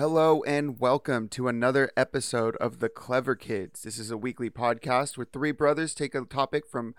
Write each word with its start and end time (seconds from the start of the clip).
Hello 0.00 0.42
and 0.44 0.80
welcome 0.80 1.28
to 1.28 1.46
another 1.46 1.90
episode 1.94 2.56
of 2.56 2.78
The 2.78 2.88
Clever 2.88 3.34
Kids. 3.34 3.82
This 3.82 3.98
is 3.98 4.10
a 4.10 4.16
weekly 4.16 4.48
podcast 4.48 5.18
where 5.18 5.26
three 5.30 5.52
brothers 5.52 5.94
take 5.94 6.14
a 6.14 6.24
topic 6.24 6.66
from 6.66 6.94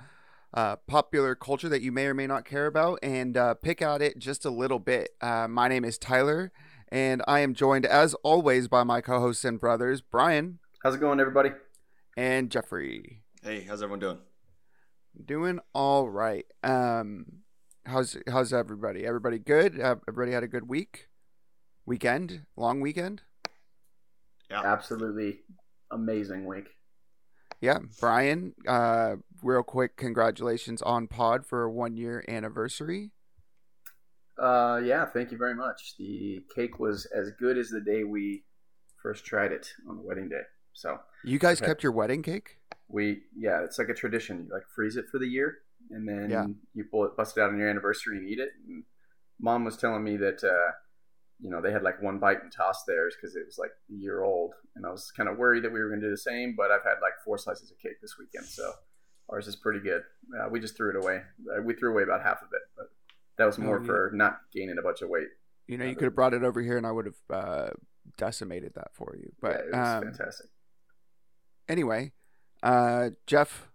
uh, 0.53 0.75
popular 0.75 1.33
culture 1.33 1.67
that 1.67 1.81
you 1.81 1.91
may 1.91 2.05
or 2.05 2.13
may 2.13 2.27
not 2.27 2.45
care 2.45 2.67
about 2.67 2.99
and 3.01 3.35
uh, 3.35 3.55
pick 3.55 3.81
at 3.81 4.03
it 4.03 4.19
just 4.19 4.45
a 4.45 4.51
little 4.51 4.77
bit. 4.77 5.15
Uh, 5.19 5.47
my 5.47 5.67
name 5.67 5.83
is 5.83 5.97
Tyler, 5.97 6.51
and 6.89 7.23
I 7.27 7.39
am 7.39 7.55
joined, 7.55 7.87
as 7.87 8.13
always, 8.21 8.67
by 8.67 8.83
my 8.83 9.01
co 9.01 9.19
hosts 9.19 9.45
and 9.45 9.59
brothers, 9.59 10.01
Brian 10.01 10.59
How's 10.83 10.93
it 10.93 10.99
going, 10.99 11.19
everybody? 11.19 11.49
and 12.15 12.51
Jeffrey. 12.51 13.23
Hey, 13.41 13.61
how's 13.61 13.81
everyone 13.81 13.99
doing? 13.99 14.19
Doing 15.25 15.59
all 15.73 16.07
right. 16.07 16.45
Um, 16.63 17.25
how's 17.83 18.15
how's 18.29 18.53
everybody? 18.53 19.07
Everybody 19.07 19.39
good? 19.39 19.79
Everybody 19.79 20.33
had 20.33 20.43
a 20.43 20.47
good 20.47 20.69
week, 20.69 21.07
weekend, 21.85 22.45
long 22.55 22.81
weekend. 22.81 23.21
Yeah. 24.49 24.61
Absolutely 24.63 25.39
amazing 25.91 26.45
week. 26.45 26.67
Yeah, 27.61 27.79
Brian. 27.99 28.53
Uh, 28.67 29.17
real 29.43 29.63
quick, 29.63 29.95
congratulations 29.95 30.81
on 30.81 31.07
Pod 31.07 31.45
for 31.45 31.63
a 31.63 31.71
one 31.71 31.95
year 31.95 32.25
anniversary. 32.27 33.11
Uh, 34.37 34.81
yeah, 34.83 35.05
thank 35.05 35.31
you 35.31 35.37
very 35.37 35.53
much. 35.53 35.95
The 35.99 36.41
cake 36.55 36.79
was 36.79 37.05
as 37.15 37.31
good 37.39 37.57
as 37.57 37.69
the 37.69 37.81
day 37.81 38.03
we 38.03 38.43
first 39.01 39.25
tried 39.25 39.51
it 39.51 39.71
on 39.87 39.97
the 39.97 40.01
wedding 40.01 40.29
day. 40.29 40.41
So 40.73 40.99
You 41.23 41.37
guys 41.37 41.59
Okay. 41.61 41.67
kept 41.67 41.83
your 41.83 41.91
wedding 41.91 42.23
cake. 42.23 42.57
we, 42.87 43.21
yeah, 43.37 43.61
it's 43.63 43.77
like 43.79 43.87
a 43.89 43.93
tradition. 43.93 44.45
You 44.47 44.53
like 44.53 44.63
freeze 44.75 44.97
it 44.97 45.05
for 45.09 45.17
the 45.19 45.27
year, 45.27 45.59
and 45.91 46.05
then 46.07 46.29
Yeah. 46.29 46.45
you 46.73 46.83
pull 46.83 47.05
it, 47.05 47.15
bust 47.15 47.37
it 47.37 47.41
out 47.41 47.51
on 47.51 47.57
your 47.57 47.69
anniversary, 47.69 48.17
and 48.17 48.27
eat 48.27 48.37
it. 48.39 48.49
And 48.67 48.83
Mom 49.39 49.63
was 49.63 49.77
telling 49.77 50.03
me 50.03 50.17
that, 50.17 50.43
uh, 50.43 50.71
you 51.41 51.49
know, 51.49 51.61
they 51.61 51.71
had 51.71 51.83
like 51.83 52.01
one 52.01 52.19
bite 52.19 52.41
and 52.43 52.51
tossed 52.51 52.85
theirs 52.87 53.15
because 53.19 53.35
it 53.35 53.45
was 53.45 53.57
like 53.57 53.71
a 53.89 53.93
year 53.93 54.23
old, 54.23 54.53
and 54.75 54.85
I 54.85 54.89
was 54.91 55.11
kind 55.11 55.27
of 55.29 55.37
worried 55.37 55.63
that 55.63 55.71
we 55.73 55.79
were 55.81 55.89
going 55.89 56.01
to 56.01 56.07
do 56.07 56.11
the 56.11 56.17
same. 56.17 56.55
But 56.55 56.71
I've 56.71 56.83
had 56.83 57.01
like 57.01 57.13
four 57.25 57.37
slices 57.37 57.71
of 57.71 57.79
cake 57.79 57.99
this 58.01 58.15
weekend, 58.19 58.45
so 58.45 58.71
ours 59.29 59.47
is 59.47 59.55
pretty 59.55 59.79
good. 59.79 60.03
Uh, 60.39 60.49
we 60.49 60.59
just 60.59 60.75
threw 60.77 60.89
it 60.91 60.95
away. 61.03 61.21
Uh, 61.57 61.61
we 61.63 61.73
threw 61.73 61.91
away 61.91 62.03
about 62.03 62.21
half 62.21 62.41
of 62.41 62.49
it, 62.53 62.61
but 62.77 62.87
that 63.37 63.45
was 63.45 63.57
more 63.57 63.77
Oh, 63.77 63.81
yeah. 63.81 63.85
for 63.87 64.11
not 64.13 64.39
gaining 64.53 64.77
a 64.77 64.81
bunch 64.81 65.01
of 65.01 65.09
weight. 65.09 65.27
You 65.67 65.77
know, 65.77 65.85
you 65.85 65.95
could 65.95 66.05
have 66.05 66.15
brought 66.15 66.33
it 66.33 66.43
over 66.43 66.61
here, 66.61 66.77
and 66.77 66.85
I 66.85 66.91
would 66.91 67.05
have 67.05 67.15
uh, 67.29 67.69
decimated 68.17 68.73
that 68.75 68.89
for 68.93 69.15
you. 69.17 69.31
yeah, 69.31 69.37
But 69.41 69.55
it 69.61 69.65
was 69.71 69.87
um, 69.87 70.03
fantastic. 70.03 70.47
anyway, 71.69 72.11
uh, 72.63 73.11
Jeff, 73.25 73.69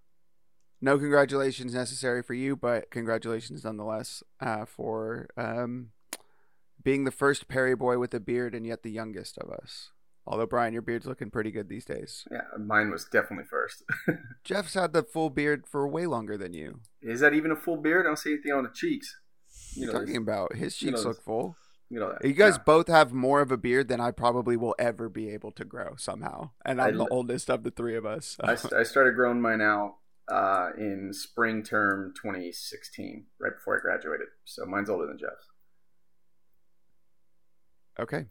no 0.80 0.98
congratulations 0.98 1.74
necessary 1.74 2.22
for 2.22 2.34
you, 2.34 2.54
but 2.54 2.90
congratulations 2.90 3.64
nonetheless 3.64 4.22
uh, 4.40 4.64
for 4.66 5.28
um, 5.36 5.90
being 6.86 7.02
the 7.02 7.10
first 7.10 7.48
Perry 7.48 7.74
boy 7.74 7.98
with 7.98 8.14
a 8.14 8.20
beard 8.20 8.54
and 8.54 8.64
yet 8.64 8.84
the 8.84 8.92
youngest 8.92 9.36
of 9.38 9.50
us. 9.50 9.90
Although 10.24 10.46
Brian, 10.46 10.72
your 10.72 10.82
beard's 10.82 11.04
looking 11.06 11.30
pretty 11.30 11.50
good 11.50 11.68
these 11.68 11.84
days. 11.84 12.24
Yeah, 12.30 12.42
mine 12.58 12.90
was 12.92 13.04
definitely 13.04 13.46
first. 13.50 13.82
Jeff's 14.44 14.74
had 14.74 14.92
the 14.92 15.02
full 15.02 15.28
beard 15.30 15.66
for 15.66 15.86
way 15.88 16.06
longer 16.06 16.38
than 16.38 16.52
you. 16.54 16.78
Is 17.02 17.18
that 17.20 17.34
even 17.34 17.50
a 17.50 17.56
full 17.56 17.76
beard? 17.76 18.06
I 18.06 18.10
don't 18.10 18.18
see 18.18 18.34
anything 18.34 18.52
on 18.52 18.62
the 18.62 18.70
cheeks. 18.72 19.16
You 19.74 19.86
know, 19.86 19.92
talking 19.94 20.16
about? 20.16 20.54
His 20.54 20.80
you 20.80 20.92
know 20.92 20.96
cheeks 20.96 21.04
look 21.06 21.22
full. 21.24 21.56
You 21.90 21.98
know. 22.00 22.16
You 22.22 22.32
guys 22.34 22.54
Yeah. 22.56 22.62
both 22.64 22.86
have 22.88 23.12
more 23.12 23.40
of 23.40 23.50
a 23.50 23.56
beard 23.56 23.88
than 23.88 24.00
I 24.00 24.12
probably 24.12 24.56
will 24.56 24.74
ever 24.78 25.08
be 25.08 25.30
able 25.30 25.50
to 25.52 25.64
grow 25.64 25.94
somehow, 25.96 26.50
and 26.64 26.80
I 26.80 26.88
I'm 26.88 26.98
the 26.98 27.08
oldest 27.08 27.50
of 27.50 27.62
the 27.64 27.70
three 27.72 27.96
of 27.96 28.06
us. 28.06 28.36
I, 28.40 28.54
so- 28.56 28.68
st- 28.68 28.80
I 28.80 28.84
started 28.84 29.14
growing 29.16 29.40
mine 29.40 29.60
out 29.60 29.96
uh, 30.28 30.70
in 30.78 31.10
spring 31.12 31.62
term 31.64 32.12
2016, 32.20 33.26
right 33.40 33.52
before 33.56 33.78
I 33.78 33.80
graduated. 33.80 34.28
So 34.44 34.64
mine's 34.66 34.88
older 34.90 35.06
than 35.06 35.18
Jeff's. 35.18 35.46
Okay. 37.98 38.26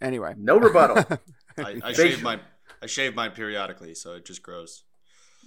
Anyway, 0.00 0.34
No 0.36 0.58
rebuttal. 0.58 0.98
I, 1.58 1.80
I 1.82 1.92
shave 1.92 2.18
you. 2.18 2.24
mine. 2.24 2.40
I 2.82 2.86
shave 2.86 3.14
mine 3.14 3.30
periodically, 3.30 3.94
so 3.94 4.14
it 4.14 4.24
just 4.26 4.42
grows. 4.42 4.84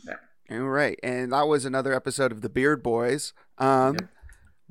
Yeah. 0.06 0.16
All 0.60 0.68
right, 0.70 1.00
and 1.04 1.32
that 1.32 1.48
was 1.48 1.66
another 1.66 1.94
episode 1.94 2.32
of 2.32 2.42
the 2.42 2.50
Beard 2.50 2.82
Boys. 2.82 3.34
Um, 3.60 3.96
Yep. 4.00 4.10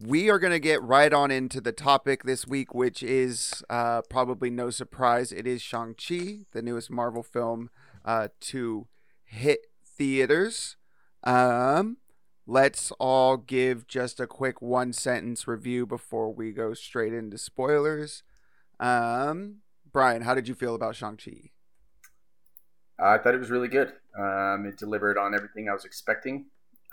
we 0.09 0.29
are 0.31 0.39
gonna 0.41 0.59
get 0.59 0.83
right 0.83 1.13
on 1.13 1.31
into 1.31 1.61
the 1.61 1.71
topic 1.73 2.25
this 2.25 2.47
week, 2.49 2.75
which 2.75 3.03
is 3.03 3.63
uh, 3.71 4.03
probably 4.11 4.51
no 4.51 4.71
surprise. 4.71 5.31
It 5.31 5.47
is 5.47 5.63
Shang 5.63 5.95
Chi, 5.95 6.41
the 6.53 6.63
newest 6.63 6.91
Marvel 6.91 7.23
film 7.23 7.71
uh, 8.05 8.29
to 8.41 8.89
hit 9.25 9.61
theaters. 9.87 10.77
Um, 11.23 11.99
let's 12.47 12.91
all 12.99 13.37
give 13.37 13.87
just 13.87 14.19
a 14.19 14.27
quick 14.27 14.61
one 14.63 14.93
sentence 14.93 15.47
review 15.47 15.87
before 15.87 16.33
we 16.33 16.51
go 16.53 16.75
straight 16.75 17.13
into 17.13 17.39
spoilers. 17.39 18.23
Um, 18.81 19.57
Brian, 19.93 20.23
how 20.23 20.35
did 20.35 20.49
you 20.49 20.55
feel 20.55 20.75
about 20.75 20.97
Shang 20.97 21.17
Chi? 21.17 21.51
I 22.99 23.19
thought 23.19 23.35
it 23.35 23.39
was 23.39 23.51
really 23.51 23.69
good. 23.69 23.93
Um, 24.19 24.67
it 24.67 24.77
delivered 24.77 25.19
on 25.19 25.35
everything 25.35 25.69
I 25.69 25.73
was 25.73 25.85
expecting. 25.85 26.47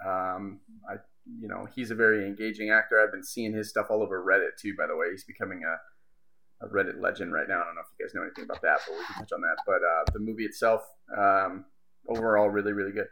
Um, 0.05 0.59
I, 0.89 0.95
you 1.39 1.47
know, 1.47 1.67
he's 1.73 1.89
a 1.91 1.95
very 1.95 2.27
engaging 2.27 2.69
actor. 2.69 3.01
I've 3.01 3.11
been 3.11 3.23
seeing 3.23 3.53
his 3.53 3.69
stuff 3.69 3.87
all 3.89 4.03
over 4.03 4.23
Reddit 4.23 4.59
too. 4.59 4.75
By 4.77 4.87
the 4.87 4.95
way, 4.95 5.07
he's 5.11 5.23
becoming 5.23 5.63
a, 5.63 6.65
a 6.65 6.69
Reddit 6.69 7.01
legend 7.01 7.33
right 7.33 7.47
now. 7.47 7.61
I 7.61 7.65
don't 7.65 7.75
know 7.75 7.81
if 7.81 7.87
you 7.97 8.05
guys 8.05 8.13
know 8.13 8.21
anything 8.21 8.43
about 8.43 8.61
that, 8.61 8.79
but 8.87 8.95
we 8.97 9.05
can 9.05 9.15
touch 9.15 9.31
on 9.31 9.41
that. 9.41 9.57
But 9.65 9.75
uh, 9.75 10.11
the 10.13 10.19
movie 10.19 10.45
itself, 10.45 10.83
um, 11.17 11.65
overall, 12.07 12.49
really, 12.49 12.73
really 12.73 12.91
good. 12.91 13.07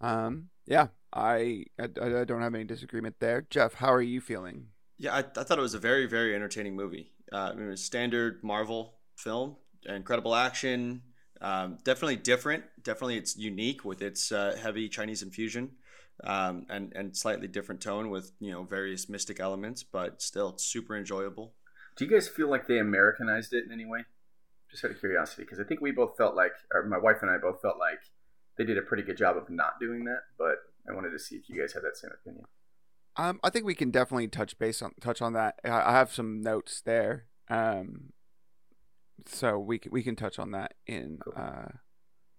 Um, 0.00 0.48
yeah, 0.66 0.88
I, 1.12 1.64
I 1.78 1.84
I 1.84 2.24
don't 2.24 2.42
have 2.42 2.54
any 2.54 2.64
disagreement 2.64 3.16
there. 3.20 3.46
Jeff, 3.50 3.74
how 3.74 3.92
are 3.92 4.02
you 4.02 4.20
feeling? 4.20 4.68
Yeah, 5.00 5.14
I, 5.14 5.18
I 5.20 5.22
thought 5.44 5.58
it 5.58 5.62
was 5.62 5.72
a 5.72 5.78
very, 5.78 6.04
very 6.04 6.34
entertaining 6.34 6.76
movie. 6.76 7.10
Uh, 7.32 7.36
I 7.36 7.54
mean, 7.54 7.68
it 7.68 7.70
was 7.70 7.82
standard 7.82 8.44
Marvel 8.44 8.96
film, 9.16 9.56
incredible 9.86 10.34
action, 10.34 11.00
um, 11.40 11.78
definitely 11.84 12.16
different. 12.16 12.64
Definitely, 12.82 13.16
it's 13.16 13.34
unique 13.34 13.82
with 13.82 14.02
its 14.02 14.30
uh, 14.30 14.58
heavy 14.62 14.90
Chinese 14.90 15.22
infusion, 15.22 15.70
um, 16.22 16.66
and 16.68 16.92
and 16.94 17.16
slightly 17.16 17.48
different 17.48 17.80
tone 17.80 18.10
with 18.10 18.32
you 18.40 18.52
know 18.52 18.62
various 18.62 19.08
mystic 19.08 19.40
elements, 19.40 19.82
but 19.82 20.20
still 20.20 20.58
super 20.58 20.94
enjoyable. 20.94 21.54
Do 21.96 22.04
you 22.04 22.10
guys 22.10 22.28
feel 22.28 22.50
like 22.50 22.66
they 22.66 22.78
Americanized 22.78 23.54
it 23.54 23.64
in 23.64 23.72
any 23.72 23.86
way? 23.86 24.04
Just 24.70 24.84
out 24.84 24.90
of 24.90 25.00
curiosity, 25.00 25.44
because 25.44 25.58
I 25.58 25.64
think 25.64 25.80
we 25.80 25.92
both 25.92 26.16
felt 26.16 26.36
like, 26.36 26.52
or 26.74 26.84
my 26.84 26.98
wife 26.98 27.22
and 27.22 27.30
I 27.30 27.38
both 27.38 27.62
felt 27.62 27.78
like 27.78 28.00
they 28.58 28.64
did 28.64 28.76
a 28.76 28.82
pretty 28.82 29.02
good 29.02 29.16
job 29.16 29.38
of 29.38 29.48
not 29.48 29.80
doing 29.80 30.04
that. 30.04 30.24
But 30.38 30.56
I 30.86 30.92
wanted 30.92 31.10
to 31.10 31.18
see 31.18 31.36
if 31.36 31.48
you 31.48 31.58
guys 31.58 31.72
had 31.72 31.82
that 31.84 31.96
same 31.96 32.10
opinion. 32.12 32.44
Um, 33.16 33.40
I 33.42 33.50
think 33.50 33.64
we 33.64 33.74
can 33.74 33.90
definitely 33.90 34.28
touch 34.28 34.58
base 34.58 34.82
on 34.82 34.92
touch 35.00 35.20
on 35.20 35.32
that. 35.34 35.58
I, 35.64 35.68
I 35.68 35.92
have 35.92 36.12
some 36.12 36.40
notes 36.40 36.80
there. 36.84 37.24
Um, 37.48 38.12
so 39.26 39.58
we 39.58 39.78
can, 39.78 39.92
we 39.92 40.02
can 40.02 40.16
touch 40.16 40.38
on 40.38 40.52
that 40.52 40.74
in 40.86 41.18
uh 41.36 41.68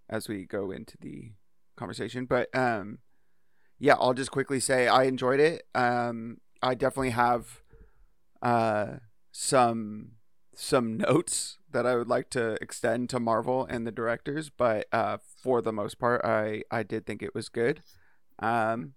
as 0.10 0.28
we 0.28 0.46
go 0.46 0.72
into 0.72 0.98
the 1.00 1.32
conversation. 1.76 2.26
But 2.26 2.54
um, 2.56 3.00
yeah, 3.80 3.96
I'll 4.00 4.14
just 4.14 4.32
quickly 4.32 4.60
say 4.60 4.88
I 4.88 5.04
enjoyed 5.04 5.40
it. 5.40 5.64
Um, 5.74 6.38
I 6.62 6.76
definitely 6.76 7.12
have 7.12 7.62
uh 8.42 8.98
some 9.32 10.14
some 10.56 10.98
notes 10.98 11.58
that 11.72 11.86
I 11.86 11.96
would 11.96 12.08
like 12.08 12.30
to 12.32 12.58
extend 12.62 13.10
to 13.12 13.20
Marvel 13.20 13.66
and 13.66 13.88
the 13.88 13.92
directors, 13.92 14.50
but 14.50 14.88
uh, 14.92 15.18
for 15.42 15.62
the 15.62 15.72
most 15.72 16.00
part, 16.00 16.24
I 16.24 16.64
I 16.70 16.84
did 16.84 17.06
think 17.06 17.22
it 17.24 17.34
was 17.34 17.50
good. 17.50 17.82
Um, 18.40 18.94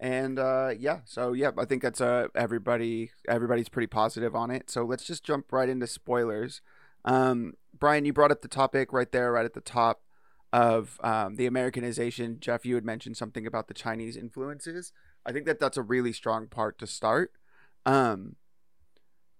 and 0.00 0.38
uh, 0.38 0.70
yeah, 0.78 1.00
so 1.04 1.32
yeah, 1.32 1.50
I 1.58 1.64
think 1.64 1.82
that's 1.82 2.00
uh 2.00 2.28
everybody 2.34 3.10
everybody's 3.28 3.68
pretty 3.68 3.88
positive 3.88 4.34
on 4.34 4.50
it. 4.50 4.70
So 4.70 4.84
let's 4.84 5.04
just 5.04 5.24
jump 5.24 5.52
right 5.52 5.68
into 5.68 5.86
spoilers. 5.86 6.60
Um, 7.04 7.54
Brian, 7.76 8.04
you 8.04 8.12
brought 8.12 8.30
up 8.30 8.42
the 8.42 8.48
topic 8.48 8.92
right 8.92 9.10
there, 9.10 9.32
right 9.32 9.44
at 9.44 9.54
the 9.54 9.60
top 9.60 10.02
of 10.52 10.98
um, 11.02 11.36
the 11.36 11.46
Americanization. 11.46 12.38
Jeff, 12.40 12.64
you 12.64 12.74
had 12.74 12.84
mentioned 12.84 13.16
something 13.16 13.46
about 13.46 13.68
the 13.68 13.74
Chinese 13.74 14.16
influences. 14.16 14.92
I 15.26 15.32
think 15.32 15.46
that 15.46 15.58
that's 15.58 15.76
a 15.76 15.82
really 15.82 16.12
strong 16.12 16.46
part 16.46 16.78
to 16.78 16.86
start. 16.86 17.32
Um, 17.84 18.36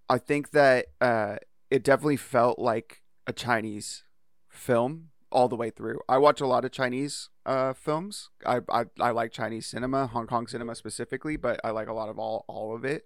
I 0.09 0.19
think 0.19 0.51
that 0.51 0.87
uh, 1.01 1.37
it 1.71 1.83
definitely 1.85 2.17
felt 2.17 2.59
like 2.59 3.03
a 3.27 3.33
Chinese 3.33 4.05
film 4.49 5.11
all 5.31 5.49
the 5.49 5.57
way 5.57 5.71
through. 5.71 6.01
I 6.09 6.19
watch 6.19 6.41
a 6.41 6.47
lot 6.47 6.65
of 6.65 6.73
Chinese 6.73 7.29
uh, 7.47 7.73
films. 7.73 8.31
I, 8.47 8.61
I 8.69 8.85
I 9.01 9.11
like 9.11 9.33
Chinese 9.33 9.67
cinema, 9.67 10.07
Hong 10.07 10.27
Kong 10.27 10.47
cinema 10.47 10.75
specifically, 10.75 11.37
but 11.37 11.61
I 11.65 11.71
like 11.71 11.89
a 11.89 11.93
lot 11.93 12.09
of 12.09 12.19
all 12.19 12.45
all 12.49 12.75
of 12.75 12.85
it. 12.85 13.05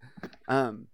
Um, 0.48 0.88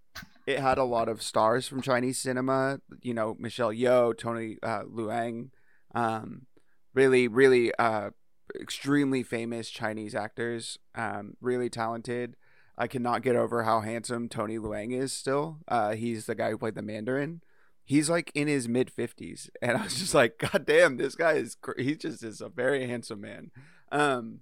it 0.47 0.59
had 0.59 0.77
a 0.77 0.83
lot 0.83 1.09
of 1.09 1.21
stars 1.21 1.67
from 1.67 1.81
Chinese 1.81 2.19
cinema. 2.19 2.79
You 3.01 3.13
know, 3.13 3.35
Michelle 3.39 3.71
Yeoh, 3.71 4.17
Tony 4.17 4.57
uh, 4.63 4.83
Leung, 4.83 5.49
um, 5.93 6.47
really 6.93 7.27
really 7.27 7.73
uh, 7.75 8.11
extremely 8.59 9.23
famous 9.23 9.69
Chinese 9.69 10.15
actors. 10.15 10.79
Um, 10.95 11.35
really 11.41 11.69
talented. 11.69 12.35
I 12.77 12.87
cannot 12.87 13.23
get 13.23 13.35
over 13.35 13.63
how 13.63 13.81
handsome 13.81 14.29
Tony 14.29 14.57
Leung 14.57 14.93
is. 14.93 15.11
Still, 15.11 15.57
uh, 15.67 15.95
he's 15.95 16.25
the 16.25 16.35
guy 16.35 16.49
who 16.51 16.57
played 16.57 16.75
the 16.75 16.81
Mandarin 16.81 17.41
he's 17.89 18.07
like 18.09 18.31
in 18.35 18.47
his 18.47 18.69
mid 18.69 18.91
50s 18.95 19.49
and 19.61 19.75
i 19.75 19.83
was 19.83 19.99
just 19.99 20.13
like 20.13 20.37
god 20.37 20.65
damn 20.65 20.97
this 20.97 21.15
guy 21.15 21.33
is 21.33 21.55
cr- 21.55 21.79
he 21.79 21.95
just 21.95 22.23
is 22.23 22.39
a 22.39 22.47
very 22.47 22.87
handsome 22.87 23.19
man 23.19 23.51
um 23.91 24.39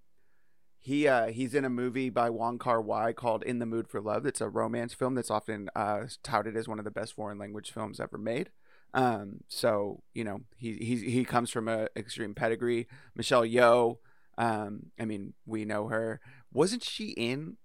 he 0.78 1.08
uh 1.08 1.28
he's 1.28 1.54
in 1.54 1.66
a 1.66 1.70
movie 1.70 2.10
by 2.10 2.30
Wong 2.30 2.58
Kar 2.58 2.82
Wai 2.82 3.12
called 3.12 3.44
In 3.44 3.60
the 3.60 3.66
Mood 3.66 3.90
for 3.90 4.00
Love. 4.00 4.26
It's 4.26 4.40
a 4.40 4.48
romance 4.48 4.94
film 4.94 5.16
that's 5.16 5.30
often 5.30 5.70
uh 5.76 6.04
touted 6.24 6.56
as 6.56 6.70
one 6.70 6.80
of 6.80 6.86
the 6.86 6.92
best 6.92 7.14
foreign 7.14 7.38
language 7.38 7.74
films 7.74 8.00
ever 8.00 8.18
made. 8.18 8.52
Um, 8.94 9.42
so 9.50 10.04
you 10.14 10.24
know 10.24 10.42
he 10.56 10.78
he 10.78 11.10
he 11.10 11.26
comes 11.26 11.50
from 11.50 11.68
a 11.68 11.90
extreme 11.98 12.34
pedigree. 12.34 12.88
Michelle 13.16 13.44
Yeoh, 13.44 13.98
um, 14.38 14.92
I 14.98 15.04
mean 15.04 15.34
we 15.46 15.66
know 15.66 15.90
her. 15.90 16.22
Wasn't 16.54 16.84
she 16.86 17.10
in 17.10 17.58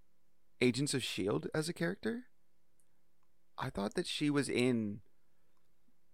Agents 0.60 0.92
of 0.92 1.04
Shield 1.04 1.46
as 1.54 1.68
a 1.68 1.72
character? 1.72 2.24
I 3.56 3.70
thought 3.70 3.94
that 3.94 4.08
she 4.08 4.30
was 4.30 4.48
in 4.48 5.00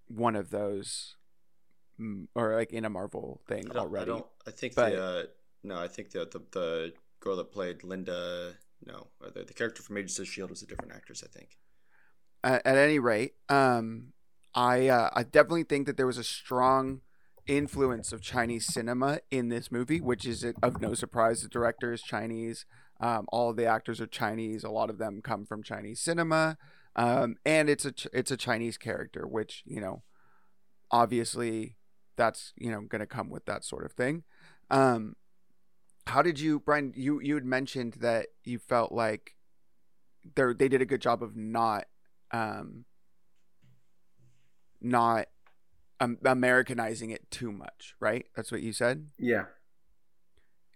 one 0.08 0.37
of 0.37 0.50
those, 0.50 1.16
mm, 2.00 2.26
or 2.34 2.55
like 2.56 2.72
in 2.72 2.84
a 2.84 2.90
Marvel 2.90 3.40
thing 3.46 3.64
I 3.70 3.75
don't, 3.75 3.76
already. 3.76 4.10
I 4.10 4.14
don't. 4.14 4.26
I 4.46 4.50
think 4.50 4.75
But- 4.75 4.93
the 4.93 5.02
uh, 5.02 5.22
no. 5.62 5.78
I 5.78 5.88
think 5.88 6.10
the, 6.10 6.26
the 6.26 6.40
the 6.52 6.93
girl 7.20 7.37
that 7.37 7.52
played 7.52 7.84
Linda. 7.84 8.55
No, 8.87 9.08
or 9.20 9.31
the, 9.31 9.43
the 9.44 9.55
character 9.55 9.82
from 9.82 9.96
Agents 9.96 10.19
of 10.20 10.28
Shield 10.28 10.50
was 10.50 10.62
a 10.62 10.66
different 10.66 10.93
actress. 10.93 11.25
I 11.25 11.26
think. 11.37 11.58
at, 12.44 12.64
at 12.64 12.76
any 12.76 13.00
rate, 13.00 13.34
um, 13.49 14.12
I 14.55 14.87
uh, 14.88 15.10
I 15.12 15.25
definitely 15.25 15.64
think 15.64 15.87
that 15.87 15.96
there 15.96 16.06
was 16.06 16.19
a 16.19 16.25
strong 16.25 17.00
influence 17.49 18.12
of 18.12 18.20
Chinese 18.20 18.66
cinema 18.66 19.19
in 19.31 19.49
this 19.49 19.72
movie, 19.72 20.00
which 20.00 20.26
is 20.26 20.44
of 20.62 20.81
no 20.81 20.94
surprise. 20.94 21.43
The 21.43 21.49
director 21.49 21.93
is 21.93 22.02
Chinese. 22.02 22.66
Um, 23.00 23.26
all 23.32 23.50
of 23.50 23.56
the 23.56 23.64
actors 23.66 24.00
are 24.00 24.06
Chinese. 24.06 24.62
A 24.64 24.70
lot 24.70 24.90
of 24.90 24.99
them 24.99 25.22
come 25.22 25.44
from 25.46 25.62
Chinese 25.62 26.00
cinema, 26.00 26.56
um, 26.98 27.36
and 27.46 27.70
it's 27.70 27.84
a 27.86 27.92
Ch- 27.92 28.08
it's 28.12 28.30
a 28.30 28.36
Chinese 28.36 28.76
character, 28.76 29.26
which 29.26 29.62
you 29.64 29.80
know, 29.80 30.02
obviously, 30.90 31.76
that's 32.16 32.52
you 32.56 32.70
know 32.70 32.80
going 32.82 33.00
to 33.00 33.06
come 33.06 33.30
with 33.30 33.44
that 33.46 33.64
sort 33.64 33.84
of 33.86 33.92
thing. 33.92 34.24
Um, 34.70 35.14
how 36.06 36.22
did 36.22 36.38
you, 36.40 36.60
Brian? 36.60 36.92
You 36.96 37.20
you 37.20 37.34
had 37.36 37.44
mentioned 37.44 37.94
that 38.00 38.26
you 38.44 38.58
felt 38.58 38.92
like 38.92 39.36
they 40.34 40.52
they 40.52 40.68
did 40.68 40.82
a 40.82 40.86
good 40.86 41.00
job 41.00 41.22
of 41.22 41.36
not 41.36 41.84
um 42.32 42.84
not 44.80 45.26
um, 46.00 46.18
americanizing 46.24 47.10
it 47.10 47.30
too 47.30 47.50
much 47.50 47.94
right 48.00 48.26
that's 48.36 48.52
what 48.52 48.62
you 48.62 48.72
said 48.72 49.08
Yeah. 49.18 49.44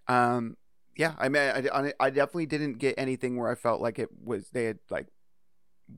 um 0.08 0.56
yeah 0.96 1.14
i 1.18 1.28
mean 1.28 1.42
I, 1.42 1.68
I, 1.72 1.92
I 2.00 2.10
definitely 2.10 2.46
didn't 2.46 2.78
get 2.78 2.94
anything 2.98 3.36
where 3.36 3.50
i 3.50 3.54
felt 3.54 3.80
like 3.80 3.98
it 3.98 4.08
was 4.24 4.48
they 4.50 4.64
had 4.64 4.78
like 4.90 5.06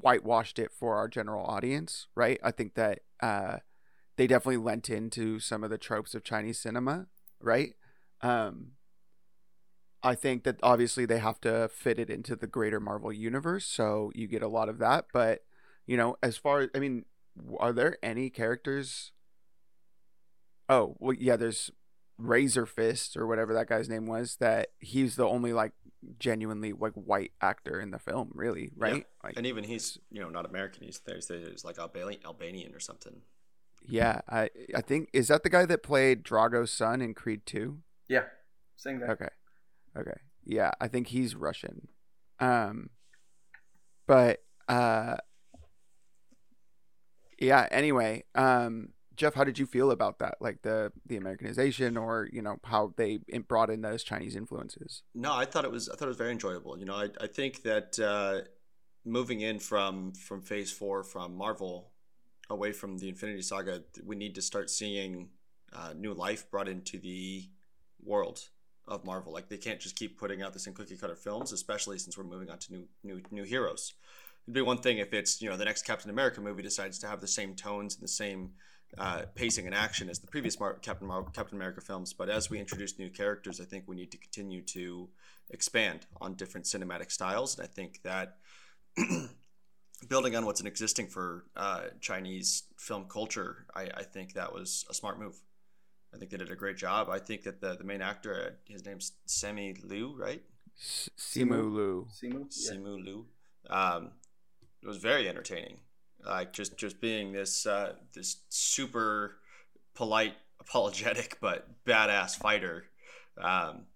whitewashed 0.00 0.58
it 0.58 0.72
for 0.72 0.96
our 0.96 1.08
general 1.08 1.44
audience 1.44 2.08
right 2.14 2.38
i 2.42 2.50
think 2.50 2.74
that 2.74 3.00
uh 3.20 3.58
they 4.16 4.26
definitely 4.26 4.56
lent 4.56 4.88
into 4.88 5.38
some 5.38 5.64
of 5.64 5.70
the 5.70 5.78
tropes 5.78 6.14
of 6.14 6.24
chinese 6.24 6.58
cinema 6.58 7.06
right 7.40 7.74
um 8.22 8.72
I 10.04 10.14
think 10.14 10.44
that 10.44 10.60
obviously 10.62 11.06
they 11.06 11.18
have 11.18 11.40
to 11.40 11.68
fit 11.68 11.98
it 11.98 12.10
into 12.10 12.36
the 12.36 12.46
greater 12.46 12.78
Marvel 12.78 13.10
universe, 13.10 13.64
so 13.64 14.12
you 14.14 14.28
get 14.28 14.42
a 14.42 14.48
lot 14.48 14.68
of 14.68 14.78
that. 14.78 15.06
But 15.14 15.40
you 15.86 15.96
know, 15.96 16.16
as 16.22 16.36
far 16.36 16.60
as 16.60 16.68
I 16.74 16.78
mean, 16.78 17.06
are 17.58 17.72
there 17.72 17.96
any 18.02 18.28
characters? 18.28 19.12
Oh 20.68 20.96
well, 21.00 21.14
yeah. 21.18 21.36
There's 21.36 21.70
Razor 22.18 22.66
Fist 22.66 23.16
or 23.16 23.26
whatever 23.26 23.54
that 23.54 23.68
guy's 23.68 23.88
name 23.88 24.06
was. 24.06 24.36
That 24.36 24.68
he's 24.78 25.16
the 25.16 25.26
only 25.26 25.52
like 25.52 25.72
genuinely 26.18 26.72
like 26.72 26.92
white 26.92 27.32
actor 27.40 27.80
in 27.80 27.90
the 27.90 27.98
film, 27.98 28.30
really, 28.34 28.70
right? 28.76 29.06
Like, 29.22 29.36
And 29.36 29.46
even 29.46 29.64
he's 29.64 29.98
you 30.10 30.20
know 30.20 30.28
not 30.28 30.46
American. 30.46 30.84
He's 30.84 31.00
there's 31.06 31.26
there's 31.28 31.64
like 31.64 31.78
Albanian 31.78 32.20
Albanian 32.24 32.74
or 32.74 32.80
something. 32.80 33.22
yeah, 33.86 34.20
I 34.28 34.50
I 34.74 34.80
think 34.80 35.10
is 35.12 35.28
that 35.28 35.42
the 35.42 35.50
guy 35.50 35.66
that 35.66 35.82
played 35.82 36.22
Drago's 36.22 36.70
son 36.70 37.00
in 37.02 37.14
Creed 37.14 37.46
Two? 37.46 37.78
Yeah. 38.08 38.24
Same 38.76 39.00
guy. 39.00 39.06
Okay. 39.06 39.28
Okay. 39.96 40.18
Yeah, 40.44 40.72
I 40.80 40.88
think 40.88 41.08
he's 41.08 41.34
Russian. 41.34 41.88
Um 42.40 42.90
but 44.06 44.42
uh 44.68 45.16
yeah, 47.38 47.66
anyway, 47.70 48.24
um 48.34 48.90
Jeff, 49.16 49.34
how 49.34 49.44
did 49.44 49.58
you 49.58 49.66
feel 49.66 49.90
about 49.90 50.18
that? 50.18 50.36
Like 50.40 50.62
the 50.62 50.92
the 51.06 51.16
Americanization 51.16 51.96
or, 51.96 52.28
you 52.32 52.42
know, 52.42 52.56
how 52.64 52.92
they 52.96 53.18
brought 53.48 53.70
in 53.70 53.82
those 53.82 54.02
Chinese 54.02 54.36
influences? 54.36 55.02
No, 55.14 55.32
I 55.34 55.44
thought 55.44 55.64
it 55.64 55.70
was 55.70 55.88
I 55.88 55.96
thought 55.96 56.06
it 56.06 56.08
was 56.08 56.16
very 56.16 56.32
enjoyable. 56.32 56.78
You 56.78 56.84
know, 56.84 56.94
I, 56.94 57.08
I 57.20 57.26
think 57.26 57.62
that 57.62 57.98
uh, 57.98 58.46
moving 59.04 59.40
in 59.40 59.58
from 59.58 60.12
from 60.12 60.42
Phase 60.42 60.72
Four 60.72 61.04
from 61.04 61.36
Marvel 61.36 61.90
away 62.50 62.72
from 62.72 62.98
the 62.98 63.08
Infinity 63.08 63.42
Saga, 63.42 63.82
we 64.04 64.16
need 64.16 64.34
to 64.34 64.42
start 64.42 64.70
seeing 64.70 65.28
uh, 65.72 65.94
new 65.96 66.14
life 66.14 66.50
brought 66.50 66.68
into 66.68 66.98
the 66.98 67.48
world 68.02 68.40
of 68.86 69.04
Marvel. 69.04 69.32
Like 69.32 69.48
they 69.48 69.56
can't 69.56 69.80
just 69.80 69.96
keep 69.96 70.18
putting 70.18 70.42
out 70.42 70.52
the 70.52 70.58
same 70.58 70.74
cookie 70.74 70.96
cutter 70.96 71.16
films, 71.16 71.52
especially 71.52 71.98
since 71.98 72.18
we're 72.18 72.24
moving 72.24 72.50
on 72.50 72.58
to 72.58 72.72
new 72.72 72.88
new 73.02 73.22
new 73.30 73.44
heroes. 73.44 73.94
It'd 74.46 74.54
be 74.54 74.60
one 74.60 74.78
thing 74.78 74.98
if 74.98 75.12
it's 75.14 75.40
you 75.40 75.48
know 75.48 75.56
the 75.56 75.64
next 75.64 75.82
Captain 75.82 76.10
America 76.10 76.40
movie 76.40 76.62
decides 76.62 76.98
to 77.00 77.06
have 77.06 77.20
the 77.20 77.26
same 77.26 77.54
tones 77.54 77.94
and 77.94 78.04
the 78.04 78.08
same 78.08 78.50
uh, 78.98 79.22
pacing 79.34 79.66
and 79.66 79.74
action 79.74 80.08
as 80.08 80.18
the 80.18 80.26
previous 80.26 80.58
Mar- 80.58 80.74
Captain 80.74 81.06
Mar- 81.06 81.26
Captain 81.32 81.56
America 81.56 81.80
films. 81.80 82.12
But 82.12 82.28
as 82.28 82.50
we 82.50 82.58
introduce 82.58 82.98
new 82.98 83.10
characters, 83.10 83.60
I 83.60 83.64
think 83.64 83.84
we 83.86 83.96
need 83.96 84.10
to 84.12 84.18
continue 84.18 84.62
to 84.62 85.08
expand 85.50 86.06
on 86.20 86.34
different 86.34 86.66
cinematic 86.66 87.10
styles, 87.10 87.58
and 87.58 87.64
I 87.64 87.68
think 87.68 88.02
that. 88.02 88.38
building 90.08 90.36
on 90.36 90.44
what's 90.44 90.60
an 90.60 90.66
existing 90.66 91.06
for 91.06 91.44
uh, 91.56 91.84
Chinese 92.00 92.64
film 92.76 93.06
culture, 93.08 93.66
I, 93.74 93.88
I 93.94 94.02
think 94.02 94.34
that 94.34 94.52
was 94.52 94.84
a 94.90 94.94
smart 94.94 95.18
move. 95.18 95.36
I 96.12 96.18
think 96.18 96.30
they 96.30 96.36
did 96.36 96.50
a 96.50 96.56
great 96.56 96.76
job. 96.76 97.08
I 97.10 97.18
think 97.18 97.42
that 97.42 97.60
the, 97.60 97.76
the 97.76 97.84
main 97.84 98.02
actor, 98.02 98.34
uh, 98.34 98.72
his 98.72 98.84
name's 98.84 99.12
Semi 99.26 99.74
Liu, 99.82 100.14
right? 100.16 100.42
S- 100.78 101.08
Simu 101.18 101.72
Lu. 101.72 102.06
Simu? 102.10 102.46
Yeah. 102.50 102.72
Simu 102.72 103.04
Liu. 103.04 103.26
Um, 103.70 104.10
it 104.82 104.86
was 104.86 104.98
very 104.98 105.28
entertaining. 105.28 105.78
Like 106.26 106.52
just 106.52 106.76
just 106.78 107.00
being 107.00 107.32
this 107.32 107.66
uh, 107.66 107.94
this 108.14 108.38
super 108.48 109.36
polite, 109.94 110.34
apologetic, 110.60 111.38
but 111.42 111.68
badass 111.84 112.36
fighter. 112.36 112.84
Um, 113.38 113.86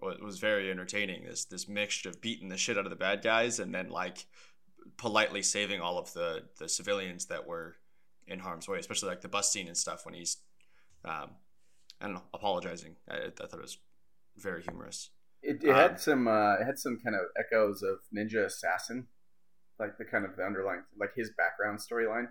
wa- 0.00 0.14
was 0.22 0.38
very 0.38 0.70
entertaining. 0.70 1.24
This 1.24 1.44
this 1.46 1.68
mixture 1.68 2.10
of 2.10 2.20
beating 2.20 2.48
the 2.48 2.56
shit 2.56 2.78
out 2.78 2.86
of 2.86 2.90
the 2.90 2.96
bad 2.96 3.22
guys 3.22 3.58
and 3.60 3.74
then 3.74 3.88
like 3.90 4.26
politely 4.96 5.42
saving 5.42 5.80
all 5.80 5.98
of 5.98 6.12
the 6.12 6.42
the 6.58 6.68
civilians 6.68 7.26
that 7.26 7.46
were 7.46 7.76
in 8.26 8.38
harm's 8.38 8.68
way, 8.68 8.78
especially 8.78 9.08
like 9.08 9.20
the 9.20 9.28
bus 9.28 9.52
scene 9.52 9.68
and 9.68 9.76
stuff 9.76 10.04
when 10.04 10.14
he's 10.14 10.38
um, 11.04 11.30
I 12.00 12.06
don't 12.06 12.14
know 12.14 12.22
apologizing. 12.34 12.96
I, 13.08 13.16
I 13.26 13.30
thought 13.30 13.52
it 13.54 13.60
was 13.60 13.78
very 14.36 14.62
humorous. 14.62 15.10
It, 15.42 15.62
it 15.62 15.70
Um, 15.70 15.76
had 15.76 16.00
some 16.00 16.26
uh, 16.26 16.54
it 16.54 16.64
had 16.64 16.78
some 16.78 16.98
kind 17.02 17.14
of 17.16 17.22
echoes 17.38 17.82
of 17.82 17.98
Ninja 18.14 18.44
Assassin, 18.46 19.08
like 19.78 19.98
the 19.98 20.04
kind 20.04 20.24
of 20.24 20.36
the 20.36 20.42
underlying 20.44 20.82
like 20.98 21.10
his 21.14 21.30
background 21.36 21.78
storyline. 21.78 22.26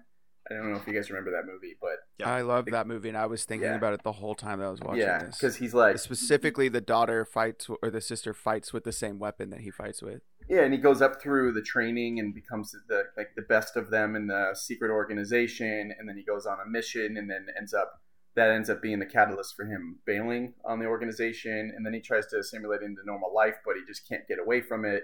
I 0.52 0.56
don't 0.56 0.72
know 0.74 0.78
if 0.78 0.86
you 0.86 0.94
guys 0.94 1.10
remember 1.10 1.32
that 1.32 1.46
movie, 1.46 1.78
but 1.80 2.00
Yeah. 2.20 2.30
I 2.30 2.42
love 2.42 2.66
that 2.66 2.86
movie 2.86 3.08
and 3.08 3.18
I 3.18 3.28
was 3.28 3.46
thinking 3.46 3.70
Yeah. 3.70 3.76
about 3.78 3.94
it 3.94 4.04
the 4.04 4.12
whole 4.12 4.36
time 4.36 4.60
that 4.60 4.66
I 4.66 4.72
was 4.72 4.82
watching 4.82 5.00
yeah, 5.02 5.24
this. 5.24 5.38
because 5.38 5.56
he's 5.56 5.74
like 5.74 5.98
Specifically 5.98 6.68
the 6.68 6.82
daughter 6.82 7.24
fights 7.24 7.70
or 7.82 7.90
the 7.90 8.02
sister 8.02 8.34
fights 8.34 8.74
with 8.74 8.84
the 8.84 8.92
same 8.92 9.20
weapon 9.20 9.52
that 9.52 9.62
he 9.62 9.72
fights 9.72 10.02
with. 10.02 10.22
yeah, 10.50 10.64
and 10.64 10.74
he 10.74 10.80
goes 10.80 11.02
up 11.02 11.22
through 11.22 11.54
the 11.54 11.62
training 11.62 12.20
and 12.20 12.34
becomes 12.36 12.76
the 12.90 13.04
like 13.16 13.30
the 13.38 13.42
best 13.42 13.78
of 13.78 13.90
them 13.90 14.18
in 14.18 14.28
the 14.28 14.54
secret 14.54 14.92
organization, 14.92 15.94
and 15.98 16.10
then 16.10 16.18
he 16.18 16.24
goes 16.24 16.46
on 16.46 16.58
a 16.60 16.70
mission, 16.70 17.16
and 17.16 17.30
then 17.30 17.48
ends 17.58 17.74
up 17.74 18.02
that 18.36 18.50
ends 18.50 18.70
up 18.70 18.82
being 18.82 19.00
the 19.00 19.06
catalyst 19.06 19.56
for 19.56 19.64
him 19.66 20.00
bailing 20.06 20.54
on 20.66 20.80
the 20.80 20.86
organization, 20.86 21.72
and 21.76 21.86
then 21.86 21.94
he 21.94 22.02
tries 22.02 22.26
to 22.28 22.38
assimilate 22.40 22.82
into 22.82 23.02
normal 23.06 23.34
life, 23.34 23.56
but 23.66 23.76
he 23.78 23.86
just 23.86 24.08
can't 24.10 24.28
get 24.28 24.40
away 24.40 24.60
from 24.60 24.84
it, 24.84 25.04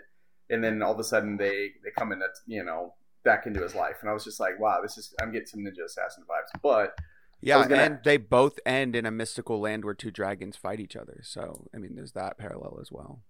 and 0.49 0.63
then 0.63 0.81
all 0.81 0.93
of 0.93 0.99
a 0.99 1.03
sudden 1.03 1.37
they 1.37 1.71
they 1.83 1.91
come 1.97 2.11
in, 2.11 2.21
you 2.47 2.63
know, 2.63 2.93
back 3.23 3.45
into 3.45 3.61
his 3.61 3.75
life, 3.75 3.97
and 4.01 4.09
I 4.09 4.13
was 4.13 4.23
just 4.23 4.39
like, 4.39 4.59
wow, 4.59 4.79
this 4.81 4.97
is 4.97 5.13
I'm 5.21 5.31
getting 5.31 5.47
some 5.47 5.59
Ninja 5.61 5.83
Assassin 5.85 6.23
vibes, 6.29 6.59
but 6.61 6.97
Yeah, 7.41 7.61
gonna- 7.67 7.75
and 7.81 7.99
they 8.03 8.17
both 8.17 8.59
end 8.65 8.95
in 8.95 9.05
a 9.05 9.11
mystical 9.11 9.59
land 9.59 9.85
where 9.85 9.93
two 9.93 10.11
dragons 10.11 10.55
fight 10.57 10.79
each 10.79 10.95
other. 10.95 11.21
So, 11.23 11.67
I 11.73 11.77
mean, 11.77 11.95
there's 11.95 12.11
that 12.13 12.37
parallel 12.37 12.79
as 12.81 12.91
well. 12.91 13.21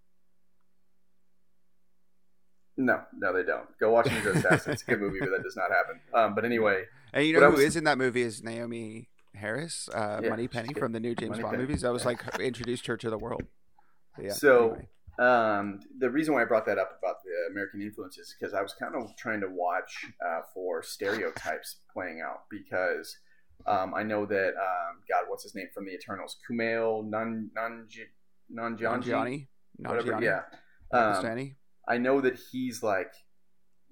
no, 2.77 3.01
no, 3.17 3.33
they 3.33 3.43
don't. 3.43 3.67
Go 3.79 3.91
watch 3.91 4.05
Ninja 4.07 4.35
Assassin. 4.35 4.71
It's 4.73 4.83
a 4.83 4.85
good 4.85 5.01
movie, 5.01 5.19
but 5.19 5.29
that 5.31 5.43
does 5.43 5.55
not 5.57 5.69
happen. 5.69 5.99
Um, 6.13 6.33
but 6.33 6.45
anyway, 6.45 6.83
And 7.13 7.25
you 7.25 7.33
know 7.39 7.47
I 7.47 7.51
who 7.51 7.57
is 7.57 7.65
was- 7.65 7.75
in 7.75 7.83
that 7.85 7.97
movie 7.97 8.21
is 8.21 8.41
Naomie 8.41 9.07
Harris, 9.35 9.89
uh, 9.93 10.21
Yeah, 10.23 10.29
Money 10.29 10.47
Penny 10.47 10.73
from 10.73 10.91
the 10.93 10.99
new 10.99 11.13
James 11.13 11.31
Money 11.31 11.41
Bond 11.43 11.53
Penny, 11.55 11.63
movies. 11.67 11.81
That 11.81 11.91
was 11.91 12.05
like 12.05 12.21
introduced 12.39 12.87
her 12.87 12.95
to 12.97 13.09
the 13.09 13.17
world. 13.17 13.43
So, 14.15 14.21
yeah. 14.23 14.31
So- 14.33 14.69
anyway. 14.71 14.87
Um, 15.19 15.81
the 15.97 16.09
reason 16.09 16.33
why 16.33 16.43
I 16.43 16.45
brought 16.45 16.65
that 16.67 16.77
up 16.77 16.97
about 16.97 17.17
the 17.25 17.51
American 17.51 17.81
influences 17.81 18.27
is 18.27 18.35
because 18.39 18.53
I 18.53 18.61
was 18.61 18.73
kind 18.73 18.95
of 18.95 19.15
trying 19.17 19.41
to 19.41 19.49
watch 19.51 20.05
uh, 20.25 20.41
for 20.53 20.81
stereotypes 20.81 21.77
playing 21.91 22.21
out 22.25 22.43
because 22.49 23.17
um, 23.67 23.93
I 23.93 24.03
know 24.03 24.25
that 24.25 24.49
um, 24.49 25.01
God, 25.09 25.25
what's 25.27 25.43
his 25.43 25.55
name 25.55 25.67
from 25.73 25.85
the 25.85 25.91
Eternals, 25.91 26.37
Kumail 26.49 27.03
Nan 27.09 27.51
Nanji 27.57 28.05
Nanjiani, 28.53 29.47
whatever, 29.77 30.23
yeah. 30.23 30.41
Um, 30.91 31.53
I 31.87 31.97
know 31.97 32.21
that 32.21 32.39
he's 32.51 32.81
like, 32.81 33.11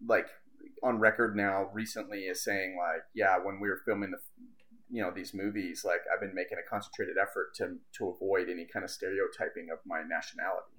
like 0.07 0.27
on 0.81 1.00
record 1.00 1.36
now 1.36 1.69
recently 1.74 2.19
is 2.22 2.43
saying 2.43 2.77
like, 2.77 3.03
yeah, 3.13 3.38
when 3.38 3.60
we 3.60 3.67
were 3.67 3.81
filming 3.86 4.12
the, 4.12 4.17
you 4.89 5.01
know, 5.03 5.12
these 5.13 5.34
movies, 5.34 5.84
like 5.84 6.01
I've 6.13 6.22
been 6.22 6.34
making 6.34 6.57
a 6.57 6.69
concentrated 6.69 7.17
effort 7.22 7.53
to 7.55 7.75
to 7.98 8.10
avoid 8.10 8.48
any 8.50 8.65
kind 8.72 8.86
of 8.86 8.91
stereotyping 8.91 9.67
of 9.72 9.79
my 9.86 10.01
nationality. 10.07 10.76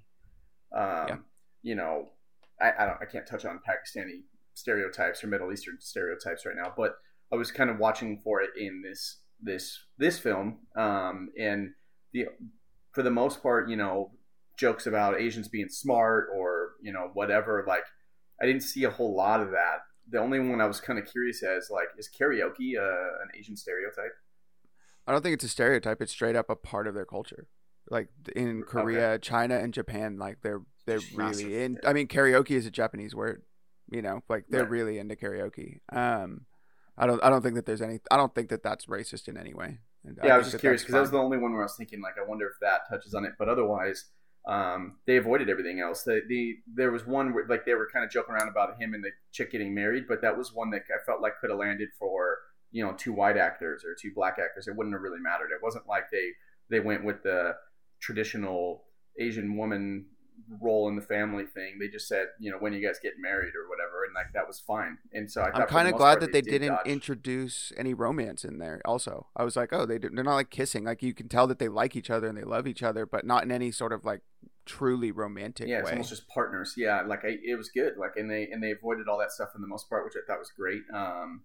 Um, 0.73 1.07
Yeah. 1.09 1.17
You 1.63 1.75
know, 1.75 2.09
I, 2.61 2.73
I 2.79 2.87
don't, 2.87 2.99
I 3.01 3.05
can't 3.05 3.27
touch 3.27 3.45
on 3.45 3.61
Pakistani 3.69 4.23
stereotypes 4.55 5.23
or 5.23 5.27
Middle 5.27 5.53
Eastern 5.53 5.77
stereotypes 5.81 6.47
right 6.47 6.57
now, 6.57 6.73
but 6.77 6.97
I 7.33 7.37
was 7.37 7.51
kind 7.51 7.71
of 7.71 7.79
watching 7.79 8.19
for 8.19 8.41
it 8.41 8.51
in 8.57 8.83
this 8.83 9.19
this 9.41 9.79
this 9.99 10.19
film, 10.19 10.59
um, 10.77 11.31
and 11.39 11.71
the 12.13 12.27
for 12.93 13.03
the 13.03 13.11
most 13.11 13.43
part, 13.43 13.69
you 13.69 13.77
know, 13.77 14.13
jokes 14.57 14.87
about 14.87 15.21
Asians 15.21 15.49
being 15.49 15.69
smart 15.69 16.29
or 16.35 16.73
you 16.83 16.93
know 16.93 17.11
whatever. 17.13 17.65
Like, 17.67 17.85
I 18.43 18.47
didn't 18.47 18.63
see 18.63 18.85
a 18.85 18.91
whole 18.91 19.15
lot 19.15 19.41
of 19.41 19.51
that. 19.51 19.81
The 20.11 20.19
only 20.19 20.41
one 20.41 20.61
I 20.61 20.67
was 20.67 20.81
kind 20.81 20.99
of 20.99 21.07
curious 21.07 21.43
as 21.43 21.69
like, 21.71 21.89
is 21.99 22.09
karaoke 22.09 22.79
uh, 22.79 23.23
an 23.23 23.29
Asian 23.39 23.57
stereotype? 23.57 24.15
I 25.07 25.13
don't 25.13 25.23
think 25.23 25.35
it's 25.35 25.45
a 25.45 25.49
stereotype. 25.49 26.01
It's 26.01 26.13
straight 26.13 26.37
up 26.37 26.51
a 26.51 26.57
part 26.57 26.87
of 26.87 26.95
their 26.95 27.07
culture. 27.07 27.47
Like 27.91 28.09
in 28.37 28.63
Korea, 28.63 29.11
okay. 29.13 29.21
China, 29.23 29.57
and 29.59 29.73
Japan, 29.73 30.19
like 30.19 30.39
they're 30.43 30.63
they're 30.87 31.01
really 31.15 31.63
in. 31.63 31.79
I 31.87 31.93
mean, 31.93 32.09
karaoke 32.09 32.53
is 32.53 32.67
a 32.67 32.71
Japanese 32.71 33.15
word. 33.15 33.43
You 33.91 34.03
know, 34.03 34.23
like 34.29 34.45
they're 34.49 34.63
right. 34.63 34.71
really 34.71 34.99
into 34.99 35.17
karaoke. 35.17 35.81
Um, 35.91 36.47
I 36.97 37.07
don't 37.07 37.23
I 37.23 37.31
don't 37.31 37.43
think 37.43 37.55
that 37.55 37.65
there's 37.65 37.83
any. 37.83 38.01
I 38.11 38.17
don't 38.17 38.35
think 38.35 38.51
that 38.51 38.63
that's 38.63 38.87
racist 38.87 39.29
in 39.29 39.39
any 39.39 39.55
way. 39.55 39.79
And 40.05 40.19
yeah, 40.23 40.33
I, 40.33 40.35
I 40.35 40.39
was 40.39 40.51
just 40.51 40.61
curious 40.61 40.83
because 40.83 40.95
that 40.95 41.01
was 41.01 41.11
the 41.11 41.19
only 41.19 41.39
one 41.39 41.53
where 41.53 41.63
I 41.63 41.65
was 41.65 41.77
thinking 41.77 42.01
like, 42.01 42.15
I 42.23 42.29
wonder 42.29 42.47
if 42.47 42.55
that 42.61 42.89
touches 42.89 43.15
on 43.15 43.25
it. 43.25 43.33
But 43.39 43.49
otherwise, 43.49 44.07
um, 44.47 44.97
they 45.07 45.17
avoided 45.17 45.49
everything 45.49 45.81
else. 45.81 46.03
They, 46.03 46.21
the 46.27 46.57
there 46.67 46.91
was 46.91 47.07
one 47.07 47.35
where 47.35 47.47
like 47.47 47.65
they 47.65 47.75
were 47.75 47.89
kind 47.93 48.05
of 48.05 48.11
joking 48.11 48.35
around 48.35 48.49
about 48.49 48.81
him 48.81 48.95
and 48.95 49.05
the 49.05 49.11
chick 49.33 49.53
getting 49.53 49.75
married, 49.75 50.05
but 50.09 50.23
that 50.23 50.37
was 50.37 50.53
one 50.53 50.71
that 50.71 50.83
I 50.89 51.05
felt 51.05 51.21
like 51.21 51.35
could 51.41 51.51
have 51.51 51.59
landed 51.59 51.91
for 51.99 52.39
you 52.71 52.85
know 52.85 52.93
two 52.93 53.13
white 53.13 53.37
actors 53.37 53.85
or 53.85 53.95
two 53.95 54.13
black 54.15 54.39
actors. 54.39 54.67
It 54.67 54.77
wouldn't 54.77 54.95
have 54.95 55.03
really 55.03 55.21
mattered. 55.21 55.51
It 55.55 55.63
wasn't 55.63 55.87
like 55.87 56.05
they 56.11 56.31
they 56.71 56.81
went 56.81 57.05
with 57.05 57.23
the 57.23 57.55
traditional 58.01 58.85
Asian 59.19 59.57
woman 59.57 60.07
role 60.61 60.89
in 60.89 60.97
the 60.97 61.03
family 61.03 61.45
thing. 61.45 61.79
They 61.79 61.89
just 61.89 62.09
said, 62.09 62.29
you 62.39 62.51
know, 62.51 62.59
when 62.59 62.73
you 62.73 62.87
guys 62.87 62.99
get 63.03 63.15
married 63.21 63.55
or 63.55 63.69
whatever, 63.69 64.05
and 64.05 64.15
like 64.15 64.33
that 64.35 64.47
was 64.47 64.61
fine. 64.61 64.99
And 65.13 65.31
so 65.31 65.43
I 65.43 65.63
am 65.63 65.69
kind 65.69 65.89
of 65.89 65.95
glad 65.95 66.21
that 66.21 66.33
they, 66.33 66.41
they 66.41 66.51
didn't 66.51 66.69
dodge. 66.69 66.87
introduce 66.87 67.73
any 67.77 67.95
romance 67.95 68.45
in 68.45 68.59
there. 68.59 68.81
Also, 68.85 69.27
I 69.37 69.45
was 69.45 69.57
like, 69.57 69.73
oh, 69.73 69.87
they 69.87 69.99
they're 69.99 70.25
not 70.25 70.35
like 70.35 70.51
kissing. 70.51 70.85
Like 70.85 71.03
you 71.03 71.15
can 71.15 71.29
tell 71.29 71.47
that 71.47 71.59
they 71.59 71.69
like 71.69 71.97
each 71.97 72.11
other 72.11 72.29
and 72.29 72.39
they 72.39 72.45
love 72.45 72.67
each 72.67 72.83
other, 72.83 73.07
but 73.07 73.27
not 73.27 73.43
in 73.43 73.53
any 73.53 73.71
sort 73.71 73.93
of 73.93 74.05
like 74.05 74.23
truly 74.67 75.11
romantic 75.11 75.67
yeah, 75.67 75.77
way. 75.77 75.83
it's 75.83 75.91
almost 75.91 76.11
just 76.11 76.29
partners. 76.29 76.75
Yeah, 76.77 77.03
like 77.03 77.25
I, 77.25 77.39
it 77.45 77.57
was 77.57 77.71
good. 77.71 77.95
Like 77.99 78.13
and 78.17 78.31
they 78.31 78.49
and 78.51 78.63
they 78.63 78.71
avoided 78.71 79.09
all 79.09 79.19
that 79.19 79.33
stuff 79.33 79.53
for 79.53 79.59
the 79.59 79.67
most 79.67 79.89
part, 79.89 80.05
which 80.05 80.15
I 80.17 80.25
thought 80.27 80.39
was 80.39 80.53
great. 80.57 80.83
Um, 80.95 81.43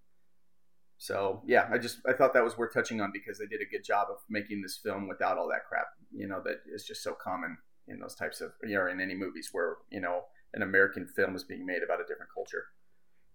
so 0.97 1.41
yeah, 1.45 1.67
I 1.71 1.77
just 1.77 1.99
I 2.07 2.13
thought 2.13 2.33
that 2.33 2.43
was 2.43 2.57
worth 2.57 2.73
touching 2.73 3.01
on 3.01 3.11
because 3.11 3.39
they 3.39 3.45
did 3.45 3.61
a 3.61 3.69
good 3.69 3.83
job 3.83 4.07
of 4.09 4.17
making 4.29 4.61
this 4.61 4.77
film 4.77 5.07
without 5.07 5.37
all 5.37 5.47
that 5.49 5.65
crap. 5.67 5.87
You 6.13 6.27
know 6.27 6.41
that 6.43 6.61
is 6.73 6.85
just 6.85 7.03
so 7.03 7.13
common 7.13 7.57
in 7.87 7.99
those 7.99 8.15
types 8.15 8.41
of 8.41 8.51
you 8.63 8.75
know 8.75 8.87
in 8.87 9.01
any 9.01 9.15
movies 9.15 9.49
where 9.51 9.77
you 9.91 10.01
know 10.01 10.21
an 10.53 10.61
American 10.61 11.07
film 11.07 11.35
is 11.35 11.43
being 11.43 11.65
made 11.65 11.83
about 11.83 11.99
a 11.99 12.03
different 12.03 12.31
culture. 12.33 12.65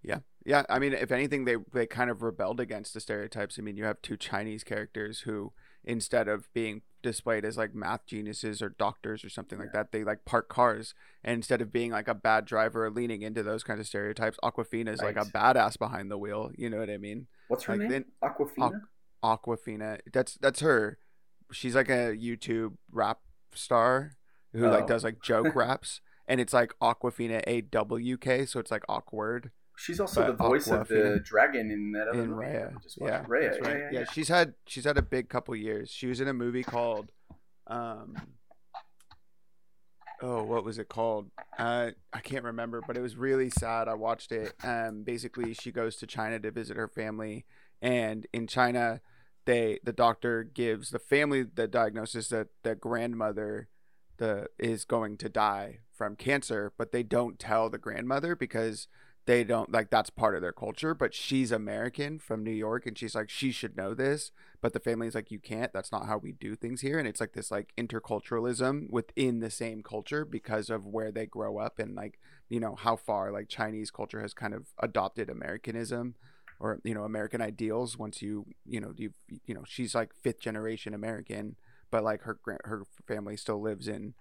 Yeah, 0.02 0.20
yeah. 0.46 0.62
I 0.68 0.78
mean, 0.78 0.92
if 0.92 1.10
anything, 1.10 1.44
they 1.44 1.56
they 1.72 1.86
kind 1.86 2.10
of 2.10 2.22
rebelled 2.22 2.60
against 2.60 2.94
the 2.94 3.00
stereotypes. 3.00 3.58
I 3.58 3.62
mean, 3.62 3.76
you 3.76 3.84
have 3.84 4.00
two 4.00 4.16
Chinese 4.16 4.62
characters 4.62 5.20
who, 5.20 5.52
instead 5.84 6.28
of 6.28 6.48
being 6.54 6.82
displayed 7.02 7.44
as 7.44 7.56
like 7.56 7.74
math 7.74 8.06
geniuses 8.06 8.62
or 8.62 8.70
doctors 8.70 9.24
or 9.24 9.28
something 9.28 9.58
like 9.58 9.72
that, 9.72 9.90
they 9.90 10.04
like 10.04 10.24
park 10.24 10.48
cars. 10.48 10.94
And 11.24 11.34
instead 11.34 11.60
of 11.60 11.72
being 11.72 11.90
like 11.90 12.08
a 12.08 12.14
bad 12.14 12.44
driver 12.44 12.86
or 12.86 12.90
leaning 12.90 13.22
into 13.22 13.42
those 13.42 13.64
kinds 13.64 13.80
of 13.80 13.86
stereotypes, 13.86 14.38
Awkwafina 14.42 14.88
is 14.88 15.00
right. 15.02 15.16
like 15.16 15.26
a 15.26 15.30
badass 15.30 15.78
behind 15.78 16.10
the 16.10 16.18
wheel. 16.18 16.50
You 16.56 16.70
know 16.70 16.78
what 16.78 16.90
I 16.90 16.98
mean? 16.98 17.26
What's 17.48 17.64
her 17.64 17.76
like, 17.76 17.88
name? 17.88 18.04
Awkwafina. 18.22 18.80
Awkwafina. 19.24 19.98
That's 20.12 20.34
that's 20.34 20.60
her. 20.60 20.98
She's 21.52 21.74
like 21.74 21.88
a 21.88 22.16
YouTube 22.16 22.74
rap 22.90 23.18
star 23.54 24.12
who 24.52 24.66
oh. 24.66 24.70
like 24.70 24.86
does 24.86 25.04
like 25.04 25.22
joke 25.22 25.54
raps, 25.54 26.00
and 26.26 26.40
it's 26.40 26.52
like 26.52 26.74
Awkwafina 26.80 27.42
A 27.46 27.62
W 27.62 28.16
K, 28.16 28.46
so 28.46 28.60
it's 28.60 28.70
like 28.70 28.84
awkward. 28.88 29.50
She's 29.76 30.00
also 30.00 30.26
the 30.26 30.32
voice 30.32 30.66
Awkwafina. 30.66 30.80
of 30.80 30.88
the 30.88 31.20
dragon 31.22 31.70
in 31.70 31.92
that 31.92 32.08
other 32.08 32.22
in 32.22 32.30
movie. 32.30 32.46
Raya. 32.46 32.72
Yeah, 33.00 33.24
Raya. 33.24 33.28
Right. 33.28 33.62
Yeah, 33.62 33.76
yeah, 33.76 33.88
yeah, 33.92 34.04
she's 34.12 34.28
had 34.28 34.54
she's 34.66 34.84
had 34.84 34.98
a 34.98 35.02
big 35.02 35.28
couple 35.28 35.54
years. 35.54 35.90
She 35.90 36.08
was 36.08 36.20
in 36.20 36.26
a 36.26 36.32
movie 36.32 36.64
called, 36.64 37.12
um, 37.68 38.16
oh, 40.20 40.42
what 40.42 40.64
was 40.64 40.78
it 40.78 40.88
called? 40.88 41.30
Uh, 41.56 41.92
I 42.12 42.20
can't 42.20 42.44
remember, 42.44 42.82
but 42.86 42.96
it 42.96 43.00
was 43.00 43.16
really 43.16 43.50
sad. 43.50 43.86
I 43.86 43.94
watched 43.94 44.32
it. 44.32 44.52
Um, 44.64 45.04
basically, 45.04 45.54
she 45.54 45.70
goes 45.70 45.96
to 45.96 46.06
China 46.06 46.40
to 46.40 46.50
visit 46.50 46.76
her 46.76 46.88
family, 46.88 47.46
and 47.80 48.26
in 48.32 48.48
China, 48.48 49.00
they 49.48 49.78
the 49.82 49.94
doctor 49.94 50.44
gives 50.44 50.90
the 50.90 50.98
family 50.98 51.42
the 51.42 51.66
diagnosis 51.66 52.28
that 52.28 52.48
the 52.64 52.74
grandmother 52.74 53.68
the 54.18 54.46
is 54.58 54.84
going 54.84 55.16
to 55.16 55.30
die 55.30 55.78
from 55.90 56.16
cancer, 56.16 56.70
but 56.76 56.92
they 56.92 57.02
don't 57.02 57.38
tell 57.38 57.70
the 57.70 57.78
grandmother 57.78 58.36
because 58.36 58.88
they 59.24 59.44
don't 59.44 59.72
like 59.72 59.88
that's 59.88 60.10
part 60.10 60.34
of 60.34 60.42
their 60.42 60.52
culture. 60.52 60.92
But 60.92 61.14
she's 61.14 61.50
American 61.50 62.18
from 62.18 62.44
New 62.44 62.52
York, 62.52 62.84
and 62.84 62.98
she's 62.98 63.14
like 63.14 63.30
she 63.30 63.50
should 63.50 63.74
know 63.74 63.94
this, 63.94 64.32
but 64.60 64.74
the 64.74 64.80
family's 64.80 65.14
like 65.14 65.30
you 65.30 65.38
can't. 65.38 65.72
That's 65.72 65.92
not 65.92 66.04
how 66.04 66.18
we 66.18 66.32
do 66.32 66.54
things 66.54 66.82
here, 66.82 66.98
and 66.98 67.08
it's 67.08 67.20
like 67.20 67.32
this 67.32 67.50
like 67.50 67.72
interculturalism 67.78 68.90
within 68.90 69.40
the 69.40 69.50
same 69.50 69.82
culture 69.82 70.26
because 70.26 70.68
of 70.68 70.84
where 70.84 71.10
they 71.10 71.24
grow 71.24 71.56
up 71.56 71.78
and 71.78 71.94
like 71.94 72.18
you 72.50 72.60
know 72.60 72.74
how 72.74 72.96
far 72.96 73.32
like 73.32 73.48
Chinese 73.48 73.90
culture 73.90 74.20
has 74.20 74.34
kind 74.34 74.52
of 74.52 74.66
adopted 74.78 75.30
Americanism 75.30 76.16
or 76.60 76.78
you 76.84 76.94
know 76.94 77.04
American 77.04 77.40
ideals. 77.40 77.98
Once 77.98 78.22
you 78.22 78.46
you 78.66 78.80
know 78.80 78.92
you 78.96 79.10
you 79.46 79.54
know 79.54 79.64
she's 79.66 79.94
like 79.94 80.10
fifth 80.22 80.40
generation 80.40 80.94
American 80.94 81.56
but 81.90 82.04
like 82.04 82.22
her 82.22 82.38
her 82.64 82.82
family 83.06 83.36
still 83.36 83.60
lives 83.60 83.88
in 83.88 84.14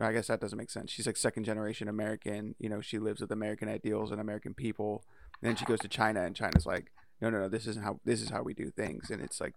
I 0.00 0.12
guess 0.12 0.28
that 0.28 0.40
doesn't 0.40 0.58
make 0.58 0.70
sense. 0.70 0.92
She's 0.92 1.06
like 1.06 1.16
second 1.16 1.44
generation 1.44 1.88
American. 1.88 2.54
You 2.58 2.68
know, 2.68 2.80
she 2.80 2.98
lives 2.98 3.20
with 3.20 3.32
American 3.32 3.68
ideals 3.68 4.12
and 4.12 4.20
American 4.20 4.54
people. 4.54 5.04
And 5.40 5.48
then 5.48 5.56
she 5.56 5.64
goes 5.64 5.80
to 5.80 5.88
China, 5.88 6.22
and 6.22 6.36
China's 6.36 6.66
like, 6.66 6.92
no, 7.20 7.30
no, 7.30 7.40
no, 7.40 7.48
this 7.48 7.66
isn't 7.66 7.84
how 7.84 8.00
this 8.04 8.22
is 8.22 8.30
how 8.30 8.42
we 8.42 8.54
do 8.54 8.70
things. 8.70 9.10
And 9.10 9.20
it's 9.20 9.40
like, 9.40 9.54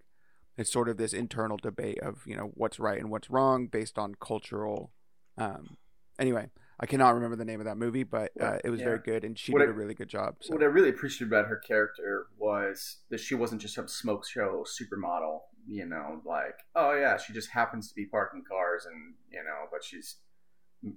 it's 0.57 0.71
sort 0.71 0.89
of 0.89 0.97
this 0.97 1.13
internal 1.13 1.57
debate 1.57 1.99
of 2.01 2.23
you 2.25 2.35
know 2.35 2.51
what's 2.55 2.79
right 2.79 2.99
and 2.99 3.11
what's 3.11 3.29
wrong 3.29 3.67
based 3.67 3.99
on 3.99 4.15
cultural. 4.19 4.91
Um, 5.37 5.77
anyway, 6.17 6.49
I 6.81 6.87
cannot 6.87 7.13
remember 7.13 7.35
the 7.35 7.45
name 7.45 7.59
of 7.59 7.65
that 7.65 7.77
movie, 7.77 8.03
but 8.03 8.31
uh, 8.41 8.57
it 8.63 8.69
was 8.69 8.79
yeah. 8.79 8.87
very 8.87 8.99
good, 8.99 9.23
and 9.23 9.37
she 9.37 9.51
what 9.51 9.59
did 9.59 9.69
I, 9.69 9.71
a 9.71 9.75
really 9.75 9.93
good 9.93 10.09
job. 10.09 10.37
So. 10.41 10.53
What 10.53 10.63
I 10.63 10.65
really 10.65 10.89
appreciated 10.89 11.27
about 11.27 11.45
her 11.45 11.57
character 11.57 12.27
was 12.39 12.97
that 13.11 13.19
she 13.19 13.35
wasn't 13.35 13.61
just 13.61 13.75
some 13.75 13.87
smoke 13.87 14.27
show 14.27 14.65
supermodel 14.65 15.41
you 15.67 15.85
know, 15.85 16.21
like, 16.25 16.55
oh 16.75 16.93
yeah, 16.95 17.17
she 17.17 17.33
just 17.33 17.49
happens 17.49 17.89
to 17.89 17.95
be 17.95 18.05
parking 18.05 18.43
cars 18.49 18.85
and, 18.85 19.13
you 19.31 19.43
know, 19.43 19.67
but 19.71 19.83
she's, 19.83 20.17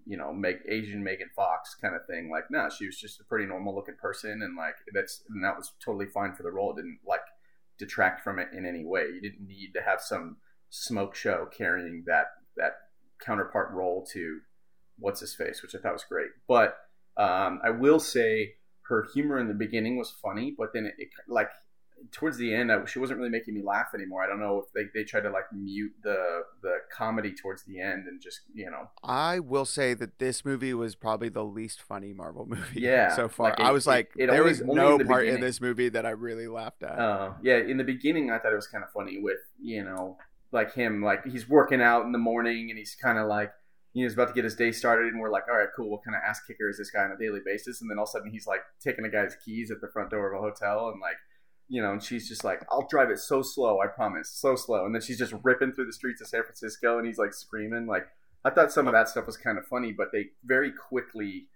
you 0.07 0.17
know, 0.17 0.33
make 0.33 0.59
Asian 0.69 1.03
Megan 1.03 1.29
Fox 1.37 1.75
kind 1.81 1.95
of 1.95 2.07
thing. 2.07 2.31
Like, 2.31 2.45
no, 2.51 2.69
she 2.71 2.87
was 2.87 2.99
just 2.99 3.21
a 3.21 3.25
pretty 3.25 3.47
normal 3.47 3.75
looking 3.75 3.97
person. 4.01 4.43
And 4.43 4.57
like, 4.57 4.77
that's, 4.93 5.23
and 5.29 5.45
that 5.45 5.57
was 5.57 5.73
totally 5.85 6.07
fine 6.07 6.35
for 6.35 6.43
the 6.43 6.51
role. 6.51 6.73
It 6.73 6.77
didn't 6.77 7.01
like 7.07 7.21
detract 7.79 8.23
from 8.23 8.39
it 8.39 8.49
in 8.57 8.65
any 8.65 8.85
way. 8.85 9.07
You 9.15 9.21
didn't 9.21 9.47
need 9.47 9.73
to 9.75 9.83
have 9.83 10.01
some 10.01 10.39
smoke 10.71 11.15
show 11.15 11.47
carrying 11.57 12.05
that, 12.07 12.27
that 12.57 12.73
counterpart 13.25 13.73
role 13.73 14.07
to 14.13 14.41
what's 14.99 15.21
his 15.21 15.35
face, 15.35 15.63
which 15.63 15.75
I 15.75 15.79
thought 15.79 15.93
was 15.93 16.05
great. 16.05 16.31
But, 16.49 16.77
um, 17.17 17.61
I 17.65 17.71
will 17.71 18.01
say 18.01 18.55
her 18.89 19.07
humor 19.15 19.39
in 19.39 19.49
the 19.49 19.55
beginning 19.55 19.97
was 19.97 20.11
funny, 20.11 20.55
but 20.57 20.73
then 20.73 20.87
it, 20.87 20.95
it 20.99 21.09
like 21.29 21.51
towards 22.11 22.37
the 22.37 22.55
end, 22.55 22.71
I, 22.71 22.85
she 22.85 22.99
wasn't 22.99 23.19
really 23.19 23.31
making 23.31 23.55
me 23.55 23.63
laugh 23.63 23.89
anymore. 23.95 24.23
I 24.23 24.27
don't 24.27 24.41
know 24.41 24.59
if 24.59 24.73
they, 24.73 24.99
they 24.99 25.05
tried 25.05 25.23
to 25.23 25.31
like 25.31 25.53
mute 25.53 25.93
the 26.03 26.43
the 26.63 26.79
comedy 26.93 27.33
towards 27.33 27.65
the 27.65 27.81
end 27.81 28.07
and 28.07 28.21
just 28.21 28.41
you 28.55 28.71
know. 28.71 28.91
I 29.03 29.41
will 29.41 29.65
say 29.65 29.95
that 29.95 30.19
this 30.19 30.45
movie 30.45 30.75
was 30.75 30.95
probably 30.95 31.29
the 31.29 31.45
least 31.45 31.81
funny 31.81 32.13
Marvel 32.13 32.47
movie. 32.49 32.81
Yeah, 32.81 33.15
so 33.15 33.29
far. 33.29 33.51
Like 33.51 33.61
it, 33.61 33.67
I 33.67 33.71
was 33.71 33.87
like, 33.87 34.13
it, 34.17 34.31
there 34.31 34.45
was 34.45 34.61
no 34.63 34.99
in 34.99 35.07
part 35.07 35.23
beginning. 35.23 35.37
in 35.37 35.41
this 35.41 35.61
movie 35.61 35.89
that 35.91 36.07
I 36.07 36.11
really 36.11 36.49
laughed 36.49 36.83
at. 36.83 36.99
Uh, 36.99 37.33
yeah, 37.43 37.57
in 37.57 37.77
the 37.77 37.85
beginning, 37.85 38.31
I 38.31 38.39
thought 38.39 38.53
it 38.53 38.57
was 38.57 38.69
kind 38.69 38.85
of 38.85 38.91
funny 38.91 39.19
with 39.21 39.39
you 39.63 39.85
know 39.85 40.19
like 40.53 40.73
him 40.75 41.03
like 41.03 41.25
he's 41.27 41.49
working 41.49 41.83
out 41.83 42.05
in 42.05 42.13
the 42.13 42.19
morning 42.19 42.71
and 42.71 42.79
he's 42.79 42.95
kind 42.95 43.19
of 43.19 43.27
like 43.27 43.53
he's 44.03 44.15
about 44.15 44.29
to 44.29 44.35
get 44.35 44.45
his 44.45 44.57
day 44.57 44.73
started 44.73 45.13
and 45.13 45.21
we're 45.21 45.31
like 45.31 45.45
all 45.49 45.57
right 45.57 45.69
cool 45.77 45.89
what 45.89 46.05
kind 46.05 46.17
of 46.17 46.23
ass 46.29 46.41
kicker 46.47 46.69
is 46.69 46.79
this 46.79 46.91
guy 46.91 47.05
on 47.05 47.13
a 47.13 47.17
daily 47.17 47.41
basis 47.45 47.81
and 47.81 47.91
then 47.91 47.99
all 47.99 48.05
of 48.05 48.09
a 48.09 48.13
sudden 48.13 48.31
he's 48.31 48.47
like 48.47 48.61
taking 48.83 49.05
a 49.05 49.09
guy's 49.09 49.37
keys 49.45 49.71
at 49.71 49.81
the 49.81 49.89
front 49.89 50.11
door 50.11 50.33
of 50.33 50.39
a 50.39 50.43
hotel 50.43 50.89
and 50.89 51.01
like 51.01 51.17
you 51.69 51.83
know, 51.83 51.93
and 51.93 52.03
she's 52.03 52.29
just 52.29 52.45
like, 52.45 52.63
I'll 52.71 52.87
drive 52.87 53.11
it 53.11 53.19
so 53.19 53.43
slow, 53.43 53.81
I 53.81 53.87
promise, 53.87 54.31
so 54.31 54.57
slow. 54.57 54.85
And 54.85 54.95
then 54.95 55.03
she's 55.03 55.19
just 55.19 55.35
ripping 55.43 55.73
through 55.73 55.87
the 55.87 55.93
streets 55.93 56.21
of 56.21 56.29
San 56.29 56.43
Francisco 56.43 56.99
and 56.99 57.07
he's 57.07 57.19
like 57.19 57.33
screaming. 57.33 57.87
Like, 57.87 58.07
I 58.45 58.51
thought 58.51 58.73
some 58.73 58.87
of 58.87 58.93
that 58.93 59.09
stuff 59.09 59.27
was 59.27 59.37
kind 59.37 59.57
of 59.57 59.67
funny, 59.67 59.93
but 59.93 60.09
they 60.13 60.27
very 60.45 60.71
quickly 60.71 61.47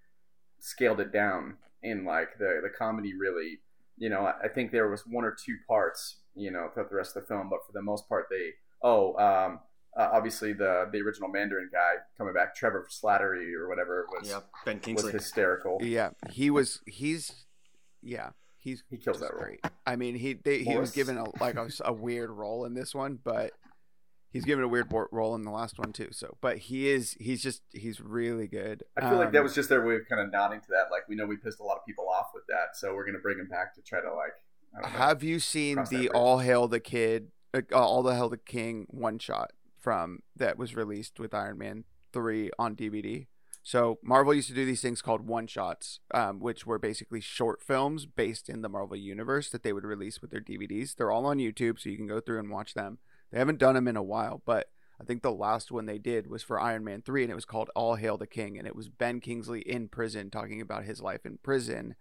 scaled 0.61 1.01
it 1.01 1.13
down 1.13 1.57
in 1.83 2.05
like 2.05 2.39
the, 2.39 2.61
the 2.63 2.71
comedy 2.71 3.13
really, 3.15 3.59
you 3.99 4.09
know, 4.09 4.33
I 4.43 4.49
think 4.49 4.73
there 4.73 4.89
was 4.89 5.03
one 5.07 5.25
or 5.25 5.37
two 5.39 5.57
parts, 5.69 6.17
you 6.35 6.51
know, 6.51 6.69
throughout 6.73 6.89
the 6.89 6.97
rest 6.97 7.17
of 7.17 7.23
the 7.23 7.29
film, 7.29 7.51
but 7.51 7.67
for 7.67 7.73
the 7.73 7.83
most 7.83 8.09
part, 8.09 8.27
they, 8.31 8.53
oh, 8.83 9.15
um, 9.17 9.61
uh, 9.99 10.11
obviously 10.13 10.53
the 10.53 10.89
the 10.93 11.01
original 11.01 11.29
Mandarin 11.29 11.69
guy 11.73 11.95
coming 12.17 12.33
back, 12.33 12.55
Trevor 12.55 12.87
Slattery 12.89 13.53
or 13.55 13.69
whatever 13.69 14.01
it 14.01 14.07
was, 14.17 14.31
yep. 14.31 14.49
Ben 14.65 14.79
Kingsley 14.79 15.13
was 15.13 15.23
hysterical. 15.25 15.79
Yeah, 15.83 16.11
he 16.31 16.51
was. 16.51 16.81
He's 16.87 17.45
yeah. 18.03 18.31
He's 18.59 18.83
he 18.89 18.97
kills 18.97 19.21
that 19.21 19.33
great. 19.33 19.61
Role. 19.65 19.73
I 19.87 19.97
mean, 19.97 20.15
he 20.15 20.35
they, 20.35 20.63
he 20.63 20.77
was 20.77 20.93
given 20.93 21.17
a 21.17 21.25
like 21.41 21.57
a, 21.57 21.69
a, 21.85 21.93
weird 21.93 22.31
role 22.31 22.65
in 22.65 22.75
this 22.75 22.95
one, 22.95 23.19
but 23.23 23.53
he's 24.31 24.45
given 24.45 24.65
a 24.65 24.69
weird 24.69 24.93
role 25.13 25.35
in 25.37 25.43
the 25.43 25.51
last 25.51 25.79
one 25.79 25.93
too. 25.93 26.09
So, 26.11 26.37
but 26.41 26.59
he 26.59 26.89
is 26.89 27.17
he's 27.21 27.43
just 27.43 27.63
he's 27.73 28.01
really 28.01 28.47
good. 28.47 28.83
I 28.97 29.03
feel 29.03 29.11
um, 29.11 29.19
like 29.19 29.33
that 29.33 29.39
um, 29.39 29.45
was 29.45 29.55
just 29.55 29.69
their 29.69 29.85
way 29.85 29.95
of 29.95 30.09
kind 30.09 30.21
of 30.21 30.33
nodding 30.33 30.61
to 30.61 30.67
that. 30.71 30.91
Like 30.91 31.09
we 31.09 31.15
know 31.15 31.25
we 31.25 31.37
pissed 31.37 31.61
a 31.61 31.65
lot 31.65 31.77
of 31.77 31.87
people 31.87 32.09
off 32.09 32.31
with 32.35 32.45
that, 32.49 32.77
so 32.77 32.95
we're 32.95 33.07
gonna 33.07 33.19
bring 33.19 33.39
him 33.39 33.49
back 33.49 33.75
to 33.77 33.83
try 33.83 34.01
to 34.01 34.13
like 34.13 34.93
Have 34.93 35.23
you 35.23 35.39
seen 35.39 35.85
the 35.91 36.09
All 36.11 36.39
Hail 36.39 36.69
the 36.69 36.81
Kid, 36.81 37.29
uh, 37.55 37.63
All 37.73 38.03
the 38.03 38.15
Hail 38.15 38.29
the 38.29 38.39
King 38.39 38.87
one 38.91 39.19
shot 39.19 39.53
from 39.81 40.21
that 40.37 40.59
was 40.59 40.77
released 40.77 41.19
with 41.19 41.35
Iron 41.35 41.59
Man 41.59 41.85
three 42.13 42.51
on 42.59 42.77
DVD? 42.77 43.27
So 43.63 43.99
Marvel 44.03 44.33
used 44.33 44.49
to 44.49 44.55
do 44.55 44.65
these 44.65 44.81
things 44.81 45.03
called 45.03 45.27
one 45.27 45.47
shots, 45.47 46.01
um, 46.15 46.41
which 46.41 46.67
were 46.67 46.79
basically 46.79 47.21
short 47.21 47.63
films 47.63 48.07
based 48.07 48.49
in 48.49 48.63
the 48.63 48.69
Marvel 48.69 48.97
universe 48.97 49.51
that 49.51 49.63
they 49.63 49.75
would 49.75 49.85
release 49.85 50.23
with 50.23 50.31
their 50.31 50.41
DVDs. 50.41 50.97
They're 50.97 51.11
all 51.11 51.27
on 51.27 51.37
YouTube, 51.37 51.79
so 51.79 51.91
you 51.91 51.97
can 51.97 52.07
go 52.07 52.21
through 52.21 52.39
and 52.39 52.51
watch 52.51 52.73
them. 52.75 52.99
They 53.31 53.39
haven't 53.39 53.59
done 53.59 53.75
them 53.75 53.89
in 53.89 53.97
a 53.97 54.03
while, 54.03 54.43
but 54.47 54.69
I 55.01 55.05
think 55.05 55.23
the 55.23 55.31
last 55.31 55.71
one 55.71 55.87
they 55.87 55.99
did 55.99 56.29
was 56.29 56.43
for 56.43 56.59
Iron 56.59 56.85
Man 56.85 57.03
3, 57.03 57.25
and 57.25 57.31
it 57.31 57.37
was 57.37 57.45
called 57.45 57.71
All 57.75 57.97
Hail 57.97 58.17
the 58.17 58.27
King. 58.27 58.59
And 58.59 58.67
it 58.67 58.75
was 58.75 58.89
Ben 58.89 59.21
Kingsley 59.21 59.61
in 59.61 59.89
prison 59.89 60.31
talking 60.31 60.61
about 60.61 60.85
his 60.85 61.01
life 61.01 61.25
in 61.25 61.39
prison. 61.39 61.95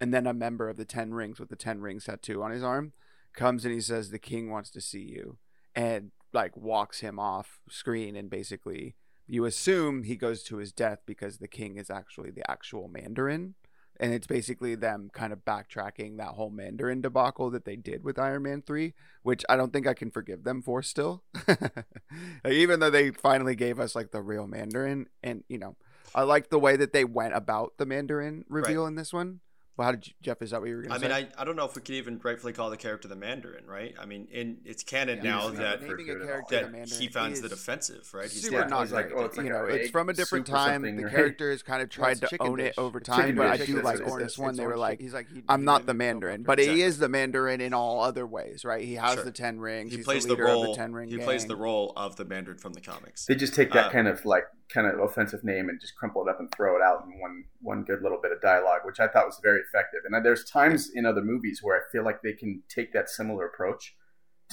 And 0.00 0.14
then 0.14 0.26
a 0.26 0.32
member 0.32 0.68
of 0.68 0.76
the 0.76 0.84
Ten 0.84 1.12
Rings 1.12 1.38
with 1.40 1.50
the 1.50 1.56
Ten 1.56 1.80
Rings 1.80 2.04
tattoo 2.04 2.42
on 2.42 2.50
his 2.50 2.62
arm 2.62 2.92
comes 3.34 3.64
and 3.64 3.74
he 3.74 3.80
says, 3.80 4.10
The 4.10 4.18
king 4.18 4.50
wants 4.50 4.70
to 4.70 4.80
see 4.80 5.02
you. 5.02 5.36
And 5.74 6.12
like 6.32 6.56
walks 6.56 7.00
him 7.00 7.18
off 7.18 7.60
screen 7.68 8.16
and 8.16 8.28
basically 8.28 8.94
you 9.28 9.44
assume 9.44 10.04
he 10.04 10.16
goes 10.16 10.42
to 10.44 10.56
his 10.56 10.72
death 10.72 11.00
because 11.06 11.38
the 11.38 11.46
king 11.46 11.76
is 11.76 11.90
actually 11.90 12.30
the 12.30 12.50
actual 12.50 12.88
Mandarin. 12.88 13.54
And 14.00 14.14
it's 14.14 14.28
basically 14.28 14.76
them 14.76 15.10
kind 15.12 15.32
of 15.32 15.44
backtracking 15.44 16.16
that 16.16 16.28
whole 16.28 16.50
Mandarin 16.50 17.00
debacle 17.00 17.50
that 17.50 17.64
they 17.64 17.74
did 17.74 18.04
with 18.04 18.18
Iron 18.18 18.44
Man 18.44 18.62
3, 18.62 18.94
which 19.22 19.44
I 19.48 19.56
don't 19.56 19.72
think 19.72 19.88
I 19.88 19.94
can 19.94 20.10
forgive 20.10 20.44
them 20.44 20.62
for 20.62 20.82
still. 20.82 21.24
like, 21.48 21.84
even 22.48 22.78
though 22.78 22.90
they 22.90 23.10
finally 23.10 23.56
gave 23.56 23.80
us 23.80 23.96
like 23.96 24.12
the 24.12 24.22
real 24.22 24.46
Mandarin. 24.46 25.08
And, 25.22 25.42
you 25.48 25.58
know, 25.58 25.76
I 26.14 26.22
like 26.22 26.48
the 26.48 26.60
way 26.60 26.76
that 26.76 26.92
they 26.92 27.04
went 27.04 27.34
about 27.34 27.74
the 27.76 27.86
Mandarin 27.86 28.44
reveal 28.48 28.82
right. 28.82 28.88
in 28.88 28.94
this 28.94 29.12
one. 29.12 29.40
Well, 29.78 29.84
how 29.84 29.92
did 29.92 30.08
you, 30.08 30.12
Jeff? 30.22 30.42
Is 30.42 30.50
that 30.50 30.60
what 30.60 30.68
you 30.68 30.74
were 30.74 30.82
going 30.82 30.92
to 30.92 30.98
say? 30.98 31.06
I 31.06 31.20
mean, 31.20 31.28
I, 31.38 31.40
I 31.40 31.44
don't 31.44 31.54
know 31.54 31.64
if 31.64 31.76
we 31.76 31.82
could 31.82 31.94
even 31.94 32.20
rightfully 32.20 32.52
call 32.52 32.68
the 32.68 32.76
character 32.76 33.06
the 33.06 33.14
Mandarin, 33.14 33.64
right? 33.64 33.94
I 33.96 34.06
mean, 34.06 34.26
in 34.32 34.58
it's 34.64 34.82
canon 34.82 35.18
yeah, 35.18 35.30
now 35.30 35.50
that, 35.50 35.80
that 35.80 36.88
he 36.88 37.06
finds 37.06 37.40
the 37.40 37.48
defensive, 37.48 38.12
right? 38.12 38.28
He's 38.28 38.42
super 38.42 38.56
yeah, 38.56 38.66
not 38.66 38.90
like, 38.90 39.12
oh, 39.14 39.22
like 39.22 39.36
you 39.36 39.44
know, 39.44 39.66
it's 39.66 39.90
from 39.90 40.08
a 40.08 40.12
different 40.12 40.48
time. 40.48 40.82
The 40.82 41.04
right? 41.04 41.14
character 41.14 41.52
has 41.52 41.62
kind 41.62 41.80
of 41.80 41.90
tried 41.90 42.18
to 42.22 42.28
own 42.40 42.58
dish. 42.58 42.70
it 42.70 42.74
over 42.76 42.98
time, 42.98 43.36
but 43.36 43.46
I 43.46 43.56
do 43.64 43.80
like 43.80 44.04
this 44.18 44.36
one. 44.36 44.56
They 44.56 44.66
were 44.66 44.76
like, 44.76 45.00
he's 45.00 45.14
like, 45.14 45.28
I'm 45.48 45.64
not 45.64 45.86
the 45.86 45.94
Mandarin, 45.94 46.42
but 46.42 46.58
he 46.58 46.82
is 46.82 46.98
the 46.98 47.08
Mandarin 47.08 47.60
in 47.60 47.72
all 47.72 48.02
other 48.02 48.26
ways, 48.26 48.64
right? 48.64 48.84
He 48.84 48.94
has 48.94 49.22
the 49.22 49.30
Ten 49.30 49.60
Rings. 49.60 49.94
He 49.94 50.02
plays 50.02 50.26
the 50.26 50.36
role. 50.36 50.74
He 51.06 51.18
plays 51.18 51.46
the 51.46 51.56
role 51.56 51.92
of 51.96 52.16
the 52.16 52.24
Mandarin 52.24 52.58
from 52.58 52.72
the 52.72 52.80
comics. 52.80 53.26
They 53.26 53.36
just 53.36 53.54
take 53.54 53.70
that 53.74 53.86
uh, 53.86 53.90
kind 53.90 54.08
of 54.08 54.24
like 54.24 54.44
kind 54.72 54.86
of 54.86 55.00
offensive 55.00 55.44
name 55.44 55.68
and 55.68 55.80
just 55.80 55.96
crumple 55.96 56.22
it 56.22 56.30
up 56.30 56.40
and 56.40 56.52
throw 56.54 56.76
it 56.76 56.82
out 56.82 57.04
in 57.04 57.20
one 57.20 57.44
one 57.60 57.84
good 57.84 58.02
little 58.02 58.20
bit 58.22 58.32
of 58.32 58.40
dialogue, 58.40 58.80
which 58.84 59.00
I 59.00 59.08
thought 59.08 59.26
was 59.26 59.40
very 59.42 59.60
effective. 59.60 60.00
And 60.04 60.24
there's 60.24 60.44
times 60.44 60.90
in 60.94 61.06
other 61.06 61.22
movies 61.22 61.60
where 61.62 61.76
I 61.76 61.90
feel 61.90 62.04
like 62.04 62.22
they 62.22 62.34
can 62.34 62.62
take 62.68 62.92
that 62.92 63.08
similar 63.08 63.46
approach 63.46 63.94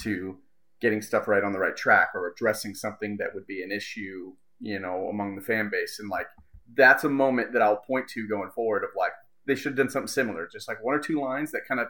to 0.02 0.38
getting 0.82 1.02
stuff 1.02 1.28
right 1.28 1.44
on 1.44 1.52
the 1.52 1.60
right 1.60 1.76
track 1.76 2.10
or 2.14 2.28
addressing 2.28 2.76
something 2.76 3.18
that 3.18 3.34
would 3.34 3.48
be 3.48 3.64
an 3.64 3.72
issue, 3.72 4.34
you 4.60 4.80
know, 4.80 5.08
among 5.10 5.36
the 5.36 5.42
fan 5.42 5.70
base. 5.72 6.00
And 6.00 6.10
like 6.10 6.28
that's 6.76 7.04
a 7.04 7.10
moment 7.10 7.54
that 7.54 7.62
I'll 7.62 7.78
point 7.78 8.08
to 8.10 8.28
going 8.28 8.52
forward 8.52 8.84
of 8.84 8.90
like 8.98 9.12
they 9.48 9.56
should 9.56 9.72
have 9.72 9.78
done 9.78 9.90
something 9.90 10.08
similar, 10.08 10.48
just 10.52 10.68
like 10.68 10.84
one 10.84 10.96
or 10.96 11.00
two 11.00 11.22
lines 11.22 11.52
that 11.52 11.68
kind 11.68 11.80
of 11.80 11.88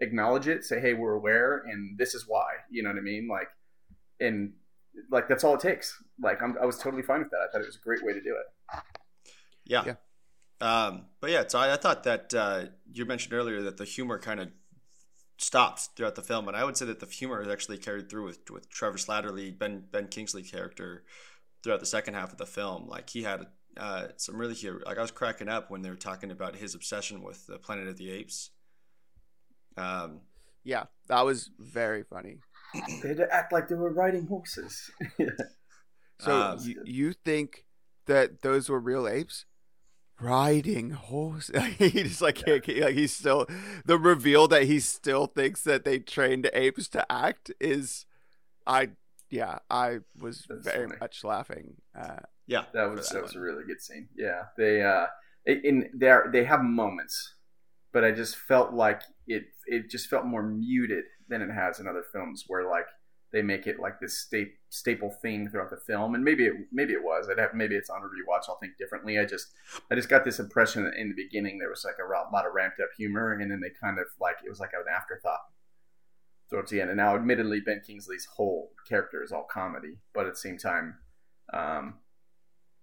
acknowledge 0.00 0.48
it, 0.48 0.64
say, 0.64 0.80
hey, 0.80 0.94
we're 0.94 1.14
aware, 1.14 1.62
and 1.66 1.98
this 1.98 2.14
is 2.14 2.24
why. 2.26 2.46
You 2.70 2.82
know 2.82 2.90
what 2.90 2.98
I 2.98 3.02
mean? 3.02 3.28
Like, 3.28 3.48
and 4.20 4.52
like 5.10 5.28
that's 5.28 5.44
all 5.44 5.54
it 5.54 5.60
takes. 5.60 6.02
Like 6.20 6.42
I'm, 6.42 6.56
i 6.60 6.66
was 6.66 6.78
totally 6.78 7.02
fine 7.02 7.20
with 7.20 7.30
that. 7.30 7.38
I 7.48 7.52
thought 7.52 7.62
it 7.62 7.66
was 7.66 7.76
a 7.76 7.84
great 7.84 8.04
way 8.04 8.12
to 8.12 8.20
do 8.20 8.34
it. 8.36 8.82
Yeah. 9.64 9.84
yeah. 9.86 9.94
Um, 10.60 11.06
but 11.20 11.30
yeah, 11.30 11.44
so 11.46 11.58
I, 11.58 11.72
I 11.72 11.76
thought 11.76 12.04
that 12.04 12.34
uh, 12.34 12.64
you 12.92 13.06
mentioned 13.06 13.32
earlier 13.32 13.62
that 13.62 13.78
the 13.78 13.84
humor 13.84 14.18
kind 14.18 14.40
of 14.40 14.48
stops 15.38 15.88
throughout 15.96 16.16
the 16.16 16.22
film, 16.22 16.48
and 16.48 16.56
I 16.56 16.64
would 16.64 16.76
say 16.76 16.84
that 16.86 17.00
the 17.00 17.06
humor 17.06 17.40
is 17.40 17.48
actually 17.48 17.78
carried 17.78 18.10
through 18.10 18.24
with 18.24 18.50
with 18.50 18.68
Trevor 18.68 18.98
Slattery, 18.98 19.56
Ben 19.56 19.84
Ben 19.90 20.08
Kingsley 20.08 20.42
character 20.42 21.04
throughout 21.62 21.80
the 21.80 21.86
second 21.86 22.14
half 22.14 22.32
of 22.32 22.38
the 22.38 22.46
film. 22.46 22.88
Like 22.88 23.08
he 23.10 23.22
had 23.22 23.46
uh, 23.76 24.08
some 24.16 24.36
really 24.36 24.56
like 24.84 24.98
I 24.98 25.02
was 25.02 25.10
cracking 25.10 25.48
up 25.48 25.70
when 25.70 25.82
they 25.82 25.90
were 25.90 25.96
talking 25.96 26.30
about 26.30 26.56
his 26.56 26.74
obsession 26.74 27.22
with 27.22 27.46
the 27.46 27.58
Planet 27.58 27.88
of 27.88 27.96
the 27.96 28.10
Apes. 28.10 28.50
Um, 29.76 30.20
yeah, 30.64 30.84
that 31.08 31.24
was 31.24 31.50
very 31.58 32.02
funny. 32.02 32.38
They 33.02 33.08
had 33.08 33.16
to 33.18 33.32
act 33.32 33.52
like 33.52 33.68
they 33.68 33.74
were 33.74 33.92
riding 33.92 34.26
horses. 34.26 34.90
so 36.20 36.32
um, 36.32 36.58
you, 36.60 36.82
you 36.84 37.12
think 37.12 37.64
that 38.06 38.42
those 38.42 38.68
were 38.68 38.80
real 38.80 39.06
apes? 39.08 39.44
riding 40.20 40.90
horse. 40.90 41.50
he's 41.78 42.20
like, 42.20 42.46
yeah. 42.46 42.58
he, 42.64 42.82
like 42.82 42.94
he's 42.94 43.14
still 43.14 43.46
the 43.84 43.98
reveal 43.98 44.46
that 44.48 44.64
he 44.64 44.80
still 44.80 45.26
thinks 45.26 45.62
that 45.62 45.84
they 45.84 45.98
trained 45.98 46.50
apes 46.52 46.88
to 46.88 47.10
act 47.10 47.50
is, 47.60 48.06
I 48.66 48.90
yeah, 49.30 49.58
I 49.70 50.00
was 50.18 50.44
That's 50.48 50.64
very 50.64 50.88
funny. 50.88 50.98
much 51.00 51.24
laughing. 51.24 51.74
Uh, 51.98 52.16
yeah, 52.46 52.64
that 52.74 52.90
was 52.90 53.08
that, 53.08 53.14
that 53.14 53.22
was 53.22 53.36
a 53.36 53.40
really 53.40 53.64
good 53.64 53.80
scene. 53.80 54.08
Yeah, 54.16 54.42
they 54.56 54.82
uh, 54.82 55.06
in 55.46 55.88
there 55.94 56.28
they 56.32 56.44
have 56.44 56.62
moments, 56.62 57.34
but 57.92 58.04
I 58.04 58.10
just 58.10 58.36
felt 58.36 58.72
like 58.72 59.02
it 59.26 59.44
it 59.70 59.88
just 59.88 60.08
felt 60.08 60.26
more 60.26 60.42
muted 60.42 61.04
than 61.28 61.40
it 61.40 61.50
has 61.50 61.78
in 61.78 61.86
other 61.86 62.04
films 62.12 62.44
where 62.48 62.68
like 62.68 62.86
they 63.32 63.42
make 63.42 63.66
it 63.66 63.78
like 63.78 64.00
this 64.00 64.18
sta- 64.18 64.52
staple 64.70 65.10
thing 65.10 65.48
throughout 65.48 65.70
the 65.70 65.76
film. 65.76 66.14
And 66.14 66.24
maybe 66.24 66.46
it 66.46 66.54
maybe 66.72 66.92
it 66.92 67.02
was. 67.02 67.28
I'd 67.30 67.38
have 67.38 67.54
maybe 67.54 67.76
it's 67.76 67.90
on 67.90 68.02
a 68.02 68.06
rewatch. 68.06 68.48
I'll 68.48 68.58
think 68.58 68.76
differently. 68.76 69.18
I 69.18 69.24
just 69.24 69.52
I 69.90 69.94
just 69.94 70.08
got 70.08 70.24
this 70.24 70.40
impression 70.40 70.84
that 70.84 70.94
in 70.94 71.08
the 71.08 71.14
beginning 71.14 71.58
there 71.58 71.70
was 71.70 71.84
like 71.84 71.94
a 72.04 72.32
lot 72.32 72.46
of 72.46 72.54
ramped 72.54 72.80
up 72.80 72.88
humor 72.96 73.32
and 73.32 73.50
then 73.50 73.60
they 73.60 73.70
kind 73.80 73.98
of 73.98 74.06
like 74.20 74.36
it 74.44 74.48
was 74.48 74.60
like 74.60 74.72
an 74.74 74.84
afterthought 74.92 75.40
towards 76.50 76.70
the 76.70 76.80
end. 76.80 76.90
And 76.90 76.96
now 76.96 77.14
admittedly 77.14 77.60
Ben 77.60 77.82
Kingsley's 77.86 78.26
whole 78.36 78.72
character 78.88 79.22
is 79.22 79.30
all 79.30 79.46
comedy 79.50 79.98
but 80.12 80.26
at 80.26 80.32
the 80.32 80.38
same 80.38 80.58
time 80.58 80.96
um, 81.52 81.94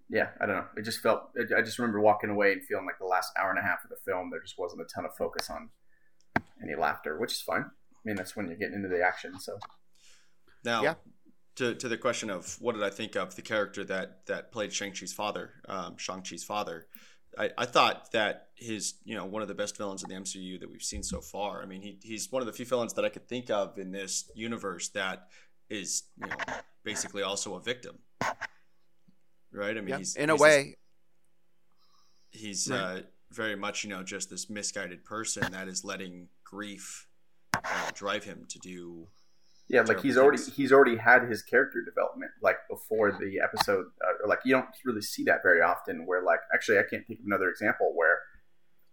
yeah 0.10 0.30
I 0.40 0.46
don't 0.46 0.56
know. 0.56 0.66
It 0.78 0.84
just 0.84 1.02
felt 1.02 1.32
I 1.38 1.62
just 1.62 1.78
remember 1.78 2.00
walking 2.00 2.30
away 2.30 2.54
and 2.54 2.64
feeling 2.64 2.86
like 2.86 3.00
the 3.00 3.06
last 3.06 3.34
hour 3.38 3.50
and 3.50 3.60
a 3.60 3.64
half 3.64 3.84
of 3.84 3.90
the 3.90 3.98
film 4.06 4.30
there 4.30 4.42
just 4.42 4.58
wasn't 4.58 4.82
a 4.82 4.86
ton 4.86 5.04
of 5.04 5.14
focus 5.18 5.50
on 5.50 5.70
any 6.64 6.76
laughter 6.76 7.18
which 7.20 7.34
is 7.34 7.42
fine 7.42 7.66
I 8.08 8.10
mean, 8.10 8.16
that's 8.16 8.38
when 8.38 8.48
you're 8.48 8.56
getting 8.56 8.76
into 8.76 8.88
the 8.88 9.02
action. 9.02 9.38
So 9.38 9.60
now, 10.64 10.82
yeah. 10.82 10.94
to 11.58 11.76
to 11.76 11.90
the 11.90 11.98
question 11.98 12.30
of 12.30 12.56
what 12.62 12.74
did 12.74 12.84
I 12.84 12.90
think 12.90 13.18
of 13.18 13.36
the 13.36 13.42
character 13.42 13.84
that 13.84 14.26
that 14.28 14.54
played 14.54 14.72
Shang 14.72 14.94
Chi's 14.94 15.12
father, 15.12 15.52
um, 15.68 15.98
Shang 15.98 16.24
Chi's 16.24 16.46
father. 16.46 16.88
I, 17.38 17.50
I 17.58 17.66
thought 17.66 18.14
that 18.14 18.48
his, 18.56 18.96
you 19.04 19.14
know, 19.14 19.26
one 19.26 19.42
of 19.42 19.50
the 19.50 19.54
best 19.54 19.78
villains 19.78 20.04
in 20.04 20.10
the 20.10 20.16
MCU 20.16 20.60
that 20.62 20.72
we've 20.72 20.82
seen 20.82 21.04
so 21.04 21.20
far. 21.20 21.62
I 21.62 21.66
mean, 21.66 21.82
he, 21.82 22.00
he's 22.02 22.32
one 22.32 22.42
of 22.42 22.48
the 22.48 22.54
few 22.54 22.66
villains 22.66 22.94
that 22.94 23.06
I 23.06 23.10
could 23.10 23.28
think 23.28 23.52
of 23.52 23.78
in 23.78 23.92
this 23.92 24.32
universe 24.34 24.88
that 24.90 25.28
is, 25.70 26.04
you 26.20 26.28
know, 26.28 26.36
basically 26.84 27.22
also 27.22 27.56
a 27.56 27.62
victim. 27.62 28.00
Right? 29.52 29.78
I 29.78 29.82
mean, 29.82 29.98
he's 29.98 30.16
in 30.16 30.32
a 30.32 30.36
way. 30.36 30.78
he's 32.32 32.72
right. 32.72 32.80
uh, 32.80 33.02
very 33.32 33.56
much, 33.56 33.84
you 33.84 33.90
know, 33.90 34.04
just 34.04 34.30
this 34.30 34.50
misguided 34.50 35.04
person 35.04 35.52
that 35.52 35.68
is 35.68 35.84
letting 35.84 36.30
grief 36.44 37.08
uh, 37.54 37.92
drive 37.94 38.24
him 38.24 38.46
to 38.50 38.60
do. 38.60 39.08
Yeah, 39.70 39.82
like 39.82 39.98
he's 39.98 40.16
things. 40.16 40.18
already 40.18 40.42
he's 40.56 40.72
already 40.72 40.96
had 40.96 41.24
his 41.24 41.42
character 41.42 41.84
development 41.84 42.32
like 42.42 42.58
before 42.70 43.12
the 43.12 43.42
episode. 43.44 43.88
Uh, 44.02 44.28
like 44.28 44.40
you 44.46 44.54
don't 44.54 44.68
really 44.86 45.02
see 45.02 45.24
that 45.26 45.44
very 45.44 45.62
often. 45.62 46.06
Where 46.06 46.24
like 46.24 46.40
actually, 46.54 46.80
I 46.80 46.84
can't 46.90 47.06
think 47.06 47.20
of 47.20 47.26
another 47.26 47.50
example 47.50 47.92
where 47.94 48.20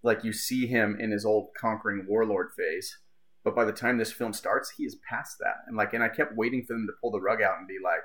like 0.02 0.24
you 0.24 0.32
see 0.32 0.66
him 0.66 0.96
in 0.98 1.12
his 1.12 1.24
old 1.24 1.48
conquering 1.58 2.06
warlord 2.08 2.50
phase, 2.56 2.98
but 3.44 3.54
by 3.54 3.64
the 3.64 3.72
time 3.72 3.98
this 3.98 4.12
film 4.12 4.32
starts, 4.32 4.70
he 4.70 4.84
is 4.84 4.96
past 5.08 5.36
that. 5.38 5.56
And 5.66 5.76
like, 5.76 5.92
and 5.94 6.02
I 6.02 6.08
kept 6.08 6.36
waiting 6.36 6.64
for 6.64 6.72
them 6.72 6.86
to 6.86 6.92
pull 7.00 7.10
the 7.10 7.20
rug 7.20 7.40
out 7.40 7.58
and 7.58 7.68
be 7.68 7.78
like, 7.82 8.02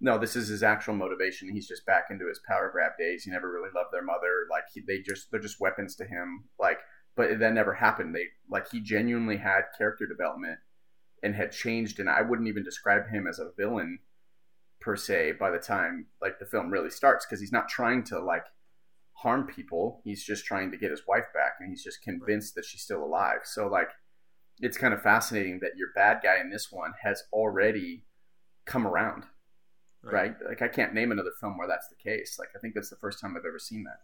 no, 0.00 0.18
this 0.18 0.36
is 0.36 0.48
his 0.48 0.62
actual 0.62 0.94
motivation. 0.94 1.50
He's 1.50 1.68
just 1.68 1.86
back 1.86 2.06
into 2.10 2.28
his 2.28 2.40
power 2.46 2.70
grab 2.70 2.92
days. 2.98 3.24
He 3.24 3.30
never 3.30 3.50
really 3.50 3.70
loved 3.74 3.92
their 3.92 4.04
mother. 4.04 4.46
Like 4.50 4.64
he, 4.72 4.82
they 4.86 4.98
just 5.00 5.30
they're 5.30 5.40
just 5.40 5.60
weapons 5.60 5.96
to 5.96 6.04
him. 6.04 6.44
Like 6.58 6.78
but 7.16 7.38
that 7.38 7.54
never 7.54 7.72
happened. 7.72 8.14
They 8.14 8.26
like 8.48 8.70
he 8.70 8.80
genuinely 8.80 9.38
had 9.38 9.62
character 9.76 10.06
development 10.06 10.58
and 11.22 11.34
had 11.34 11.50
changed, 11.50 11.98
and 11.98 12.10
I 12.10 12.22
wouldn't 12.22 12.48
even 12.48 12.62
describe 12.62 13.08
him 13.08 13.26
as 13.26 13.38
a 13.38 13.50
villain 13.56 13.98
per 14.80 14.94
se 14.94 15.32
by 15.40 15.50
the 15.50 15.58
time 15.58 16.06
like 16.20 16.38
the 16.38 16.44
film 16.44 16.70
really 16.70 16.90
starts 16.90 17.24
because 17.24 17.40
he's 17.40 17.52
not 17.52 17.68
trying 17.68 18.04
to 18.04 18.20
like 18.20 18.44
harm 19.14 19.46
people. 19.46 20.02
He's 20.04 20.22
just 20.22 20.44
trying 20.44 20.70
to 20.70 20.76
get 20.76 20.90
his 20.90 21.06
wife 21.08 21.26
back, 21.32 21.54
and 21.58 21.70
he's 21.70 21.82
just 21.82 22.02
convinced 22.02 22.54
that 22.54 22.66
she's 22.66 22.82
still 22.82 23.02
alive. 23.02 23.40
So 23.44 23.66
like, 23.66 23.90
it's 24.60 24.76
kind 24.76 24.92
of 24.92 25.02
fascinating 25.02 25.60
that 25.62 25.76
your 25.76 25.88
bad 25.94 26.20
guy 26.22 26.38
in 26.38 26.50
this 26.50 26.68
one 26.70 26.92
has 27.02 27.22
already 27.32 28.04
come 28.66 28.86
around. 28.86 29.24
Right. 30.02 30.12
right? 30.12 30.36
Like 30.48 30.62
I 30.62 30.68
can't 30.68 30.94
name 30.94 31.12
another 31.12 31.32
film 31.40 31.58
where 31.58 31.68
that's 31.68 31.88
the 31.88 31.96
case. 31.96 32.38
Like 32.38 32.50
I 32.54 32.58
think 32.58 32.74
that's 32.74 32.90
the 32.90 32.96
first 32.96 33.20
time 33.20 33.36
I've 33.36 33.46
ever 33.46 33.58
seen 33.58 33.84
that. 33.84 34.00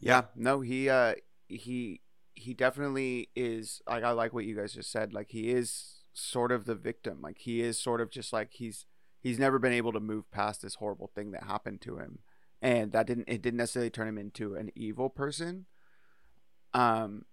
Yeah, 0.00 0.22
no, 0.36 0.60
he 0.60 0.88
uh 0.88 1.14
he 1.48 2.00
he 2.34 2.54
definitely 2.54 3.30
is 3.34 3.82
like 3.88 4.04
I 4.04 4.10
like 4.12 4.32
what 4.32 4.44
you 4.44 4.56
guys 4.56 4.72
just 4.72 4.90
said. 4.90 5.12
Like 5.12 5.30
he 5.30 5.50
is 5.50 6.04
sort 6.12 6.52
of 6.52 6.64
the 6.64 6.74
victim. 6.74 7.20
Like 7.20 7.38
he 7.38 7.60
is 7.60 7.78
sort 7.78 8.00
of 8.00 8.10
just 8.10 8.32
like 8.32 8.52
he's 8.52 8.86
he's 9.20 9.38
never 9.38 9.58
been 9.58 9.72
able 9.72 9.92
to 9.92 10.00
move 10.00 10.30
past 10.30 10.62
this 10.62 10.76
horrible 10.76 11.10
thing 11.14 11.32
that 11.32 11.44
happened 11.44 11.80
to 11.82 11.98
him. 11.98 12.20
And 12.62 12.92
that 12.92 13.06
didn't 13.06 13.28
it 13.28 13.42
didn't 13.42 13.58
necessarily 13.58 13.90
turn 13.90 14.08
him 14.08 14.18
into 14.18 14.54
an 14.54 14.70
evil 14.74 15.08
person. 15.10 15.66
Um 16.74 17.24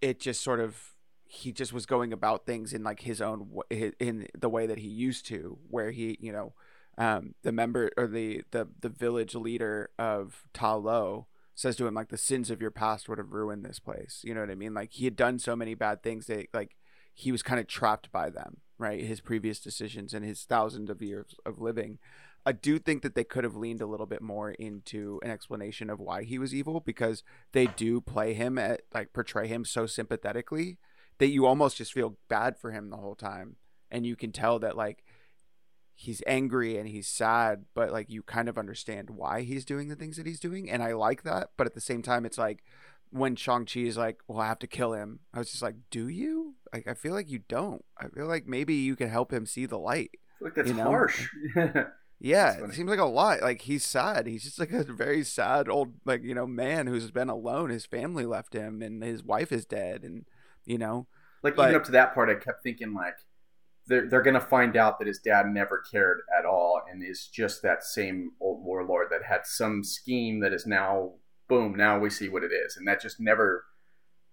it 0.00 0.18
just 0.18 0.42
sort 0.42 0.60
of 0.60 0.94
he 1.32 1.52
just 1.52 1.72
was 1.72 1.86
going 1.86 2.12
about 2.12 2.44
things 2.44 2.72
in 2.72 2.82
like 2.82 3.00
his 3.00 3.20
own 3.20 3.50
in 3.70 4.26
the 4.36 4.48
way 4.48 4.66
that 4.66 4.78
he 4.78 4.88
used 4.88 5.24
to 5.26 5.58
where 5.68 5.90
he 5.90 6.18
you 6.20 6.32
know 6.32 6.52
um, 6.98 7.34
the 7.42 7.52
member 7.52 7.90
or 7.96 8.06
the, 8.06 8.42
the 8.50 8.68
the 8.80 8.88
village 8.88 9.34
leader 9.34 9.90
of 9.98 10.44
Ta 10.52 10.74
Lo 10.74 11.26
says 11.54 11.76
to 11.76 11.86
him 11.86 11.94
like 11.94 12.08
the 12.08 12.18
sins 12.18 12.50
of 12.50 12.60
your 12.60 12.70
past 12.70 13.08
would 13.08 13.18
have 13.18 13.32
ruined 13.32 13.64
this 13.64 13.78
place. 13.78 14.22
You 14.24 14.34
know 14.34 14.40
what 14.40 14.50
i 14.50 14.54
mean? 14.54 14.74
Like 14.74 14.92
he 14.92 15.04
had 15.04 15.16
done 15.16 15.38
so 15.38 15.54
many 15.54 15.74
bad 15.74 16.02
things 16.02 16.26
that 16.26 16.46
like 16.52 16.76
he 17.14 17.30
was 17.30 17.42
kind 17.42 17.60
of 17.60 17.66
trapped 17.66 18.10
by 18.10 18.28
them 18.30 18.58
right? 18.80 19.04
His 19.04 19.20
previous 19.20 19.60
decisions 19.60 20.14
and 20.14 20.24
his 20.24 20.42
thousands 20.44 20.90
of 20.90 21.02
years 21.02 21.34
of 21.44 21.60
living. 21.60 21.98
I 22.46 22.52
do 22.52 22.78
think 22.78 23.02
that 23.02 23.14
they 23.14 23.24
could 23.24 23.44
have 23.44 23.54
leaned 23.54 23.82
a 23.82 23.86
little 23.86 24.06
bit 24.06 24.22
more 24.22 24.52
into 24.52 25.20
an 25.22 25.30
explanation 25.30 25.90
of 25.90 26.00
why 26.00 26.22
he 26.22 26.38
was 26.38 26.54
evil 26.54 26.80
because 26.80 27.22
they 27.52 27.66
do 27.66 28.00
play 28.00 28.32
him 28.32 28.56
at 28.56 28.80
like 28.94 29.12
portray 29.12 29.46
him 29.46 29.66
so 29.66 29.84
sympathetically 29.84 30.78
that 31.20 31.28
you 31.28 31.46
almost 31.46 31.76
just 31.76 31.92
feel 31.92 32.18
bad 32.28 32.56
for 32.58 32.72
him 32.72 32.90
the 32.90 32.96
whole 32.96 33.14
time 33.14 33.56
and 33.90 34.04
you 34.04 34.16
can 34.16 34.32
tell 34.32 34.58
that 34.58 34.76
like 34.76 35.04
he's 35.94 36.22
angry 36.26 36.76
and 36.76 36.88
he's 36.88 37.06
sad 37.06 37.66
but 37.74 37.92
like 37.92 38.10
you 38.10 38.22
kind 38.22 38.48
of 38.48 38.58
understand 38.58 39.10
why 39.10 39.42
he's 39.42 39.64
doing 39.64 39.88
the 39.88 39.96
things 39.96 40.16
that 40.16 40.26
he's 40.26 40.40
doing 40.40 40.68
and 40.68 40.82
I 40.82 40.92
like 40.92 41.22
that 41.22 41.50
but 41.56 41.66
at 41.66 41.74
the 41.74 41.80
same 41.80 42.02
time 42.02 42.26
it's 42.26 42.38
like 42.38 42.64
when 43.12 43.34
Shang-Chi 43.34 43.80
is 43.80 43.96
like, 43.96 44.20
well, 44.28 44.38
I 44.38 44.46
have 44.46 44.60
to 44.60 44.68
kill 44.68 44.92
him. 44.92 45.18
I 45.34 45.38
was 45.38 45.50
just 45.50 45.62
like, 45.62 45.74
do 45.90 46.06
you? 46.06 46.54
Like, 46.72 46.86
I 46.86 46.94
feel 46.94 47.12
like 47.12 47.28
you 47.28 47.40
don't. 47.48 47.84
I 47.98 48.06
feel 48.06 48.26
like 48.26 48.46
maybe 48.46 48.74
you 48.74 48.94
can 48.94 49.08
help 49.08 49.32
him 49.32 49.46
see 49.46 49.66
the 49.66 49.80
light. 49.80 50.12
like 50.40 50.54
that's 50.54 50.68
you 50.68 50.74
know? 50.74 50.84
harsh. 50.84 51.28
Yeah, 52.22 52.52
it 52.62 52.74
seems 52.74 52.90
like 52.90 52.98
a 52.98 53.04
lot. 53.06 53.40
Like 53.40 53.62
he's 53.62 53.82
sad. 53.82 54.26
He's 54.26 54.42
just 54.42 54.58
like 54.58 54.72
a 54.72 54.84
very 54.84 55.24
sad 55.24 55.70
old 55.70 55.94
like, 56.04 56.22
you 56.22 56.34
know, 56.34 56.46
man 56.46 56.86
who's 56.86 57.10
been 57.10 57.30
alone. 57.30 57.70
His 57.70 57.86
family 57.86 58.26
left 58.26 58.52
him 58.52 58.82
and 58.82 59.02
his 59.02 59.24
wife 59.24 59.50
is 59.50 59.64
dead 59.64 60.02
and 60.04 60.26
you 60.70 60.78
know. 60.78 61.06
Like 61.42 61.56
but, 61.56 61.68
even 61.68 61.76
up 61.76 61.84
to 61.84 61.92
that 61.92 62.14
part 62.14 62.28
I 62.28 62.34
kept 62.34 62.62
thinking 62.62 62.94
like 62.94 63.16
they're 63.86 64.08
they're 64.08 64.22
gonna 64.22 64.40
find 64.40 64.76
out 64.76 64.98
that 64.98 65.08
his 65.08 65.18
dad 65.18 65.46
never 65.46 65.82
cared 65.90 66.20
at 66.38 66.44
all 66.44 66.82
and 66.90 67.02
is 67.02 67.26
just 67.26 67.62
that 67.62 67.82
same 67.82 68.32
old 68.40 68.64
warlord 68.64 69.08
that 69.10 69.24
had 69.28 69.40
some 69.44 69.82
scheme 69.82 70.40
that 70.40 70.52
is 70.52 70.66
now 70.66 71.12
boom, 71.48 71.74
now 71.74 71.98
we 71.98 72.10
see 72.10 72.28
what 72.28 72.44
it 72.44 72.52
is. 72.52 72.76
And 72.76 72.86
that 72.86 73.00
just 73.00 73.18
never 73.18 73.64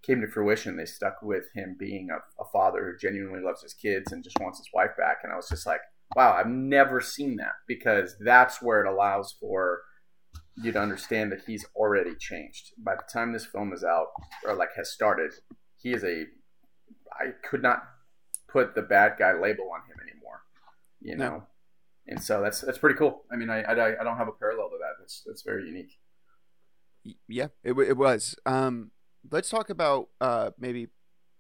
came 0.04 0.22
to 0.22 0.28
fruition. 0.28 0.78
They 0.78 0.86
stuck 0.86 1.24
with 1.24 1.46
him 1.56 1.76
being 1.80 2.10
a, 2.12 2.18
a 2.40 2.46
father 2.54 2.86
who 2.86 3.08
genuinely 3.08 3.42
loves 3.44 3.64
his 3.64 3.74
kids 3.74 4.12
and 4.12 4.24
just 4.24 4.40
wants 4.40 4.60
his 4.60 4.70
wife 4.72 4.92
back. 4.98 5.18
And 5.24 5.34
I 5.34 5.36
was 5.36 5.50
just 5.50 5.66
like 5.66 5.82
wow, 6.16 6.34
I've 6.34 6.48
never 6.48 7.02
seen 7.02 7.36
that 7.38 7.54
because 7.68 8.16
that's 8.20 8.62
where 8.62 8.86
it 8.86 8.90
allows 8.90 9.36
for 9.40 9.82
you 10.56 10.72
to 10.72 10.80
understand 10.80 11.32
that 11.32 11.42
he's 11.46 11.66
already 11.76 12.16
changed. 12.16 12.72
By 12.78 12.96
the 12.96 13.04
time 13.12 13.34
this 13.34 13.46
film 13.46 13.74
is 13.74 13.84
out 13.84 14.08
or 14.46 14.56
like 14.56 14.70
has 14.76 14.92
started, 14.92 15.32
he 15.78 15.94
is 15.94 16.04
a 16.04 16.26
I 17.12 17.32
could 17.48 17.62
not 17.62 17.84
put 18.48 18.76
the 18.76 18.82
bad 18.82 19.16
guy 19.18 19.34
label 19.34 19.70
on 19.74 19.82
him 19.82 19.98
anymore. 20.02 20.44
You 21.02 21.16
know. 21.16 21.30
No. 21.30 21.44
And 22.08 22.22
so 22.22 22.42
that's 22.42 22.62
that's 22.62 22.78
pretty 22.78 22.98
cool. 22.98 23.24
I 23.32 23.36
mean, 23.36 23.50
I, 23.50 23.64
I, 23.64 24.00
I 24.00 24.04
don't 24.04 24.18
have 24.18 24.30
a 24.30 24.34
parallel 24.34 24.70
to 24.70 24.78
that. 24.80 24.94
That's 25.00 25.24
that's 25.26 25.42
very 25.42 25.66
unique. 25.66 25.98
Yeah, 27.28 27.48
it 27.64 27.74
it 27.74 27.98
was. 27.98 28.36
Um, 28.46 28.92
let's 29.30 29.50
talk 29.50 29.70
about 29.70 30.10
uh 30.22 30.52
maybe 30.58 30.88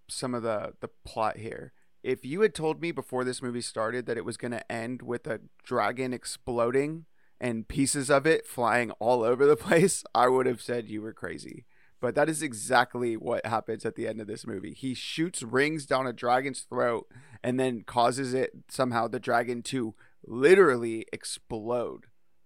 some 0.09 0.33
of 0.33 0.43
the 0.43 0.73
the 0.81 0.89
plot 1.05 1.37
here 1.37 1.73
if 2.07 2.23
you 2.23 2.39
had 2.39 2.55
told 2.55 2.81
me 2.81 2.91
before 2.91 3.25
this 3.25 3.41
movie 3.41 3.59
started 3.59 4.05
that 4.05 4.17
it 4.17 4.23
was 4.23 4.37
going 4.37 4.51
to 4.51 4.71
end 4.71 5.01
with 5.01 5.27
a 5.27 5.41
dragon 5.63 6.13
exploding 6.13 7.05
and 7.39 7.67
pieces 7.67 8.09
of 8.09 8.25
it 8.25 8.47
flying 8.47 8.91
all 8.91 9.23
over 9.23 9.45
the 9.45 9.55
place, 9.67 10.05
I 10.15 10.29
would 10.29 10.45
have 10.45 10.61
said 10.61 10.87
you 10.87 11.01
were 11.01 11.11
crazy. 11.11 11.65
But 11.99 12.15
that 12.15 12.29
is 12.29 12.41
exactly 12.41 13.17
what 13.17 13.45
happens 13.45 13.85
at 13.85 13.95
the 13.95 14.07
end 14.07 14.21
of 14.21 14.27
this 14.27 14.45
movie. 14.45 14.73
He 14.73 14.93
shoots 14.93 15.41
rings 15.41 15.85
down 15.85 16.05
a 16.05 16.13
dragon's 16.13 16.61
throat 16.61 17.07
and 17.43 17.59
then 17.59 17.81
causes 17.81 18.33
it 18.33 18.51
somehow 18.69 19.07
the 19.07 19.19
dragon 19.19 19.63
to 19.63 19.95
literally 20.25 21.05
explode 21.11 22.05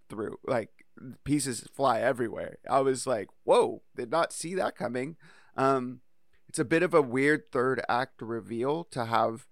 through. 0.09 0.37
Like 0.45 0.85
pieces 1.23 1.67
fly 1.73 1.99
everywhere. 1.99 2.57
I 2.69 2.79
was 2.81 3.05
like, 3.05 3.27
"Whoa, 3.43 3.81
did 3.95 4.11
not 4.11 4.31
see 4.31 4.55
that 4.55 4.75
coming." 4.75 5.17
Um 5.57 6.01
it's 6.47 6.59
a 6.59 6.65
bit 6.65 6.83
of 6.83 6.93
a 6.93 7.01
weird 7.01 7.51
third 7.51 7.81
act 7.87 8.21
reveal 8.21 8.83
to 8.85 9.05
have 9.05 9.47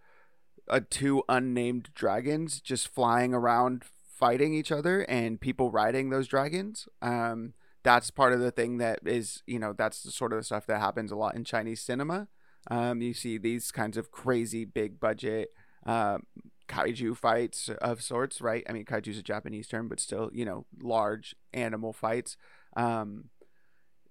uh, 0.70 0.82
two 0.90 1.24
unnamed 1.30 1.90
dragons 1.94 2.60
just 2.60 2.90
flying 2.90 3.34
around 3.34 3.84
fighting 4.20 4.54
each 4.54 4.70
other 4.70 5.02
and 5.04 5.40
people 5.40 5.72
riding 5.72 6.10
those 6.10 6.28
dragons. 6.28 6.90
Um, 7.02 7.54
that's 7.90 8.12
part 8.12 8.34
of 8.34 8.40
the 8.40 8.52
thing 8.52 8.78
that 8.78 9.00
is, 9.04 9.42
you 9.48 9.58
know, 9.58 9.74
that's 9.74 10.04
the 10.04 10.12
sort 10.12 10.32
of 10.32 10.46
stuff 10.46 10.68
that 10.68 10.80
happens 10.80 11.12
a 11.12 11.16
lot 11.16 11.36
in 11.36 11.44
Chinese 11.44 11.82
cinema. 11.82 12.28
Um, 12.70 13.02
you 13.02 13.16
see 13.16 13.40
these 13.40 13.72
kinds 13.72 13.98
of 13.98 14.12
crazy 14.12 14.64
big 14.64 15.00
budget 15.00 15.50
uh, 15.88 16.20
kaiju 16.68 17.18
fights 17.18 17.68
of 17.82 18.04
sorts, 18.04 18.42
right? 18.42 18.64
I 18.70 18.74
mean, 18.74 18.86
kaiju 18.86 19.08
is 19.08 19.18
a 19.18 19.24
Japanese 19.24 19.68
term, 19.68 19.88
but 19.88 20.00
still, 20.00 20.30
you 20.32 20.46
know, 20.46 20.68
large 20.80 21.36
animal 21.52 21.92
fights. 21.92 22.38
Um, 22.78 23.32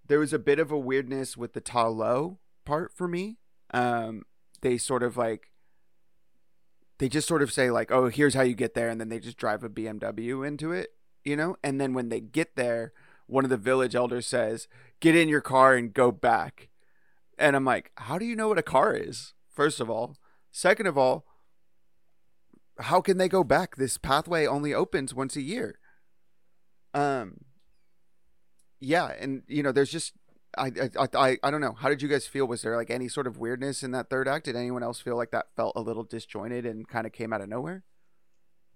there 0.09 0.19
was 0.19 0.33
a 0.33 0.41
bit 0.41 0.59
of 0.59 0.73
a 0.73 0.79
weirdness 0.79 1.37
with 1.37 1.53
the 1.53 1.61
Ta 1.61 1.87
Lo 1.87 2.41
part 2.65 2.93
for 2.93 3.07
me. 3.07 3.39
Um, 3.73 4.25
they 4.61 4.77
sort 4.77 5.05
of 5.05 5.17
like 5.17 5.53
they 6.99 7.09
just 7.09 7.29
sort 7.29 7.43
of 7.43 7.53
say 7.53 7.71
like, 7.71 7.93
"Oh, 7.93 8.09
here's 8.09 8.35
how 8.35 8.43
you 8.43 8.57
get 8.57 8.75
there," 8.75 8.89
and 8.89 9.01
then 9.01 9.09
they 9.09 9.21
just 9.21 9.37
drive 9.37 9.63
a 9.63 9.69
BMW 9.69 10.45
into 10.45 10.73
it, 10.73 10.95
you 11.23 11.37
know. 11.37 11.57
And 11.63 11.81
then 11.81 11.95
when 11.95 12.09
they 12.09 12.19
get 12.19 12.57
there, 12.57 12.93
one 13.29 13.45
of 13.45 13.51
the 13.51 13.57
village 13.57 13.95
elders 13.95 14.27
says, 14.27 14.67
"Get 15.01 15.15
in 15.15 15.29
your 15.29 15.41
car 15.41 15.75
and 15.75 15.95
go 15.95 16.11
back." 16.11 16.69
And 17.39 17.55
I'm 17.55 17.65
like, 17.65 17.93
"How 17.97 18.19
do 18.19 18.25
you 18.25 18.35
know 18.35 18.49
what 18.49 18.59
a 18.59 18.63
car 18.63 18.95
is?" 18.95 19.35
First 19.49 19.81
of 19.81 19.89
all, 19.89 20.17
second 20.51 20.87
of 20.87 20.99
all, 20.99 21.25
how 22.81 23.01
can 23.01 23.19
they 23.19 23.29
go 23.29 23.45
back? 23.45 23.77
This 23.77 23.99
pathway 23.99 24.47
only 24.47 24.75
opens 24.75 25.15
once 25.15 25.37
a 25.37 25.43
year. 25.43 25.79
Um. 26.95 27.45
Yeah, 28.81 29.13
and 29.19 29.43
you 29.49 29.63
know, 29.63 29.73
there's 29.73 29.91
just 29.91 30.15
I, 30.57 30.73
I, 30.99 31.09
I, 31.15 31.39
I 31.43 31.51
don't 31.51 31.61
know. 31.61 31.75
How 31.75 31.89
did 31.89 32.03
you 32.03 32.09
guys 32.09 32.27
feel? 32.27 32.47
Was 32.47 32.63
there 32.63 32.77
like 32.77 32.91
any 32.91 33.09
sort 33.09 33.27
of 33.27 33.39
weirdness 33.39 33.83
in 33.83 33.91
that 33.93 34.09
third 34.09 34.29
act? 34.29 34.47
Did 34.47 34.57
anyone 34.57 34.83
else 34.83 35.01
feel 35.01 35.17
like 35.17 35.31
that 35.33 35.47
felt 35.57 35.75
a 35.77 35.81
little 35.81 36.05
disjointed 36.05 36.65
and 36.65 36.89
kind 36.89 37.07
of 37.07 37.13
came 37.13 37.33
out 37.33 37.41
of 37.41 37.49
nowhere? 37.49 37.85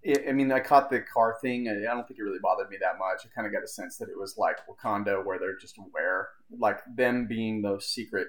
I 0.05 0.33
mean, 0.33 0.51
I 0.51 0.59
caught 0.59 0.89
the 0.89 0.99
car 0.99 1.37
thing. 1.41 1.69
I 1.69 1.93
don't 1.93 2.05
think 2.05 2.19
it 2.19 2.23
really 2.23 2.39
bothered 2.41 2.69
me 2.69 2.77
that 2.81 2.99
much. 2.99 3.25
I 3.25 3.29
kind 3.33 3.47
of 3.47 3.53
got 3.53 3.63
a 3.63 3.67
sense 3.67 3.97
that 3.97 4.09
it 4.09 4.17
was 4.17 4.37
like 4.37 4.57
Wakanda, 4.67 5.23
where 5.23 5.39
they're 5.39 5.57
just 5.57 5.77
aware, 5.77 6.29
like 6.57 6.79
them 6.93 7.25
being 7.27 7.61
the 7.61 7.79
secret, 7.79 8.27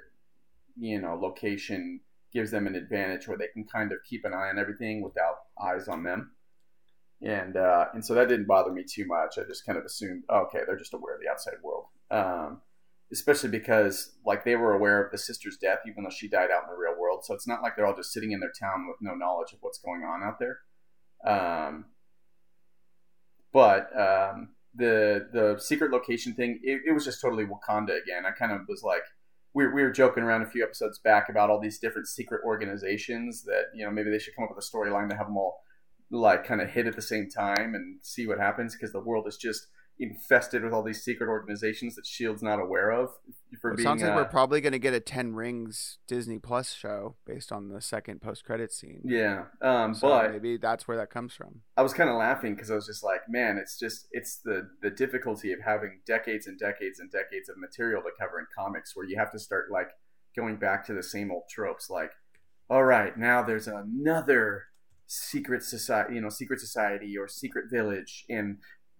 you 0.79 1.01
know, 1.01 1.17
location 1.17 2.01
gives 2.33 2.53
them 2.53 2.69
an 2.69 2.77
advantage 2.77 3.27
where 3.27 3.39
they 3.39 3.49
can 3.49 3.65
kind 3.65 3.91
of 3.91 3.99
keep 4.09 4.25
an 4.25 4.33
eye 4.33 4.49
on 4.51 4.59
everything 4.59 5.03
without 5.03 5.37
eyes 5.61 5.89
on 5.89 6.05
them. 6.05 6.31
And 7.23 7.57
uh, 7.57 7.87
and 7.93 8.05
so 8.05 8.15
that 8.15 8.29
didn't 8.29 8.47
bother 8.47 8.73
me 8.73 8.85
too 8.85 9.07
much. 9.07 9.39
I 9.39 9.43
just 9.43 9.67
kind 9.67 9.79
of 9.79 9.85
assumed, 9.85 10.25
oh, 10.29 10.47
okay, 10.47 10.61
they're 10.67 10.77
just 10.77 10.95
aware 10.95 11.15
of 11.15 11.21
the 11.21 11.31
outside 11.31 11.55
world. 11.63 11.87
Um, 12.11 12.61
especially 13.13 13.51
because 13.51 14.13
like 14.25 14.45
they 14.45 14.57
were 14.57 14.75
aware 14.75 15.03
of 15.03 15.11
the 15.13 15.19
sister's 15.19 15.57
death 15.57 15.79
even 15.87 16.03
though 16.03 16.11
she 16.11 16.29
died 16.29 16.51
out 16.51 16.65
in 16.65 16.71
the 16.71 16.77
real 16.77 16.99
world 16.99 17.25
so 17.25 17.35
it's 17.35 17.47
not 17.47 17.63
like 17.63 17.77
they're 17.77 17.87
all 17.87 17.95
just 17.95 18.13
sitting 18.13 18.33
in 18.33 18.41
their 18.41 18.53
town 18.59 18.87
with 18.89 18.97
no 19.01 19.15
knowledge 19.15 19.53
of 19.53 19.59
what's 19.61 19.79
going 19.79 20.03
on 20.03 20.23
out 20.23 20.39
there 20.39 20.61
um, 21.25 21.87
but 23.53 23.89
um, 23.99 24.51
the 24.75 25.29
the 25.33 25.59
secret 25.59 25.91
location 25.91 26.35
thing 26.35 26.61
it, 26.63 26.83
it, 26.87 26.93
was 26.93 27.05
just 27.05 27.21
totally 27.21 27.45
wakanda 27.45 28.01
again. 28.01 28.27
I 28.27 28.33
kind 28.33 28.53
of 28.53 28.63
was 28.69 28.83
like 28.83 29.03
we, 29.55 29.67
we 29.69 29.83
were 29.83 29.93
joking 29.93 30.25
around 30.25 30.43
a 30.43 30.51
few 30.51 30.63
episodes 30.65 30.99
back 30.99 31.29
about 31.29 31.49
all 31.49 31.61
these 31.61 31.79
different 31.79 32.09
secret 32.09 32.43
organizations 32.45 33.45
that 33.45 33.67
you 33.75 33.85
know 33.85 33.91
maybe 33.91 34.11
they 34.11 34.19
should 34.19 34.35
come 34.35 34.45
up 34.45 34.55
with 34.55 34.65
a 34.65 34.69
storyline 34.69 35.09
to 35.11 35.17
have 35.17 35.27
them 35.27 35.37
all 35.37 35.61
like 36.11 36.45
kind 36.45 36.61
of 36.61 36.69
hit 36.69 36.87
at 36.87 36.97
the 36.97 37.03
same 37.03 37.29
time 37.29 37.75
and 37.75 37.99
see 38.03 38.27
what 38.27 38.39
happens 38.39 38.75
because 38.75 38.93
the 38.93 39.01
world 39.01 39.27
is 39.27 39.37
just 39.37 39.69
infested 39.99 40.65
with 40.65 40.73
all 40.73 40.83
these 40.83 41.03
secret 41.03 41.29
organizations 41.29 41.95
that 41.95 42.05
Shield's 42.05 42.43
not 42.43 42.61
aware 42.61 42.91
of. 42.91 43.11
For 43.61 43.71
it 43.71 43.77
being, 43.77 43.87
sounds 43.87 44.03
like 44.03 44.13
uh, 44.13 44.17
we're 44.17 44.25
probably 44.25 44.61
going 44.61 44.73
to 44.73 44.79
get 44.79 44.95
a 44.95 45.01
Ten 45.01 45.35
Rings 45.35 45.99
Disney 46.09 46.39
Plus 46.39 46.73
show 46.73 47.15
based 47.25 47.53
on 47.53 47.69
the 47.69 47.81
second 47.81 48.21
post 48.21 48.45
credit 48.45 48.73
scene. 48.73 49.03
Yeah, 49.05 49.45
um, 49.63 49.95
so 49.95 50.09
but 50.09 50.33
maybe 50.33 50.57
that's 50.57 50.89
where 50.89 50.97
that 50.97 51.11
comes 51.11 51.35
from. 51.35 51.61
I 51.77 51.83
was 51.83 51.95
kind 51.95 52.11
of 52.11 52.17
laughing 52.17 52.55
because 52.55 52.71
I 52.71 52.75
was 52.75 52.87
just 52.87 53.05
like, 53.05 53.23
man, 53.29 53.57
it's 53.57 53.79
just 53.79 54.09
it's 54.11 54.39
the 54.45 54.69
the 54.83 54.91
difficulty 54.91 55.53
of 55.53 55.61
having 55.65 56.01
decades 56.07 56.47
and 56.47 56.59
decades 56.59 56.99
and 56.99 57.11
decades 57.11 57.49
of 57.49 57.57
material 57.59 58.03
to 58.03 58.11
cover 58.19 58.41
in 58.41 58.47
comics, 58.57 58.97
where 58.97 59.07
you 59.07 59.17
have 59.17 59.31
to 59.33 59.39
start 59.39 59.71
like 59.71 59.91
going 60.35 60.57
back 60.57 60.85
to 60.87 60.93
the 60.93 61.03
same 61.03 61.31
old 61.31 61.45
tropes, 61.49 61.89
like, 61.89 62.11
all 62.69 62.83
right, 62.83 63.17
now 63.17 63.43
there's 63.43 63.69
another 63.69 64.65
secret 65.07 65.63
society, 65.63 66.17
you 66.17 66.21
know, 66.21 66.29
secret 66.29 66.59
society 66.59 67.17
or 67.17 67.29
secret 67.29 67.67
village, 67.71 68.25
and 68.29 68.59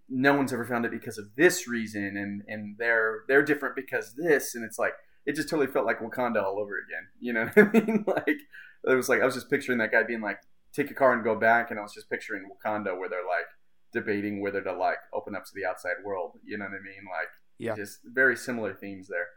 no 0.09 0.35
one's 0.35 0.53
ever 0.53 0.65
found 0.65 0.85
it 0.85 0.91
because 0.91 1.19
of 1.19 1.27
this 1.37 1.67
reason 1.67 2.17
and 2.17 2.43
and 2.47 2.77
they're 2.79 3.21
they're 3.27 3.43
different 3.43 3.75
because 3.75 4.15
this 4.15 4.55
and 4.55 4.65
it's 4.65 4.79
like 4.79 4.93
it 5.27 5.35
just 5.35 5.49
totally 5.49 5.71
felt 5.71 5.87
like 5.87 6.01
Wakanda 6.01 6.43
all 6.43 6.59
over 6.59 6.75
again. 6.79 7.09
You 7.21 7.33
know 7.33 7.47
what 7.55 7.59
I 7.59 7.81
mean? 7.81 8.05
Like 8.07 8.41
it 8.87 8.95
was 8.95 9.09
like 9.09 9.21
I 9.21 9.25
was 9.25 9.35
just 9.35 9.51
picturing 9.51 9.79
that 9.79 9.93
guy 9.93 10.03
being 10.03 10.21
like, 10.21 10.39
take 10.73 10.91
a 10.91 10.95
car 10.95 11.13
and 11.13 11.25
go 11.25 11.35
back, 11.35 11.71
and 11.71 11.79
I 11.79 11.83
was 11.83 11.95
just 11.95 12.11
picturing 12.11 12.45
Wakanda 12.45 12.99
where 12.99 13.09
they're 13.09 13.21
like 13.21 13.47
debating 13.93 14.43
whether 14.43 14.61
to 14.63 14.73
like 14.73 14.99
open 15.13 15.35
up 15.35 15.45
to 15.45 15.51
the 15.55 15.65
outside 15.65 16.05
world. 16.05 16.33
You 16.45 16.59
know 16.59 16.65
what 16.65 16.75
I 16.75 16.83
mean? 16.83 17.05
Like 17.11 17.29
yeah, 17.59 17.75
just 17.75 18.01
very 18.05 18.37
similar 18.37 18.75
themes 18.75 19.09
there. 19.09 19.29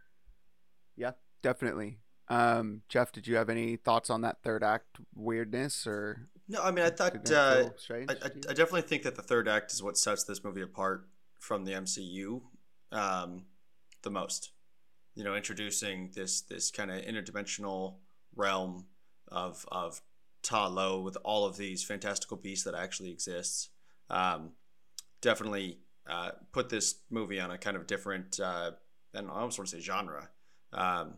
Yeah, 0.95 1.11
definitely. 1.41 1.99
Um, 2.29 2.81
Jeff, 2.89 3.13
did 3.13 3.27
you 3.27 3.37
have 3.37 3.49
any 3.49 3.77
thoughts 3.77 4.09
on 4.09 4.21
that 4.21 4.41
third 4.43 4.63
act 4.63 4.97
weirdness 5.15 5.87
or? 5.87 6.27
No, 6.49 6.61
I 6.61 6.71
mean, 6.71 6.85
I 6.85 6.89
thought 6.89 7.29
uh, 7.29 7.75
strange 7.77 8.09
I, 8.09 8.13
I. 8.13 8.29
I 8.49 8.53
definitely 8.53 8.83
think 8.83 9.03
that 9.03 9.15
the 9.15 9.21
third 9.21 9.47
act 9.47 9.71
is 9.73 9.83
what 9.83 9.97
sets 9.97 10.23
this 10.23 10.43
movie 10.43 10.61
apart 10.61 11.07
from 11.39 11.65
the 11.65 11.73
MCU 11.73 12.41
um, 12.91 13.43
the 14.03 14.09
most. 14.09 14.51
You 15.15 15.23
know, 15.23 15.35
introducing 15.35 16.11
this 16.13 16.41
this 16.41 16.71
kind 16.71 16.91
of 16.91 17.01
interdimensional 17.01 17.95
realm 18.35 18.85
of 19.27 19.65
of 19.71 20.01
Ta 20.41 20.67
Lo 20.67 21.01
with 21.01 21.17
all 21.23 21.45
of 21.45 21.57
these 21.57 21.83
fantastical 21.83 22.37
beasts 22.37 22.63
that 22.65 22.75
actually 22.75 23.11
exists. 23.11 23.69
Um, 24.09 24.51
definitely 25.21 25.79
uh, 26.09 26.31
put 26.53 26.69
this 26.69 26.95
movie 27.09 27.39
on 27.39 27.51
a 27.51 27.57
kind 27.57 27.75
of 27.75 27.87
different, 27.87 28.39
uh, 28.39 28.71
and 29.13 29.29
I 29.29 29.33
almost 29.33 29.57
want 29.59 29.69
to 29.69 29.75
say 29.75 29.81
genre. 29.81 30.29
Um, 30.71 31.15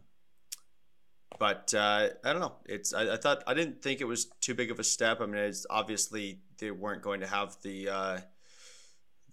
but 1.37 1.73
uh, 1.73 2.09
I 2.23 2.33
don't 2.33 2.41
know. 2.41 2.55
It's 2.65 2.93
I, 2.93 3.13
I 3.13 3.17
thought 3.17 3.43
I 3.45 3.53
didn't 3.53 3.81
think 3.81 4.01
it 4.01 4.05
was 4.05 4.25
too 4.41 4.55
big 4.55 4.71
of 4.71 4.79
a 4.79 4.83
step. 4.83 5.21
I 5.21 5.25
mean, 5.25 5.35
it's 5.37 5.65
obviously 5.69 6.39
they 6.57 6.71
weren't 6.71 7.01
going 7.01 7.19
to 7.19 7.27
have 7.27 7.57
the 7.61 7.89
uh, 7.89 8.19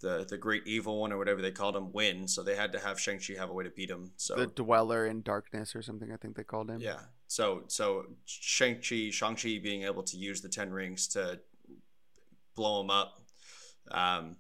the 0.01 0.27
the 0.29 0.37
great 0.37 0.67
evil 0.67 1.01
one 1.01 1.13
or 1.13 1.19
whatever 1.19 1.41
they 1.41 1.51
called 1.51 1.77
him 1.77 1.93
win, 1.93 2.29
so 2.29 2.43
they 2.43 2.55
had 2.57 2.73
to 2.73 2.79
have 2.79 3.01
Shang 3.01 3.19
Chi 3.19 3.35
have 3.39 3.51
a 3.51 3.53
way 3.53 3.65
to 3.65 3.71
beat 3.71 3.91
him. 3.91 4.13
So 4.17 4.37
the 4.37 4.47
dweller 4.47 5.07
in 5.07 5.23
darkness 5.23 5.75
or 5.75 5.83
something 5.83 6.13
I 6.13 6.17
think 6.17 6.37
they 6.37 6.45
called 6.45 6.71
him. 6.71 6.81
yeah, 6.81 7.01
so 7.29 7.65
so 7.69 8.07
Shang 8.27 8.77
Chi 8.77 9.11
Shang 9.11 9.37
Chi 9.37 9.59
being 9.63 9.85
able 9.85 10.03
to 10.05 10.17
use 10.17 10.41
the 10.41 10.49
Ten 10.49 10.71
Rings 10.71 11.09
to 11.09 11.41
blow 12.55 12.83
him 12.83 12.91
up. 12.91 13.21
Um, 13.91 14.37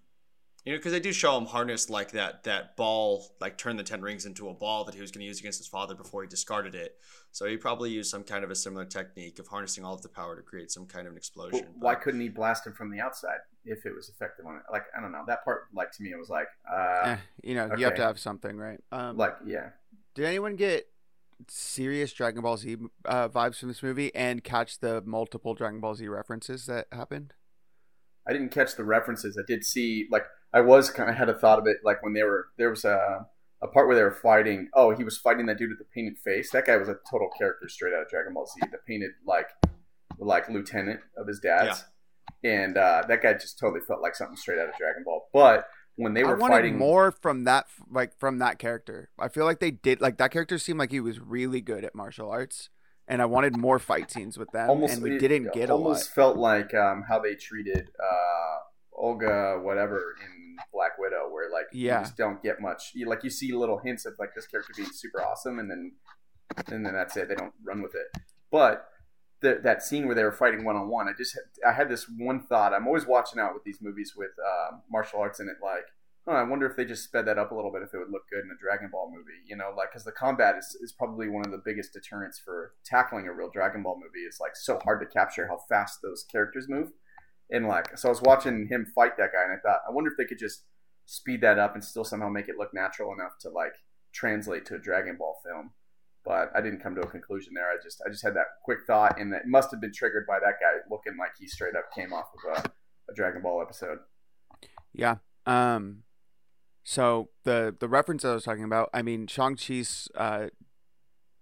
you 0.67 0.73
know, 0.73 0.79
because 0.79 0.93
they 0.93 1.01
do 1.01 1.13
show 1.13 1.39
him 1.39 1.47
harness 1.47 1.89
like 1.89 2.11
that 2.11 2.43
that 2.43 2.77
ball, 2.77 3.25
like 3.41 3.57
turn 3.57 3.77
the 3.77 3.85
ten 3.85 4.03
rings 4.03 4.27
into 4.27 4.49
a 4.49 4.55
ball 4.55 4.85
that 4.85 4.95
he 4.97 5.01
was 5.01 5.13
going 5.13 5.21
to 5.21 5.27
use 5.27 5.39
against 5.41 5.59
his 5.59 5.69
father 5.69 5.95
before 5.95 6.23
he 6.23 6.29
discarded 6.29 6.75
it. 6.75 6.97
So 7.33 7.47
he 7.47 7.57
probably 7.57 7.91
used 7.91 8.11
some 8.11 8.25
kind 8.25 8.43
of 8.45 8.51
a 8.51 8.55
similar 8.57 8.85
technique 8.85 9.39
of 9.39 9.47
harnessing 9.47 9.85
all 9.85 9.95
of 9.95 10.03
the 10.03 10.09
power 10.09 10.35
to 10.37 10.43
create 10.43 10.71
some 10.73 10.87
kind 10.87 11.07
of 11.07 11.13
an 11.13 11.21
Well, 11.53 11.61
explosion. 11.61 11.67
why 11.79 11.95
couldn't 11.95 12.21
he 12.21 12.29
blast 12.29 12.67
him 12.67 12.73
from 12.73 12.91
the 12.91 13.01
outside 13.01 13.39
if 13.65 13.87
it 13.87 13.95
was 13.95 14.09
effective 14.09 14.45
on 14.47 14.57
it? 14.57 14.63
Like 14.71 14.85
I 14.97 15.01
don't 15.01 15.13
know 15.13 15.25
that 15.29 15.45
part. 15.45 15.69
Like 15.73 15.93
to 15.93 16.03
me, 16.03 16.11
it 16.11 16.19
was 16.19 16.29
like, 16.31 16.49
uh, 16.71 17.11
Eh, 17.11 17.17
you 17.45 17.55
know, 17.55 17.71
you 17.77 17.85
have 17.85 17.95
to 17.95 18.03
have 18.03 18.19
something, 18.19 18.57
right? 18.57 18.81
Um, 18.91 19.17
like 19.17 19.37
yeah. 19.47 19.71
did 20.15 20.25
anyone 20.25 20.57
get 20.57 20.89
serious 21.49 22.13
Dragon 22.13 22.43
Ball 22.43 22.57
Z 22.57 22.77
uh, 23.05 23.29
vibes 23.29 23.57
from 23.61 23.69
this 23.69 23.83
movie 23.83 24.13
and 24.15 24.43
catch 24.43 24.81
the 24.81 25.03
multiple 25.07 25.55
Dragon 25.55 25.81
Ball 25.81 25.95
Z 25.95 26.09
references 26.09 26.67
that 26.67 26.87
happened? 26.91 27.35
I 28.29 28.33
didn't 28.33 28.49
catch 28.51 28.75
the 28.75 28.85
references. 28.85 29.39
I 29.39 29.45
did 29.47 29.65
see 29.65 30.09
like 30.11 30.25
I 30.53 30.61
was 30.61 30.91
kind 30.91 31.11
of 31.11 31.17
had 31.17 31.29
a 31.29 31.35
thought 31.35 31.59
of 31.59 31.67
it 31.67 31.79
like 31.85 32.03
when 32.03 32.15
they 32.15 32.23
were 32.23 32.49
there 32.57 32.71
was 32.71 32.85
a 32.85 33.27
a 33.63 33.67
part 33.69 33.87
where 33.87 33.97
they 33.97 34.03
were 34.03 34.11
fighting. 34.11 34.69
Oh, 34.75 34.95
he 34.95 35.05
was 35.05 35.17
fighting 35.19 35.47
that 35.47 35.59
dude 35.59 35.71
with 35.71 35.79
the 35.79 35.85
painted 35.85 36.19
face. 36.19 36.51
That 36.51 36.67
guy 36.67 36.77
was 36.77 36.89
a 36.89 36.97
total 37.11 37.29
character 37.37 37.69
straight 37.69 37.95
out 37.95 38.03
of 38.03 38.09
Dragon 38.09 38.35
Ball 38.35 38.47
Z. 38.47 38.61
The 38.71 38.79
painted 38.87 39.13
like 39.27 39.49
like 40.19 40.49
lieutenant 40.49 41.01
of 41.17 41.27
his 41.27 41.41
dad's, 41.41 41.85
and 42.43 42.77
uh, 42.77 43.03
that 43.09 43.23
guy 43.23 43.35
just 43.35 43.59
totally 43.59 43.81
felt 43.81 44.01
like 44.01 44.15
something 44.15 44.37
straight 44.37 44.59
out 44.59 44.69
of 44.69 44.77
Dragon 44.79 45.03
Ball. 45.05 45.29
But 45.33 45.69
when 45.97 46.15
they 46.15 46.25
were 46.25 46.37
wanted 46.37 46.55
fighting 46.55 46.79
more 46.79 47.11
from 47.11 47.45
that, 47.45 47.67
like 47.91 48.19
from 48.19 48.39
that 48.39 48.59
character. 48.59 49.11
I 49.19 49.29
feel 49.29 49.45
like 49.45 49.61
they 49.61 49.71
did, 49.71 50.01
like 50.01 50.19
that 50.19 50.31
character 50.31 50.59
seemed 50.59 50.79
like 50.79 50.91
he 50.91 51.01
was 51.01 51.19
really 51.19 51.61
good 51.61 51.85
at 51.85 51.95
martial 51.95 52.31
arts, 52.31 52.69
and 53.09 53.23
I 53.23 53.25
wanted 53.25 53.57
more 53.57 53.79
fight 53.79 54.11
scenes 54.11 54.39
with 54.39 54.51
them, 54.53 54.71
and 54.85 55.03
we 55.03 55.17
it 55.17 55.19
didn't 55.19 55.53
get 55.53 55.71
a 55.71 55.75
lot. 55.75 55.83
almost 55.85 56.15
felt 56.15 56.37
like 56.37 56.75
um, 56.75 57.05
how 57.09 57.19
they 57.19 57.35
treated 57.35 57.91
uh, 57.99 58.59
Olga 58.93 59.59
whatever 59.63 60.15
in 60.25 60.36
Black 60.73 60.99
Widow, 60.99 61.29
where 61.31 61.51
like 61.51 61.67
Yeah. 61.73 61.99
you 61.99 62.05
just 62.05 62.17
don't 62.17 62.43
get 62.43 62.61
much. 62.61 62.93
You, 62.95 63.09
like 63.09 63.25
you 63.25 63.31
see 63.31 63.53
little 63.53 63.79
hints 63.79 64.07
of 64.07 64.15
like 64.19 64.35
this 64.35 64.47
character 64.47 64.73
being 64.77 64.91
super 64.93 65.23
awesome, 65.23 65.59
and 65.59 65.71
then 65.71 65.93
and 66.69 66.85
then 66.85 66.93
that's 66.95 67.17
it. 67.17 67.29
They 67.29 67.35
don't 67.35 67.55
run 67.65 67.83
with 67.83 67.95
it. 67.95 68.23
But 68.51 68.89
the, 69.41 69.61
that 69.63 69.83
scene 69.83 70.07
where 70.07 70.15
they 70.15 70.25
were 70.25 70.33
fighting 70.33 70.65
one 70.65 70.77
on 70.77 70.89
one, 70.89 71.09
I 71.09 71.13
just 71.17 71.39
I 71.67 71.73
had 71.73 71.89
this 71.89 72.07
one 72.09 72.41
thought. 72.41 72.73
I'm 72.73 72.87
always 72.87 73.07
watching 73.07 73.39
out 73.41 73.55
with 73.55 73.65
these 73.65 73.79
movies 73.83 74.15
with 74.17 74.31
uh, 74.39 74.77
martial 74.91 75.21
arts 75.21 75.41
in 75.41 75.49
it, 75.49 75.57
like. 75.63 75.85
Oh, 76.29 76.33
I 76.33 76.43
wonder 76.43 76.67
if 76.67 76.75
they 76.77 76.85
just 76.85 77.05
sped 77.05 77.25
that 77.27 77.39
up 77.39 77.53
a 77.53 77.55
little 77.55 77.71
bit, 77.71 77.83
if 77.83 77.95
it 77.95 77.99
would 77.99 78.11
look 78.11 78.29
good 78.29 78.43
in 78.43 78.51
a 78.51 78.59
Dragon 78.61 78.89
Ball 78.91 79.09
movie, 79.09 79.39
you 79.47 79.55
know, 79.55 79.71
like 79.77 79.93
because 79.93 80.03
the 80.03 80.11
combat 80.11 80.57
is, 80.59 80.77
is 80.83 80.91
probably 80.91 81.29
one 81.29 81.45
of 81.47 81.53
the 81.53 81.63
biggest 81.65 81.93
deterrents 81.93 82.37
for 82.37 82.73
tackling 82.85 83.29
a 83.29 83.33
real 83.33 83.49
Dragon 83.49 83.85
Ball 83.85 83.95
movie. 83.95 84.27
It's 84.27 84.41
like 84.41 84.57
so 84.57 84.81
hard 84.83 84.99
to 85.03 85.07
capture 85.07 85.47
how 85.47 85.59
fast 85.69 86.03
those 86.03 86.25
characters 86.25 86.69
move, 86.69 86.91
and 87.51 87.67
like 87.67 87.97
so 87.97 88.09
I 88.09 88.11
was 88.11 88.23
watching 88.23 88.69
him 88.69 88.87
fight 88.95 89.17
that 89.19 89.31
guy, 89.33 89.43
and 89.45 89.53
I 89.53 89.61
thought, 89.61 89.81
I 89.89 89.93
wonder 89.93 90.11
if 90.11 90.17
they 90.17 90.25
could 90.25 90.39
just 90.39 90.65
speed 91.07 91.41
that 91.41 91.59
up 91.59 91.75
and 91.75 91.85
still 91.85 92.05
somehow 92.05 92.29
make 92.29 92.49
it 92.49 92.57
look 92.59 92.75
natural 92.75 93.13
enough 93.13 93.39
to 93.41 93.49
like 93.49 93.75
translate 94.13 94.67
to 94.67 94.75
a 94.75 94.79
Dragon 94.79 95.17
Ball 95.17 95.37
film. 95.45 95.71
But 96.25 96.51
I 96.57 96.61
didn't 96.61 96.81
come 96.83 96.97
to 96.97 97.03
a 97.03 97.07
conclusion 97.07 97.53
there. 97.55 97.71
I 97.71 97.77
just 97.83 98.03
I 98.05 98.11
just 98.11 98.25
had 98.25 98.35
that 98.35 98.47
quick 98.65 98.81
thought, 98.87 99.21
and 99.21 99.33
that 99.33 99.47
must 99.47 99.71
have 99.71 99.81
been 99.81 99.93
triggered 99.93 100.27
by 100.27 100.39
that 100.41 100.55
guy 100.61 100.79
looking 100.91 101.17
like 101.17 101.31
he 101.39 101.47
straight 101.47 101.77
up 101.77 101.93
came 101.95 102.13
off 102.13 102.27
of 102.35 102.65
a, 102.65 102.71
a 103.11 103.15
Dragon 103.15 103.43
Ball 103.43 103.63
episode. 103.63 103.99
Yeah. 104.93 105.17
Um. 105.47 106.03
So 106.83 107.31
the 107.45 107.75
the 107.79 107.89
reference 107.89 108.25
I 108.25 108.35
was 108.35 108.45
talking 108.45 108.65
about, 108.65 108.91
I 108.93 109.03
mean, 109.03 109.27
Shang 109.29 109.57
Chi's, 109.57 110.09
uh, 110.17 110.49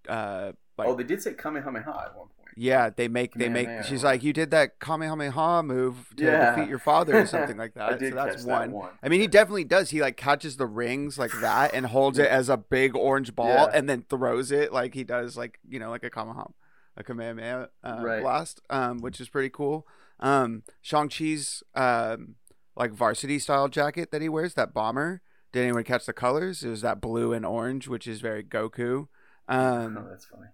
uh, 0.08 0.52
like, 0.76 0.88
oh, 0.88 0.94
they 0.94 1.04
did 1.04 1.22
say 1.22 1.32
Kamehameha 1.34 1.88
at 1.88 2.16
one 2.16 2.28
point. 2.28 2.33
Yeah, 2.56 2.90
they 2.90 3.08
make 3.08 3.34
they 3.34 3.48
make. 3.48 3.68
She's 3.84 4.04
like, 4.04 4.22
you 4.22 4.32
did 4.32 4.50
that 4.52 4.78
Kamehameha 4.80 5.62
move 5.62 6.12
to 6.16 6.24
Yeah. 6.24 6.54
defeat 6.54 6.68
your 6.68 6.78
father 6.78 7.18
or 7.20 7.26
something 7.34 7.56
like 7.56 7.74
that. 7.74 8.00
so 8.00 8.10
that's 8.10 8.44
one. 8.44 8.70
that 8.70 8.76
one. 8.76 8.90
I 9.02 9.08
mean, 9.08 9.20
he 9.20 9.26
definitely 9.26 9.64
does. 9.64 9.90
He 9.90 10.00
like 10.00 10.16
catches 10.16 10.56
the 10.56 10.66
rings 10.66 11.18
like 11.18 11.32
that 11.40 11.74
and 11.74 11.86
holds 11.86 12.18
it 12.18 12.28
as 12.28 12.48
a 12.48 12.56
big 12.56 12.96
orange 12.96 13.34
ball 13.34 13.48
Yeah. 13.48 13.70
and 13.74 13.88
then 13.88 14.04
throws 14.08 14.50
it 14.52 14.72
like 14.72 14.94
he 14.94 15.04
does 15.04 15.36
like 15.36 15.58
you 15.68 15.78
know 15.78 15.90
like 15.90 16.04
a 16.04 16.10
Kamehameha, 16.10 16.50
a 16.96 17.04
Kamehameha 17.04 17.68
uh, 17.82 18.00
Right. 18.02 18.22
blast, 18.22 18.60
um, 18.70 18.98
which 19.00 19.20
is 19.20 19.28
pretty 19.28 19.50
cool. 19.50 19.86
Um, 20.20 20.62
Shang 20.80 21.08
Chi's 21.08 21.62
um 21.74 22.36
like 22.76 22.92
varsity 22.92 23.38
style 23.38 23.68
jacket 23.68 24.10
that 24.10 24.22
he 24.22 24.28
wears, 24.28 24.54
that 24.54 24.72
bomber. 24.74 25.22
Did 25.52 25.62
anyone 25.62 25.84
catch 25.84 26.06
the 26.06 26.12
colors? 26.12 26.64
It 26.64 26.70
was 26.70 26.80
that 26.80 27.00
blue 27.00 27.32
and 27.32 27.46
orange, 27.46 27.86
which 27.86 28.08
is 28.08 28.20
very 28.20 28.42
Goku. 28.42 29.06
Um, 29.48 29.96
oh, 30.00 30.06
that's 30.10 30.24
funny. 30.24 30.46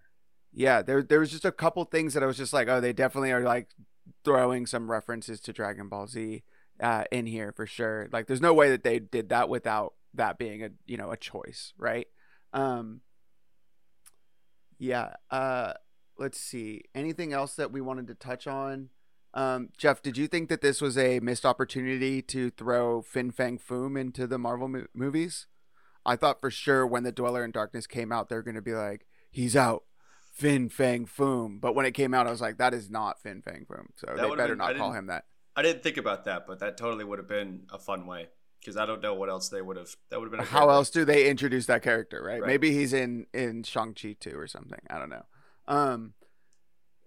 Yeah, 0.52 0.82
there 0.82 1.02
there 1.02 1.20
was 1.20 1.30
just 1.30 1.44
a 1.44 1.52
couple 1.52 1.84
things 1.84 2.14
that 2.14 2.22
I 2.22 2.26
was 2.26 2.36
just 2.36 2.52
like, 2.52 2.68
oh, 2.68 2.80
they 2.80 2.92
definitely 2.92 3.32
are 3.32 3.42
like 3.42 3.68
throwing 4.24 4.66
some 4.66 4.90
references 4.90 5.40
to 5.40 5.52
Dragon 5.52 5.88
Ball 5.88 6.06
Z 6.06 6.42
uh, 6.80 7.04
in 7.12 7.26
here 7.26 7.52
for 7.52 7.66
sure. 7.66 8.08
Like, 8.12 8.26
there's 8.26 8.40
no 8.40 8.54
way 8.54 8.70
that 8.70 8.84
they 8.84 8.98
did 8.98 9.28
that 9.28 9.48
without 9.48 9.94
that 10.14 10.38
being 10.38 10.62
a 10.64 10.70
you 10.86 10.96
know 10.96 11.10
a 11.10 11.16
choice, 11.16 11.72
right? 11.78 12.06
Um, 12.52 13.02
yeah. 14.78 15.14
Uh, 15.30 15.74
let's 16.18 16.40
see. 16.40 16.82
Anything 16.94 17.32
else 17.32 17.54
that 17.54 17.70
we 17.70 17.80
wanted 17.80 18.08
to 18.08 18.14
touch 18.14 18.46
on? 18.46 18.88
Um, 19.32 19.68
Jeff, 19.76 20.02
did 20.02 20.16
you 20.16 20.26
think 20.26 20.48
that 20.48 20.60
this 20.60 20.80
was 20.80 20.98
a 20.98 21.20
missed 21.20 21.46
opportunity 21.46 22.20
to 22.22 22.50
throw 22.50 23.00
Fin 23.02 23.30
Fang 23.30 23.58
Foom 23.58 23.98
into 23.98 24.26
the 24.26 24.38
Marvel 24.38 24.66
mo- 24.68 24.86
movies? 24.92 25.46
I 26.04 26.16
thought 26.16 26.40
for 26.40 26.50
sure 26.50 26.86
when 26.86 27.04
the 27.04 27.12
Dweller 27.12 27.44
in 27.44 27.52
Darkness 27.52 27.86
came 27.86 28.10
out, 28.10 28.28
they're 28.28 28.42
going 28.42 28.56
to 28.56 28.62
be 28.62 28.72
like, 28.72 29.06
he's 29.30 29.54
out, 29.54 29.84
Fin 30.40 30.68
Fang 30.70 31.06
Foom. 31.06 31.60
But 31.60 31.74
when 31.74 31.84
it 31.84 31.92
came 31.92 32.14
out, 32.14 32.26
I 32.26 32.30
was 32.30 32.40
like, 32.40 32.56
that 32.58 32.72
is 32.72 32.88
not 32.90 33.20
Fin 33.22 33.42
Fang 33.42 33.66
Foom. 33.70 33.88
So 33.96 34.06
That 34.06 34.16
they 34.16 34.34
better 34.36 34.48
been- 34.56 34.58
not 34.58 34.76
call 34.76 34.92
him 34.92 35.06
that. 35.06 35.24
I 35.54 35.62
didn't 35.62 35.82
think 35.82 35.96
about 35.98 36.24
that, 36.24 36.46
but 36.46 36.60
that 36.60 36.78
totally 36.78 37.04
would 37.04 37.18
have 37.18 37.28
been 37.28 37.66
a 37.70 37.78
fun 37.78 38.06
way 38.06 38.28
because 38.60 38.76
I 38.76 38.86
don't 38.86 39.02
know 39.02 39.14
what 39.14 39.28
else 39.28 39.48
they 39.50 39.60
would 39.60 39.76
have. 39.76 39.94
That 40.08 40.18
would 40.18 40.26
have 40.26 40.30
been 40.30 40.40
a 40.40 40.44
How 40.44 40.70
else 40.70 40.88
do 40.90 41.04
they 41.04 41.28
introduce 41.28 41.66
that 41.66 41.82
character, 41.82 42.22
right? 42.22 42.40
Right. 42.40 42.46
Maybe 42.46 42.72
he's 42.72 42.92
in 42.92 43.26
in 43.34 43.64
Shang 43.64 43.92
Chi 43.94 44.16
too 44.18 44.38
or 44.38 44.46
something. 44.46 44.78
I 44.88 44.98
don't 44.98 45.10
know. 45.10 45.24
Um, 45.68 46.14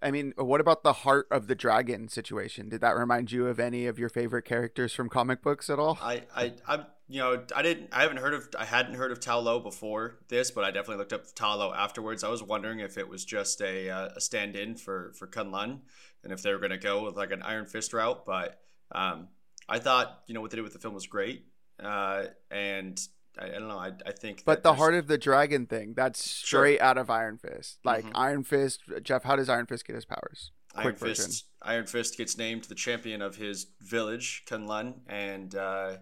I 0.02 0.10
mean, 0.10 0.34
what 0.36 0.60
about 0.60 0.84
the 0.84 0.92
Heart 0.92 1.28
of 1.30 1.46
the 1.46 1.54
Dragon 1.54 2.08
situation? 2.08 2.68
Did 2.68 2.82
that 2.82 2.96
remind 2.96 3.32
you 3.32 3.48
of 3.48 3.58
any 3.58 3.86
of 3.86 3.98
your 3.98 4.10
favorite 4.10 4.44
characters 4.44 4.92
from 4.92 5.08
comic 5.08 5.42
books 5.42 5.70
at 5.70 5.78
all? 5.78 5.98
I, 6.02 6.22
I, 6.36 6.52
I, 6.68 6.84
you 7.08 7.20
know, 7.20 7.44
I 7.54 7.62
didn't, 7.62 7.90
I 7.92 8.02
haven't 8.02 8.16
heard 8.18 8.34
of, 8.34 8.48
I 8.58 8.64
hadn't 8.64 8.94
heard 8.94 9.12
of 9.12 9.20
Tao 9.20 9.38
Lo 9.40 9.60
before 9.60 10.18
this, 10.28 10.50
but 10.50 10.64
I 10.64 10.70
definitely 10.70 10.96
looked 10.96 11.12
up 11.12 11.24
Tao 11.34 11.56
Lo 11.56 11.72
afterwards. 11.72 12.24
I 12.24 12.28
was 12.30 12.42
wondering 12.42 12.80
if 12.80 12.96
it 12.96 13.08
was 13.08 13.24
just 13.24 13.60
a, 13.60 13.90
uh, 13.90 14.08
a 14.16 14.20
stand-in 14.20 14.76
for 14.76 15.12
for 15.18 15.26
Kun 15.26 15.50
Lun, 15.50 15.82
and 16.22 16.32
if 16.32 16.42
they 16.42 16.52
were 16.52 16.58
going 16.58 16.70
to 16.70 16.78
go 16.78 17.04
with 17.04 17.16
like 17.16 17.30
an 17.30 17.42
Iron 17.42 17.66
Fist 17.66 17.92
route. 17.92 18.24
But 18.24 18.58
um, 18.92 19.28
I 19.68 19.78
thought, 19.78 20.22
you 20.26 20.34
know, 20.34 20.40
what 20.40 20.50
they 20.50 20.56
did 20.56 20.62
with 20.62 20.72
the 20.72 20.78
film 20.78 20.94
was 20.94 21.06
great, 21.06 21.44
uh, 21.82 22.24
and 22.50 22.98
I, 23.38 23.46
I 23.46 23.48
don't 23.50 23.68
know, 23.68 23.78
I, 23.78 23.92
I 24.06 24.12
think. 24.12 24.42
But 24.44 24.62
the 24.62 24.70
there's- 24.70 24.78
Heart 24.78 24.94
of 24.94 25.06
the 25.06 25.18
Dragon 25.18 25.66
thing, 25.66 25.92
that's 25.94 26.20
straight 26.24 26.80
out 26.80 26.96
of 26.98 27.10
Iron 27.10 27.36
Fist. 27.38 27.80
Like 27.84 28.04
Mhm. 28.04 28.12
Iron 28.14 28.44
Fist, 28.44 28.80
Jeff, 29.02 29.24
how 29.24 29.36
does 29.36 29.48
Iron 29.48 29.66
Fist 29.66 29.86
get 29.86 29.94
his 29.96 30.04
powers? 30.06 30.52
Iron 30.74 30.84
quick 30.86 30.98
version. 30.98 31.26
Fist, 31.26 31.44
Iron 31.62 31.86
Fist 31.86 32.16
gets 32.16 32.36
named 32.38 32.64
the 32.64 32.74
champion 32.74 33.20
of 33.22 33.36
his 33.36 33.66
village, 33.80 34.42
Kunlun, 34.48 35.00
and 35.06 35.54
uh, 35.54 35.98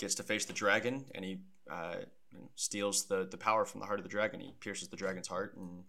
gets 0.00 0.14
to 0.16 0.22
face 0.22 0.44
the 0.44 0.52
dragon, 0.52 1.04
and 1.14 1.24
he 1.24 1.38
uh, 1.70 1.96
steals 2.56 3.06
the, 3.06 3.26
the 3.30 3.36
power 3.36 3.64
from 3.64 3.80
the 3.80 3.86
heart 3.86 3.98
of 3.98 4.04
the 4.04 4.10
dragon. 4.10 4.40
He 4.40 4.54
pierces 4.60 4.88
the 4.88 4.96
dragon's 4.96 5.28
heart, 5.28 5.56
and 5.56 5.84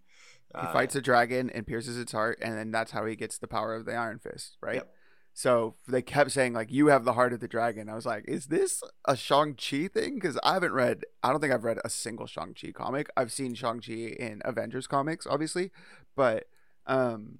He 0.54 0.66
uh, 0.66 0.72
fights 0.72 0.94
a 0.94 1.00
dragon 1.00 1.50
and 1.50 1.66
pierces 1.66 1.98
its 1.98 2.12
heart, 2.12 2.38
and 2.42 2.56
then 2.56 2.70
that's 2.70 2.92
how 2.92 3.06
he 3.06 3.16
gets 3.16 3.38
the 3.38 3.48
power 3.48 3.74
of 3.74 3.84
the 3.84 3.94
Iron 3.94 4.18
Fist, 4.18 4.56
right? 4.60 4.76
Yep. 4.76 4.94
So 5.34 5.76
they 5.88 6.02
kept 6.02 6.30
saying 6.30 6.52
like 6.52 6.70
you 6.70 6.88
have 6.88 7.04
the 7.04 7.14
heart 7.14 7.32
of 7.32 7.40
the 7.40 7.48
dragon. 7.48 7.88
I 7.88 7.94
was 7.94 8.04
like, 8.04 8.24
is 8.28 8.46
this 8.46 8.82
a 9.06 9.16
Shang 9.16 9.54
Chi 9.54 9.88
thing? 9.88 10.16
Because 10.16 10.38
I 10.42 10.52
haven't 10.54 10.72
read. 10.72 11.04
I 11.22 11.30
don't 11.30 11.40
think 11.40 11.54
I've 11.54 11.64
read 11.64 11.78
a 11.84 11.88
single 11.88 12.26
Shang 12.26 12.54
Chi 12.54 12.70
comic. 12.70 13.08
I've 13.16 13.32
seen 13.32 13.54
Shang 13.54 13.80
Chi 13.80 13.92
in 13.92 14.42
Avengers 14.44 14.86
comics, 14.86 15.26
obviously, 15.26 15.70
but 16.16 16.48
um, 16.86 17.38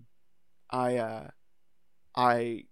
I 0.71 0.97
uh, 0.97 1.29
I 2.17 2.65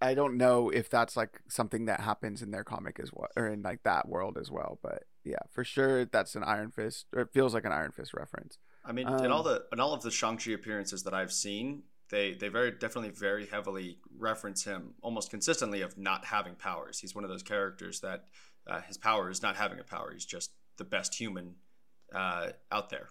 I 0.00 0.14
don't 0.14 0.36
know 0.36 0.70
if 0.70 0.90
that's 0.90 1.16
like 1.16 1.40
something 1.48 1.86
that 1.86 2.00
happens 2.00 2.42
in 2.42 2.50
their 2.50 2.64
comic 2.64 2.98
as 3.00 3.10
well, 3.12 3.28
or 3.36 3.46
in 3.46 3.62
like 3.62 3.82
that 3.84 4.08
world 4.08 4.36
as 4.38 4.50
well. 4.50 4.78
But 4.82 5.04
yeah, 5.24 5.38
for 5.50 5.64
sure, 5.64 6.04
that's 6.04 6.34
an 6.34 6.44
Iron 6.44 6.70
Fist. 6.70 7.06
Or 7.14 7.22
it 7.22 7.32
feels 7.32 7.54
like 7.54 7.64
an 7.64 7.72
Iron 7.72 7.92
Fist 7.92 8.12
reference. 8.14 8.58
I 8.84 8.92
mean, 8.92 9.08
in 9.08 9.30
all 9.30 9.42
the 9.42 9.64
in 9.72 9.80
all 9.80 9.94
of 9.94 10.02
the 10.02 10.10
Shang 10.10 10.36
Chi 10.36 10.52
appearances 10.52 11.04
that 11.04 11.14
I've 11.14 11.32
seen, 11.32 11.84
they 12.10 12.34
they 12.34 12.48
very 12.48 12.70
definitely 12.70 13.10
very 13.10 13.46
heavily 13.46 13.98
reference 14.18 14.64
him 14.64 14.94
almost 15.02 15.30
consistently 15.30 15.80
of 15.80 15.96
not 15.96 16.26
having 16.26 16.54
powers. 16.54 16.98
He's 16.98 17.14
one 17.14 17.24
of 17.24 17.30
those 17.30 17.42
characters 17.42 18.00
that 18.00 18.26
uh, 18.66 18.82
his 18.82 18.98
power 18.98 19.30
is 19.30 19.42
not 19.42 19.56
having 19.56 19.78
a 19.78 19.84
power. 19.84 20.12
He's 20.12 20.26
just 20.26 20.50
the 20.76 20.84
best 20.84 21.14
human 21.14 21.54
uh, 22.14 22.48
out 22.70 22.90
there. 22.90 23.08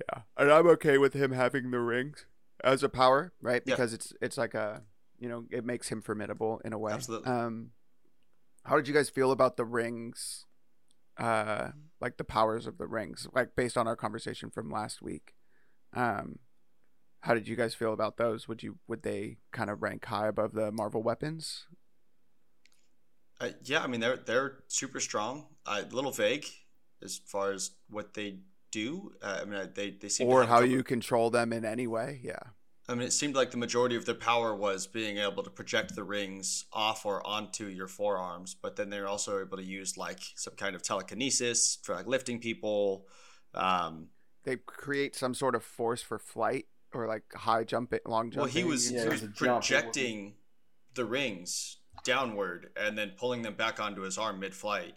Yeah, 0.00 0.22
and 0.36 0.52
I'm 0.52 0.66
okay 0.68 0.98
with 0.98 1.14
him 1.14 1.32
having 1.32 1.70
the 1.70 1.80
rings 1.80 2.26
as 2.62 2.82
a 2.82 2.88
power, 2.88 3.32
right? 3.40 3.62
Yeah. 3.66 3.74
Because 3.74 3.92
it's 3.92 4.12
it's 4.20 4.38
like 4.38 4.54
a 4.54 4.82
you 5.20 5.28
know 5.28 5.44
it 5.50 5.64
makes 5.64 5.88
him 5.88 6.02
formidable 6.02 6.60
in 6.64 6.72
a 6.72 6.78
way. 6.78 6.92
Absolutely. 6.92 7.30
Um, 7.30 7.70
how 8.64 8.76
did 8.76 8.88
you 8.88 8.94
guys 8.94 9.08
feel 9.08 9.30
about 9.30 9.56
the 9.56 9.64
rings? 9.64 10.46
Uh, 11.18 11.68
like 12.00 12.16
the 12.16 12.24
powers 12.24 12.66
of 12.66 12.78
the 12.78 12.86
rings, 12.86 13.28
like 13.34 13.54
based 13.54 13.76
on 13.76 13.86
our 13.86 13.96
conversation 13.96 14.50
from 14.50 14.70
last 14.70 15.02
week. 15.02 15.34
Um, 15.92 16.38
how 17.20 17.34
did 17.34 17.46
you 17.46 17.56
guys 17.56 17.74
feel 17.74 17.92
about 17.92 18.16
those? 18.16 18.48
Would 18.48 18.62
you 18.62 18.78
would 18.88 19.02
they 19.02 19.36
kind 19.52 19.68
of 19.68 19.82
rank 19.82 20.06
high 20.06 20.28
above 20.28 20.52
the 20.54 20.72
Marvel 20.72 21.02
weapons? 21.02 21.66
Uh, 23.38 23.50
yeah, 23.64 23.82
I 23.82 23.86
mean 23.86 24.00
they're 24.00 24.16
they're 24.16 24.64
super 24.68 25.00
strong. 25.00 25.46
Uh, 25.66 25.82
a 25.90 25.94
little 25.94 26.12
vague 26.12 26.46
as 27.02 27.20
far 27.26 27.52
as 27.52 27.72
what 27.90 28.14
they 28.14 28.38
do. 28.70 29.12
Uh, 29.22 29.40
I 29.42 29.44
mean 29.44 29.70
they 29.74 29.90
they 29.90 30.08
seem 30.08 30.26
or 30.28 30.44
how 30.44 30.60
you 30.60 30.82
control 30.82 31.28
them 31.28 31.52
in 31.52 31.64
any 31.66 31.86
way? 31.86 32.20
Yeah. 32.22 32.38
I 32.90 32.94
mean, 32.94 33.06
it 33.06 33.12
seemed 33.12 33.36
like 33.36 33.52
the 33.52 33.56
majority 33.56 33.94
of 33.94 34.04
their 34.04 34.16
power 34.16 34.52
was 34.54 34.88
being 34.88 35.18
able 35.18 35.44
to 35.44 35.50
project 35.50 35.94
the 35.94 36.02
rings 36.02 36.64
off 36.72 37.06
or 37.06 37.24
onto 37.24 37.66
your 37.66 37.86
forearms, 37.86 38.54
but 38.60 38.74
then 38.74 38.90
they're 38.90 39.06
also 39.06 39.40
able 39.40 39.58
to 39.58 39.62
use 39.62 39.96
like 39.96 40.18
some 40.34 40.54
kind 40.56 40.74
of 40.74 40.82
telekinesis 40.82 41.78
for 41.84 41.94
like 41.94 42.08
lifting 42.08 42.40
people. 42.40 43.06
Um, 43.54 44.08
They 44.42 44.56
create 44.56 45.14
some 45.14 45.34
sort 45.34 45.54
of 45.54 45.62
force 45.62 46.02
for 46.02 46.18
flight 46.18 46.66
or 46.92 47.06
like 47.06 47.22
high 47.32 47.62
jumping, 47.62 48.00
long 48.06 48.30
jump. 48.32 48.38
well, 48.42 48.46
he 48.52 48.64
was 48.64 48.90
Yeah, 48.90 49.02
he 49.02 49.06
it 49.06 49.10
was 49.12 49.20
was 49.22 49.22
a 49.22 49.26
jump, 49.34 49.40
it 49.40 49.52
wasn't- 49.52 49.64
projecting 49.64 50.34
the 50.94 51.04
rings 51.04 51.76
downward 52.02 52.70
and 52.76 52.98
then 52.98 53.12
pulling 53.16 53.42
them 53.42 53.54
back 53.54 53.78
onto 53.78 54.00
his 54.02 54.18
arm 54.18 54.40
mid-flight. 54.40 54.94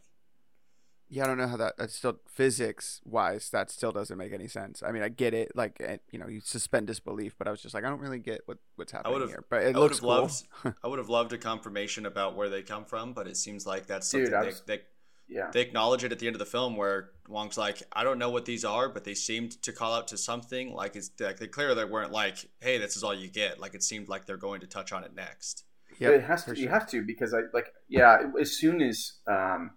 Yeah, 1.16 1.26
I 1.26 1.28
don't 1.28 1.38
know 1.38 1.48
how 1.48 1.58
that. 1.58 1.78
That's 1.78 1.94
still 1.94 2.18
physics 2.28 3.00
wise. 3.06 3.50
That 3.52 3.70
still 3.70 3.92
doesn't 3.92 4.18
make 4.18 4.34
any 4.34 4.48
sense. 4.48 4.82
I 4.82 4.92
mean, 4.92 5.04
I 5.04 5.10
get 5.10 5.36
it. 5.36 5.52
Like, 5.56 5.78
eh, 5.80 5.98
you 6.12 6.18
know, 6.18 6.28
you 6.28 6.40
suspend 6.42 6.88
disbelief, 6.88 7.36
but 7.38 7.48
I 7.48 7.52
was 7.52 7.62
just 7.62 7.76
like, 7.76 7.84
I 7.84 7.90
don't 7.90 8.00
really 8.00 8.18
get 8.20 8.42
what 8.48 8.58
what's 8.78 8.92
happening 8.92 9.14
would've- 9.14 9.30
here. 9.30 9.46
But 9.48 9.62
it 9.64 9.76
I 9.76 9.80
looks 9.80 10.02
would've 10.02 10.32
cool. 10.32 10.64
loved- 10.72 10.78
I 10.84 10.88
would 10.88 10.98
have 10.98 11.10
loved 11.10 11.32
a 11.32 11.38
confirmation 11.38 12.08
about 12.08 12.36
where 12.36 12.50
they 12.50 12.64
come 12.64 12.84
from, 12.86 13.14
but 13.14 13.28
it 13.28 13.38
seems 13.38 13.68
like 13.68 13.86
that's 13.86 14.08
something 14.10 14.34
I 14.34 14.42
they, 14.42 14.46
was- 14.48 14.62
they 14.66 14.82
Yeah. 15.30 15.52
they 15.54 15.62
acknowledge 15.62 16.04
it 16.04 16.12
at 16.12 16.18
the 16.18 16.26
end 16.28 16.36
of 16.36 16.40
the 16.40 16.46
film 16.48 16.76
where 16.76 17.12
Wong's 17.30 17.58
like, 17.60 17.84
I 17.94 18.04
don't 18.04 18.18
know 18.18 18.32
what 18.32 18.46
these 18.46 18.66
are, 18.66 18.90
but 18.90 19.04
they 19.04 19.14
seemed 19.14 19.62
to 19.62 19.72
call 19.72 19.94
out 19.94 20.08
to 20.08 20.18
something. 20.18 20.74
Like 20.74 20.96
it's 20.96 21.12
like 21.20 21.38
they 21.38 21.48
clearly 21.48 21.76
they 21.76 21.86
weren't 21.86 22.12
like, 22.12 22.50
hey, 22.60 22.80
this 22.80 22.98
is 22.98 23.04
all 23.04 23.14
you 23.14 23.28
get. 23.30 23.60
Like 23.60 23.76
it 23.76 23.84
seemed 23.84 24.10
like 24.10 24.26
they're 24.26 24.38
going 24.38 24.62
to 24.62 24.68
touch 24.68 24.92
on 24.92 25.04
it 25.04 25.14
next. 25.16 25.66
Yeah, 26.00 26.10
it 26.10 26.24
has 26.24 26.44
to. 26.46 26.60
You 26.60 26.70
have 26.70 26.90
to 26.90 27.04
because 27.04 27.36
I 27.36 27.42
like. 27.54 27.72
Yeah. 27.88 28.18
As 28.42 28.52
soon 28.58 28.82
as 28.82 29.14
um, 29.28 29.70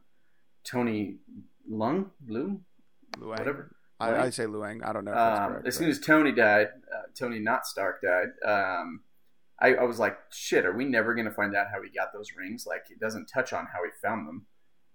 Tony 0.66 1.16
Lung 1.68 2.11
Blue 2.20 2.61
Luang. 3.18 3.38
whatever. 3.38 3.72
I, 3.98 4.11
Luang? 4.11 4.20
I 4.20 4.31
say 4.31 4.46
Luang. 4.46 4.83
I 4.83 4.92
don't 4.92 5.05
know 5.05 5.12
Um, 5.14 5.52
correct. 5.52 5.66
as 5.66 5.74
but- 5.74 5.79
soon 5.81 5.88
as 5.90 6.00
Tony 6.00 6.33
died, 6.33 6.68
uh, 6.94 7.02
Tony 7.18 7.38
not 7.38 7.66
Stark 7.66 8.02
died. 8.02 8.29
Um, 8.44 9.00
I, 9.61 9.74
I 9.76 9.85
was 9.85 9.98
like, 9.98 10.18
shit, 10.31 10.66
are 10.66 10.76
we 10.76 10.85
never 10.85 11.14
going 11.14 11.24
to 11.24 11.31
find 11.33 11.57
out 11.57 11.68
how 11.72 11.81
he 11.83 11.88
got 11.88 12.12
those 12.12 12.33
rings? 12.37 12.66
Like, 12.66 12.85
it 12.90 13.00
doesn't 13.00 13.26
touch 13.26 13.55
on 13.55 13.66
how 13.72 13.83
he 13.85 13.90
found 14.02 14.29
them. 14.29 14.46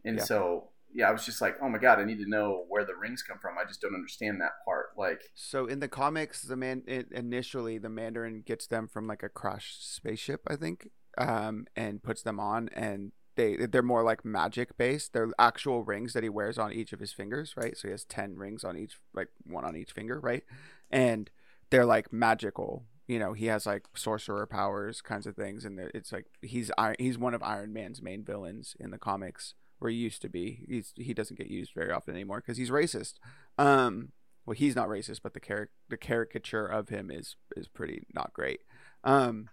And 0.05 0.17
Yeah. 0.17 0.23
so, 0.23 0.69
yeah, 0.93 1.09
I 1.09 1.11
was 1.11 1.25
just 1.25 1.41
like, 1.41 1.55
oh 1.63 1.69
my 1.69 1.79
god, 1.79 1.99
I 1.99 2.03
need 2.03 2.19
to 2.19 2.29
know 2.29 2.65
where 2.69 2.85
the 2.85 2.95
rings 2.95 3.23
come 3.23 3.39
from. 3.39 3.57
I 3.57 3.65
just 3.65 3.81
don't 3.81 3.95
understand 3.95 4.39
that 4.41 4.51
part. 4.65 4.89
Like, 4.97 5.21
So 5.33 5.65
in 5.65 5.79
the 5.79 5.87
comics, 5.87 6.43
the 6.43 6.55
man 6.55 6.83
initially 7.11 7.79
the 7.79 7.89
Mandarin 7.89 8.43
gets 8.45 8.67
them 8.67 8.87
from 8.87 9.07
like 9.07 9.23
a 9.23 9.29
crashed 9.29 9.95
spaceship, 9.95 10.41
I 10.47 10.57
think, 10.57 10.89
um, 11.17 11.65
and 11.75 12.03
puts 12.03 12.21
them 12.21 12.39
on, 12.39 12.69
and 12.69 13.13
they 13.35 13.55
they're 13.55 13.81
more 13.81 14.03
like 14.03 14.25
magic 14.25 14.77
based. 14.77 15.13
They're 15.13 15.29
actual 15.39 15.83
rings 15.83 16.13
that 16.13 16.23
he 16.23 16.29
wears 16.29 16.57
on 16.57 16.73
each 16.73 16.93
of 16.93 16.99
his 16.99 17.13
fingers, 17.13 17.53
right? 17.55 17.77
So 17.77 17.87
he 17.87 17.91
has 17.91 18.05
ten 18.05 18.35
rings 18.35 18.63
on 18.63 18.77
each, 18.77 18.99
like 19.13 19.29
one 19.45 19.65
on 19.65 19.75
each 19.75 19.91
finger, 19.91 20.19
right? 20.19 20.43
And 20.89 21.29
they're 21.69 21.85
like 21.85 22.11
magical. 22.11 22.85
You 23.07 23.19
know, 23.19 23.33
he 23.33 23.47
has 23.47 23.65
like 23.65 23.85
sorcerer 23.95 24.45
powers, 24.45 25.01
kinds 25.01 25.27
of 25.27 25.35
things, 25.35 25.65
and 25.65 25.79
it's 25.93 26.11
like 26.11 26.27
he's 26.41 26.71
he's 26.99 27.17
one 27.17 27.33
of 27.33 27.43
Iron 27.43 27.73
Man's 27.73 28.01
main 28.01 28.23
villains 28.23 28.75
in 28.79 28.91
the 28.91 28.97
comics, 28.97 29.53
or 29.79 29.89
he 29.89 29.95
used 29.95 30.21
to 30.21 30.29
be. 30.29 30.65
He's 30.67 30.93
he 30.95 31.13
doesn't 31.13 31.37
get 31.37 31.47
used 31.47 31.73
very 31.73 31.91
often 31.91 32.13
anymore 32.15 32.41
because 32.41 32.57
he's 32.57 32.69
racist. 32.69 33.15
Um, 33.57 34.11
well, 34.45 34.55
he's 34.55 34.75
not 34.75 34.87
racist, 34.87 35.21
but 35.23 35.33
the 35.33 35.39
char- 35.39 35.69
the 35.89 35.97
caricature 35.97 36.65
of 36.65 36.89
him 36.89 37.11
is 37.11 37.35
is 37.55 37.67
pretty 37.67 38.03
not 38.13 38.33
great. 38.33 38.61
Um, 39.03 39.49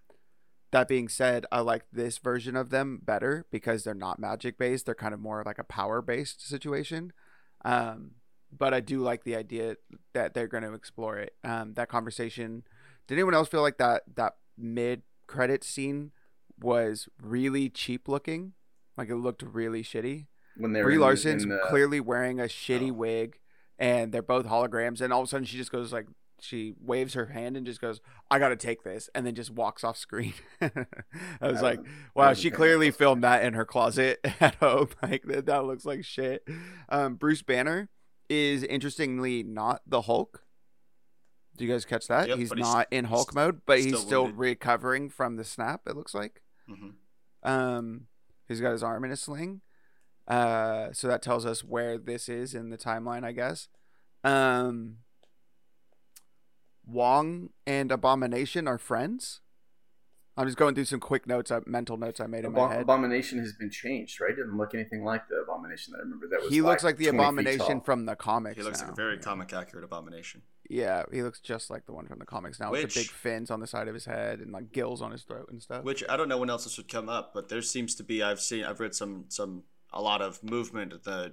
that 0.71 0.89
being 0.89 1.09
said, 1.09 1.47
I 1.51 1.61
like 1.61 1.85
this 1.93 2.19
version 2.19 2.55
of 2.57 2.71
them 2.71 3.01
better 3.03 3.47
because 3.51 3.85
they're 3.85 3.95
not 3.95 4.19
magic 4.19 4.59
based. 4.59 4.87
They're 4.87 4.95
kind 4.95 5.15
of 5.15 5.21
more 5.21 5.43
like 5.47 5.59
a 5.59 5.65
power 5.65 6.03
based 6.03 6.47
situation. 6.47 7.13
Um, 7.65 8.13
but 8.57 8.73
I 8.75 8.81
do 8.81 9.01
like 9.01 9.25
the 9.25 9.37
idea 9.37 9.77
that 10.15 10.35
they're 10.35 10.47
going 10.47 10.63
to 10.65 10.73
explore 10.75 11.19
it. 11.19 11.35
Um, 11.45 11.75
that 11.75 11.89
conversation. 11.89 12.63
Did 13.07 13.15
anyone 13.15 13.35
else 13.35 13.49
feel 13.49 13.63
like 13.63 13.79
that 13.79 14.03
that 14.17 14.37
mid 14.57 15.03
credit 15.27 15.65
scene 15.65 16.13
was 16.61 17.09
really 17.23 17.69
cheap 17.71 18.09
looking? 18.09 18.53
Like 18.97 19.09
it 19.11 19.17
looked 19.17 19.43
really 19.43 19.83
shitty. 19.83 20.27
when 20.57 20.73
they 20.73 20.83
Brie 20.83 20.95
in- 20.95 21.01
Larson's 21.01 21.45
in 21.45 21.51
the- 21.51 21.61
clearly 21.69 22.01
wearing 22.01 22.41
a 22.41 22.45
shitty 22.45 22.91
Oh. 22.91 22.95
wig, 22.95 23.39
and 23.79 24.11
they're 24.13 24.23
both 24.23 24.47
holograms. 24.47 25.01
And 25.01 25.13
all 25.13 25.21
of 25.21 25.27
a 25.27 25.29
sudden, 25.29 25.45
she 25.45 25.57
just 25.57 25.71
goes 25.71 25.93
like, 25.93 26.07
she 26.41 26.75
waves 26.81 27.15
her 27.15 27.27
hand 27.27 27.57
and 27.57 27.65
just 27.67 27.81
goes, 27.81 28.01
"I 28.31 28.39
got 28.39 28.49
to 28.51 28.57
take 28.57 28.83
this," 28.85 29.09
and 29.15 29.27
then 29.27 29.35
just 29.35 29.51
walks 29.51 29.85
off 29.85 29.97
screen. 29.97 30.35
I 30.61 30.69
was 31.41 31.57
That 31.57 31.63
like, 31.63 31.79
was- 31.81 31.89
"Wow, 32.15 32.27
wasn't 32.29 32.43
she 32.43 32.51
clearly 32.51 32.91
filmed 32.91 33.25
that 33.25 33.45
in 33.45 33.55
her 33.55 33.65
closet 33.65 34.21
at 34.41 34.55
home. 34.57 34.89
Like 35.03 35.25
that, 35.25 35.47
that 35.47 35.65
looks 35.65 35.85
like 35.85 36.05
shit." 36.05 36.47
Um, 36.89 37.15
Bruce 37.17 37.43
Banner 37.43 37.89
is 38.29 38.63
interestingly 38.65 39.43
not 39.43 39.83
the 39.87 40.03
Hulk. 40.03 40.45
Do 41.57 41.65
you 41.65 41.73
guys 41.73 41.85
catch 41.85 42.07
that? 42.09 42.29
Yep, 42.29 42.39
he's 42.39 42.49
but 42.51 42.59
he's 42.59 42.67
not 42.67 42.87
in 42.93 43.07
Hulk 43.07 43.35
mode, 43.35 43.63
but 43.67 43.79
he's 43.79 43.89
still 43.89 43.99
still 44.01 44.23
wounded. 44.25 44.39
recovering 44.39 45.09
from 45.11 45.37
the 45.37 45.45
snap. 45.45 45.83
It 45.87 45.97
looks 45.97 46.15
like. 46.15 46.41
hmm 46.69 46.91
Um, 47.43 48.07
he's 48.47 48.61
got 48.61 48.73
his 48.73 48.83
arm 48.83 49.05
in 49.05 49.11
a 49.11 49.17
sling. 49.17 49.63
Uh, 50.29 50.93
so 50.93 51.09
that 51.09 51.23
tells 51.23 51.47
us 51.47 51.65
where 51.65 51.97
this 51.99 52.29
is 52.29 52.55
in 52.55 52.69
the 52.71 52.77
timeline, 52.79 53.25
I 53.25 53.33
guess. 53.33 53.67
Um, 54.23 54.99
Wong 56.89 57.51
and 57.67 57.93
Abomination 57.93 58.67
are 58.67 58.79
friends. 58.79 59.41
I'm 60.37 60.47
just 60.47 60.57
going 60.57 60.77
through 60.77 60.85
some 60.85 61.01
quick 61.01 61.27
notes, 61.27 61.51
uh, 61.51 61.61
mental 61.67 61.97
notes 61.97 62.21
I 62.21 62.29
made 62.29 62.45
in 62.45 62.53
my 62.53 62.61
Abom- 62.61 62.71
head. 62.71 62.83
Abomination 62.83 63.41
has 63.41 63.53
been 63.55 63.71
changed, 63.71 64.21
right? 64.21 64.35
Didn't 64.37 64.57
look 64.57 64.73
anything 64.73 65.03
like 65.03 65.29
the 65.29 65.35
Abomination 65.37 65.93
that 65.93 65.99
I 65.99 66.03
remember. 66.03 66.29
That 66.29 66.43
was 66.43 66.53
He 66.53 66.63
looks 66.63 66.85
like 66.85 66.97
the 66.97 67.09
Abomination 67.09 67.81
from 67.81 68.07
the 68.07 68.15
comics. 68.15 68.57
He 68.57 68.63
looks 68.63 68.81
like 68.81 68.93
a 68.93 68.95
very 68.95 69.17
yeah. 69.17 69.21
comic 69.21 69.53
accurate 69.53 69.85
abomination. 69.85 70.43
Yeah, 70.71 71.03
he 71.13 71.23
looks 71.23 71.41
just 71.41 71.71
like 71.71 71.87
the 71.87 71.93
one 71.93 72.07
from 72.07 72.21
the 72.21 72.27
comics 72.27 72.61
now, 72.61 72.71
with 72.71 72.83
the 72.83 73.01
big 73.01 73.09
fins 73.09 73.51
on 73.51 73.59
the 73.59 73.67
side 73.67 73.89
of 73.89 73.95
his 73.95 74.05
head 74.05 74.39
and 74.39 74.53
like 74.53 74.71
gills 74.71 75.03
on 75.03 75.11
his 75.11 75.23
throat 75.23 75.49
and 75.51 75.61
stuff. 75.61 75.83
Which 75.83 76.05
I 76.09 76.17
don't 76.17 76.29
know 76.29 76.39
when 76.39 76.51
else 76.51 76.65
this 76.65 76.77
would 76.77 76.89
come 76.89 77.09
up, 77.09 77.33
but 77.35 77.49
there 77.49 77.63
seems 77.63 77.95
to 77.97 78.05
be 78.05 78.23
I've 78.23 78.41
seen 78.41 78.65
I've 78.65 78.79
read 78.79 78.95
some 78.95 79.25
some 79.29 79.65
a 79.93 80.01
lot 80.01 80.23
of 80.23 80.45
movement 80.45 80.93
at 80.93 81.03
the 81.05 81.33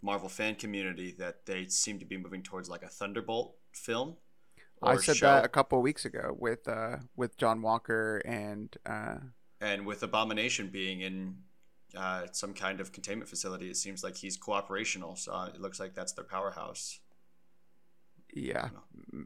Marvel 0.00 0.28
fan 0.28 0.54
community 0.54 1.14
that 1.18 1.46
they 1.46 1.66
seem 1.66 1.98
to 1.98 2.06
be 2.06 2.16
moving 2.16 2.42
towards 2.42 2.70
like 2.70 2.82
a 2.82 2.88
Thunderbolt 2.88 3.56
film. 3.72 4.16
I 4.82 4.96
said 4.96 5.16
show. 5.16 5.26
that 5.26 5.44
a 5.44 5.48
couple 5.48 5.80
weeks 5.82 6.04
ago 6.04 6.34
with 6.38 6.66
uh 6.68 6.96
with 7.16 7.36
John 7.36 7.62
Walker 7.62 8.18
and 8.24 8.76
uh 8.84 9.16
and 9.60 9.86
with 9.86 10.02
Abomination 10.02 10.68
being 10.68 11.00
in 11.00 11.38
uh, 11.96 12.26
some 12.32 12.52
kind 12.52 12.78
of 12.78 12.92
containment 12.92 13.30
facility, 13.30 13.70
it 13.70 13.76
seems 13.78 14.04
like 14.04 14.16
he's 14.18 14.36
cooperational. 14.36 15.16
So 15.16 15.32
uh, 15.32 15.46
it 15.46 15.60
looks 15.62 15.80
like 15.80 15.94
that's 15.94 16.12
their 16.12 16.26
powerhouse. 16.26 17.00
Yeah, 18.34 18.68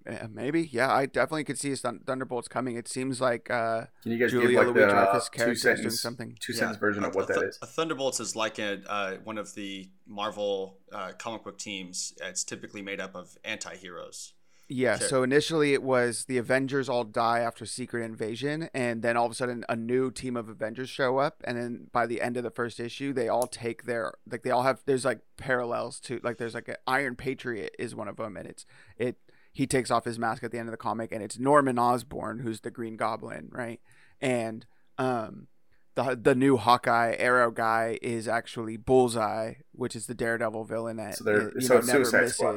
uh, 0.08 0.28
maybe. 0.30 0.68
Yeah, 0.70 0.92
I 0.92 1.06
definitely 1.06 1.42
could 1.42 1.58
see 1.58 1.70
his 1.70 1.80
Thun- 1.80 1.98
Thunderbolts 2.06 2.46
coming. 2.46 2.76
It 2.76 2.86
seems 2.86 3.20
like 3.20 3.50
uh, 3.50 3.86
Can 4.04 4.12
you 4.12 4.18
guys 4.18 4.30
Julia 4.30 4.48
give 4.48 4.56
like 4.58 4.66
the 4.68 4.72
Louis-Dreyfus 4.80 5.26
uh, 5.26 5.30
two 5.32 5.36
character 5.38 5.52
is 5.52 5.62
doing 5.62 5.76
sentence, 5.76 6.00
something. 6.02 6.36
two 6.38 6.52
Yeah, 6.52 6.58
sentence 6.60 6.78
version 6.78 7.02
a- 7.04 7.08
of 7.08 7.14
what 7.16 7.24
a, 7.24 7.26
that 7.32 7.40
Thu- 7.40 7.46
is? 7.48 7.58
A 7.62 7.66
Thunderbolts 7.66 8.20
is 8.20 8.36
like 8.36 8.60
a 8.60 8.80
uh, 8.88 9.14
one 9.24 9.36
of 9.38 9.52
the 9.54 9.90
Marvel 10.06 10.78
uh, 10.92 11.10
comic 11.18 11.42
book 11.42 11.58
teams. 11.58 12.14
It's 12.22 12.44
typically 12.44 12.82
made 12.82 13.00
up 13.00 13.16
of 13.16 13.36
anti-heroes. 13.44 14.34
Yeah, 14.72 14.98
Sure. 14.98 15.08
so 15.08 15.22
initially 15.24 15.72
it 15.72 15.82
was 15.82 16.26
the 16.26 16.38
Avengers 16.38 16.88
all 16.88 17.02
die 17.02 17.40
after 17.40 17.66
Secret 17.66 18.04
Invasion, 18.04 18.70
and 18.72 19.02
then 19.02 19.16
all 19.16 19.26
of 19.26 19.32
a 19.32 19.34
sudden 19.34 19.64
a 19.68 19.74
new 19.74 20.12
team 20.12 20.36
of 20.36 20.48
Avengers 20.48 20.88
show 20.88 21.18
up, 21.18 21.42
and 21.44 21.58
then 21.58 21.88
by 21.92 22.06
the 22.06 22.20
end 22.22 22.36
of 22.36 22.44
the 22.44 22.52
first 22.52 22.78
issue, 22.78 23.12
they 23.12 23.28
all 23.28 23.48
take 23.48 23.82
their 23.84 24.12
like 24.30 24.42
they 24.44 24.52
all 24.52 24.62
have 24.62 24.80
there's 24.86 25.04
like 25.04 25.20
parallels 25.36 25.98
to 26.00 26.20
like 26.22 26.38
there's 26.38 26.54
like 26.54 26.68
an 26.68 26.76
Iron 26.86 27.16
Patriot 27.16 27.74
is 27.80 27.96
one 27.96 28.06
of 28.06 28.16
them, 28.16 28.36
and 28.36 28.46
it's 28.46 28.64
it 28.96 29.16
he 29.52 29.66
takes 29.66 29.90
off 29.90 30.04
his 30.04 30.20
mask 30.20 30.44
at 30.44 30.52
the 30.52 30.58
end 30.58 30.68
of 30.68 30.72
the 30.72 30.76
comic, 30.76 31.10
and 31.10 31.20
it's 31.20 31.36
Norman 31.36 31.76
Osborn 31.76 32.38
who's 32.38 32.60
the 32.60 32.70
Green 32.70 32.96
Goblin, 32.96 33.48
right? 33.50 33.80
And 34.20 34.66
um 34.98 35.48
the 35.96 36.16
the 36.22 36.36
new 36.36 36.56
Hawkeye 36.56 37.16
Arrow 37.18 37.50
guy 37.50 37.98
is 38.00 38.28
actually 38.28 38.76
Bullseye, 38.76 39.54
which 39.72 39.96
is 39.96 40.06
the 40.06 40.14
Daredevil 40.14 40.62
villain 40.66 40.96
that 40.98 41.16
So 41.16 41.50
you 41.56 41.60
so 41.60 41.74
know 41.74 41.80
never 41.80 42.04
Suicide 42.04 42.28
Squad. 42.30 42.54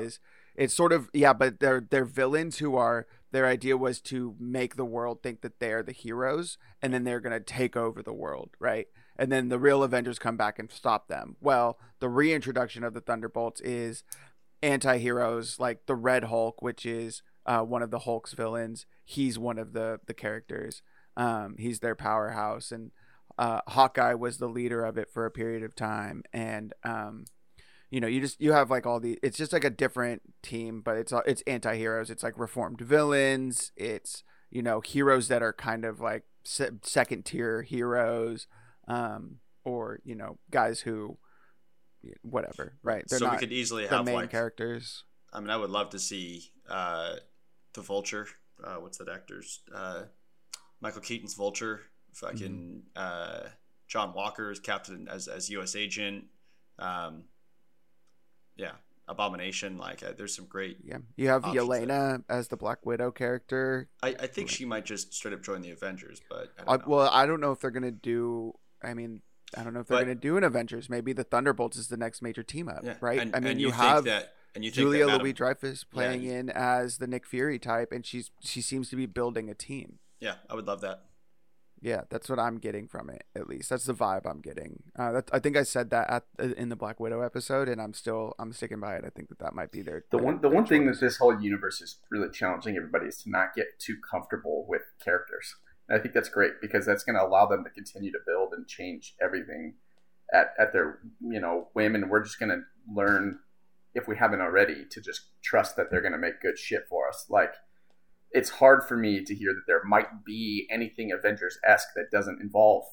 It's 0.56 0.74
sort 0.74 0.92
of 0.92 1.10
yeah 1.14 1.34
but 1.34 1.60
they're 1.60 1.86
they're 1.90 2.06
villains 2.06 2.60
who 2.60 2.76
are 2.76 3.08
their 3.32 3.48
idea 3.48 3.76
was 3.76 4.00
to 4.00 4.36
make 4.40 4.76
the 4.76 4.86
world 4.86 5.24
think 5.24 5.42
that 5.42 5.60
they're 5.60 5.82
the 5.82 5.92
heroes 5.92 6.58
and 6.82 6.94
then 6.94 7.04
they're 7.04 7.20
going 7.20 7.34
to 7.34 7.40
take 7.40 7.76
over 7.76 8.04
the 8.04 8.14
world 8.14 8.52
right? 8.60 8.88
And 9.18 9.32
then 9.32 9.50
the 9.50 9.60
real 9.60 9.84
avengers 9.84 10.20
come 10.20 10.38
back 10.38 10.60
and 10.60 10.72
stop 10.72 11.08
them. 11.08 11.36
Well 11.42 11.80
the 12.00 12.10
reintroduction 12.10 12.84
of 12.84 12.94
the 12.94 13.02
thunderbolts 13.02 13.62
is 13.62 14.04
anti-heroes 14.62 15.60
like 15.60 15.86
the 15.88 15.96
red 15.96 16.26
hulk 16.26 16.62
which 16.62 16.86
is 16.86 17.24
uh, 17.46 17.62
one 17.62 17.82
of 17.82 17.92
the 17.92 18.00
hulk's 18.00 18.34
villains. 18.34 18.86
He's 19.04 19.38
one 19.40 19.58
of 19.58 19.74
the 19.74 20.00
the 20.06 20.14
characters. 20.14 20.82
Um, 21.18 21.56
he's 21.58 21.80
their 21.80 21.96
powerhouse 21.96 22.72
and 22.72 22.92
uh, 23.38 23.62
hawkeye 23.68 24.14
was 24.14 24.38
the 24.38 24.48
leader 24.48 24.84
of 24.84 24.98
it 24.98 25.10
for 25.12 25.26
a 25.26 25.32
period 25.32 25.64
of 25.64 25.76
time 25.76 26.24
and 26.32 26.74
um, 26.84 27.26
you 27.94 28.02
know 28.02 28.08
you 28.08 28.20
just 28.20 28.42
you 28.42 28.52
have 28.54 28.72
like 28.72 28.88
all 28.88 29.00
the 29.00 29.20
it's 29.22 29.38
just 29.38 29.54
like 29.54 29.64
a 29.64 29.70
different 29.70 30.24
team 30.42 30.82
but 30.82 30.98
it's 30.98 31.14
all 31.14 31.22
it's 31.28 31.44
anti-heroes 31.46 32.10
it's 32.10 32.24
like 32.24 32.34
reformed 32.40 32.82
villains 32.82 33.72
it's 33.78 34.24
you 34.50 34.64
know 34.64 34.82
heroes 34.82 35.28
that 35.28 35.44
are 35.44 35.54
kind 35.54 35.86
of 35.86 36.00
like 36.00 36.24
se- 36.44 36.72
second 36.82 37.24
tier 37.24 37.62
heroes 37.62 38.48
um 38.88 39.38
or 39.64 40.00
you 40.04 40.16
know 40.16 40.40
guys 40.50 40.80
who 40.80 41.18
whatever 42.24 42.74
right 42.82 43.06
they're 43.10 43.20
so 43.20 43.30
we 43.30 43.38
could 43.38 43.52
easily 43.52 43.86
the 43.86 43.96
have 43.96 44.06
main 44.06 44.16
like 44.16 44.32
characters 44.32 45.04
I 45.36 45.40
mean, 45.40 45.50
I 45.50 45.58
would 45.58 45.72
love 45.72 45.90
to 45.90 46.00
see 46.00 46.52
uh, 46.70 47.16
the 47.74 47.82
Vulture. 47.82 48.28
Uh, 48.64 48.76
what's 48.76 49.00
that 49.00 49.10
actor's? 49.10 49.62
Uh, 49.74 50.04
Michael 50.80 51.02
Keaton's 51.02 51.34
Vulture. 51.34 51.82
Fucking 52.14 52.84
Mm-hmm. 52.96 53.46
uh, 53.46 53.50
John 53.88 54.14
Walker's 54.14 54.60
Captain 54.60 55.08
as 55.10 55.28
as 55.28 55.50
U.S. 55.50 55.76
agent. 55.76 56.26
Um, 56.78 57.24
yeah, 58.56 58.72
Abomination. 59.08 59.78
Like, 59.78 60.02
uh, 60.04 60.14
there's 60.18 60.36
some 60.36 60.46
great. 60.46 60.78
yeah 60.84 60.98
you 61.18 61.28
have 61.28 61.44
Yelena 61.44 62.24
as 62.30 62.48
the 62.48 62.58
Black 62.58 62.86
Widow 62.86 63.12
character 63.12 63.90
I, 64.02 64.10
I 64.20 64.28
think 64.28 64.50
she 64.50 64.66
might 64.66 64.86
just 64.86 65.14
straight 65.14 65.34
up 65.34 65.44
join 65.44 65.62
the 65.62 65.72
Avengers, 65.72 66.22
but 66.30 66.50
I 66.68 66.76
I, 66.76 66.78
well 66.88 67.10
I 67.12 67.26
don't 67.26 67.42
know 67.42 67.52
if 67.52 67.60
they're 67.60 67.72
gonna 67.72 67.92
do 67.92 68.54
I 68.84 68.94
mean 68.94 69.22
I 69.58 69.64
don't 69.64 69.74
know 69.74 69.82
if 69.82 69.88
they're 69.88 69.98
But- 70.00 70.04
gonna 70.06 70.16
do 70.16 70.38
an 70.38 70.44
Avengers 70.44 70.90
maybe 70.90 71.14
the 71.14 71.24
Thunderbolts 71.24 71.78
is 71.78 71.88
the 71.90 71.98
next 71.98 72.22
major 72.22 72.44
team 72.44 72.70
up 72.70 72.82
yeah. 72.84 72.96
right 73.02 73.20
And, 73.20 73.36
I 73.36 73.40
mean 73.40 73.52
and 73.54 73.62
you, 73.62 73.68
think 73.72 73.82
have 73.82 74.04
that, 74.06 74.34
and 74.56 74.64
you 74.64 74.72
think 74.72 74.86
Julia 74.86 75.06
Madam- 75.08 75.22
Louis 75.22 75.34
Dreyfus 75.34 75.84
playing 75.84 76.24
you- 76.24 76.32
in 76.34 76.50
as 76.50 76.98
the 77.00 77.08
Nick 77.08 77.26
Fury 77.26 77.60
type, 77.60 77.92
and 77.92 78.06
she's 78.06 78.32
she 78.40 78.62
seems 78.62 78.90
to 78.90 78.96
be 78.96 79.06
building 79.06 79.50
a 79.50 79.54
team. 79.54 80.00
Yeah, 80.20 80.36
I 80.50 80.56
would 80.56 80.66
love 80.68 80.80
that. 80.82 81.06
Yeah, 81.84 82.04
that's 82.10 82.30
what 82.30 82.40
I'm 82.40 82.60
getting 82.60 82.88
from 82.88 83.10
it. 83.10 83.26
At 83.36 83.50
least 83.50 83.70
that's 83.70 83.84
the 83.84 83.94
vibe 83.94 84.26
I'm 84.26 84.40
getting. 84.40 84.84
Uh, 84.98 85.12
that, 85.12 85.30
I 85.34 85.40
think 85.40 85.58
I 85.58 85.64
said 85.64 85.90
that 85.90 86.10
at, 86.10 86.24
uh, 86.40 86.54
in 86.56 86.70
the 86.70 86.78
Black 86.78 86.98
Widow 86.98 87.20
episode, 87.20 87.68
and 87.68 87.82
I'm 87.82 87.94
still 87.94 88.36
I'm 88.40 88.54
sticking 88.54 88.80
by 88.80 88.96
it. 88.96 89.04
I 89.06 89.10
think 89.10 89.28
that 89.28 89.40
that 89.40 89.54
might 89.54 89.70
be 89.70 89.82
their 89.82 90.06
The 90.10 90.18
their- 90.18 90.26
one 90.26 90.40
the 90.42 90.48
one 90.48 90.66
thing 90.66 90.86
that 90.88 91.02
this 91.02 91.18
whole 91.18 91.38
universe 91.42 91.82
is 91.82 92.00
really 92.10 92.30
challenging 92.30 92.78
everybody 92.78 93.08
is 93.08 93.22
to 93.24 93.30
not 93.30 93.54
get 93.54 93.80
too 93.80 93.98
comfortable 94.10 94.66
with 94.68 94.84
characters. 95.04 95.56
And 95.90 96.00
I 96.00 96.02
think 96.02 96.14
that's 96.14 96.30
great 96.30 96.54
because 96.62 96.86
that's 96.86 97.04
going 97.04 97.18
to 97.18 97.26
allow 97.26 97.48
them 97.48 97.66
to 97.66 97.70
continue 97.70 98.14
to 98.14 98.20
build 98.26 98.54
and 98.54 98.66
change 98.66 99.16
everything 99.22 99.74
at, 100.34 100.54
at 100.58 100.72
their 100.72 101.00
you 101.20 101.42
know 101.42 101.68
whim, 101.74 101.96
and 101.96 102.10
we're 102.10 102.24
just 102.24 102.40
going 102.40 102.50
to 102.50 102.62
learn 102.90 103.40
if 103.94 104.08
we 104.08 104.16
haven't 104.16 104.40
already 104.40 104.86
to 104.90 105.02
just 105.02 105.22
trust 105.44 105.76
that 105.76 105.92
they're 105.92 106.02
going 106.02 106.14
to 106.14 106.18
make 106.18 106.42
good 106.42 106.58
shit 106.58 106.86
for 106.90 107.10
us. 107.10 107.26
Like 107.30 107.54
it's 108.34 108.50
hard 108.50 108.84
for 108.84 108.98
me 108.98 109.24
to 109.24 109.36
hear 109.36 109.54
that 109.54 109.64
there 109.68 109.84
might 109.84 110.26
be 110.26 110.68
anything 110.72 111.12
Avengers 111.12 111.58
esque 111.66 111.90
that 111.96 112.12
doesn't 112.12 112.42
involve 112.42 112.84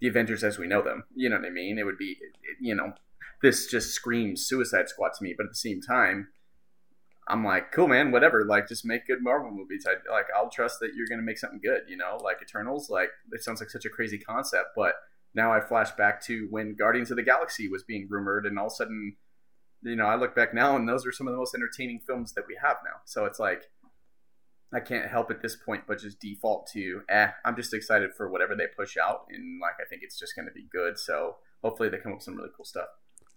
the 0.00 0.08
Avengers 0.08 0.42
as 0.44 0.58
we 0.58 0.66
know 0.66 0.82
them. 0.82 1.04
You 1.14 1.28
know 1.28 1.36
what 1.36 1.46
I 1.46 1.50
mean? 1.50 1.78
It 1.78 1.84
would 1.84 1.98
be 1.98 2.16
you 2.60 2.74
know 2.74 2.94
this 3.42 3.66
just 3.66 3.90
screams 3.90 4.46
Suicide 4.46 4.88
Squad 4.88 5.12
to 5.18 5.24
me, 5.24 5.34
but 5.36 5.44
at 5.44 5.50
the 5.50 5.56
same 5.56 5.80
time, 5.80 6.28
I'm 7.28 7.44
like, 7.44 7.72
cool, 7.72 7.88
man, 7.88 8.12
whatever. 8.12 8.44
Like, 8.44 8.68
just 8.68 8.84
make 8.84 9.06
good 9.06 9.22
Marvel 9.22 9.50
movies. 9.50 9.84
I 9.86 9.94
like, 10.10 10.26
I'll 10.34 10.48
trust 10.48 10.78
that 10.80 10.94
you're 10.94 11.08
gonna 11.08 11.22
make 11.22 11.38
something 11.38 11.60
good. 11.62 11.82
You 11.88 11.96
know, 11.96 12.18
like 12.22 12.38
Eternals. 12.40 12.88
Like, 12.88 13.10
it 13.32 13.42
sounds 13.42 13.60
like 13.60 13.70
such 13.70 13.84
a 13.84 13.90
crazy 13.90 14.18
concept, 14.18 14.70
but 14.76 14.94
now 15.34 15.52
I 15.52 15.60
flash 15.60 15.90
back 15.92 16.22
to 16.26 16.46
when 16.50 16.76
Guardians 16.76 17.10
of 17.10 17.16
the 17.16 17.22
Galaxy 17.22 17.68
was 17.68 17.82
being 17.82 18.06
rumored, 18.08 18.46
and 18.46 18.58
all 18.58 18.66
of 18.66 18.72
a 18.72 18.76
sudden, 18.76 19.16
you 19.82 19.96
know, 19.96 20.06
I 20.06 20.14
look 20.14 20.36
back 20.36 20.54
now, 20.54 20.76
and 20.76 20.88
those 20.88 21.04
are 21.04 21.12
some 21.12 21.26
of 21.26 21.32
the 21.32 21.38
most 21.38 21.54
entertaining 21.54 22.00
films 22.06 22.32
that 22.34 22.44
we 22.46 22.56
have 22.62 22.76
now. 22.84 23.00
So 23.04 23.24
it's 23.24 23.40
like. 23.40 23.64
I 24.74 24.80
can't 24.80 25.10
help 25.10 25.30
at 25.30 25.42
this 25.42 25.56
point 25.56 25.84
but 25.86 25.98
just 25.98 26.18
default 26.20 26.66
to, 26.72 27.02
eh, 27.08 27.28
I'm 27.44 27.56
just 27.56 27.74
excited 27.74 28.10
for 28.16 28.30
whatever 28.30 28.54
they 28.56 28.66
push 28.76 28.96
out, 28.96 29.26
and 29.30 29.60
like 29.60 29.74
I 29.80 29.88
think 29.88 30.02
it's 30.02 30.18
just 30.18 30.34
going 30.34 30.46
to 30.46 30.52
be 30.52 30.66
good. 30.72 30.98
So 30.98 31.36
hopefully 31.62 31.88
they 31.88 31.98
come 31.98 32.12
up 32.12 32.18
with 32.18 32.24
some 32.24 32.36
really 32.36 32.50
cool 32.56 32.64
stuff. 32.64 32.88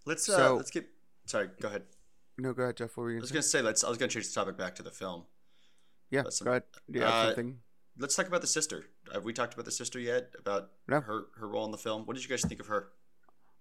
Let's 0.05 0.27
uh, 0.29 0.37
So- 0.37 0.55
let's 0.57 0.71
get. 0.71 0.85
Sorry, 1.25 1.49
go 1.59 1.67
ahead. 1.69 1.83
No, 2.37 2.53
go 2.53 2.63
ahead, 2.63 2.77
Jeff. 2.77 2.95
What 2.97 3.03
were 3.03 3.11
you 3.11 3.17
I 3.17 3.19
gonna 3.19 3.21
was 3.23 3.29
say? 3.29 3.33
gonna 3.35 3.43
say 3.43 3.61
let's. 3.61 3.83
I 3.83 3.89
was 3.89 3.97
gonna 3.97 4.09
change 4.09 4.27
the 4.27 4.33
topic 4.33 4.57
back 4.57 4.75
to 4.75 4.83
the 4.83 4.91
film. 4.91 5.23
Yeah, 6.11 6.21
That's 6.23 6.37
some- 6.37 6.45
go 6.45 6.51
ahead. 6.51 6.63
Do 6.91 6.99
you 6.99 7.05
have 7.05 7.13
uh, 7.13 7.25
something? 7.27 7.59
Let's 7.97 8.15
talk 8.15 8.27
about 8.27 8.41
the 8.41 8.47
sister. 8.47 8.85
Have 9.13 9.23
we 9.23 9.31
talked 9.33 9.53
about 9.53 9.63
the 9.65 9.71
sister 9.71 9.99
yet? 9.99 10.31
About 10.37 10.69
No. 10.87 10.99
her 11.01 11.27
her 11.37 11.47
role 11.47 11.65
in 11.65 11.71
the 11.71 11.77
film. 11.77 12.05
What 12.05 12.15
did 12.15 12.23
you 12.23 12.29
guys 12.29 12.41
think 12.43 12.59
of 12.59 12.67
her? 12.67 12.89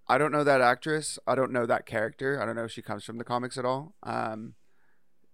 I 0.08 0.18
don't 0.18 0.32
know 0.32 0.44
that 0.44 0.60
actress. 0.60 1.18
I 1.26 1.34
don't 1.36 1.52
know 1.52 1.64
that 1.66 1.86
character. 1.86 2.40
I 2.42 2.44
don't 2.44 2.56
know 2.56 2.64
if 2.64 2.72
she 2.72 2.82
comes 2.82 3.04
from 3.04 3.16
the 3.18 3.24
comics 3.24 3.56
at 3.56 3.64
all. 3.64 3.94
Um, 4.02 4.54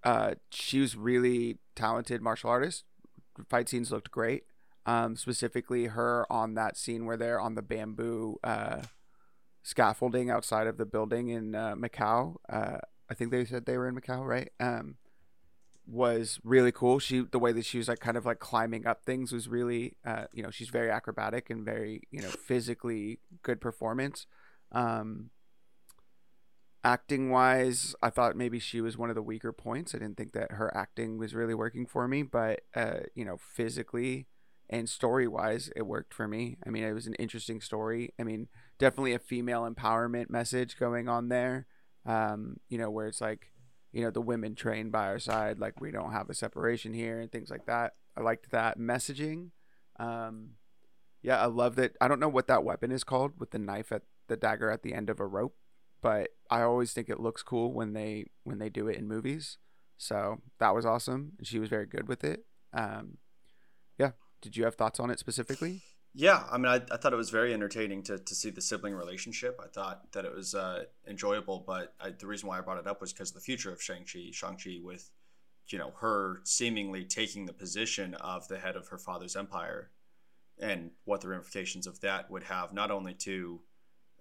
uh, 0.05 0.35
she 0.51 0.81
was 0.81 0.97
really 0.97 1.59
talented 1.75 2.23
martial 2.23 2.51
artist. 2.51 2.85
Fight 3.49 3.69
scenes 3.69 3.91
looked 3.91 4.11
great. 4.11 4.45
Um, 4.87 5.15
specifically 5.15 5.87
her 5.87 6.27
on 6.31 6.55
that 6.55 6.77
scene 6.77 7.05
where 7.05 7.17
they're 7.17 7.41
on 7.41 7.55
the 7.55 7.63
bamboo 7.63 8.39
uh, 8.43 8.83
scaffolding 9.63 10.31
outside 10.31 10.67
of 10.67 10.79
the 10.79 10.87
building 10.87 11.29
in 11.29 11.55
uh, 11.55 11.75
Macau. 11.75 12.37
Uh, 12.49 12.79
I 13.09 13.15
think 13.15 13.31
they 13.31 13.45
said 13.45 13.67
they 13.67 13.77
were 13.77 13.89
in 13.89 13.95
Macau, 13.95 14.25
right? 14.25 14.51
Um, 14.59 14.97
was 15.87 16.39
really 16.45 16.73
cool. 16.73 16.99
She 16.99 17.21
the 17.21 17.39
way 17.39 17.53
that 17.53 17.65
she 17.65 17.79
was 17.79 17.89
like 17.89 18.01
kind 18.01 18.17
of 18.17 18.25
like 18.25 18.39
climbing 18.39 18.87
up 18.87 19.05
things 19.05 19.33
was 19.33 19.49
really 19.49 19.97
uh, 20.05 20.25
you 20.33 20.43
know 20.43 20.51
she's 20.51 20.69
very 20.69 20.91
acrobatic 20.91 21.51
and 21.51 21.65
very 21.65 22.03
you 22.11 22.23
know 22.23 22.29
physically 22.29 23.19
good 23.43 23.61
performance. 23.61 24.27
Um, 24.73 25.31
acting 26.83 27.31
wise, 27.31 27.95
I 28.03 28.11
thought 28.11 28.37
maybe 28.37 28.59
she 28.59 28.81
was 28.81 28.97
one 28.97 29.11
of 29.11 29.17
the 29.17 29.23
weaker 29.23 29.53
points. 29.53 29.95
I 29.95 29.99
didn't 29.99 30.17
think 30.17 30.33
that 30.33 30.53
her 30.53 30.75
acting 30.77 31.19
was 31.19 31.35
really 31.35 31.55
working 31.55 31.87
for 31.87 32.09
me, 32.09 32.23
but 32.23 32.61
uh, 32.75 33.01
you 33.15 33.25
know, 33.25 33.37
physically 33.39 34.27
and 34.69 34.89
story 34.89 35.27
wise, 35.27 35.71
it 35.75 35.83
worked 35.83 36.15
for 36.15 36.29
me. 36.29 36.57
I 36.65 36.71
mean, 36.71 36.85
it 36.85 36.93
was 36.93 37.07
an 37.07 37.15
interesting 37.15 37.61
story. 37.61 38.15
I 38.19 38.23
mean, 38.23 38.49
definitely 38.79 39.15
a 39.15 39.19
female 39.19 39.69
empowerment 39.69 40.31
message 40.31 40.79
going 40.79 41.09
on 41.09 41.29
there. 41.29 41.67
Um, 42.07 42.59
you 42.69 42.79
know, 42.79 42.89
where 42.89 43.09
it's 43.09 43.21
like, 43.21 43.53
you 43.93 44.03
know, 44.03 44.11
the 44.11 44.23
women 44.23 44.55
trained 44.55 44.93
by 44.93 45.07
our 45.07 45.19
side, 45.19 45.59
like 45.59 45.81
we 45.81 45.91
don't 45.91 46.13
have 46.13 46.31
a 46.31 46.35
separation 46.35 46.95
here 46.95 47.21
and 47.21 47.31
things 47.31 47.51
like 47.51 47.67
that. 47.67 47.95
I 48.17 48.23
liked 48.23 48.51
that 48.53 48.79
messaging. 48.79 49.51
Um, 49.99 50.51
yeah, 51.23 51.43
I 51.43 51.47
love 51.47 51.77
that. 51.77 51.97
I 52.01 52.09
don't 52.09 52.21
know 52.21 52.29
what 52.29 52.47
that 52.47 52.65
weapon 52.65 52.93
is 52.93 53.05
called 53.05 53.33
with 53.39 53.51
the 53.51 53.59
knife 53.59 53.93
at 53.93 54.03
the 54.29 54.37
dagger 54.37 54.71
at 54.71 54.83
the 54.83 54.95
end 54.95 55.11
of 55.11 55.21
a 55.21 55.27
rope, 55.27 55.57
but 56.01 56.31
I 56.51 56.63
always 56.63 56.93
think 56.93 57.09
it 57.09 57.21
looks 57.21 57.43
cool 57.43 57.73
when 57.73 57.93
they 57.93 58.27
when 58.45 58.59
they 58.59 58.69
do 58.69 58.89
it 58.89 58.97
in 58.97 59.07
movies. 59.07 59.59
So 59.99 60.41
that 60.59 60.75
was 60.75 60.87
awesome, 60.87 61.33
she 61.43 61.59
was 61.59 61.69
very 61.69 61.87
good 61.87 62.09
with 62.09 62.25
it. 62.25 62.45
Um, 62.73 63.19
yeah. 63.99 64.13
Did 64.41 64.57
you 64.57 64.65
have 64.65 64.75
thoughts 64.75 64.99
on 64.99 65.11
it 65.11 65.19
specifically? 65.19 65.83
Yeah, 66.15 66.43
I 66.51 66.57
mean, 66.57 66.67
I, 66.67 66.81
I 66.91 66.97
thought 66.97 67.13
it 67.13 67.17
was 67.17 67.31
very 67.31 67.53
entertaining 67.53 68.03
to, 68.05 68.19
to 68.19 68.35
see 68.35 68.51
the 68.51 68.61
sibling 68.61 68.95
relationship. 68.95 69.61
I 69.63 69.69
thought 69.69 70.11
that 70.13 70.25
it 70.25 70.35
was 70.35 70.55
uh, 70.55 70.85
enjoyable, 71.07 71.63
but 71.65 71.95
I, 72.01 72.11
the 72.11 72.27
reason 72.27 72.49
why 72.49 72.59
I 72.59 72.63
brought 72.63 72.79
it 72.79 72.87
up 72.87 73.01
was 73.01 73.13
because 73.13 73.31
of 73.31 73.35
the 73.35 73.41
future 73.43 73.71
of 73.71 73.83
Shang-Chi, 73.83 74.31
Shang-Chi 74.33 74.79
with, 74.83 75.11
you 75.69 75.79
know, 75.79 75.93
her 76.01 76.41
seemingly 76.45 77.05
taking 77.05 77.47
the 77.47 77.53
position 77.53 78.15
of 78.15 78.49
the 78.49 78.59
head 78.59 78.75
of 78.75 78.89
her 78.89 78.99
father's 78.99 79.37
empire 79.37 79.91
and 80.59 80.91
what 81.05 81.21
the 81.21 81.29
ramifications 81.29 81.87
of 81.87 82.01
that 82.01 82.31
would 82.31 82.45
have 82.45 82.73
not 82.73 82.91
only 82.91 83.15
to 83.15 83.61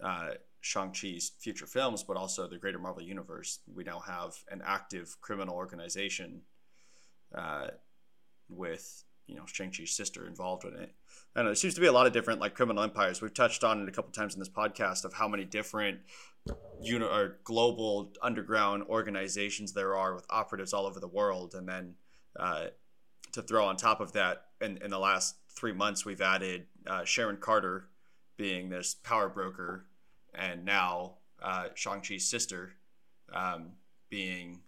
uh, 0.04 0.32
Shang-Chi's 0.62 1.32
future 1.40 1.66
films, 1.66 2.04
but 2.04 2.18
also 2.18 2.48
the 2.48 2.58
greater 2.58 2.80
Marvel 2.80 3.02
Universe. 3.02 3.60
We 3.74 3.84
now 3.84 4.00
have 4.00 4.36
an 4.50 4.62
active 4.66 5.18
criminal 5.22 5.56
organization 5.56 6.42
uh, 7.34 7.68
with, 8.50 9.04
you 9.28 9.36
know, 9.36 9.46
Shang-Chi's 9.46 9.96
sister 9.96 10.28
involved 10.28 10.66
in 10.66 10.74
it. 10.76 10.94
Know 11.36 11.46
there 11.46 11.56
seems 11.56 11.76
to 11.76 11.82
be 11.82 11.88
a 11.88 11.92
lot 11.92 12.08
of 12.08 12.14
different 12.14 12.42
like 12.42 12.56
criminal 12.56 12.84
empires. 12.84 13.22
We've 13.22 13.34
touched 13.34 13.64
on 13.64 13.82
it 13.82 13.88
a 13.88 13.92
couple 13.92 14.12
times 14.12 14.34
in 14.34 14.40
this 14.40 14.50
podcast 14.50 15.06
of 15.06 15.14
how 15.14 15.28
many 15.28 15.46
different 15.46 16.00
uni- 16.82 17.06
or 17.06 17.40
global 17.44 18.12
underground 18.22 18.84
organizations 18.90 19.74
there 19.74 19.96
are 19.96 20.14
with 20.14 20.26
operatives 20.30 20.74
all 20.74 20.86
over 20.86 21.00
the 21.00 21.08
world, 21.08 21.54
and 21.56 21.68
then 21.68 21.96
uh, 22.38 22.68
to 23.32 23.42
throw 23.42 23.66
on 23.66 23.78
top 23.78 24.02
of 24.02 24.12
that, 24.14 24.48
in, 24.60 24.78
in 24.84 24.92
the 24.92 25.00
last 25.00 25.36
three 25.56 25.74
months, 25.74 26.06
we've 26.06 26.22
added 26.22 26.66
uh, 26.88 27.04
Sharon 27.04 27.38
Carter 27.38 27.88
being 28.38 28.70
this 28.70 28.96
power 28.96 29.30
broker, 29.30 29.86
and 30.34 30.66
now 30.66 31.16
uh, 31.42 31.68
Shang 31.76 32.02
Chi's 32.02 32.30
sister 32.30 32.74
um, 33.34 33.74
being 34.10 34.62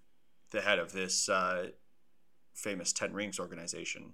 the 0.52 0.62
head 0.62 0.80
of 0.80 0.92
this 0.92 1.30
uh, 1.30 1.68
famous 2.54 2.94
Ten 2.94 3.14
Rings 3.14 3.40
organization. 3.40 4.14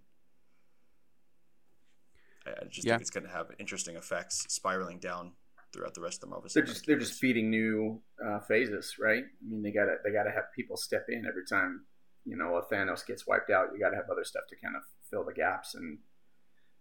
I 2.46 2.66
just 2.70 2.88
yeah. 2.88 2.94
think 2.94 3.02
it's 3.02 3.10
going 3.10 3.26
to 3.26 3.30
have 3.30 3.48
interesting 3.60 3.98
effects 3.98 4.46
spiraling 4.48 5.00
down 5.00 5.34
throughout 5.74 5.94
the 5.94 6.02
rest 6.02 6.18
of 6.18 6.22
the 6.22 6.28
Marvel. 6.28 6.50
They're 6.54 6.64
just 6.64 6.86
they're 6.86 7.00
just 7.00 7.20
feeding 7.20 7.50
new 7.50 8.02
uh, 8.26 8.40
phases, 8.40 8.96
right? 9.00 9.24
I 9.24 9.46
mean, 9.48 9.62
they 9.62 9.72
gotta 9.72 9.96
they 10.04 10.12
gotta 10.12 10.32
have 10.32 10.46
people 10.56 10.78
step 10.78 11.06
in 11.10 11.26
every 11.28 11.46
time 11.46 11.86
you 12.26 12.38
know 12.38 12.56
a 12.56 12.74
Thanos 12.74 13.06
gets 13.06 13.28
wiped 13.28 13.50
out. 13.50 13.68
You 13.74 13.80
got 13.80 13.90
to 13.90 13.96
have 13.96 14.10
other 14.12 14.24
stuff 14.24 14.44
to 14.50 14.56
kind 14.64 14.76
of 14.76 14.84
fill 15.10 15.26
the 15.26 15.34
gaps, 15.34 15.76
and 15.76 16.00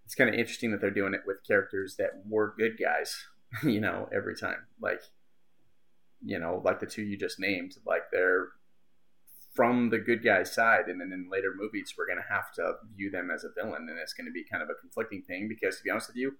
it's 0.04 0.14
kind 0.14 0.30
of 0.30 0.36
interesting 0.36 0.70
that 0.70 0.80
they're 0.80 0.90
doing 0.90 1.14
it 1.14 1.22
with 1.26 1.38
characters 1.46 1.96
that 1.98 2.10
were 2.28 2.54
good 2.56 2.78
guys, 2.80 3.14
you 3.62 3.80
know, 3.80 4.08
every 4.14 4.36
time. 4.36 4.66
Like, 4.80 5.00
you 6.24 6.38
know, 6.38 6.62
like 6.64 6.80
the 6.80 6.86
two 6.86 7.02
you 7.02 7.16
just 7.16 7.38
named, 7.38 7.76
like 7.86 8.02
they're 8.10 8.48
from 9.54 9.88
the 9.88 9.98
good 9.98 10.22
guy's 10.22 10.52
side, 10.52 10.86
and 10.88 11.00
then 11.00 11.12
in 11.12 11.30
later 11.30 11.52
movies, 11.56 11.94
we're 11.96 12.06
going 12.06 12.18
to 12.18 12.34
have 12.34 12.52
to 12.52 12.74
view 12.94 13.10
them 13.10 13.30
as 13.34 13.42
a 13.42 13.48
villain, 13.56 13.88
and 13.88 13.98
it's 13.98 14.12
going 14.12 14.26
to 14.26 14.32
be 14.32 14.44
kind 14.44 14.62
of 14.62 14.68
a 14.68 14.80
conflicting 14.80 15.22
thing. 15.22 15.48
Because 15.48 15.78
to 15.78 15.82
be 15.82 15.90
honest 15.90 16.08
with 16.08 16.16
you, 16.16 16.32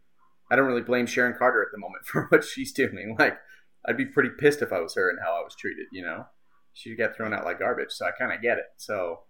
I 0.51 0.57
don't 0.57 0.67
really 0.67 0.83
blame 0.83 1.07
Sharon 1.07 1.37
Carter 1.37 1.63
at 1.63 1.69
the 1.73 1.79
moment 1.79 2.05
for 2.07 2.27
what 2.29 2.45
she's 2.45 2.73
doing. 2.73 3.17
Like, 3.19 3.39
I'd 3.87 3.97
be 3.97 4.05
pretty 4.05 4.31
pissed 4.39 4.63
if 4.63 4.73
I 4.73 4.81
was 4.81 4.95
her 4.95 5.09
and 5.09 5.19
how 5.25 5.33
I 5.33 5.43
was 5.43 5.55
treated. 5.55 5.87
You 5.93 6.03
know, 6.03 6.27
she 6.73 6.95
got 6.95 7.17
thrown 7.17 7.33
out 7.33 7.45
like 7.45 7.59
garbage, 7.59 7.93
so 7.93 8.07
I 8.07 8.11
kind 8.11 8.33
of 8.33 8.43
get 8.43 8.59
it. 8.59 8.67
So, 8.77 9.21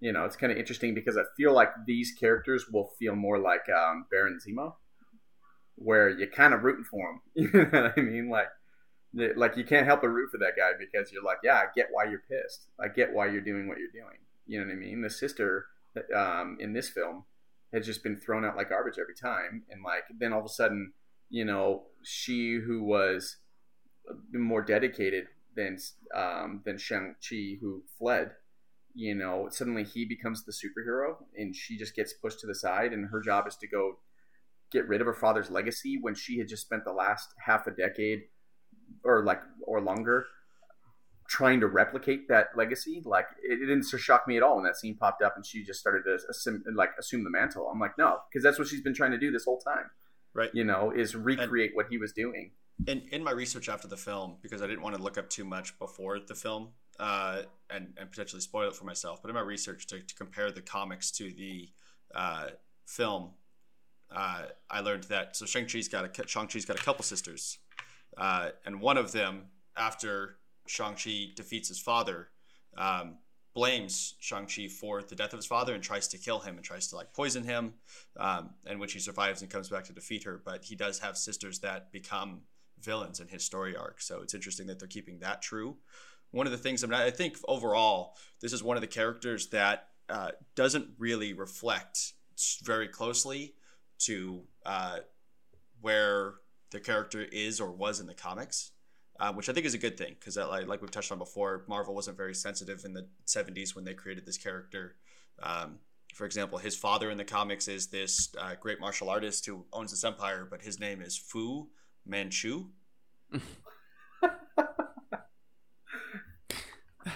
you 0.00 0.12
know, 0.12 0.24
it's 0.24 0.36
kind 0.36 0.52
of 0.52 0.58
interesting 0.58 0.94
because 0.94 1.16
I 1.16 1.22
feel 1.36 1.52
like 1.52 1.70
these 1.86 2.12
characters 2.18 2.66
will 2.72 2.92
feel 2.98 3.14
more 3.14 3.38
like 3.38 3.68
um, 3.68 4.06
Baron 4.10 4.38
Zemo, 4.38 4.74
where 5.78 6.08
you're 6.08 6.28
kind 6.28 6.54
of 6.54 6.62
rooting 6.62 6.84
for 6.84 7.10
him. 7.10 7.20
You 7.34 7.50
know 7.52 7.82
what 7.82 7.92
I 7.96 8.00
mean? 8.00 8.28
Like 8.28 8.48
like 9.36 9.56
you 9.56 9.64
can't 9.64 9.86
help 9.86 10.02
but 10.02 10.08
root 10.08 10.30
for 10.30 10.38
that 10.38 10.56
guy 10.56 10.72
because 10.78 11.10
you're 11.12 11.22
like, 11.22 11.38
yeah, 11.42 11.54
I 11.54 11.64
get 11.74 11.88
why 11.90 12.04
you're 12.04 12.22
pissed. 12.28 12.68
I 12.78 12.88
get 12.88 13.12
why 13.12 13.26
you're 13.26 13.40
doing 13.40 13.66
what 13.66 13.78
you're 13.78 13.88
doing. 13.90 14.18
You 14.46 14.60
know 14.60 14.66
what 14.66 14.72
I 14.72 14.76
mean? 14.76 15.00
The 15.00 15.10
sister 15.10 15.66
um, 16.14 16.58
in 16.60 16.72
this 16.72 16.88
film 16.88 17.24
has 17.72 17.86
just 17.86 18.02
been 18.02 18.16
thrown 18.16 18.44
out 18.44 18.56
like 18.56 18.70
garbage 18.70 18.98
every 18.98 19.14
time, 19.14 19.62
and 19.70 19.82
like 19.82 20.04
then 20.18 20.32
all 20.32 20.40
of 20.40 20.44
a 20.44 20.50
sudden, 20.50 20.92
you 21.30 21.44
know, 21.44 21.84
she 22.02 22.58
who 22.58 22.82
was 22.82 23.36
more 24.32 24.62
dedicated 24.62 25.26
than 25.56 25.78
um, 26.14 26.62
than 26.64 26.78
Shang 26.78 27.14
Chi 27.26 27.58
who 27.60 27.82
fled, 27.98 28.32
you 28.94 29.14
know, 29.14 29.48
suddenly 29.50 29.84
he 29.84 30.04
becomes 30.04 30.44
the 30.44 30.52
superhero, 30.52 31.16
and 31.36 31.54
she 31.54 31.76
just 31.76 31.94
gets 31.94 32.12
pushed 32.12 32.40
to 32.40 32.46
the 32.46 32.54
side, 32.54 32.92
and 32.92 33.06
her 33.10 33.20
job 33.20 33.46
is 33.46 33.56
to 33.56 33.66
go 33.66 33.98
get 34.70 34.86
rid 34.88 35.00
of 35.00 35.06
her 35.06 35.14
father's 35.14 35.50
legacy 35.50 35.98
when 36.00 36.14
she 36.14 36.38
had 36.38 36.48
just 36.48 36.62
spent 36.62 36.84
the 36.84 36.92
last 36.92 37.28
half 37.44 37.66
a 37.66 37.70
decade 37.70 38.22
or 39.04 39.24
like 39.24 39.40
or 39.66 39.80
longer 39.80 40.26
trying 41.28 41.60
to 41.60 41.66
replicate 41.66 42.26
that 42.28 42.48
legacy. 42.56 43.02
Like 43.04 43.26
it, 43.42 43.60
it, 43.62 43.66
didn't 43.66 43.84
shock 43.84 44.26
me 44.26 44.36
at 44.36 44.42
all 44.42 44.56
when 44.56 44.64
that 44.64 44.76
scene 44.76 44.96
popped 44.96 45.22
up 45.22 45.34
and 45.36 45.44
she 45.44 45.62
just 45.62 45.78
started 45.78 46.02
to 46.04 46.18
assume, 46.28 46.64
like 46.74 46.90
assume 46.98 47.22
the 47.22 47.30
mantle. 47.30 47.68
I'm 47.70 47.78
like, 47.78 47.96
no, 47.98 48.18
because 48.30 48.42
that's 48.42 48.58
what 48.58 48.66
she's 48.66 48.80
been 48.80 48.94
trying 48.94 49.12
to 49.12 49.18
do 49.18 49.30
this 49.30 49.44
whole 49.44 49.58
time. 49.58 49.90
Right. 50.34 50.50
You 50.52 50.64
know, 50.64 50.90
is 50.90 51.14
recreate 51.14 51.70
and, 51.70 51.76
what 51.76 51.86
he 51.90 51.98
was 51.98 52.12
doing. 52.12 52.52
In 52.86 53.02
in 53.10 53.22
my 53.24 53.32
research 53.32 53.68
after 53.68 53.88
the 53.88 53.96
film, 53.96 54.36
because 54.40 54.62
I 54.62 54.66
didn't 54.66 54.82
want 54.82 54.96
to 54.96 55.02
look 55.02 55.18
up 55.18 55.28
too 55.28 55.44
much 55.44 55.78
before 55.78 56.20
the 56.20 56.34
film, 56.34 56.70
uh, 57.00 57.42
and 57.70 57.88
and 57.98 58.10
potentially 58.10 58.40
spoil 58.40 58.68
it 58.68 58.76
for 58.76 58.84
myself. 58.84 59.20
But 59.20 59.30
in 59.30 59.34
my 59.34 59.40
research 59.40 59.86
to, 59.88 60.00
to 60.00 60.14
compare 60.14 60.52
the 60.52 60.60
comics 60.60 61.10
to 61.12 61.24
the 61.32 61.68
uh, 62.14 62.46
film, 62.86 63.32
uh, 64.14 64.42
I 64.70 64.80
learned 64.80 65.04
that 65.04 65.36
so 65.36 65.46
Shang 65.46 65.66
Chi's 65.66 65.88
got 65.88 66.04
a 66.04 66.26
Shang 66.28 66.48
Chi's 66.48 66.64
got 66.64 66.78
a 66.78 66.82
couple 66.82 67.04
sisters 67.04 67.58
uh, 68.18 68.50
and 68.66 68.80
one 68.80 68.96
of 68.96 69.12
them, 69.12 69.44
after 69.76 70.38
Shang-Chi 70.66 71.28
defeats 71.36 71.68
his 71.68 71.78
father, 71.78 72.28
um, 72.76 73.18
blames 73.54 74.14
Shang-Chi 74.18 74.68
for 74.68 75.02
the 75.02 75.14
death 75.14 75.32
of 75.32 75.38
his 75.38 75.46
father 75.46 75.74
and 75.74 75.82
tries 75.82 76.08
to 76.08 76.18
kill 76.18 76.40
him 76.40 76.56
and 76.56 76.64
tries 76.64 76.88
to 76.88 76.96
like 76.96 77.12
poison 77.12 77.44
him, 77.44 77.74
um, 78.18 78.50
and 78.66 78.80
which 78.80 78.92
he 78.92 78.98
survives 78.98 79.40
and 79.40 79.50
comes 79.50 79.68
back 79.68 79.84
to 79.84 79.92
defeat 79.92 80.24
her. 80.24 80.40
But 80.44 80.64
he 80.64 80.74
does 80.74 80.98
have 80.98 81.16
sisters 81.16 81.60
that 81.60 81.92
become 81.92 82.42
villains 82.80 83.20
in 83.20 83.28
his 83.28 83.44
story 83.44 83.76
arc. 83.76 84.00
So 84.00 84.20
it's 84.20 84.34
interesting 84.34 84.66
that 84.66 84.78
they're 84.78 84.88
keeping 84.88 85.20
that 85.20 85.40
true. 85.42 85.76
One 86.30 86.46
of 86.46 86.52
the 86.52 86.58
things 86.58 86.84
I, 86.84 86.88
mean, 86.88 87.00
I 87.00 87.10
think 87.10 87.36
overall, 87.46 88.14
this 88.40 88.52
is 88.52 88.62
one 88.62 88.76
of 88.76 88.80
the 88.80 88.86
characters 88.86 89.48
that 89.48 89.88
uh, 90.08 90.32
doesn't 90.54 90.90
really 90.98 91.32
reflect 91.32 92.12
very 92.62 92.88
closely 92.88 93.54
to 94.00 94.42
uh, 94.64 94.98
where 95.80 96.34
the 96.70 96.80
character 96.80 97.22
is 97.32 97.60
or 97.60 97.70
was 97.70 98.00
in 98.00 98.06
the 98.06 98.14
comics, 98.14 98.72
uh, 99.20 99.32
which 99.32 99.48
I 99.48 99.52
think 99.52 99.66
is 99.66 99.74
a 99.74 99.78
good 99.78 99.96
thing 99.96 100.16
because, 100.18 100.36
like, 100.36 100.66
like 100.66 100.80
we've 100.80 100.90
touched 100.90 101.12
on 101.12 101.18
before, 101.18 101.64
Marvel 101.68 101.94
wasn't 101.94 102.16
very 102.16 102.34
sensitive 102.34 102.84
in 102.84 102.92
the 102.92 103.08
70s 103.26 103.74
when 103.74 103.84
they 103.84 103.94
created 103.94 104.26
this 104.26 104.38
character. 104.38 104.96
Um, 105.42 105.78
for 106.14 106.24
example, 106.24 106.58
his 106.58 106.76
father 106.76 107.10
in 107.10 107.18
the 107.18 107.24
comics 107.24 107.68
is 107.68 107.88
this 107.88 108.34
uh, 108.40 108.54
great 108.60 108.80
martial 108.80 109.08
artist 109.08 109.46
who 109.46 109.64
owns 109.72 109.90
this 109.90 110.04
empire, 110.04 110.46
but 110.48 110.62
his 110.62 110.80
name 110.80 111.00
is 111.02 111.16
Fu 111.16 111.68
Manchu. 112.06 112.66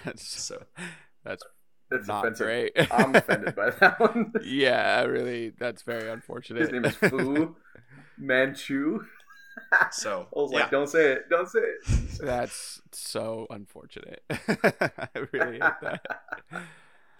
that's 0.04 0.26
so. 0.26 0.62
That's 1.24 1.42
that's 1.92 2.08
not 2.08 2.24
offensive. 2.24 2.46
great. 2.46 2.72
I'm 2.90 3.14
offended 3.14 3.54
by 3.54 3.70
that 3.70 4.00
one. 4.00 4.32
yeah, 4.42 5.02
really, 5.02 5.50
that's 5.50 5.82
very 5.82 6.10
unfortunate. 6.10 6.60
His 6.60 6.70
name 6.72 6.84
is 6.84 6.94
Fu 6.96 7.56
Manchu 8.18 9.00
so 9.90 10.26
I 10.36 10.38
was 10.38 10.52
like, 10.52 10.70
don't 10.70 10.88
say 10.88 11.12
it, 11.12 11.28
don't 11.28 11.48
say 11.48 11.60
it. 11.60 12.20
That's 12.20 12.80
so 12.92 13.46
unfortunate. 13.50 14.22
I 14.30 15.08
really 15.32 15.60
hate 15.60 15.72
that. 15.82 16.06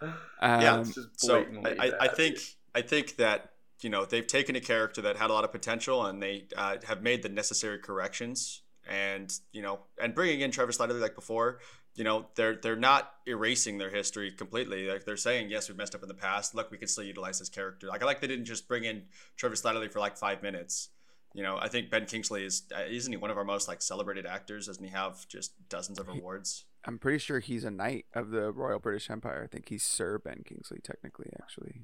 Um, 0.02 0.10
yeah, 0.40 0.84
so 1.16 1.44
I, 1.64 1.92
I, 2.00 2.08
think 2.08 2.38
I 2.74 2.82
think 2.82 3.16
that 3.16 3.52
you 3.82 3.90
know 3.90 4.04
they've 4.04 4.26
taken 4.26 4.56
a 4.56 4.60
character 4.60 5.00
that 5.02 5.16
had 5.16 5.30
a 5.30 5.32
lot 5.32 5.44
of 5.44 5.52
potential 5.52 6.04
and 6.04 6.22
they 6.22 6.46
uh, 6.56 6.76
have 6.84 7.02
made 7.02 7.22
the 7.22 7.28
necessary 7.28 7.78
corrections 7.78 8.62
and 8.88 9.32
you 9.52 9.62
know 9.62 9.80
and 10.00 10.14
bringing 10.14 10.40
in 10.40 10.50
Trevor 10.50 10.72
Slattery 10.72 11.00
like 11.00 11.14
before 11.14 11.60
you 11.94 12.04
know 12.04 12.26
they're 12.34 12.56
they're 12.56 12.76
not 12.76 13.12
erasing 13.26 13.78
their 13.78 13.90
history 13.90 14.30
completely 14.30 14.88
like 14.88 15.04
they're 15.04 15.16
saying 15.16 15.50
yes 15.50 15.68
we 15.68 15.74
messed 15.74 15.94
up 15.94 16.02
in 16.02 16.08
the 16.08 16.14
past 16.14 16.54
look 16.54 16.70
we 16.70 16.78
can 16.78 16.88
still 16.88 17.04
utilize 17.04 17.38
this 17.38 17.48
character 17.48 17.86
like 17.86 18.02
I 18.02 18.06
like 18.06 18.20
they 18.20 18.26
didn't 18.26 18.46
just 18.46 18.66
bring 18.66 18.84
in 18.84 19.04
Trevor 19.36 19.54
Slattery 19.54 19.90
for 19.92 20.00
like 20.00 20.16
five 20.16 20.42
minutes 20.42 20.88
you 21.34 21.42
know, 21.42 21.56
I 21.58 21.68
think 21.68 21.90
Ben 21.90 22.06
Kingsley 22.06 22.44
is 22.44 22.64
uh, 22.76 22.82
isn't 22.88 23.12
he 23.12 23.16
one 23.16 23.30
of 23.30 23.38
our 23.38 23.44
most 23.44 23.68
like 23.68 23.82
celebrated 23.82 24.26
actors? 24.26 24.66
Doesn't 24.66 24.84
he 24.84 24.90
have 24.90 25.26
just 25.28 25.52
dozens 25.68 25.98
of 25.98 26.08
awards? 26.08 26.64
I'm 26.84 26.98
pretty 26.98 27.18
sure 27.18 27.40
he's 27.40 27.64
a 27.64 27.70
knight 27.70 28.06
of 28.14 28.30
the 28.30 28.50
Royal 28.52 28.78
British 28.78 29.08
Empire. 29.08 29.42
I 29.44 29.46
think 29.46 29.68
he's 29.68 29.82
Sir 29.84 30.18
Ben 30.18 30.42
Kingsley, 30.44 30.80
technically, 30.82 31.30
actually. 31.40 31.82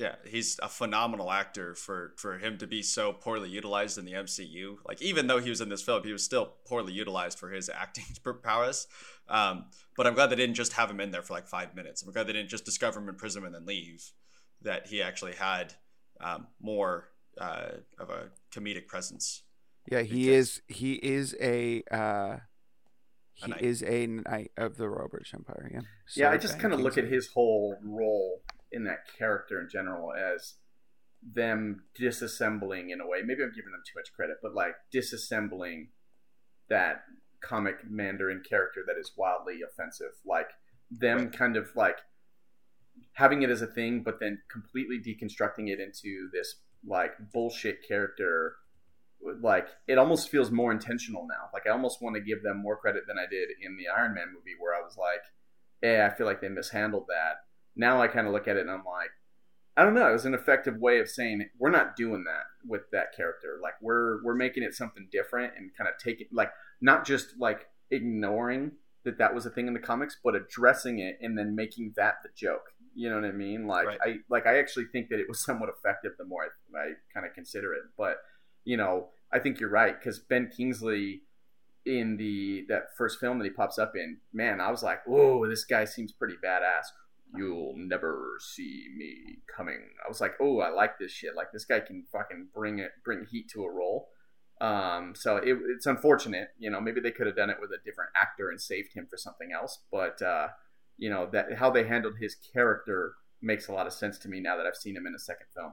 Yeah, 0.00 0.14
he's 0.26 0.58
a 0.62 0.68
phenomenal 0.68 1.30
actor 1.30 1.74
for 1.74 2.14
for 2.16 2.38
him 2.38 2.56
to 2.56 2.66
be 2.66 2.82
so 2.82 3.12
poorly 3.12 3.50
utilized 3.50 3.98
in 3.98 4.06
the 4.06 4.14
MCU. 4.14 4.76
Like 4.88 5.02
even 5.02 5.26
though 5.26 5.40
he 5.40 5.50
was 5.50 5.60
in 5.60 5.68
this 5.68 5.82
film, 5.82 6.04
he 6.04 6.12
was 6.12 6.24
still 6.24 6.54
poorly 6.66 6.94
utilized 6.94 7.38
for 7.38 7.50
his 7.50 7.68
acting 7.74 8.04
prowess. 8.42 8.86
Um, 9.28 9.66
but 9.98 10.06
I'm 10.06 10.14
glad 10.14 10.28
they 10.28 10.36
didn't 10.36 10.54
just 10.54 10.72
have 10.72 10.90
him 10.90 11.00
in 11.00 11.10
there 11.10 11.20
for 11.20 11.34
like 11.34 11.46
five 11.46 11.74
minutes. 11.74 12.02
I'm 12.02 12.12
glad 12.12 12.26
they 12.26 12.32
didn't 12.32 12.48
just 12.48 12.64
discover 12.64 12.98
him 12.98 13.10
in 13.10 13.16
prison 13.16 13.44
and 13.44 13.54
then 13.54 13.66
leave. 13.66 14.10
That 14.62 14.86
he 14.86 15.02
actually 15.02 15.34
had 15.34 15.74
um, 16.18 16.46
more 16.62 17.10
uh, 17.38 17.68
of 17.98 18.08
a 18.08 18.30
comedic 18.50 18.86
presence. 18.86 19.42
Yeah, 19.90 20.00
he 20.00 20.30
is. 20.30 20.62
He 20.66 20.94
is 20.94 21.36
a. 21.42 21.82
Uh, 21.90 22.36
he 23.34 23.52
a 23.52 23.56
is 23.56 23.82
a 23.82 24.06
knight 24.06 24.52
of 24.56 24.78
the 24.78 24.88
Royal 24.88 25.08
British 25.08 25.34
Empire. 25.34 25.70
Yeah. 25.70 25.80
So 26.06 26.20
yeah, 26.22 26.30
I 26.30 26.38
just 26.38 26.58
kind 26.58 26.72
of 26.72 26.80
look 26.80 26.96
at 26.96 27.04
his 27.04 27.26
whole 27.26 27.76
role 27.82 28.42
in 28.72 28.84
that 28.84 29.06
character 29.18 29.60
in 29.60 29.68
general 29.68 30.12
as 30.12 30.54
them 31.22 31.82
disassembling 31.98 32.90
in 32.90 33.00
a 33.00 33.06
way. 33.06 33.20
Maybe 33.24 33.42
I'm 33.42 33.52
giving 33.54 33.72
them 33.72 33.82
too 33.86 33.98
much 33.98 34.12
credit, 34.14 34.36
but 34.42 34.54
like 34.54 34.74
disassembling 34.94 35.88
that 36.68 37.02
comic 37.42 37.76
Mandarin 37.88 38.42
character 38.48 38.82
that 38.86 38.98
is 38.98 39.12
wildly 39.16 39.60
offensive. 39.62 40.12
Like 40.24 40.48
them 40.90 41.30
kind 41.30 41.56
of 41.56 41.68
like 41.76 41.98
having 43.14 43.42
it 43.42 43.50
as 43.50 43.62
a 43.62 43.66
thing, 43.66 44.02
but 44.02 44.20
then 44.20 44.40
completely 44.50 44.98
deconstructing 44.98 45.68
it 45.68 45.80
into 45.80 46.28
this 46.32 46.56
like 46.86 47.12
bullshit 47.32 47.86
character 47.86 48.54
like 49.42 49.68
it 49.86 49.98
almost 49.98 50.30
feels 50.30 50.50
more 50.50 50.72
intentional 50.72 51.26
now 51.28 51.48
like 51.52 51.66
i 51.66 51.70
almost 51.70 52.00
want 52.00 52.16
to 52.16 52.22
give 52.22 52.42
them 52.42 52.56
more 52.56 52.76
credit 52.76 53.02
than 53.06 53.18
i 53.18 53.26
did 53.30 53.50
in 53.60 53.76
the 53.76 53.86
iron 53.86 54.14
man 54.14 54.28
movie 54.28 54.56
where 54.58 54.74
i 54.74 54.80
was 54.80 54.96
like 54.96 55.20
"Hey, 55.82 56.02
i 56.02 56.08
feel 56.08 56.26
like 56.26 56.40
they 56.40 56.48
mishandled 56.48 57.04
that 57.08 57.36
now 57.80 58.00
i 58.00 58.06
kind 58.06 58.26
of 58.26 58.32
look 58.32 58.46
at 58.46 58.56
it 58.56 58.60
and 58.60 58.70
i'm 58.70 58.84
like 58.84 59.10
I 59.76 59.84
don't 59.84 59.94
know. 59.94 60.10
It 60.10 60.12
was 60.12 60.26
an 60.26 60.34
effective 60.34 60.76
way 60.76 60.98
of 60.98 61.08
saying 61.08 61.48
we're 61.58 61.70
not 61.70 61.96
doing 61.96 62.24
that 62.24 62.42
with 62.66 62.82
that 62.92 63.16
character. 63.16 63.58
Like 63.62 63.74
we're 63.80 64.22
we're 64.22 64.34
making 64.34 64.62
it 64.62 64.74
something 64.74 65.08
different 65.10 65.54
and 65.56 65.70
kind 65.74 65.88
of 65.88 65.94
taking 65.96 66.26
like 66.32 66.50
not 66.82 67.06
just 67.06 67.28
like 67.38 67.66
ignoring 67.90 68.72
that 69.04 69.16
that 69.16 69.34
was 69.34 69.46
a 69.46 69.50
thing 69.50 69.68
in 69.68 69.72
the 69.72 69.80
comics, 69.80 70.18
but 70.22 70.34
addressing 70.34 70.98
it 70.98 71.18
and 71.22 71.38
then 71.38 71.54
making 71.54 71.94
that 71.96 72.16
the 72.22 72.28
joke. 72.36 72.74
You 72.94 73.08
know 73.08 73.16
what 73.16 73.24
I 73.24 73.32
mean? 73.32 73.66
Like 73.66 73.86
Right. 73.86 73.98
I 74.04 74.16
like 74.28 74.46
I 74.46 74.58
actually 74.58 74.86
think 74.86 75.08
that 75.08 75.20
it 75.20 75.28
was 75.28 75.42
somewhat 75.46 75.70
effective 75.70 76.12
the 76.18 76.24
more 76.24 76.44
I, 76.44 76.78
I 76.78 76.92
kind 77.14 77.24
of 77.24 77.32
consider 77.32 77.72
it. 77.72 77.84
But 77.96 78.18
you 78.64 78.76
know, 78.76 79.08
I 79.32 79.38
think 79.38 79.60
you're 79.60 79.70
right 79.70 79.98
because 79.98 80.18
Ben 80.18 80.50
Kingsley 80.54 81.22
in 81.86 82.18
the 82.18 82.66
that 82.68 82.88
first 82.98 83.18
film 83.18 83.38
that 83.38 83.44
he 83.44 83.50
pops 83.50 83.78
up 83.78 83.92
in, 83.94 84.18
man, 84.32 84.60
I 84.60 84.70
was 84.70 84.82
like, 84.82 85.06
whoa, 85.06 85.48
this 85.48 85.64
guy 85.64 85.86
seems 85.86 86.12
pretty 86.12 86.34
badass. 86.44 86.84
You'll 87.36 87.74
never 87.76 88.36
see 88.40 88.86
me 88.96 89.38
coming. 89.54 89.78
I 90.04 90.08
was 90.08 90.20
like, 90.20 90.34
oh, 90.40 90.60
I 90.60 90.70
like 90.70 90.98
this 90.98 91.12
shit. 91.12 91.36
Like 91.36 91.52
this 91.52 91.64
guy 91.64 91.80
can 91.80 92.04
fucking 92.10 92.48
bring 92.54 92.78
it, 92.78 92.90
bring 93.04 93.26
heat 93.30 93.48
to 93.50 93.64
a 93.64 93.70
role. 93.70 94.08
Um, 94.60 95.14
so 95.14 95.36
it, 95.36 95.56
it's 95.68 95.86
unfortunate, 95.86 96.48
you 96.58 96.70
know. 96.70 96.80
Maybe 96.80 97.00
they 97.00 97.10
could 97.10 97.26
have 97.26 97.36
done 97.36 97.50
it 97.50 97.56
with 97.60 97.70
a 97.70 97.82
different 97.84 98.10
actor 98.14 98.50
and 98.50 98.60
saved 98.60 98.92
him 98.94 99.06
for 99.08 99.16
something 99.16 99.50
else. 99.52 99.78
But 99.90 100.20
uh, 100.20 100.48
you 100.98 101.08
know 101.08 101.28
that 101.32 101.54
how 101.56 101.70
they 101.70 101.84
handled 101.84 102.16
his 102.20 102.36
character 102.52 103.14
makes 103.40 103.68
a 103.68 103.72
lot 103.72 103.86
of 103.86 103.92
sense 103.92 104.18
to 104.18 104.28
me 104.28 104.40
now 104.40 104.56
that 104.56 104.66
I've 104.66 104.76
seen 104.76 104.96
him 104.96 105.06
in 105.06 105.14
a 105.14 105.18
second 105.18 105.46
film. 105.54 105.72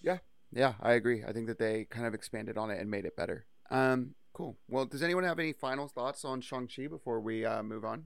Yeah, 0.00 0.18
yeah, 0.50 0.74
I 0.80 0.92
agree. 0.92 1.24
I 1.26 1.32
think 1.32 1.46
that 1.48 1.58
they 1.58 1.84
kind 1.84 2.06
of 2.06 2.14
expanded 2.14 2.56
on 2.56 2.70
it 2.70 2.80
and 2.80 2.90
made 2.90 3.04
it 3.04 3.16
better. 3.16 3.46
Um, 3.70 4.14
cool. 4.32 4.56
Well, 4.68 4.86
does 4.86 5.02
anyone 5.02 5.24
have 5.24 5.38
any 5.38 5.52
final 5.52 5.88
thoughts 5.88 6.24
on 6.24 6.40
Shang 6.40 6.68
Chi 6.74 6.86
before 6.86 7.20
we 7.20 7.44
uh, 7.44 7.62
move 7.62 7.84
on? 7.84 8.04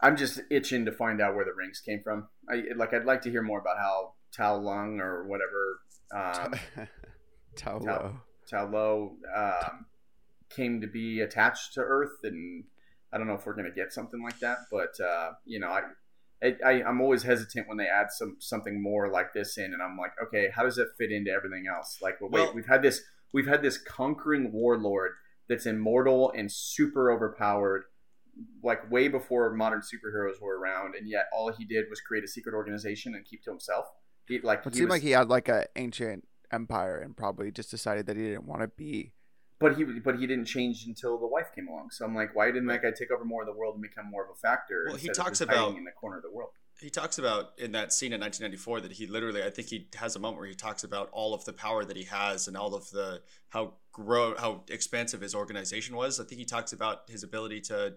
I'm 0.00 0.16
just 0.16 0.40
itching 0.50 0.84
to 0.84 0.92
find 0.92 1.20
out 1.20 1.34
where 1.34 1.44
the 1.44 1.54
rings 1.56 1.80
came 1.80 2.02
from. 2.02 2.28
I 2.50 2.62
like. 2.76 2.92
I'd 2.92 3.04
like 3.06 3.22
to 3.22 3.30
hear 3.30 3.42
more 3.42 3.60
about 3.60 3.78
how 3.78 4.12
Tao 4.36 4.56
Lung 4.58 5.00
or 5.00 5.26
whatever 5.26 5.80
um, 6.14 6.54
Tao 7.56 7.78
Tao- 7.78 7.84
Lo. 7.84 8.20
Tao 8.50 8.70
Lo 8.70 9.16
um, 9.34 9.86
came 10.50 10.80
to 10.80 10.86
be 10.86 11.20
attached 11.20 11.74
to 11.74 11.80
Earth, 11.80 12.18
and 12.24 12.64
I 13.12 13.18
don't 13.18 13.26
know 13.26 13.34
if 13.34 13.46
we're 13.46 13.54
gonna 13.56 13.70
get 13.70 13.92
something 13.92 14.22
like 14.22 14.38
that. 14.40 14.58
But 14.70 14.98
uh, 15.02 15.30
you 15.44 15.58
know, 15.58 15.68
I, 15.68 15.82
I, 16.44 16.54
I 16.64 16.70
I'm 16.84 17.00
always 17.00 17.22
hesitant 17.22 17.66
when 17.68 17.78
they 17.78 17.86
add 17.86 18.08
some 18.10 18.36
something 18.38 18.82
more 18.82 19.10
like 19.10 19.32
this 19.32 19.56
in, 19.56 19.72
and 19.72 19.82
I'm 19.82 19.96
like, 19.96 20.12
okay, 20.26 20.48
how 20.54 20.62
does 20.64 20.78
it 20.78 20.88
fit 20.98 21.10
into 21.10 21.30
everything 21.30 21.64
else? 21.74 21.98
Like, 22.02 22.20
well, 22.20 22.30
wait, 22.30 22.42
Well- 22.42 22.54
we've 22.54 22.66
had 22.68 22.82
this 22.82 23.00
we've 23.32 23.46
had 23.48 23.62
this 23.62 23.78
conquering 23.78 24.52
warlord 24.52 25.12
that's 25.48 25.66
immortal 25.66 26.32
and 26.36 26.50
super 26.52 27.10
overpowered. 27.10 27.84
Like 28.62 28.90
way 28.90 29.08
before 29.08 29.52
modern 29.54 29.80
superheroes 29.80 30.40
were 30.40 30.58
around, 30.58 30.94
and 30.94 31.08
yet 31.08 31.26
all 31.32 31.50
he 31.52 31.64
did 31.64 31.86
was 31.88 32.00
create 32.00 32.24
a 32.24 32.28
secret 32.28 32.54
organization 32.54 33.14
and 33.14 33.24
keep 33.24 33.42
to 33.44 33.50
himself. 33.50 33.86
He 34.26 34.40
like 34.40 34.60
It 34.66 34.72
he 34.72 34.78
seemed 34.78 34.88
was- 34.90 34.96
like 34.96 35.02
he 35.02 35.10
had 35.12 35.28
like 35.28 35.48
an 35.48 35.64
ancient 35.76 36.26
empire 36.52 36.98
and 36.98 37.16
probably 37.16 37.50
just 37.50 37.70
decided 37.70 38.06
that 38.06 38.16
he 38.16 38.22
didn't 38.24 38.46
want 38.46 38.62
to 38.62 38.68
be. 38.68 39.12
but 39.58 39.76
he 39.76 39.84
but 39.84 40.18
he 40.18 40.26
didn't 40.26 40.44
change 40.44 40.84
until 40.86 41.18
the 41.18 41.26
wife 41.26 41.46
came 41.54 41.66
along. 41.68 41.90
So 41.90 42.04
I'm 42.04 42.14
like, 42.14 42.34
why 42.36 42.46
didn't 42.48 42.66
that 42.66 42.82
guy 42.82 42.90
take 42.90 43.10
over 43.10 43.24
more 43.24 43.42
of 43.42 43.46
the 43.46 43.54
world 43.54 43.74
and 43.74 43.82
become 43.82 44.10
more 44.10 44.22
of 44.24 44.30
a 44.30 44.34
factor? 44.38 44.84
Well, 44.88 44.96
he 44.96 45.08
instead 45.08 45.22
of 45.22 45.26
talks 45.26 45.38
just 45.38 45.50
about- 45.50 45.76
in 45.76 45.84
the 45.84 45.92
corner 45.92 46.18
of 46.18 46.22
the 46.22 46.30
world. 46.30 46.50
he 46.78 46.90
talks 46.90 47.16
about 47.18 47.58
in 47.58 47.72
that 47.72 47.90
scene 47.90 48.12
in 48.12 48.20
1994 48.20 48.82
that 48.82 48.92
he 48.92 49.06
literally 49.06 49.42
i 49.42 49.48
think 49.48 49.66
he 49.68 49.88
has 49.96 50.14
a 50.14 50.18
moment 50.18 50.38
where 50.38 50.46
he 50.48 50.54
talks 50.54 50.84
about 50.84 51.08
all 51.10 51.32
of 51.32 51.42
the 51.46 51.52
power 51.54 51.86
that 51.86 51.96
he 51.96 52.02
has 52.04 52.48
and 52.48 52.54
all 52.56 52.74
of 52.74 52.90
the 52.90 53.22
how 53.48 53.72
grow 53.92 54.36
how 54.36 54.62
expansive 54.68 55.22
his 55.22 55.34
organization 55.34 55.96
was 55.96 56.20
i 56.20 56.24
think 56.24 56.38
he 56.38 56.44
talks 56.44 56.74
about 56.74 57.08
his 57.08 57.22
ability 57.22 57.62
to 57.62 57.94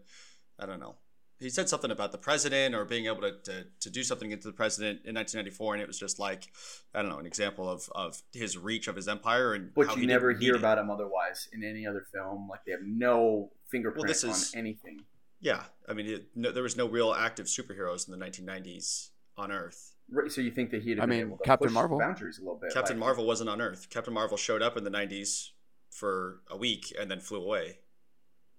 i 0.62 0.66
don't 0.66 0.80
know 0.80 0.96
he 1.40 1.50
said 1.50 1.70
something 1.70 1.90
about 1.90 2.12
the 2.12 2.18
president 2.18 2.76
or 2.76 2.84
being 2.84 3.06
able 3.06 3.22
to, 3.22 3.32
to, 3.46 3.66
to 3.80 3.90
do 3.90 4.04
something 4.04 4.32
into 4.32 4.46
the 4.48 4.54
president 4.54 5.00
in 5.06 5.16
1994 5.16 5.76
and 5.76 5.82
it 5.82 5.88
was 5.88 5.98
just 5.98 6.20
like 6.20 6.52
i 6.94 7.02
don't 7.02 7.10
know 7.10 7.18
an 7.20 7.26
example 7.26 7.70
of, 7.70 7.90
of 7.96 8.22
his 8.34 8.58
reach 8.58 8.88
of 8.88 8.96
his 8.96 9.08
empire 9.08 9.54
and 9.54 9.74
But 9.74 9.88
how 9.88 9.96
you 9.96 10.02
he 10.02 10.08
never 10.08 10.32
hear 10.32 10.40
need 10.54 10.58
it. 10.58 10.60
about 10.60 10.78
him 10.78 10.90
otherwise 10.90 11.48
in 11.54 11.64
any 11.64 11.88
other 11.88 12.06
film. 12.14 12.48
Like 12.50 12.66
they 12.66 12.72
have 12.74 12.82
no 12.84 13.52
fingerprint 13.72 14.08
this 14.08 14.24
is- 14.24 14.54
on 14.54 14.60
anything. 14.60 15.00
yeah 15.40 15.64
i 15.88 15.94
mean 15.94 16.08
it, 16.08 16.26
no, 16.36 16.52
there 16.52 16.64
was 16.64 16.76
no 16.76 16.88
real 16.88 17.14
active 17.14 17.46
superheroes 17.46 18.08
in 18.10 18.18
the 18.20 18.26
1990s 18.26 19.10
on 19.38 19.52
earth 19.52 19.96
Right, 20.12 20.32
so 20.32 20.42
you 20.42 20.50
think 20.50 20.72
that 20.72 20.82
he'd 20.82 20.98
have 20.98 21.04
I 21.04 21.06
been 21.06 21.18
mean, 21.20 21.28
able 21.28 21.38
to 21.38 21.44
Captain 21.44 21.68
push 21.68 21.74
Marvel. 21.76 22.00
boundaries 22.00 22.40
a 22.40 22.42
little 22.42 22.56
bit. 22.60 22.74
Captain 22.74 22.96
like- 22.98 23.00
Marvel 23.06 23.28
wasn't 23.28 23.48
on 23.48 23.62
Earth. 23.62 23.92
Captain 23.92 24.12
Marvel 24.12 24.38
showed 24.38 24.64
up 24.64 24.76
in 24.76 24.84
the 24.84 24.90
90s 24.90 25.50
for 25.92 26.40
a 26.50 26.58
week 26.58 26.92
and 27.00 27.12
then 27.12 27.20
flew 27.20 27.40
away. 27.44 27.78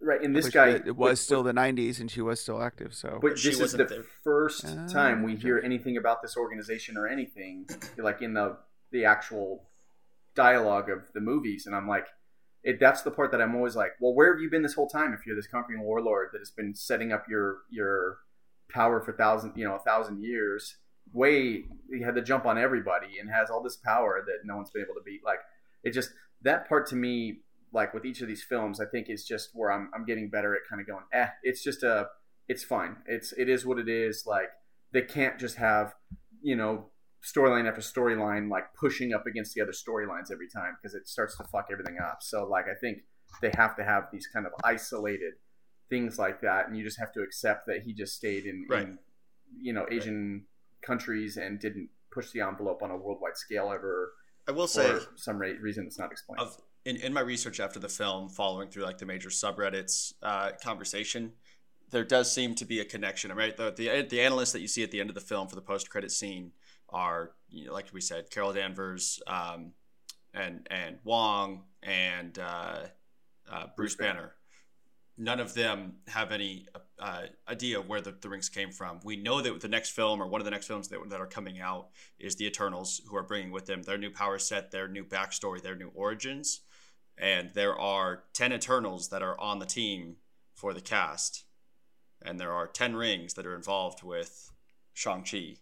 Right? 0.00 0.22
And 0.22 0.34
this 0.34 0.46
Which 0.46 0.54
guy 0.54 0.68
it 0.70 0.86
it 0.86 0.96
was 0.96 1.12
but- 1.12 1.18
still 1.18 1.42
the 1.42 1.52
'90s, 1.52 2.00
and 2.00 2.10
she 2.10 2.20
was 2.20 2.40
still 2.40 2.62
active. 2.62 2.94
So 2.94 3.18
But 3.20 3.38
She 3.38 3.48
this 3.48 3.56
is 3.56 3.60
wasn't 3.62 3.88
the 3.88 3.94
there. 3.96 4.04
first 4.24 4.64
Ah, 4.66 4.86
time 4.86 5.22
we 5.22 5.36
hear 5.36 5.58
anything 5.62 5.96
about 5.96 6.22
this 6.22 6.36
organization 6.36 6.96
or 6.96 7.06
anything, 7.06 7.68
like 7.98 8.22
in 8.22 8.34
the 8.34 8.56
the 8.90 9.04
actual 9.04 9.68
dialogue 10.34 10.88
of 10.90 11.12
the 11.12 11.20
movies, 11.20 11.66
and 11.66 11.74
I'm 11.74 11.88
like, 11.88 12.06
it, 12.62 12.78
that's 12.78 13.02
the 13.02 13.10
part 13.10 13.30
that 13.32 13.40
I'm 13.40 13.54
always 13.54 13.74
like, 13.76 13.92
well, 14.00 14.14
where 14.14 14.32
have 14.32 14.40
you 14.40 14.50
been 14.50 14.62
this 14.62 14.74
whole 14.74 14.88
time? 14.88 15.12
If 15.14 15.26
you're 15.26 15.36
this 15.36 15.46
conquering 15.46 15.80
warlord 15.80 16.28
that 16.32 16.38
has 16.38 16.50
been 16.50 16.74
setting 16.74 17.12
up 17.12 17.26
your 17.28 17.58
your 17.70 18.18
power 18.68 19.00
for 19.00 19.12
thousand, 19.12 19.52
you 19.56 19.64
know, 19.64 19.74
a 19.76 19.78
thousand 19.80 20.22
years, 20.22 20.76
way 21.12 21.64
he 21.90 22.02
had 22.02 22.14
to 22.14 22.22
jump 22.22 22.46
on 22.46 22.56
everybody 22.58 23.18
and 23.18 23.30
has 23.30 23.50
all 23.50 23.62
this 23.62 23.76
power 23.76 24.22
that 24.26 24.44
no 24.46 24.56
one's 24.56 24.70
been 24.70 24.82
able 24.82 24.94
to 24.94 25.00
beat. 25.04 25.22
Like, 25.24 25.40
it 25.82 25.90
just 25.90 26.10
that 26.42 26.68
part 26.68 26.86
to 26.88 26.96
me, 26.96 27.40
like 27.72 27.94
with 27.94 28.04
each 28.04 28.20
of 28.20 28.28
these 28.28 28.42
films, 28.42 28.80
I 28.80 28.84
think 28.86 29.08
is 29.08 29.24
just 29.24 29.50
where 29.54 29.70
I'm 29.72 29.90
I'm 29.94 30.04
getting 30.04 30.28
better 30.30 30.54
at 30.54 30.62
kind 30.68 30.80
of 30.80 30.86
going, 30.86 31.04
eh, 31.12 31.28
it's 31.42 31.62
just 31.62 31.82
a 31.82 32.08
it's 32.48 32.64
fine. 32.64 32.96
It's 33.06 33.32
it 33.32 33.48
is 33.48 33.64
what 33.64 33.78
it 33.78 33.88
is. 33.88 34.24
Like 34.26 34.48
they 34.92 35.02
can't 35.02 35.38
just 35.38 35.56
have 35.56 35.94
you 36.42 36.56
know 36.56 36.86
storyline 37.22 37.68
after 37.68 37.80
storyline 37.82 38.50
like 38.50 38.64
pushing 38.78 39.12
up 39.12 39.26
against 39.26 39.54
the 39.54 39.60
other 39.60 39.72
storylines 39.72 40.32
every 40.32 40.48
time 40.48 40.76
because 40.80 40.94
it 40.94 41.06
starts 41.06 41.36
to 41.36 41.44
fuck 41.44 41.66
everything 41.70 41.98
up. 42.02 42.18
So 42.22 42.44
like 42.44 42.64
I 42.64 42.74
think 42.80 42.98
they 43.42 43.52
have 43.56 43.76
to 43.76 43.84
have 43.84 44.04
these 44.12 44.26
kind 44.26 44.46
of 44.46 44.52
isolated 44.64 45.34
things 45.88 46.18
like 46.18 46.40
that, 46.40 46.66
and 46.68 46.76
you 46.76 46.84
just 46.84 46.98
have 46.98 47.12
to 47.12 47.20
accept 47.20 47.66
that 47.66 47.82
he 47.84 47.92
just 47.92 48.14
stayed 48.14 48.46
in, 48.46 48.64
Right. 48.68 48.82
in 48.82 48.98
you 49.60 49.72
know 49.72 49.86
Asian 49.90 50.46
countries 50.82 51.36
and 51.36 51.58
didn't 51.60 51.88
push 52.12 52.30
the 52.32 52.40
envelope 52.40 52.82
on 52.82 52.90
a 52.90 52.96
worldwide 52.96 53.36
scale 53.36 53.70
ever 53.72 54.12
I 54.48 54.52
will 54.52 54.66
say, 54.66 54.88
for 54.88 55.00
some 55.16 55.38
ra- 55.38 55.48
reason 55.60 55.84
that's 55.84 55.98
not 55.98 56.10
explained. 56.10 56.40
of, 56.40 56.56
in, 56.84 56.96
in 56.96 57.12
my 57.12 57.20
research 57.20 57.60
after 57.60 57.78
the 57.78 57.88
film, 57.88 58.28
following 58.28 58.68
through 58.68 58.84
like 58.84 58.98
the 58.98 59.06
major 59.06 59.28
subreddits 59.28 60.14
uh, 60.22 60.52
conversation, 60.62 61.32
there 61.90 62.04
does 62.04 62.32
seem 62.32 62.54
to 62.54 62.64
be 62.64 62.80
a 62.80 62.84
connection. 62.84 63.32
Right, 63.32 63.56
the, 63.56 63.70
the 63.70 64.06
the 64.08 64.20
analysts 64.20 64.52
that 64.52 64.60
you 64.60 64.68
see 64.68 64.82
at 64.82 64.90
the 64.90 65.00
end 65.00 65.10
of 65.10 65.14
the 65.14 65.20
film 65.20 65.48
for 65.48 65.56
the 65.56 65.62
post 65.62 65.90
credit 65.90 66.10
scene 66.10 66.52
are, 66.88 67.32
you 67.48 67.66
know, 67.66 67.72
like 67.72 67.86
we 67.92 68.00
said, 68.00 68.30
Carol 68.30 68.52
Danvers, 68.52 69.20
um, 69.26 69.72
and 70.34 70.66
and 70.70 70.98
Wong 71.04 71.64
and 71.82 72.38
uh, 72.38 72.78
uh, 73.50 73.66
Bruce. 73.76 73.96
Banner. 73.96 74.34
None 75.18 75.38
of 75.38 75.52
them 75.52 75.96
have 76.08 76.32
any 76.32 76.66
uh, 76.98 77.24
idea 77.46 77.78
where 77.78 78.00
the, 78.00 78.16
the 78.22 78.28
rings 78.30 78.48
came 78.48 78.70
from. 78.70 79.00
We 79.04 79.16
know 79.16 79.42
that 79.42 79.60
the 79.60 79.68
next 79.68 79.90
film 79.90 80.22
or 80.22 80.26
one 80.26 80.40
of 80.40 80.46
the 80.46 80.50
next 80.50 80.66
films 80.66 80.88
that, 80.88 80.98
that 81.10 81.20
are 81.20 81.26
coming 81.26 81.60
out 81.60 81.88
is 82.18 82.36
the 82.36 82.46
Eternals, 82.46 83.02
who 83.06 83.16
are 83.16 83.22
bringing 83.22 83.50
with 83.50 83.66
them 83.66 83.82
their 83.82 83.98
new 83.98 84.10
power 84.10 84.38
set, 84.38 84.70
their 84.70 84.88
new 84.88 85.04
backstory, 85.04 85.60
their 85.60 85.76
new 85.76 85.90
origins. 85.94 86.62
And 87.20 87.50
there 87.52 87.78
are 87.78 88.24
10 88.32 88.52
Eternals 88.52 89.10
that 89.10 89.22
are 89.22 89.38
on 89.38 89.58
the 89.58 89.66
team 89.66 90.16
for 90.54 90.72
the 90.72 90.80
cast. 90.80 91.44
And 92.22 92.40
there 92.40 92.52
are 92.52 92.66
10 92.66 92.96
rings 92.96 93.34
that 93.34 93.46
are 93.46 93.54
involved 93.54 94.02
with 94.02 94.50
Shang-Chi. 94.94 95.56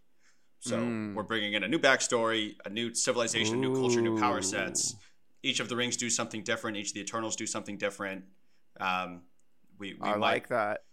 So 0.61 0.79
Mm. 0.79 1.15
we're 1.15 1.25
bringing 1.25 1.53
in 1.53 1.63
a 1.65 1.69
new 1.69 1.79
backstory, 1.79 2.57
a 2.65 2.71
new 2.71 2.95
civilization, 2.95 3.61
new 3.61 3.75
culture, 3.75 4.01
new 4.01 4.19
power 4.19 4.41
sets. 4.43 4.97
Each 5.43 5.61
of 5.61 5.69
the 5.69 5.77
rings 5.77 5.97
do 5.97 6.11
something 6.11 6.43
different. 6.43 6.77
Each 6.77 6.89
of 6.89 6.95
the 6.95 7.01
Eternals 7.01 7.37
do 7.37 7.47
something 7.47 7.77
different. 7.77 8.25
Um, 8.81 9.23
we, 9.79 9.95
we 9.95 10.01
I 10.09 10.13
might, 10.13 10.19
like 10.19 10.49
that. 10.49 10.85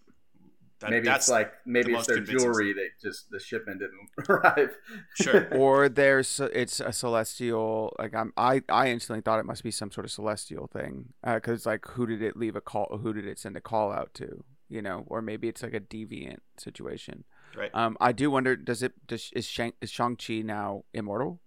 That. 0.79 0.89
maybe 0.91 1.05
that's 1.05 1.25
it's 1.25 1.31
like 1.31 1.53
maybe 1.65 1.91
the 1.93 1.97
it's 1.99 2.07
their 2.07 2.17
convincing 2.17 2.47
jewelry. 2.49 2.73
that 2.73 2.89
just 3.01 3.29
the 3.31 3.39
shipment 3.39 3.79
didn't 3.79 4.09
arrive. 4.29 4.75
Sure. 5.21 5.47
or 5.55 5.89
there's 5.89 6.39
it's 6.53 6.79
a 6.79 6.91
celestial 6.91 7.95
like 7.99 8.13
I'm 8.13 8.33
I 8.37 8.61
I 8.69 8.89
instantly 8.89 9.21
thought 9.21 9.39
it 9.39 9.45
must 9.45 9.63
be 9.63 9.71
some 9.71 9.91
sort 9.91 10.05
of 10.05 10.11
celestial 10.11 10.67
thing 10.67 11.13
because 11.23 11.65
like 11.65 11.85
who 11.89 12.05
did 12.05 12.21
it 12.21 12.35
leave 12.37 12.55
a 12.55 12.61
call 12.61 12.99
who 13.01 13.13
did 13.13 13.25
it 13.25 13.39
send 13.39 13.55
a 13.57 13.61
call 13.61 13.91
out 13.91 14.13
to 14.15 14.43
you 14.69 14.81
know 14.81 15.03
or 15.07 15.21
maybe 15.21 15.47
it's 15.47 15.61
like 15.63 15.73
a 15.73 15.79
deviant 15.79 16.39
situation 16.57 17.23
right. 17.55 17.69
um 17.73 17.95
I 18.01 18.11
do 18.11 18.29
wonder 18.31 18.55
does 18.55 18.81
it 18.83 18.93
does 19.07 19.29
is 19.35 19.45
Shang 19.45 19.73
is 19.81 19.91
Shang 19.91 20.15
Chi 20.17 20.41
now 20.41 20.83
immortal 20.93 21.39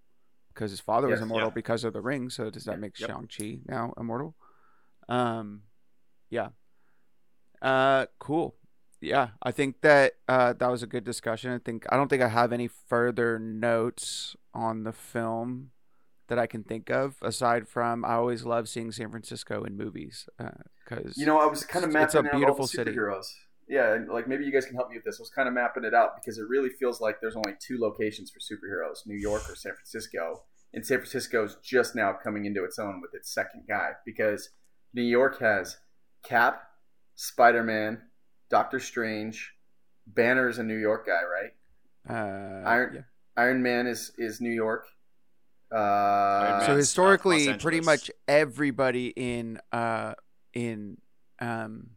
because 0.55 0.71
his 0.71 0.81
father 0.81 1.09
was 1.09 1.21
immortal 1.21 1.49
Yeah. 1.49 1.55
because 1.55 1.85
of 1.85 1.93
the 1.93 2.01
ring 2.01 2.31
so 2.31 2.49
does 2.49 2.65
that 2.65 2.79
make 2.81 2.99
Yep. 2.99 3.09
Shang 3.11 3.29
Chi 3.29 3.59
now 3.67 3.93
immortal 3.99 4.37
um 5.09 5.63
yeah 6.31 6.49
uh 7.61 8.07
cool 8.19 8.55
yeah 9.01 9.29
i 9.43 9.51
think 9.51 9.81
that 9.83 10.15
uh 10.29 10.53
that 10.53 10.71
was 10.71 10.83
a 10.83 10.87
good 10.87 11.05
discussion 11.05 11.51
i 11.53 11.59
think 11.59 11.87
i 11.91 11.97
don't 11.97 12.09
think 12.09 12.23
i 12.23 12.29
have 12.29 12.53
any 12.53 12.69
further 12.69 13.39
notes 13.39 14.35
on 14.55 14.83
the 14.85 14.93
film 14.93 15.71
that 16.29 16.39
i 16.39 16.47
can 16.47 16.65
think 16.65 16.91
of 16.91 17.17
aside 17.23 17.69
from 17.69 18.05
i 18.05 18.15
always 18.15 18.45
love 18.45 18.69
seeing 18.69 18.91
san 18.91 19.11
francisco 19.11 19.63
in 19.65 19.77
movies 19.77 20.29
because 20.85 21.17
You 21.17 21.27
know, 21.27 21.39
I 21.39 21.47
was 21.47 21.65
kind 21.65 21.85
of 21.85 21.95
It's 21.95 22.15
a 22.15 22.23
mapping 22.23 22.43
out 22.43 22.51
all 22.51 22.57
beautiful 22.57 22.65
the 22.65 22.69
city. 22.69 22.91
yeah, 23.69 23.99
like 24.11 24.27
maybe 24.27 24.45
you 24.45 24.53
guys 24.53 24.65
can 24.65 24.75
help 24.75 24.89
me 24.89 24.97
with 24.97 25.05
this. 25.05 25.21
I 25.21 25.23
was 25.23 25.31
kind 25.31 25.47
of 25.47 25.53
mapping 25.55 25.85
it 25.85 25.93
out 25.93 26.17
because 26.17 26.39
it 26.39 26.49
really 26.49 26.71
feels 26.71 27.01
like 27.01 27.21
there's 27.21 27.37
only 27.37 27.55
two 27.61 27.79
locations 27.79 28.31
for 28.31 28.41
superheroes: 28.41 29.07
New 29.07 29.17
York 29.19 29.43
or 29.51 29.55
San 29.55 29.75
Francisco. 29.75 30.43
And 30.73 30.85
San 30.87 30.99
Francisco 30.99 31.45
is 31.45 31.57
just 31.63 31.95
now 31.95 32.13
coming 32.25 32.47
into 32.47 32.65
its 32.65 32.79
own 32.79 33.01
with 33.03 33.15
its 33.15 33.33
second 33.33 33.65
guy 33.69 33.91
because 34.07 34.51
New 34.95 35.03
York 35.03 35.39
has 35.41 35.77
Cap, 36.23 36.63
Spider 37.15 37.63
Man, 37.63 38.01
Doctor 38.51 38.81
Strange, 38.81 39.55
Banner's 40.07 40.59
a 40.59 40.63
New 40.63 40.77
York 40.77 41.07
guy, 41.07 41.21
right? 41.25 41.53
Uh, 42.09 42.69
Iron 42.69 42.95
yeah. 42.95 43.01
Iron 43.37 43.63
Man 43.63 43.87
is 43.87 44.13
is 44.19 44.41
New 44.41 44.51
York. 44.51 44.87
Uh, 45.71 46.65
so 46.65 46.73
Los 46.73 46.79
historically, 46.79 47.53
pretty 47.55 47.81
much 47.81 48.11
everybody 48.27 49.09
in 49.09 49.61
uh 49.71 50.15
in 50.55 50.97
um 51.41 51.91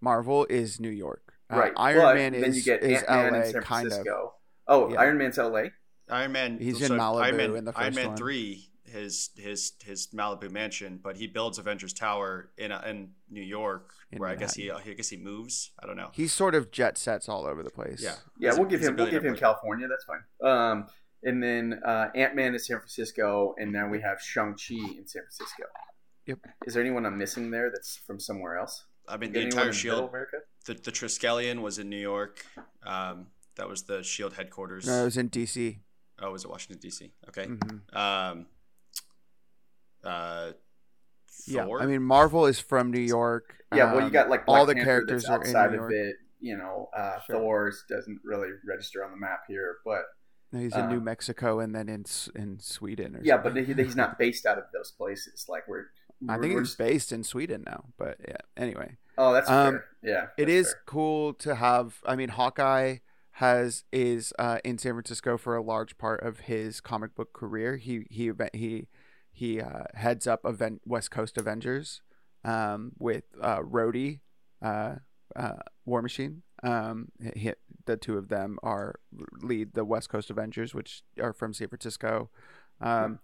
Marvel 0.00 0.46
is 0.50 0.80
New 0.80 0.90
York. 0.90 1.32
Uh, 1.52 1.56
right. 1.58 1.72
Iron 1.76 2.00
but 2.00 2.14
Man 2.16 2.32
then 2.32 2.44
is 2.44 2.56
you 2.56 2.62
get 2.64 2.82
is 2.82 3.02
Ant-Man 3.04 3.32
LA 3.32 3.46
in 3.46 3.52
San 3.52 3.62
kind 3.62 3.92
of. 3.92 4.06
Oh, 4.66 4.90
Yeah. 4.90 5.00
Iron 5.00 5.18
Man's 5.18 5.38
LA. 5.38 5.64
Iron 6.10 6.32
Man. 6.32 6.58
He's 6.58 6.80
in 6.80 6.88
so 6.88 6.94
Iron 6.94 7.34
Malibu 7.34 7.36
Man, 7.36 7.56
in 7.56 7.64
the 7.64 7.72
Iron 7.76 7.94
Man 7.94 8.08
one. 8.08 8.16
three, 8.16 8.68
his 8.92 9.30
his 9.36 9.72
his 9.84 10.06
Malibu 10.14 10.50
mansion, 10.50 11.00
but 11.02 11.16
he 11.16 11.26
builds 11.26 11.58
Avengers 11.58 11.92
Tower 11.92 12.50
in 12.56 12.70
uh, 12.70 12.82
in 12.86 13.10
New 13.30 13.42
York, 13.42 13.92
In 14.12 14.18
where 14.18 14.28
I 14.28 14.36
guess 14.36 14.54
he 14.54 14.70
I 14.70 14.80
guess 14.80 15.08
he 15.08 15.16
moves. 15.16 15.72
I 15.82 15.86
don't 15.86 15.96
know. 15.96 16.10
He 16.12 16.26
sort 16.28 16.54
of 16.54 16.70
jet 16.70 16.96
sets 16.98 17.28
all 17.28 17.46
over 17.46 17.62
the 17.62 17.70
place. 17.70 18.00
Yeah. 18.02 18.14
Yeah, 18.38 18.50
He's 18.50 18.58
we'll 18.58 18.68
give 18.68 18.80
him 18.80 18.96
we'll 18.96 19.10
give 19.10 19.24
him. 19.24 19.34
California. 19.36 19.88
That's 19.88 20.04
fine. 20.04 20.22
Um, 20.48 20.86
and 21.24 21.42
then 21.42 21.80
uh, 21.84 22.08
Ant 22.14 22.34
Man 22.36 22.54
is 22.54 22.66
San 22.66 22.78
Francisco, 22.78 23.54
and 23.58 23.72
now 23.72 23.88
we 23.88 24.00
have 24.00 24.20
Shang 24.20 24.54
Chi 24.54 24.74
in 24.74 25.06
San 25.06 25.22
Francisco. 25.22 25.64
Yep. 26.26 26.38
Is 26.66 26.74
there 26.74 26.82
anyone 26.82 27.04
I'm 27.06 27.18
missing 27.18 27.50
there 27.50 27.70
that's 27.72 27.96
from 28.06 28.20
somewhere 28.20 28.58
else? 28.58 28.84
I 29.08 29.16
mean, 29.16 29.32
the 29.32 29.40
entire 29.40 29.72
Shield, 29.72 30.08
America? 30.10 30.38
the 30.66 30.74
the 30.74 30.92
Triskelion 30.92 31.60
was 31.62 31.78
in 31.78 31.88
New 31.88 31.96
York. 32.00 32.44
Um, 32.84 33.26
that 33.56 33.68
was 33.68 33.82
the 33.84 34.02
Shield 34.02 34.34
headquarters. 34.34 34.86
No, 34.86 35.02
it 35.02 35.04
was 35.04 35.16
in 35.16 35.28
DC. 35.30 35.78
Oh, 36.20 36.30
was 36.30 36.44
it 36.44 36.50
Washington 36.50 36.78
D.C.? 36.80 37.10
Okay. 37.28 37.46
Mhm. 37.46 37.96
Um, 37.96 38.46
uh, 40.04 40.52
Yeah, 41.46 41.66
I 41.80 41.86
mean 41.86 42.02
Marvel 42.02 42.46
is 42.46 42.60
from 42.60 42.90
New 42.90 43.00
York. 43.00 43.56
Yeah, 43.74 43.86
well, 43.92 44.00
you 44.00 44.06
Um, 44.06 44.12
got 44.12 44.28
like 44.28 44.44
Black 44.46 44.58
all 44.60 44.66
the 44.66 44.74
Panther 44.74 44.84
characters 44.86 45.22
that's 45.22 45.30
are 45.30 45.40
outside 45.40 45.74
of 45.74 45.90
it. 45.90 46.16
You 46.40 46.56
know, 46.58 46.88
uh, 46.96 47.20
Sure. 47.26 47.36
Thor's 47.36 47.84
doesn't 47.88 48.20
really 48.24 48.48
register 48.68 49.04
on 49.04 49.10
the 49.12 49.16
map 49.16 49.44
here, 49.48 49.76
but 49.84 50.02
He's 50.50 50.74
in 50.74 50.82
uh, 50.82 50.90
New 50.90 51.00
Mexico 51.00 51.60
and 51.60 51.74
then 51.74 51.88
in 51.88 52.04
in 52.34 52.58
Sweden. 52.60 53.16
Or 53.16 53.20
yeah, 53.22 53.36
but 53.38 53.54
something. 53.54 53.64
he, 53.76 53.82
he's 53.82 53.96
not 53.96 54.18
based 54.18 54.44
out 54.44 54.58
of 54.58 54.64
those 54.74 54.90
places. 54.90 55.46
Like 55.48 55.66
we're, 55.66 55.86
I 56.28 56.38
think 56.38 56.54
we're 56.54 56.60
it's 56.60 56.70
just- 56.70 56.78
based 56.78 57.12
in 57.12 57.24
Sweden 57.24 57.62
now. 57.66 57.84
But 57.96 58.18
yeah, 58.28 58.36
anyway. 58.56 58.98
oh, 59.16 59.32
that's 59.32 59.48
um, 59.48 59.74
fair. 59.74 59.84
Yeah, 60.02 60.22
it 60.36 60.46
that's 60.46 60.50
is 60.50 60.66
fair. 60.72 60.82
cool 60.86 61.34
to 61.34 61.54
have 61.54 62.00
i 62.06 62.16
mean 62.16 62.28
hawkeye 62.30 62.96
has 63.36 63.84
is 63.92 64.32
uh, 64.38 64.58
in 64.64 64.76
san 64.78 64.92
francisco 64.92 65.38
for 65.38 65.54
a 65.56 65.62
large 65.62 65.96
part 65.96 66.22
of 66.22 66.40
his 66.40 66.80
comic 66.80 67.14
book 67.14 67.32
career 67.32 67.76
he 67.76 68.06
he 68.10 68.30
he 68.52 68.88
he 69.32 69.60
uh, 69.60 69.84
heads 69.94 70.26
up 70.26 70.40
event 70.44 70.82
west 70.84 71.10
coast 71.10 71.38
avengers 71.38 72.02
um, 72.44 72.92
with 72.98 73.24
uh, 73.40 73.60
Rhodey, 73.60 74.20
uh, 74.60 74.96
uh, 75.34 75.54
war 75.84 76.02
machine. 76.02 76.42
Um, 76.62 77.08
he, 77.34 77.52
the 77.86 77.96
two 77.96 78.16
of 78.18 78.28
them 78.28 78.58
are 78.62 78.96
lead 79.40 79.74
the 79.74 79.84
west 79.84 80.08
coast 80.08 80.30
avengers 80.30 80.74
which 80.74 81.02
are 81.20 81.32
from 81.32 81.52
san 81.52 81.68
francisco. 81.68 82.30
Um, 82.80 83.18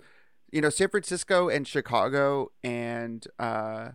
you 0.50 0.60
know 0.60 0.70
san 0.70 0.88
francisco 0.88 1.48
and 1.48 1.68
chicago 1.68 2.50
and 2.64 3.26
uh, 3.38 3.90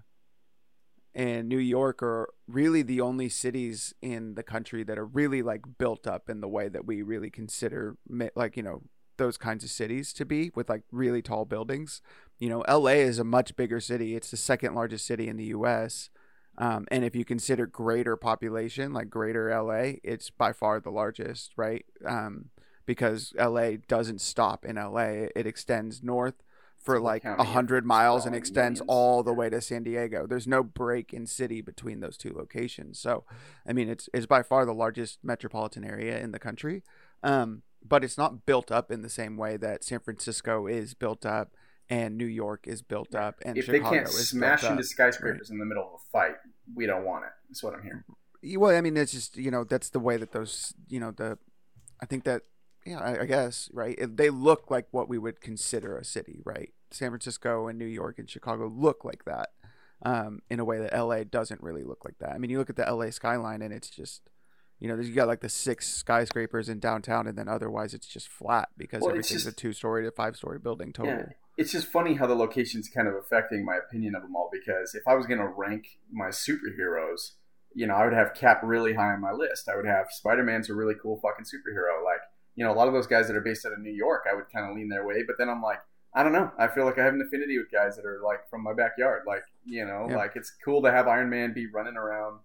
and 1.16 1.48
New 1.48 1.60
York 1.60 2.02
are 2.02 2.30
really 2.48 2.82
the 2.82 3.02
only 3.02 3.30
cities 3.30 3.94
in 4.02 4.34
the 4.36 4.44
country 4.44 4.84
that 4.84 4.98
are 4.98 5.06
really 5.06 5.42
like 5.42 5.62
built 5.78 6.08
up 6.08 6.30
in 6.30 6.42
the 6.42 6.48
way 6.48 6.70
that 6.70 6.86
we 6.86 7.02
really 7.02 7.30
consider 7.30 7.98
like 8.36 8.58
you 8.58 8.64
know 8.64 8.82
those 9.18 9.38
kinds 9.38 9.64
of 9.64 9.70
cities 9.70 10.14
to 10.14 10.26
be 10.26 10.52
with 10.56 10.70
like 10.70 10.84
really 10.92 11.22
tall 11.22 11.46
buildings. 11.46 12.02
You 12.40 12.50
know, 12.50 12.64
LA 12.68 12.92
is 12.92 13.20
a 13.20 13.24
much 13.24 13.56
bigger 13.56 13.80
city. 13.80 14.16
It's 14.16 14.32
the 14.32 14.38
second 14.38 14.76
largest 14.76 15.06
city 15.06 15.28
in 15.28 15.38
the 15.38 15.46
U.S. 15.46 16.10
Um, 16.58 16.86
and 16.90 17.04
if 17.04 17.16
you 17.16 17.26
consider 17.26 17.66
greater 17.66 18.16
population, 18.16 18.94
like 18.94 19.10
greater 19.10 19.50
LA, 19.50 19.98
it's 20.04 20.30
by 20.30 20.54
far 20.54 20.80
the 20.80 20.92
largest, 20.92 21.54
right? 21.58 21.86
Um, 22.06 22.50
because 22.86 23.34
LA 23.40 23.72
doesn't 23.88 24.22
stop 24.22 24.66
in 24.66 24.76
LA; 24.76 25.28
it 25.36 25.48
extends 25.48 26.04
north 26.04 26.44
for 26.84 27.00
like 27.00 27.24
a 27.24 27.44
hundred 27.44 27.86
miles 27.86 28.26
and 28.26 28.36
extends 28.36 28.82
all 28.88 29.24
the 29.24 29.34
way 29.34 29.50
to 29.50 29.62
San 29.62 29.84
Diego. 29.84 30.28
There's 30.28 30.48
no 30.48 30.64
break 30.64 31.14
in 31.14 31.26
city 31.26 31.62
between 31.62 32.02
those 32.02 32.18
two 32.18 32.34
locations. 32.34 33.00
So, 33.00 33.24
I 33.66 33.72
mean, 33.72 33.88
it's 33.88 34.10
it's 34.14 34.26
by 34.26 34.44
far 34.44 34.66
the 34.66 34.74
largest 34.74 35.20
metropolitan 35.24 35.86
area 35.86 36.20
in 36.20 36.34
the 36.34 36.40
country. 36.40 36.84
Um, 37.24 37.62
but 37.88 38.04
it's 38.04 38.18
not 38.18 38.46
built 38.46 38.72
up 38.72 38.92
in 38.92 39.02
the 39.02 39.10
same 39.10 39.38
way 39.38 39.58
that 39.58 39.84
San 39.84 40.00
Francisco 40.00 40.68
is 40.68 40.94
built 40.94 41.26
up 41.26 41.52
and 41.90 42.18
New 42.18 42.26
York 42.26 42.66
is 42.66 42.82
built 42.82 43.14
up 43.14 43.36
and 43.44 43.58
if 43.58 43.66
Chicago 43.66 43.90
they 43.90 43.98
can't 43.98 44.08
smash 44.10 44.64
into 44.64 44.80
up. 44.80 44.84
skyscrapers 44.84 45.50
in 45.50 45.60
the 45.60 45.66
middle 45.66 45.84
of 45.84 45.94
a 45.94 46.12
fight, 46.12 46.36
we 46.76 46.86
don't 46.86 47.04
want 47.04 47.26
it. 47.26 47.32
That's 47.50 47.64
what 47.64 47.74
I'm 47.74 47.84
hearing. 47.84 48.04
Well, 48.60 48.76
I 48.76 48.82
mean, 48.82 48.98
it's 48.98 49.12
just 49.12 49.38
you 49.38 49.52
know 49.52 49.64
that's 49.64 49.90
the 49.90 50.00
way 50.00 50.18
that 50.18 50.32
those 50.32 50.74
you 50.88 51.00
know 51.00 51.12
the, 51.12 51.38
I 52.02 52.06
think 52.06 52.24
that 52.26 52.44
yeah, 52.86 53.00
I, 53.00 53.22
I 53.22 53.26
guess 53.26 53.70
right. 53.74 53.98
They 54.02 54.30
look 54.30 54.70
like 54.70 54.88
what 54.92 55.08
we 55.08 55.18
would 55.18 55.42
consider 55.42 55.98
a 55.98 56.04
city, 56.04 56.42
right? 56.44 56.74
San 56.92 57.10
Francisco 57.10 57.68
and 57.68 57.80
New 57.80 57.86
York 57.86 58.20
and 58.20 58.30
Chicago 58.30 58.68
look 58.68 59.04
like 59.04 59.26
that, 59.26 59.50
um, 60.04 60.42
in 60.50 60.60
a 60.60 60.66
way 60.66 60.80
that 60.80 60.98
LA 60.98 61.24
doesn't 61.24 61.62
really 61.62 61.84
look 61.84 62.06
like 62.06 62.18
that. 62.20 62.32
I 62.32 62.38
mean, 62.38 62.50
you 62.50 62.58
look 62.58 62.70
at 62.70 62.76
the 62.76 62.94
LA 62.94 63.10
skyline 63.10 63.62
and 63.62 63.74
it's 63.74 63.90
just, 63.90 64.30
you 64.80 64.88
know, 64.88 64.96
you 65.00 65.14
got 65.14 65.28
like 65.28 65.42
the 65.42 65.50
six 65.50 65.88
skyscrapers 65.88 66.70
in 66.70 66.80
downtown, 66.80 67.28
and 67.28 67.38
then 67.38 67.48
otherwise 67.48 67.94
it's 67.94 68.08
just 68.08 68.28
flat 68.28 68.70
because 68.78 69.02
Well, 69.02 69.12
everything's 69.12 69.44
just- 69.44 69.48
a 69.48 69.56
two-story 69.56 70.04
to 70.04 70.12
five-story 70.12 70.60
building 70.60 70.92
total. 70.94 71.14
Yeah. 71.14 71.26
It's 71.56 71.72
just 71.72 71.88
funny 71.88 72.16
how 72.16 72.26
the 72.26 72.36
location's 72.36 72.90
kind 72.90 73.08
of 73.08 73.14
affecting 73.16 73.64
my 73.64 73.76
opinion 73.78 74.16
of 74.16 74.24
them 74.24 74.36
all 74.36 74.50
because 74.52 74.96
if 74.96 75.08
I 75.08 75.14
was 75.14 75.28
going 75.28 75.40
to 75.40 75.48
rank 75.48 75.86
my 76.12 76.30
superheroes, 76.30 77.34
you 77.76 77.88
know, 77.88 77.94
I 77.96 78.06
would 78.06 78.14
have 78.14 78.34
Cap 78.34 78.62
really 78.64 78.94
high 78.94 79.14
on 79.14 79.22
my 79.22 79.32
list. 79.32 79.70
I 79.70 79.76
would 79.76 79.86
have 79.86 80.08
Spider 80.12 80.44
Man's 80.44 80.70
a 80.70 80.74
really 80.74 80.96
cool 81.02 81.20
fucking 81.22 81.46
superhero. 81.46 82.04
Like, 82.04 82.22
you 82.56 82.64
know, 82.64 82.72
a 82.72 82.76
lot 82.76 82.88
of 82.88 82.94
those 82.94 83.08
guys 83.08 83.28
that 83.28 83.36
are 83.36 83.42
based 83.42 83.66
out 83.66 83.74
of 83.74 83.80
New 83.80 83.92
York, 83.92 84.26
I 84.32 84.36
would 84.36 84.46
kind 84.54 84.70
of 84.70 84.76
lean 84.76 84.90
their 84.90 85.06
way. 85.06 85.24
But 85.26 85.38
then 85.38 85.50
I'm 85.50 85.62
like, 85.62 85.80
I 86.16 86.22
don't 86.24 86.34
know. 86.34 86.52
I 86.60 86.68
feel 86.68 86.86
like 86.86 87.00
I 87.00 87.04
have 87.06 87.14
an 87.14 87.22
affinity 87.22 87.58
with 87.58 87.72
guys 87.72 87.96
that 87.96 88.06
are 88.06 88.20
like 88.24 88.48
from 88.50 88.64
my 88.64 88.74
backyard. 88.74 89.24
Like, 89.28 89.44
you 89.66 89.86
know, 89.86 90.08
Yeah. 90.10 90.18
like 90.18 90.34
it's 90.36 90.52
cool 90.64 90.82
to 90.84 90.92
have 90.92 91.08
Iron 91.08 91.30
Man 91.30 91.54
be 91.54 91.68
running 91.68 91.98
around 91.98 92.40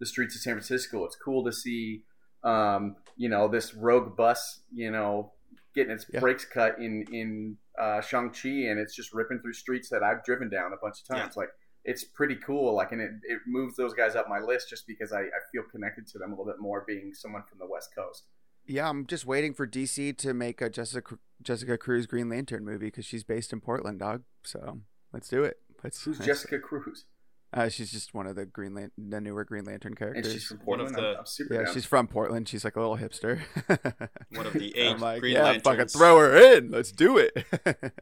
the 0.00 0.06
streets 0.06 0.34
of 0.34 0.40
San 0.42 0.54
Francisco. 0.54 1.04
It's 1.04 1.16
cool 1.16 1.44
to 1.44 1.52
see, 1.52 2.02
um, 2.44 2.96
you 3.16 3.28
know, 3.28 3.48
this 3.48 3.74
rogue 3.74 4.16
bus, 4.16 4.60
you 4.72 4.90
know, 4.90 5.32
getting 5.74 5.92
its 5.92 6.06
Yeah. 6.12 6.20
brakes 6.20 6.44
cut 6.44 6.78
in 6.78 7.04
in 7.12 7.56
uh, 7.78 8.00
Shang 8.00 8.30
Chi, 8.30 8.48
and 8.70 8.78
it's 8.80 8.94
just 8.94 9.12
ripping 9.14 9.38
through 9.40 9.52
streets 9.52 9.88
that 9.90 10.02
I've 10.02 10.24
driven 10.24 10.48
down 10.48 10.72
a 10.72 10.76
bunch 10.82 11.00
of 11.00 11.06
times. 11.16 11.36
Like 11.36 11.50
it's 11.84 12.04
pretty 12.04 12.34
cool. 12.36 12.74
Like, 12.74 12.92
and 12.92 13.00
it, 13.00 13.10
it 13.28 13.38
moves 13.46 13.76
those 13.76 13.94
guys 13.94 14.14
up 14.16 14.28
my 14.28 14.40
list 14.40 14.68
just 14.68 14.86
because 14.86 15.12
I, 15.12 15.20
I 15.20 15.40
feel 15.52 15.62
connected 15.70 16.06
to 16.08 16.18
them 16.18 16.32
a 16.32 16.34
little 16.34 16.44
bit 16.52 16.60
more, 16.60 16.84
being 16.86 17.12
someone 17.14 17.42
from 17.48 17.58
the 17.58 17.66
West 17.66 17.90
Coast. 17.96 18.24
Yeah, 18.66 18.88
I'm 18.90 19.06
just 19.06 19.24
waiting 19.24 19.54
for 19.54 19.66
DC 19.66 20.18
to 20.18 20.34
make 20.34 20.60
a 20.60 20.68
Jessica 20.68 21.18
Jessica 21.42 21.78
Cruz 21.78 22.06
Green 22.06 22.28
Lantern 22.28 22.64
movie 22.64 22.86
because 22.88 23.04
she's 23.06 23.24
based 23.24 23.52
in 23.52 23.60
Portland, 23.60 24.00
dog. 24.00 24.22
So 24.44 24.80
let's 25.12 25.28
do 25.28 25.44
it. 25.44 25.58
Let's. 25.82 26.02
Who's 26.02 26.18
let's- 26.18 26.26
Jessica 26.26 26.58
Cruz? 26.58 27.04
Uh, 27.52 27.68
she's 27.68 27.90
just 27.90 28.12
one 28.12 28.26
of 28.26 28.36
the 28.36 28.44
Green 28.44 28.74
Lan- 28.74 28.90
the 28.98 29.20
newer 29.20 29.42
Green 29.44 29.64
Lantern 29.64 29.92
And 29.92 29.98
characters. 29.98 30.32
she's 30.32 30.44
from 30.44 30.58
One 30.64 30.80
of 30.80 30.88
Portland. 30.88 31.06
I'm, 31.14 31.20
I'm 31.20 31.26
super 31.26 31.54
yeah, 31.54 31.62
down. 31.64 31.74
she's 31.74 31.86
from 31.86 32.06
Portland. 32.06 32.48
She's 32.48 32.62
like 32.64 32.76
a 32.76 32.80
little 32.80 32.98
hipster. 32.98 33.40
One 34.36 34.46
of 34.46 34.52
the 34.52 34.76
eight 34.76 34.90
I'm 34.92 35.00
like, 35.00 35.20
Green 35.20 35.34
yeah, 35.34 35.58
fucking 35.58 35.88
throw 35.88 36.18
her 36.18 36.36
in. 36.36 36.70
Let's 36.70 36.92
do 36.92 37.16
it. 37.16 37.46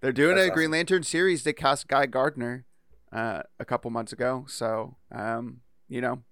They're 0.00 0.12
doing 0.12 0.36
That's 0.36 0.48
a 0.50 0.52
Green. 0.54 0.70
Lantern 0.70 1.02
series. 1.04 1.44
They 1.44 1.52
cast 1.52 1.86
Guy 1.88 2.06
Gardner 2.06 2.66
uh, 3.12 3.42
a 3.60 3.64
couple 3.64 3.90
months 3.90 4.12
ago. 4.12 4.44
So, 4.48 4.96
um, 5.12 5.60
you 5.88 6.00
know, 6.00 6.22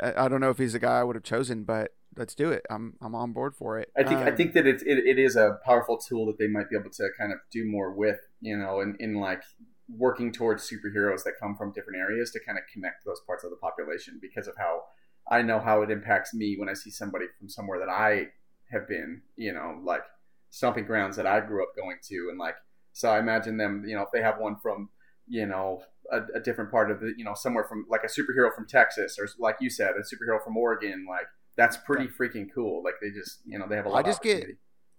I, 0.00 0.24
I 0.24 0.28
don't 0.28 0.40
know 0.40 0.50
if 0.50 0.58
he's 0.58 0.72
the 0.72 0.78
guy 0.78 1.00
I 1.00 1.02
would 1.02 1.16
have 1.16 1.24
chosen, 1.24 1.64
but 1.64 1.90
let's 2.16 2.34
do 2.34 2.50
it. 2.50 2.64
I'm 2.70 2.94
I'm 3.02 3.14
on 3.14 3.32
board 3.32 3.54
for 3.56 3.78
it. 3.78 3.90
I 3.96 4.04
think 4.04 4.20
I 4.20 4.30
Um, 4.30 4.36
think 4.36 4.52
that 4.54 4.66
it, 4.66 4.82
it 4.86 5.04
it 5.04 5.18
is 5.18 5.34
a 5.36 5.58
powerful 5.64 5.98
tool 5.98 6.26
that 6.26 6.38
they 6.38 6.46
might 6.46 6.70
be 6.70 6.76
able 6.76 6.90
to 6.90 7.08
kind 7.18 7.32
of 7.32 7.38
do 7.52 7.64
more 7.66 7.92
with, 7.92 8.20
you 8.40 8.56
know, 8.56 8.80
in, 8.80 8.96
in 9.00 9.14
like 9.16 9.42
working 9.88 10.32
towards 10.32 10.68
superheroes 10.68 11.22
that 11.24 11.34
come 11.40 11.56
from 11.56 11.72
different 11.72 11.98
areas 11.98 12.30
to 12.32 12.40
kind 12.40 12.58
of 12.58 12.64
connect 12.72 13.04
those 13.04 13.20
parts 13.26 13.44
of 13.44 13.50
the 13.50 13.56
population 13.56 14.18
because 14.20 14.48
of 14.48 14.54
how 14.58 14.82
I 15.30 15.42
know 15.42 15.58
how 15.60 15.82
it 15.82 15.90
impacts 15.90 16.34
me 16.34 16.56
when 16.58 16.68
I 16.68 16.74
see 16.74 16.90
somebody 16.90 17.26
from 17.38 17.48
somewhere 17.48 17.78
that 17.78 17.88
I 17.88 18.28
have 18.70 18.88
been, 18.88 19.22
you 19.36 19.52
know, 19.52 19.80
like 19.84 20.02
stomping 20.50 20.84
grounds 20.86 21.16
that 21.16 21.26
I 21.26 21.40
grew 21.40 21.62
up 21.62 21.70
going 21.76 21.98
to 22.08 22.28
and 22.30 22.38
like 22.38 22.56
so 22.92 23.10
I 23.10 23.18
imagine 23.18 23.58
them, 23.58 23.84
you 23.86 23.94
know, 23.94 24.02
if 24.02 24.08
they 24.12 24.22
have 24.22 24.38
one 24.38 24.56
from, 24.62 24.88
you 25.28 25.44
know, 25.46 25.82
a, 26.10 26.20
a 26.36 26.40
different 26.40 26.70
part 26.70 26.90
of 26.90 27.00
the, 27.00 27.12
you 27.16 27.24
know, 27.24 27.34
somewhere 27.34 27.64
from 27.64 27.84
like 27.90 28.02
a 28.04 28.06
superhero 28.06 28.54
from 28.54 28.66
Texas 28.66 29.18
or 29.20 29.28
like 29.38 29.56
you 29.60 29.68
said, 29.68 29.90
a 29.90 30.00
superhero 30.00 30.42
from 30.42 30.56
Oregon, 30.56 31.04
like 31.08 31.26
that's 31.56 31.76
pretty 31.76 32.06
freaking 32.08 32.46
cool. 32.54 32.82
Like 32.82 32.94
they 33.02 33.10
just, 33.10 33.40
you 33.44 33.58
know, 33.58 33.66
they 33.68 33.76
have 33.76 33.86
a 33.86 33.90
lot. 33.90 33.98
I 33.98 34.00
of 34.00 34.06
just 34.06 34.22
get- 34.22 34.46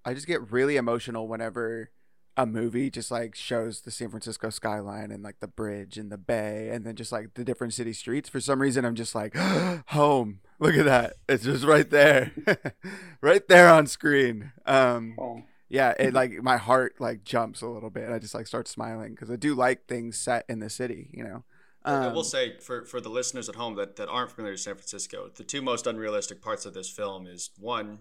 I 0.05 0.13
just 0.13 0.27
get 0.27 0.51
really 0.51 0.77
emotional 0.77 1.27
whenever 1.27 1.89
a 2.37 2.45
movie 2.45 2.89
just 2.91 3.11
like 3.11 3.35
shows 3.35 3.81
the 3.81 3.91
San 3.91 4.09
Francisco 4.09 4.49
skyline 4.51 5.11
and 5.11 5.23
like 5.23 5.41
the 5.41 5.47
bridge 5.47 5.97
and 5.97 6.11
the 6.11 6.17
bay 6.19 6.69
and 6.71 6.85
then 6.85 6.95
just 6.95 7.11
like 7.11 7.33
the 7.35 7.43
different 7.43 7.73
city 7.73 7.93
streets. 7.93 8.29
For 8.29 8.39
some 8.39 8.61
reason, 8.61 8.85
I'm 8.85 8.95
just 8.95 9.15
like, 9.15 9.35
home. 9.87 10.41
Look 10.59 10.75
at 10.75 10.85
that. 10.85 11.15
It's 11.29 11.43
just 11.43 11.65
right 11.65 11.89
there, 11.89 12.31
right 13.21 13.47
there 13.47 13.69
on 13.69 13.87
screen. 13.87 14.51
Um, 14.65 15.21
yeah, 15.69 15.93
it 15.99 16.13
like 16.13 16.31
my 16.43 16.57
heart 16.57 16.95
like 16.99 17.23
jumps 17.23 17.61
a 17.61 17.67
little 17.67 17.89
bit. 17.89 18.05
And 18.05 18.13
I 18.13 18.19
just 18.19 18.33
like 18.35 18.47
start 18.47 18.67
smiling 18.67 19.13
because 19.13 19.31
I 19.31 19.35
do 19.35 19.55
like 19.55 19.85
things 19.87 20.17
set 20.17 20.45
in 20.49 20.59
the 20.59 20.69
city. 20.69 21.09
You 21.13 21.23
know. 21.23 21.43
I 22.01 22.07
Um, 22.07 22.13
will 22.13 22.23
say 22.23 22.57
for, 22.59 22.85
for 22.85 23.01
the 23.01 23.09
listeners 23.09 23.49
at 23.49 23.55
home 23.55 23.75
that, 23.75 23.95
that 23.97 24.09
aren't 24.09 24.31
familiar 24.31 24.53
with 24.53 24.61
San 24.61 24.75
Francisco, 24.75 25.29
the 25.33 25.43
two 25.43 25.61
most 25.61 25.87
unrealistic 25.87 26.41
parts 26.41 26.65
of 26.65 26.73
this 26.73 26.89
film 26.89 27.27
is 27.27 27.49
one, 27.57 27.99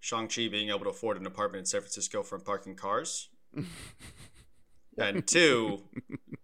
Shang-Chi 0.00 0.48
being 0.48 0.68
able 0.70 0.80
to 0.84 0.90
afford 0.90 1.16
an 1.16 1.26
apartment 1.26 1.60
in 1.60 1.66
San 1.66 1.80
Francisco 1.80 2.22
from 2.22 2.40
parking 2.42 2.74
cars. 2.76 3.28
and 4.98 5.26
two, 5.26 5.82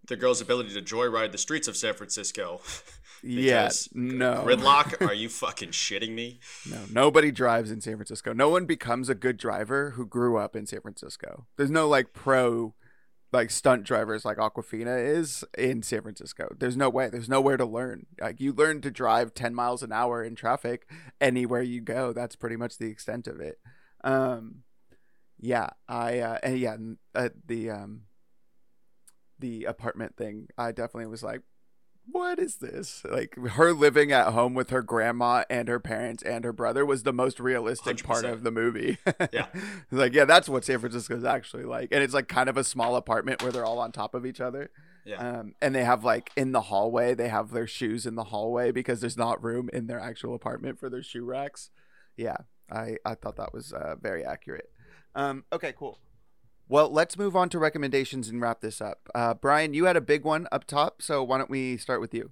the 0.09 0.17
girl's 0.17 0.41
ability 0.41 0.75
to 0.75 0.83
joyride 0.83 1.33
the 1.33 1.39
streets 1.39 1.69
of 1.69 1.77
San 1.77 1.95
Francisco. 1.95 2.61
Yes. 3.23 3.89
Because 3.89 4.03
No. 4.03 4.45
Gridlock, 4.47 5.07
are 5.07 5.15
you 5.15 5.29
fucking 5.29 5.71
shitting 5.71 6.13
me? 6.13 6.41
No, 6.69 6.79
nobody 6.91 7.31
drives 7.31 7.71
in 7.71 7.81
San 7.81 7.97
Francisco. 7.97 8.33
No 8.33 8.49
one 8.49 8.67
becomes 8.67 9.09
a 9.09 9.15
good 9.15 9.37
driver 9.37 9.91
who 9.91 10.07
grew 10.07 10.39
up 10.39 10.57
in 10.57 10.67
San 10.67 10.81
Francisco. 10.81 11.47
There's 11.57 11.71
no 11.71 11.89
like 11.89 12.13
pro 12.13 12.75
like 13.33 13.51
stunt 13.51 13.85
drivers 13.85 14.25
like 14.25 14.39
Awkwafina 14.39 15.07
is 15.07 15.45
in 15.57 15.83
San 15.83 16.03
Francisco. 16.03 16.53
There's 16.59 16.77
no 16.77 16.89
way. 16.89 17.09
There's 17.11 17.29
nowhere 17.29 17.57
to 17.57 17.65
learn. 17.65 18.07
Like 18.21 18.41
you 18.41 18.53
learn 18.53 18.81
to 18.81 18.91
drive 18.91 19.35
10 19.35 19.55
miles 19.55 19.83
an 19.83 19.93
hour 19.93 20.25
in 20.25 20.35
traffic 20.35 20.89
anywhere 21.21 21.63
you 21.63 21.81
go. 21.81 22.13
That's 22.13 22.37
pretty 22.37 22.57
much 22.57 22.79
the 22.79 22.89
extent 22.89 23.29
of 23.29 23.41
it. 23.41 23.59
Um 24.03 24.63
yeah, 25.41 25.71
I 25.89 26.19
uh 26.21 26.39
and 26.43 26.59
yeah, 26.59 26.77
uh, 27.15 27.31
the 27.47 27.71
um 27.71 28.03
the 29.39 29.65
apartment 29.65 30.17
thing, 30.17 30.49
I 30.59 30.73
definitely 30.73 31.07
was 31.07 31.23
like 31.23 31.43
what 32.13 32.39
is 32.39 32.57
this? 32.57 33.03
Like 33.09 33.37
her 33.37 33.73
living 33.73 34.11
at 34.13 34.33
home 34.33 34.55
with 34.55 34.71
her 34.71 34.83
grandma 34.83 35.45
and 35.49 35.69
her 35.69 35.79
parents 35.79 36.23
and 36.23 36.45
her 36.45 36.53
brother 36.53 36.85
was 36.85 37.03
the 37.03 37.13
most 37.13 37.39
realistic 37.39 38.03
part 38.03 38.25
100%. 38.25 38.33
of 38.33 38.43
the 38.43 38.51
movie. 38.51 38.99
Yeah. 39.33 39.47
like 39.91 40.13
yeah, 40.15 40.25
that's 40.25 40.49
what 40.49 40.65
San 40.65 40.79
Francisco 40.79 41.17
is 41.17 41.25
actually 41.25 41.65
like, 41.65 41.91
and 41.93 42.03
it's 42.03 42.15
like 42.15 42.29
kind 42.29 42.49
of 42.49 42.57
a 42.57 42.65
small 42.65 42.97
apartment 42.97 43.43
where 43.43 43.53
they're 43.53 43.65
all 43.65 43.79
on 43.79 43.93
top 43.93 44.15
of 44.15 44.27
each 44.27 44.41
other. 44.41 44.71
Yeah. 45.05 45.17
Um, 45.17 45.55
and 45.63 45.75
they 45.75 45.85
have 45.85 46.05
like 46.05 46.31
in 46.37 46.53
the 46.53 46.63
hallway, 46.63 47.15
they 47.15 47.29
have 47.29 47.51
their 47.51 47.67
shoes 47.67 48.07
in 48.07 48.15
the 48.15 48.25
hallway 48.25 48.71
because 48.71 49.01
there's 49.01 49.17
not 49.17 49.43
room 49.43 49.71
in 49.73 49.87
their 49.87 50.01
actual 50.01 50.35
apartment 50.35 50.79
for 50.79 50.91
their 50.91 51.03
shoe 51.03 51.25
racks. 51.25 51.71
Yeah, 52.17 52.37
I 52.71 52.97
I 53.05 53.15
thought 53.15 53.37
that 53.37 53.53
was 53.55 53.73
uh, 53.73 53.97
very 54.01 54.25
accurate. 54.25 54.71
Um, 55.15 55.45
okay, 55.53 55.73
cool. 55.77 55.99
Well, 56.69 56.89
let's 56.89 57.19
move 57.19 57.35
on 57.35 57.49
to 57.49 57.59
recommendations 57.59 58.29
and 58.29 58.41
wrap 58.41 58.61
this 58.61 58.81
up. 58.81 59.09
Uh, 59.15 59.35
Brian, 59.35 59.75
you 59.75 59.87
had 59.87 59.97
a 59.97 60.01
big 60.01 60.25
one 60.25 60.47
up 60.53 60.65
top, 60.67 61.03
so 61.03 61.23
why 61.25 61.39
don't 61.39 61.51
we 61.51 61.77
start 61.77 62.01
with 62.01 62.15
you? 62.15 62.31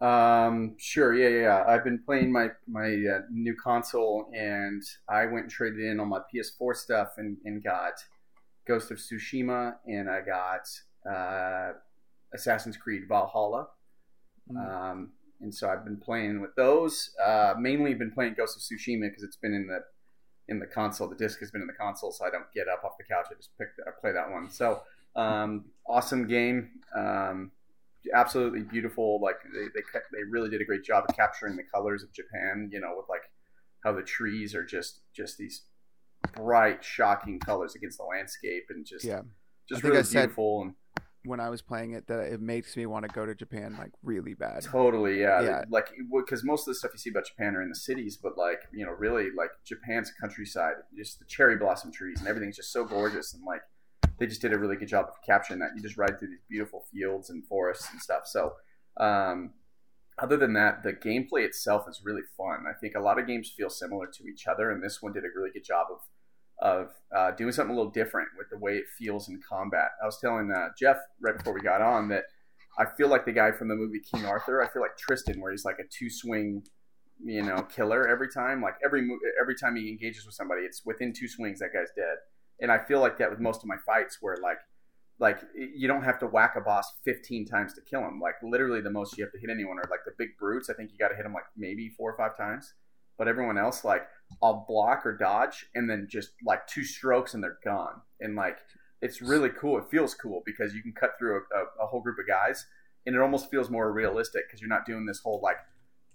Um, 0.00 0.76
sure, 0.78 1.14
yeah, 1.14 1.28
yeah, 1.28 1.40
yeah. 1.40 1.64
I've 1.66 1.84
been 1.84 1.98
playing 1.98 2.30
my 2.30 2.50
my 2.68 2.88
uh, 2.88 3.20
new 3.30 3.54
console, 3.56 4.30
and 4.34 4.82
I 5.08 5.24
went 5.24 5.44
and 5.44 5.50
traded 5.50 5.80
in 5.80 5.98
on 5.98 6.08
my 6.08 6.20
PS4 6.34 6.76
stuff, 6.76 7.14
and, 7.16 7.38
and 7.46 7.64
got 7.64 7.94
Ghost 8.66 8.90
of 8.90 8.98
Tsushima, 8.98 9.76
and 9.86 10.10
I 10.10 10.20
got 10.20 10.68
uh, 11.10 11.72
Assassin's 12.34 12.76
Creed 12.76 13.04
Valhalla. 13.08 13.68
Mm. 14.52 14.90
Um, 14.90 15.10
and 15.40 15.54
so 15.54 15.68
I've 15.68 15.84
been 15.84 15.96
playing 15.96 16.40
with 16.40 16.54
those. 16.56 17.10
Uh, 17.24 17.54
mainly 17.58 17.94
been 17.94 18.10
playing 18.10 18.34
Ghost 18.36 18.56
of 18.56 18.62
Tsushima 18.62 19.08
because 19.08 19.22
it's 19.22 19.36
been 19.36 19.54
in 19.54 19.66
the 19.66 19.80
in 20.48 20.58
the 20.58 20.66
console. 20.66 21.08
The 21.08 21.16
disc 21.16 21.40
has 21.40 21.50
been 21.50 21.60
in 21.60 21.66
the 21.66 21.72
console, 21.72 22.12
so 22.12 22.24
I 22.24 22.30
don't 22.30 22.50
get 22.54 22.68
up 22.68 22.84
off 22.84 22.92
the 22.98 23.04
couch. 23.04 23.26
I 23.30 23.34
just 23.34 23.50
pick 23.58 23.68
I 23.86 23.90
play 24.00 24.12
that 24.12 24.30
one. 24.30 24.50
So 24.50 24.82
um, 25.16 25.64
awesome 25.86 26.26
game. 26.26 26.70
Um, 26.94 27.50
absolutely 28.14 28.60
beautiful. 28.62 29.20
Like 29.20 29.36
they, 29.52 29.64
they 29.74 29.82
they 30.12 30.22
really 30.30 30.48
did 30.50 30.60
a 30.60 30.64
great 30.64 30.84
job 30.84 31.04
of 31.08 31.16
capturing 31.16 31.56
the 31.56 31.64
colors 31.64 32.02
of 32.02 32.12
Japan. 32.12 32.68
You 32.72 32.80
know, 32.80 32.94
with 32.96 33.08
like 33.08 33.22
how 33.82 33.92
the 33.92 34.02
trees 34.02 34.54
are 34.54 34.64
just 34.64 35.00
just 35.12 35.38
these 35.38 35.62
bright, 36.34 36.84
shocking 36.84 37.38
colors 37.40 37.74
against 37.74 37.98
the 37.98 38.04
landscape, 38.04 38.66
and 38.70 38.84
just 38.86 39.04
Yeah, 39.04 39.22
just 39.68 39.82
really 39.82 39.98
I 39.98 40.02
said- 40.02 40.20
beautiful 40.22 40.62
and 40.62 40.74
when 41.26 41.40
I 41.40 41.50
was 41.50 41.60
playing 41.60 41.92
it, 41.92 42.06
that 42.06 42.32
it 42.32 42.40
makes 42.40 42.76
me 42.76 42.86
want 42.86 43.04
to 43.04 43.12
go 43.12 43.26
to 43.26 43.34
Japan 43.34 43.76
like 43.78 43.92
really 44.02 44.34
bad. 44.34 44.62
Totally, 44.62 45.20
yeah. 45.20 45.42
Yeah. 45.42 45.64
Like, 45.68 45.88
because 46.10 46.44
most 46.44 46.62
of 46.62 46.72
the 46.72 46.74
stuff 46.76 46.92
you 46.94 46.98
see 46.98 47.10
about 47.10 47.26
Japan 47.26 47.56
are 47.56 47.62
in 47.62 47.68
the 47.68 47.74
cities, 47.74 48.16
but 48.16 48.38
like, 48.38 48.60
you 48.72 48.86
know, 48.86 48.92
really, 48.92 49.28
like 49.36 49.50
Japan's 49.64 50.12
countryside, 50.20 50.74
just 50.96 51.18
the 51.18 51.24
cherry 51.26 51.56
blossom 51.56 51.92
trees 51.92 52.20
and 52.20 52.28
everything's 52.28 52.56
just 52.56 52.72
so 52.72 52.84
gorgeous, 52.84 53.34
and 53.34 53.42
like, 53.44 53.62
they 54.18 54.26
just 54.26 54.40
did 54.40 54.52
a 54.52 54.58
really 54.58 54.76
good 54.76 54.88
job 54.88 55.06
of 55.08 55.14
capturing 55.26 55.60
that. 55.60 55.70
You 55.76 55.82
just 55.82 55.98
ride 55.98 56.18
through 56.18 56.28
these 56.28 56.44
beautiful 56.48 56.84
fields 56.90 57.28
and 57.28 57.44
forests 57.46 57.88
and 57.92 58.00
stuff. 58.00 58.22
So, 58.24 58.54
um, 58.98 59.52
other 60.18 60.38
than 60.38 60.54
that, 60.54 60.82
the 60.82 60.94
gameplay 60.94 61.44
itself 61.44 61.86
is 61.86 62.00
really 62.02 62.22
fun. 62.36 62.64
I 62.66 62.72
think 62.72 62.94
a 62.94 63.00
lot 63.00 63.18
of 63.18 63.26
games 63.26 63.52
feel 63.54 63.68
similar 63.68 64.06
to 64.06 64.24
each 64.26 64.46
other, 64.46 64.70
and 64.70 64.82
this 64.82 65.02
one 65.02 65.12
did 65.12 65.24
a 65.24 65.28
really 65.36 65.50
good 65.52 65.64
job 65.64 65.88
of 65.90 65.98
of 66.60 66.88
uh, 67.14 67.32
doing 67.32 67.52
something 67.52 67.74
a 67.74 67.76
little 67.76 67.92
different 67.92 68.28
with 68.36 68.48
the 68.50 68.58
way 68.58 68.72
it 68.72 68.84
feels 68.98 69.28
in 69.28 69.40
combat. 69.46 69.90
I 70.02 70.06
was 70.06 70.18
telling 70.18 70.50
uh, 70.50 70.68
Jeff 70.78 70.96
right 71.20 71.36
before 71.36 71.52
we 71.52 71.60
got 71.60 71.82
on 71.82 72.08
that 72.08 72.24
I 72.78 72.84
feel 72.84 73.08
like 73.08 73.24
the 73.24 73.32
guy 73.32 73.52
from 73.52 73.68
the 73.68 73.74
movie 73.74 74.00
King 74.00 74.26
Arthur. 74.26 74.62
I 74.62 74.68
feel 74.68 74.82
like 74.82 74.96
Tristan, 74.98 75.40
where 75.40 75.50
he's 75.50 75.64
like 75.64 75.78
a 75.78 75.84
two 75.90 76.10
swing, 76.10 76.62
you 77.24 77.42
know, 77.42 77.62
killer 77.62 78.06
every 78.06 78.28
time. 78.28 78.60
Like 78.60 78.74
every 78.84 79.08
every 79.40 79.54
time 79.54 79.76
he 79.76 79.88
engages 79.88 80.26
with 80.26 80.34
somebody, 80.34 80.62
it's 80.62 80.84
within 80.84 81.12
two 81.12 81.28
swings 81.28 81.60
that 81.60 81.72
guy's 81.72 81.90
dead. 81.96 82.16
And 82.60 82.70
I 82.70 82.78
feel 82.78 83.00
like 83.00 83.18
that 83.18 83.30
with 83.30 83.40
most 83.40 83.62
of 83.62 83.68
my 83.68 83.76
fights, 83.86 84.18
where 84.20 84.36
like 84.42 84.58
like 85.18 85.40
you 85.54 85.88
don't 85.88 86.02
have 86.02 86.18
to 86.18 86.26
whack 86.26 86.54
a 86.56 86.60
boss 86.60 86.92
15 87.04 87.46
times 87.46 87.72
to 87.74 87.80
kill 87.80 88.00
him. 88.00 88.20
Like 88.20 88.34
literally, 88.42 88.82
the 88.82 88.90
most 88.90 89.16
you 89.16 89.24
have 89.24 89.32
to 89.32 89.38
hit 89.38 89.48
anyone 89.50 89.78
are 89.78 89.88
like 89.90 90.04
the 90.04 90.12
big 90.18 90.36
brutes. 90.38 90.68
I 90.68 90.74
think 90.74 90.92
you 90.92 90.98
got 90.98 91.08
to 91.08 91.16
hit 91.16 91.22
them 91.22 91.32
like 91.32 91.44
maybe 91.56 91.88
four 91.88 92.12
or 92.12 92.16
five 92.16 92.36
times. 92.36 92.74
But 93.16 93.28
everyone 93.28 93.56
else, 93.56 93.84
like 93.84 94.06
I'll 94.42 94.64
block 94.68 95.06
or 95.06 95.16
dodge, 95.16 95.66
and 95.74 95.88
then 95.88 96.06
just 96.10 96.30
like 96.44 96.66
two 96.66 96.84
strokes 96.84 97.34
and 97.34 97.42
they're 97.42 97.58
gone. 97.64 98.00
And 98.20 98.34
like 98.36 98.58
it's 99.02 99.20
really 99.22 99.50
cool. 99.50 99.78
It 99.78 99.84
feels 99.90 100.14
cool 100.14 100.42
because 100.44 100.74
you 100.74 100.82
can 100.82 100.92
cut 100.92 101.12
through 101.18 101.36
a, 101.36 101.58
a, 101.58 101.84
a 101.84 101.86
whole 101.86 102.00
group 102.00 102.18
of 102.18 102.26
guys, 102.26 102.66
and 103.04 103.14
it 103.14 103.20
almost 103.20 103.50
feels 103.50 103.70
more 103.70 103.92
realistic 103.92 104.42
because 104.46 104.60
you're 104.60 104.70
not 104.70 104.86
doing 104.86 105.06
this 105.06 105.20
whole 105.20 105.40
like 105.42 105.58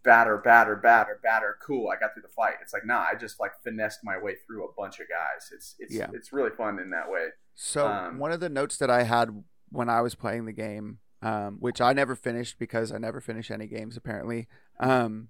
batter, 0.03 0.38
batter, 0.38 0.76
batter, 0.76 1.20
batter. 1.22 1.57
Cool, 1.66 1.89
I 1.89 1.99
got 1.99 2.14
through 2.14 2.24
the 2.24 2.28
fight. 2.30 2.55
It's 2.62 2.74
like 2.74 2.86
nah, 2.86 2.99
I 3.01 3.16
just 3.16 3.39
like 3.39 3.51
finessed 3.64 3.99
my 4.03 4.18
way 4.18 4.36
through 4.45 4.66
a 4.66 4.72
bunch 4.78 4.99
of 4.99 5.07
guys. 5.09 5.49
It's 5.53 5.76
it's 5.80 5.93
Yeah. 5.93 6.07
it's 6.14 6.34
really 6.34 6.49
fun 6.51 6.80
in 6.80 6.89
that 6.91 7.09
way. 7.09 7.28
So 7.55 7.88
Um, 7.88 8.18
one 8.20 8.32
of 8.32 8.39
the 8.39 8.49
notes 8.49 8.78
that 8.78 8.89
I 8.89 9.03
had 9.03 9.43
when 9.70 9.89
I 9.89 10.01
was 10.01 10.16
playing 10.16 10.45
the 10.45 10.51
game, 10.51 10.99
um, 11.22 11.57
which 11.59 11.80
I 11.80 11.93
never 11.93 12.16
finished 12.16 12.57
because 12.59 12.91
I 12.91 12.97
never 12.97 13.22
finish 13.22 13.51
any 13.51 13.68
games 13.68 13.95
apparently, 13.95 14.47
um, 14.80 15.30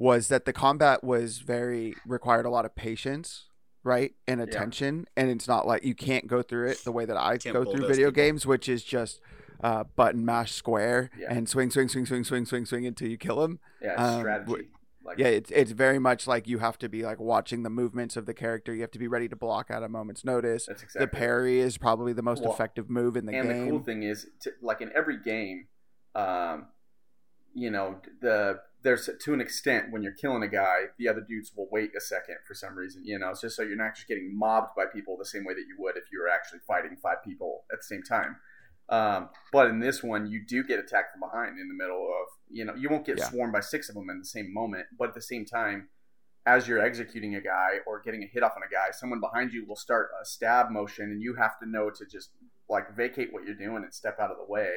was 0.00 0.28
that 0.28 0.46
the 0.46 0.52
combat 0.52 1.04
was 1.04 1.38
very 1.38 1.94
required 2.06 2.46
a 2.46 2.50
lot 2.50 2.64
of 2.64 2.74
patience, 2.74 3.44
right, 3.84 4.14
and 4.26 4.40
attention, 4.40 5.06
and 5.16 5.28
it's 5.30 5.46
not 5.46 5.66
like 5.66 5.84
you 5.84 5.94
can't 5.94 6.26
go 6.26 6.40
through 6.42 6.68
it 6.68 6.82
the 6.84 6.90
way 6.92 7.04
that 7.04 7.16
I 7.18 7.36
Can't 7.36 7.52
go 7.54 7.64
through 7.64 7.86
video 7.86 8.08
people. 8.08 8.12
games, 8.24 8.46
which 8.46 8.66
is 8.68 8.82
just 8.82 9.20
uh, 9.62 9.84
button 9.94 10.24
mash 10.24 10.52
square 10.52 11.10
Yeah. 11.18 11.26
and 11.34 11.46
swing, 11.46 11.70
swing, 11.70 11.88
swing, 11.88 12.06
swing, 12.06 12.24
swing, 12.24 12.46
swing, 12.46 12.64
swing 12.64 12.86
until 12.86 13.08
you 13.08 13.18
kill 13.18 13.44
him. 13.44 13.60
Yeah, 13.82 13.92
it's 13.92 14.00
Um, 14.00 14.20
strategy. 14.20 14.68
like 15.04 15.18
Yeah, 15.18 15.26
it's 15.26 15.50
it's 15.50 15.72
very 15.72 15.98
much 15.98 16.26
like 16.26 16.48
you 16.48 16.60
have 16.60 16.78
to 16.78 16.88
be 16.88 17.02
like 17.02 17.20
watching 17.20 17.62
the 17.62 17.68
movements 17.68 18.16
of 18.16 18.24
the 18.24 18.32
character. 18.32 18.74
You 18.74 18.80
have 18.80 18.90
to 18.92 18.98
be 18.98 19.06
ready 19.06 19.28
to 19.28 19.36
block 19.36 19.70
at 19.70 19.82
a 19.82 19.88
moment's 19.90 20.24
notice. 20.24 20.64
that's 20.64 20.82
exactly 20.82 21.04
The 21.04 21.10
parry 21.10 21.58
is 21.60 21.76
probably 21.76 22.14
the 22.14 22.22
most 22.22 22.42
Well, 22.42 22.54
effective 22.54 22.88
move 22.88 23.18
in 23.18 23.26
the 23.26 23.32
game. 23.32 23.42
and 23.42 23.50
game. 23.50 23.64
the 23.66 23.70
cool 23.70 23.82
thing 23.82 24.02
is, 24.02 24.26
to, 24.44 24.52
like 24.62 24.80
in 24.80 24.90
every 24.96 25.18
game, 25.22 25.66
um, 26.14 26.68
you 27.52 27.70
know, 27.70 28.00
the 28.22 28.60
there's 28.82 29.08
to 29.24 29.34
an 29.34 29.40
extent 29.40 29.90
when 29.90 30.02
you're 30.02 30.12
killing 30.14 30.42
a 30.42 30.48
guy, 30.48 30.84
the 30.98 31.08
other 31.08 31.20
dudes 31.20 31.52
will 31.56 31.68
wait 31.70 31.90
a 31.96 32.00
second 32.00 32.36
for 32.46 32.54
some 32.54 32.74
reason. 32.74 33.02
You 33.04 33.18
know, 33.18 33.30
it's 33.30 33.40
just 33.42 33.56
so 33.56 33.62
you're 33.62 33.76
not 33.76 33.94
just 33.94 34.08
getting 34.08 34.36
mobbed 34.36 34.70
by 34.76 34.86
people 34.86 35.16
the 35.18 35.24
same 35.24 35.44
way 35.44 35.54
that 35.54 35.64
you 35.68 35.76
would 35.78 35.96
if 35.96 36.04
you 36.12 36.20
were 36.20 36.28
actually 36.28 36.60
fighting 36.66 36.96
five 37.02 37.22
people 37.24 37.64
at 37.72 37.78
the 37.78 37.82
same 37.84 38.02
time. 38.02 38.36
Um, 38.88 39.28
but 39.52 39.68
in 39.68 39.78
this 39.78 40.02
one, 40.02 40.26
you 40.26 40.44
do 40.44 40.64
get 40.64 40.80
attacked 40.80 41.12
from 41.12 41.20
behind 41.20 41.58
in 41.60 41.68
the 41.68 41.74
middle 41.74 42.02
of, 42.08 42.26
you 42.48 42.64
know, 42.64 42.74
you 42.74 42.88
won't 42.88 43.06
get 43.06 43.18
Yeah. 43.18 43.28
swarmed 43.30 43.52
by 43.52 43.60
six 43.60 43.88
of 43.88 43.94
them 43.94 44.10
in 44.10 44.18
the 44.18 44.24
same 44.24 44.52
moment, 44.52 44.86
but 44.98 45.10
at 45.10 45.14
the 45.14 45.22
same 45.22 45.44
time, 45.44 45.88
as 46.46 46.66
you're 46.66 46.80
executing 46.80 47.34
a 47.36 47.40
guy 47.40 47.80
or 47.86 48.00
getting 48.00 48.22
a 48.24 48.26
hit 48.26 48.42
off 48.42 48.54
on 48.56 48.62
a 48.62 48.68
guy, 48.72 48.90
someone 48.90 49.20
behind 49.20 49.52
you 49.52 49.64
will 49.66 49.76
start 49.76 50.08
a 50.20 50.24
stab 50.24 50.70
motion, 50.70 51.04
and 51.10 51.22
you 51.22 51.34
have 51.34 51.58
to 51.60 51.66
know 51.68 51.90
to 51.90 52.04
just 52.06 52.30
like 52.68 52.96
vacate 52.96 53.32
what 53.32 53.44
you're 53.44 53.54
doing 53.54 53.84
and 53.84 53.92
step 53.92 54.18
out 54.18 54.30
of 54.30 54.38
the 54.38 54.46
way, 54.50 54.70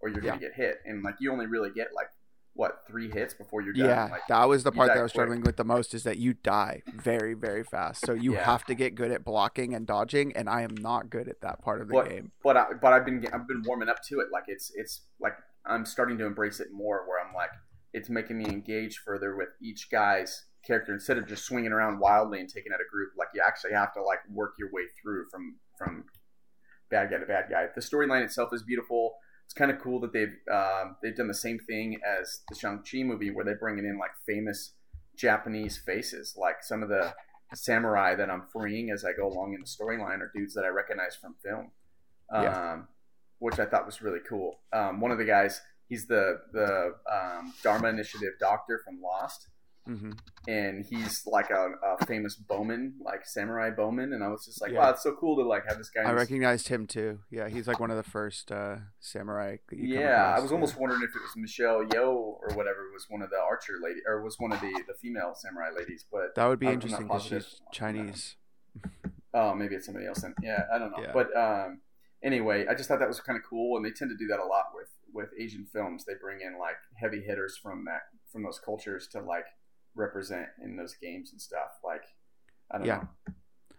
or 0.00 0.08
you're 0.08 0.20
gonna 0.20 0.40
get 0.40 0.54
hit. 0.54 0.80
And 0.84 1.02
like 1.02 1.14
you 1.20 1.32
only 1.32 1.46
really 1.46 1.70
get 1.70 1.94
like 1.94 2.08
what 2.54 2.84
three 2.86 3.10
hits 3.10 3.34
before 3.34 3.62
you're 3.62 3.72
done. 3.72 3.86
yeah, 3.86 4.08
Like, 4.10 4.22
that 4.28 4.48
was 4.48 4.62
the 4.62 4.70
part 4.70 4.88
that 4.88 4.98
I 4.98 5.02
was 5.02 5.10
quick. 5.10 5.22
struggling 5.24 5.40
with 5.42 5.56
the 5.56 5.64
most 5.64 5.92
is 5.92 6.04
that 6.04 6.18
you 6.18 6.34
die 6.34 6.82
very, 6.94 7.34
very 7.34 7.64
fast. 7.64 8.04
So 8.06 8.12
you 8.12 8.34
Yeah. 8.34 8.44
have 8.44 8.64
to 8.66 8.74
get 8.74 8.94
good 8.94 9.10
at 9.10 9.24
blocking 9.24 9.74
and 9.74 9.86
dodging, 9.86 10.36
and 10.36 10.48
I 10.48 10.62
am 10.62 10.74
not 10.76 11.10
good 11.10 11.28
at 11.28 11.40
that 11.40 11.60
part 11.62 11.80
of 11.80 11.88
the 11.88 11.94
but 11.94 12.08
game. 12.08 12.30
but 12.44 12.56
I, 12.56 12.66
but 12.80 12.92
I've 12.92 13.04
been 13.04 13.26
I've 13.32 13.48
been 13.48 13.62
warming 13.66 13.88
up 13.88 14.02
to 14.04 14.20
it. 14.20 14.28
Like 14.32 14.44
it's 14.46 14.70
it's 14.74 15.02
like 15.20 15.34
I'm 15.66 15.84
starting 15.84 16.16
to 16.18 16.26
embrace 16.26 16.60
it 16.60 16.68
more. 16.72 17.04
Where 17.08 17.24
I'm 17.24 17.34
like 17.34 17.50
it's 17.92 18.08
making 18.08 18.38
me 18.38 18.46
engage 18.46 18.98
further 18.98 19.36
with 19.36 19.48
each 19.60 19.90
guy's 19.90 20.44
character 20.66 20.92
instead 20.94 21.18
of 21.18 21.26
just 21.26 21.44
swinging 21.44 21.72
around 21.72 21.98
wildly 21.98 22.40
and 22.40 22.48
taking 22.48 22.72
out 22.72 22.80
a 22.80 22.88
group. 22.90 23.10
Like 23.18 23.28
you 23.34 23.42
actually 23.46 23.72
have 23.72 23.92
to 23.94 24.02
like 24.02 24.20
work 24.30 24.54
your 24.60 24.70
way 24.72 24.82
through 25.02 25.26
from 25.30 25.56
from 25.76 26.04
bad 26.90 27.10
guy 27.10 27.18
to 27.18 27.26
bad 27.26 27.46
guy. 27.50 27.66
The 27.74 27.80
storyline 27.80 28.22
itself 28.22 28.50
is 28.52 28.62
beautiful. 28.62 29.16
It's 29.44 29.54
kind 29.54 29.70
of 29.70 29.80
cool 29.80 30.00
that 30.00 30.12
they've 30.12 30.34
um, 30.52 30.96
they've 31.02 31.16
done 31.16 31.28
the 31.28 31.34
same 31.34 31.58
thing 31.58 32.00
as 32.04 32.40
the 32.48 32.56
Shang 32.56 32.82
Chi 32.90 33.02
movie, 33.02 33.30
where 33.30 33.44
they're 33.44 33.58
bringing 33.58 33.84
in 33.84 33.98
like 33.98 34.10
famous 34.26 34.72
Japanese 35.16 35.78
faces, 35.78 36.34
like 36.36 36.56
some 36.62 36.82
of 36.82 36.88
the 36.88 37.14
samurai 37.54 38.14
that 38.16 38.30
I'm 38.30 38.42
freeing 38.52 38.90
as 38.90 39.04
I 39.04 39.12
go 39.12 39.28
along 39.28 39.54
in 39.54 39.60
the 39.60 39.66
storyline 39.66 40.20
are 40.20 40.30
dudes 40.34 40.54
that 40.54 40.64
I 40.64 40.68
recognize 40.68 41.14
from 41.14 41.36
film, 41.44 41.70
um, 42.32 42.42
yeah. 42.42 42.78
which 43.38 43.58
I 43.58 43.66
thought 43.66 43.86
was 43.86 44.02
really 44.02 44.20
cool. 44.28 44.60
Um, 44.72 45.00
one 45.00 45.10
of 45.10 45.18
the 45.18 45.24
guys, 45.24 45.60
he's 45.88 46.06
the 46.06 46.40
the 46.52 46.94
um, 47.12 47.54
Dharma 47.62 47.88
Initiative 47.88 48.32
doctor 48.40 48.80
from 48.84 49.00
Lost. 49.00 49.48
Mm-hmm. 49.88 50.12
And 50.48 50.86
he's 50.86 51.22
like 51.26 51.50
a, 51.50 51.72
a, 51.82 52.06
famous 52.06 52.36
bowman, 52.36 52.94
like 53.04 53.26
samurai 53.26 53.68
bowman, 53.70 54.14
and 54.14 54.24
I 54.24 54.28
was 54.28 54.46
just 54.46 54.62
like, 54.62 54.72
yeah. 54.72 54.78
wow, 54.78 54.90
it's 54.90 55.02
so 55.02 55.14
cool 55.14 55.36
to 55.36 55.42
like 55.42 55.64
have 55.68 55.76
this 55.76 55.90
guy. 55.90 56.02
I 56.02 56.12
recognized 56.12 56.68
him 56.68 56.86
too. 56.86 57.18
Yeah, 57.30 57.50
he's 57.50 57.68
like 57.68 57.80
one 57.80 57.90
of 57.90 57.98
the 57.98 58.02
first 58.02 58.50
uh, 58.50 58.76
samurai. 59.00 59.56
yeah, 59.72 60.34
I 60.34 60.40
was 60.40 60.50
yeah. 60.50 60.54
almost 60.54 60.78
wondering 60.78 61.02
if 61.02 61.10
it 61.10 61.20
was 61.20 61.32
Michelle 61.36 61.84
Yeoh 61.84 62.14
or 62.14 62.48
whatever 62.54 62.88
was 62.94 63.06
one 63.10 63.20
of 63.20 63.28
the 63.28 63.36
archer 63.36 63.74
lady, 63.82 64.00
or 64.06 64.22
was 64.22 64.36
one 64.38 64.52
of 64.52 64.60
the 64.60 64.72
the 64.86 64.94
female 64.94 65.34
samurai 65.34 65.68
ladies. 65.76 66.06
But 66.10 66.34
that 66.34 66.46
would 66.46 66.58
be 66.58 66.68
I'm, 66.68 66.74
interesting 66.74 67.06
because 67.06 67.24
she's 67.24 67.60
Chinese. 67.70 68.36
oh, 69.34 69.54
maybe 69.54 69.74
it's 69.74 69.84
somebody 69.84 70.06
else. 70.06 70.22
Then. 70.22 70.34
Yeah, 70.42 70.62
I 70.72 70.78
don't 70.78 70.92
know. 70.92 71.02
Yeah. 71.02 71.12
But 71.12 71.36
um, 71.36 71.80
anyway, 72.22 72.66
I 72.68 72.74
just 72.74 72.88
thought 72.88 73.00
that 73.00 73.08
was 73.08 73.20
kind 73.20 73.38
of 73.38 73.44
cool, 73.48 73.76
and 73.76 73.84
they 73.84 73.90
tend 73.90 74.10
to 74.10 74.16
do 74.16 74.28
that 74.28 74.40
a 74.40 74.46
lot 74.46 74.66
with 74.74 74.88
with 75.12 75.28
Asian 75.38 75.66
films. 75.70 76.06
They 76.06 76.14
bring 76.18 76.40
in 76.40 76.58
like 76.58 76.76
heavy 76.96 77.20
hitters 77.20 77.58
from 77.62 77.84
that 77.84 78.02
from 78.32 78.42
those 78.42 78.58
cultures 78.58 79.08
to 79.12 79.20
like 79.20 79.44
represent 79.94 80.46
in 80.62 80.76
those 80.76 80.94
games 80.94 81.30
and 81.32 81.40
stuff. 81.40 81.78
Like, 81.84 82.02
I 82.70 82.78
don't 82.78 82.86
yeah. 82.86 82.96
know. 82.96 83.34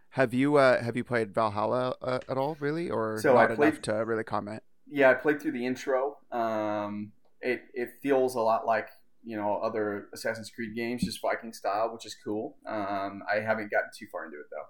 Have 0.10 0.34
you 0.34 0.56
uh, 0.56 0.82
have 0.82 0.96
you 0.96 1.04
played 1.04 1.34
Valhalla 1.36 1.96
uh, 2.02 2.20
at 2.30 2.38
all, 2.38 2.56
really, 2.62 2.90
or 2.90 3.20
so 3.22 3.34
not 3.34 3.52
I 3.52 3.56
played, 3.56 3.74
enough 3.74 3.82
to 3.84 3.94
really 4.06 4.24
comment? 4.24 4.64
Yeah, 4.90 5.10
I 5.10 5.14
played 5.14 5.42
through 5.42 5.52
the 5.52 5.66
intro. 5.66 6.18
Um, 6.32 7.12
it 7.42 7.64
it 7.74 7.90
feels 8.02 8.36
a 8.36 8.40
lot 8.40 8.66
like 8.66 8.88
you 9.26 9.36
know 9.36 9.58
other 9.58 10.08
Assassin's 10.14 10.50
Creed 10.50 10.74
games, 10.74 11.04
just 11.04 11.22
Viking 11.22 11.52
style, 11.52 11.92
which 11.92 12.06
is 12.06 12.16
cool. 12.24 12.56
Um, 12.66 13.24
I 13.30 13.42
haven't 13.42 13.72
gotten 13.72 13.90
too 13.98 14.06
far 14.10 14.26
into 14.26 14.38
it 14.38 14.46
though, 14.52 14.68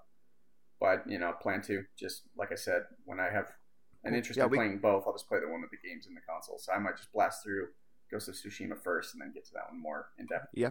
but 0.80 1.08
you 1.08 1.20
know, 1.20 1.32
plan 1.40 1.62
to. 1.62 1.84
Just 1.96 2.22
like 2.36 2.50
I 2.50 2.56
said, 2.56 2.82
when 3.04 3.20
I 3.20 3.30
have 3.30 3.52
an 4.02 4.14
interest 4.14 4.38
yeah, 4.38 4.44
in 4.44 4.50
we... 4.50 4.56
playing 4.56 4.78
both, 4.78 5.04
I'll 5.06 5.12
just 5.12 5.28
play 5.28 5.38
the 5.38 5.48
one 5.48 5.60
with 5.60 5.70
the 5.70 5.88
games 5.88 6.08
in 6.08 6.14
the 6.14 6.22
console. 6.28 6.58
So 6.58 6.72
I 6.72 6.78
might 6.78 6.96
just 6.96 7.12
blast 7.12 7.44
through 7.44 7.68
Ghost 8.10 8.28
of 8.28 8.34
Tsushima 8.34 8.82
first, 8.82 9.14
and 9.14 9.22
then 9.22 9.32
get 9.32 9.44
to 9.46 9.52
that 9.52 9.70
one 9.70 9.80
more 9.80 10.08
in 10.18 10.26
depth. 10.26 10.48
Yeah, 10.54 10.70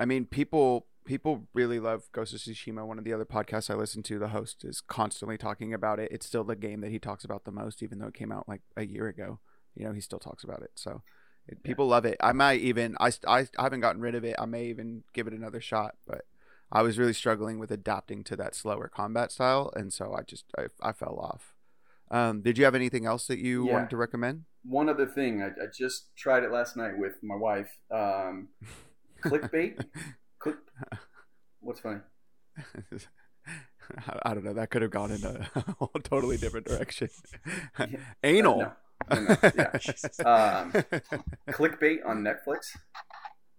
I 0.00 0.06
mean, 0.06 0.24
people 0.24 0.86
people 1.04 1.46
really 1.52 1.78
love 1.78 2.08
Ghost 2.12 2.32
of 2.32 2.40
Tsushima. 2.40 2.86
One 2.86 2.98
of 2.98 3.04
the 3.04 3.12
other 3.12 3.26
podcasts 3.26 3.70
I 3.70 3.74
listen 3.74 4.02
to, 4.04 4.18
the 4.18 4.28
host 4.28 4.64
is 4.64 4.80
constantly 4.80 5.36
talking 5.36 5.74
about 5.74 5.98
it. 6.00 6.10
It's 6.10 6.26
still 6.26 6.44
the 6.44 6.56
game 6.56 6.80
that 6.80 6.90
he 6.90 6.98
talks 6.98 7.24
about 7.24 7.44
the 7.44 7.52
most, 7.52 7.82
even 7.82 7.98
though 7.98 8.06
it 8.06 8.14
came 8.14 8.32
out 8.32 8.48
like 8.48 8.62
a 8.76 8.86
year 8.86 9.08
ago. 9.08 9.40
You 9.74 9.84
know, 9.84 9.92
he 9.92 10.00
still 10.00 10.18
talks 10.18 10.42
about 10.42 10.62
it. 10.62 10.70
So 10.74 11.02
it, 11.46 11.62
people 11.62 11.86
love 11.86 12.06
it. 12.06 12.16
I 12.20 12.32
might 12.32 12.60
even 12.60 12.96
I, 12.98 13.12
I 13.26 13.40
I 13.58 13.62
haven't 13.62 13.80
gotten 13.80 14.00
rid 14.00 14.14
of 14.14 14.24
it. 14.24 14.36
I 14.38 14.46
may 14.46 14.64
even 14.66 15.04
give 15.12 15.26
it 15.26 15.34
another 15.34 15.60
shot, 15.60 15.96
but 16.06 16.22
I 16.72 16.80
was 16.80 16.98
really 16.98 17.12
struggling 17.12 17.58
with 17.58 17.70
adapting 17.70 18.24
to 18.24 18.36
that 18.36 18.54
slower 18.54 18.88
combat 18.88 19.32
style, 19.32 19.70
and 19.76 19.92
so 19.92 20.14
I 20.14 20.22
just 20.22 20.46
I, 20.56 20.66
I 20.82 20.92
fell 20.92 21.18
off. 21.20 21.54
Um, 22.10 22.40
did 22.42 22.58
you 22.58 22.64
have 22.64 22.74
anything 22.74 23.06
else 23.06 23.26
that 23.26 23.38
you 23.38 23.66
yeah. 23.66 23.72
wanted 23.74 23.90
to 23.90 23.96
recommend? 23.96 24.44
One 24.64 24.88
other 24.88 25.06
thing, 25.06 25.42
I, 25.42 25.46
I, 25.46 25.66
just 25.72 26.14
tried 26.16 26.42
it 26.42 26.50
last 26.50 26.76
night 26.76 26.98
with 26.98 27.14
my 27.22 27.36
wife. 27.36 27.70
Um, 27.90 28.48
clickbait. 29.20 29.84
Click. 30.38 30.56
What's 31.60 31.80
funny? 31.80 32.00
I 34.22 34.34
don't 34.34 34.44
know. 34.44 34.54
That 34.54 34.70
could 34.70 34.82
have 34.82 34.90
gone 34.90 35.10
in 35.10 35.24
a, 35.24 35.48
totally 36.02 36.36
different 36.36 36.66
direction. 36.66 37.08
Anal. 38.22 38.62
Uh, 38.62 38.64
no. 38.64 38.72
No, 39.10 39.20
no, 39.24 39.36
yeah. 39.56 40.60
um, 40.60 40.72
clickbait 41.48 41.98
on 42.06 42.22
Netflix. 42.22 42.76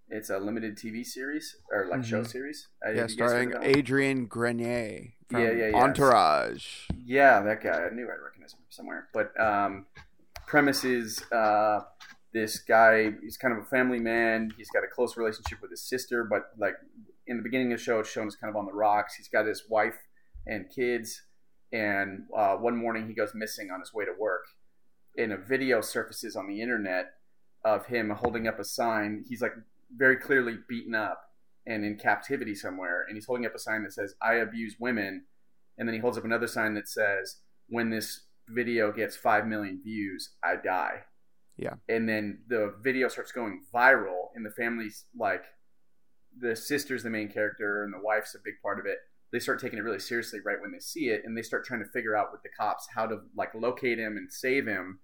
It's 0.07 0.29
a 0.29 0.37
limited 0.37 0.77
TV 0.77 1.05
series 1.05 1.55
or 1.71 1.87
like 1.87 2.01
mm-hmm. 2.01 2.09
show 2.09 2.23
series. 2.23 2.67
Uh, 2.85 2.91
yeah, 2.91 3.07
starring 3.07 3.53
Adrian 3.61 4.27
Grenier 4.27 5.13
from 5.29 5.41
yeah, 5.41 5.51
yeah, 5.51 5.67
yeah. 5.69 5.77
Entourage. 5.77 6.89
Yeah, 7.05 7.41
that 7.41 7.63
guy. 7.63 7.85
I 7.85 7.89
knew 7.93 8.03
I'd 8.03 8.21
recognize 8.23 8.53
him 8.53 8.59
somewhere. 8.69 9.07
But 9.13 9.39
um, 9.39 9.85
premise 10.45 10.83
is 10.83 11.23
uh, 11.31 11.81
this 12.33 12.59
guy 12.59 13.11
he's 13.21 13.37
kind 13.37 13.57
of 13.57 13.63
a 13.63 13.67
family 13.67 13.99
man. 13.99 14.51
He's 14.57 14.69
got 14.69 14.83
a 14.83 14.87
close 14.87 15.17
relationship 15.17 15.61
with 15.61 15.71
his 15.71 15.87
sister 15.87 16.23
but 16.23 16.43
like 16.57 16.75
in 17.27 17.37
the 17.37 17.43
beginning 17.43 17.71
of 17.71 17.79
the 17.79 17.83
show 17.83 17.99
it's 17.99 18.09
shown 18.09 18.27
as 18.27 18.35
kind 18.35 18.49
of 18.49 18.57
on 18.57 18.65
the 18.65 18.73
rocks. 18.73 19.15
He's 19.15 19.27
got 19.27 19.45
his 19.45 19.63
wife 19.69 19.97
and 20.47 20.69
kids 20.73 21.21
and 21.71 22.23
uh, 22.35 22.55
one 22.55 22.75
morning 22.75 23.07
he 23.07 23.13
goes 23.13 23.31
missing 23.33 23.69
on 23.71 23.79
his 23.79 23.93
way 23.93 24.05
to 24.05 24.11
work 24.17 24.43
and 25.17 25.31
a 25.31 25.37
video 25.37 25.81
surfaces 25.81 26.35
on 26.35 26.47
the 26.47 26.61
internet 26.61 27.11
of 27.63 27.85
him 27.85 28.09
holding 28.09 28.47
up 28.47 28.59
a 28.59 28.63
sign. 28.63 29.23
He's 29.27 29.41
like 29.41 29.53
very 29.95 30.17
clearly 30.17 30.57
beaten 30.67 30.95
up 30.95 31.31
and 31.65 31.85
in 31.85 31.95
captivity 31.95 32.55
somewhere 32.55 33.05
and 33.07 33.15
he's 33.15 33.25
holding 33.25 33.45
up 33.45 33.55
a 33.55 33.59
sign 33.59 33.83
that 33.83 33.93
says 33.93 34.15
i 34.21 34.35
abuse 34.35 34.75
women 34.79 35.23
and 35.77 35.87
then 35.87 35.93
he 35.93 35.99
holds 35.99 36.17
up 36.17 36.25
another 36.25 36.47
sign 36.47 36.73
that 36.73 36.87
says 36.87 37.37
when 37.69 37.89
this 37.89 38.21
video 38.49 38.91
gets 38.91 39.15
5 39.15 39.45
million 39.47 39.79
views 39.83 40.31
i 40.43 40.55
die 40.55 41.01
yeah. 41.61 41.75
And 41.87 42.09
then 42.09 42.39
the 42.47 42.73
video 42.81 43.07
starts 43.07 43.31
going 43.31 43.61
viral, 43.73 44.29
and 44.35 44.45
the 44.45 44.49
family's 44.49 45.05
like, 45.17 45.43
the 46.37 46.55
sister's 46.55 47.03
the 47.03 47.09
main 47.09 47.29
character, 47.29 47.83
and 47.83 47.93
the 47.93 47.99
wife's 48.03 48.35
a 48.35 48.39
big 48.43 48.55
part 48.63 48.79
of 48.79 48.85
it. 48.85 48.97
They 49.31 49.39
start 49.39 49.61
taking 49.61 49.77
it 49.77 49.83
really 49.83 49.99
seriously 49.99 50.39
right 50.43 50.59
when 50.59 50.71
they 50.71 50.79
see 50.79 51.09
it, 51.09 51.21
and 51.23 51.37
they 51.37 51.43
start 51.43 51.63
trying 51.63 51.83
to 51.83 51.89
figure 51.89 52.17
out 52.17 52.31
with 52.31 52.41
the 52.41 52.49
cops 52.49 52.87
how 52.93 53.05
to 53.05 53.19
like 53.37 53.53
locate 53.53 53.99
him 53.99 54.17
and 54.17 54.31
save 54.31 54.65
him. 54.65 54.99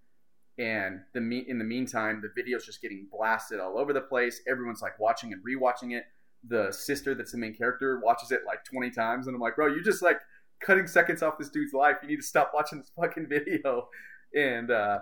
And 0.58 1.02
the 1.14 1.22
me- 1.22 1.46
in 1.48 1.60
the 1.60 1.64
meantime, 1.64 2.22
the 2.22 2.32
video's 2.36 2.66
just 2.66 2.82
getting 2.82 3.08
blasted 3.12 3.60
all 3.60 3.78
over 3.78 3.94
the 3.94 4.02
place. 4.02 4.42
Everyone's 4.50 4.82
like 4.82 5.00
watching 5.00 5.32
and 5.32 5.44
rewatching 5.46 5.96
it. 5.96 6.06
The 6.48 6.72
sister 6.72 7.14
that's 7.14 7.34
the 7.34 7.38
main 7.38 7.54
character 7.54 8.02
watches 8.04 8.32
it 8.32 8.42
like 8.48 8.66
20 8.66 8.90
times, 8.90 9.28
and 9.28 9.36
I'm 9.36 9.42
like, 9.42 9.56
bro, 9.56 9.68
you're 9.68 9.84
just 9.84 10.02
like 10.02 10.18
cutting 10.60 10.88
seconds 10.88 11.22
off 11.22 11.38
this 11.38 11.50
dude's 11.50 11.74
life. 11.74 11.98
You 12.02 12.08
need 12.08 12.18
to 12.18 12.24
stop 12.24 12.52
watching 12.54 12.80
this 12.80 12.92
fucking 13.00 13.28
video. 13.30 13.90
And 14.36 14.72
uh, 14.72 15.00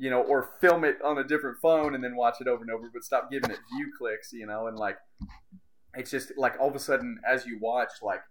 you 0.00 0.08
know, 0.08 0.22
or 0.22 0.54
film 0.62 0.82
it 0.82 0.96
on 1.04 1.18
a 1.18 1.24
different 1.24 1.58
phone 1.60 1.94
and 1.94 2.02
then 2.02 2.16
watch 2.16 2.36
it 2.40 2.48
over 2.48 2.62
and 2.62 2.70
over, 2.70 2.90
but 2.92 3.04
stop 3.04 3.30
giving 3.30 3.50
it 3.50 3.58
view 3.76 3.92
clicks, 3.98 4.32
you 4.32 4.46
know, 4.46 4.66
and 4.66 4.78
like 4.78 4.96
it's 5.94 6.10
just 6.10 6.32
like 6.38 6.54
all 6.58 6.68
of 6.68 6.74
a 6.74 6.78
sudden 6.78 7.18
as 7.28 7.44
you 7.44 7.58
watch, 7.60 7.90
like 8.00 8.22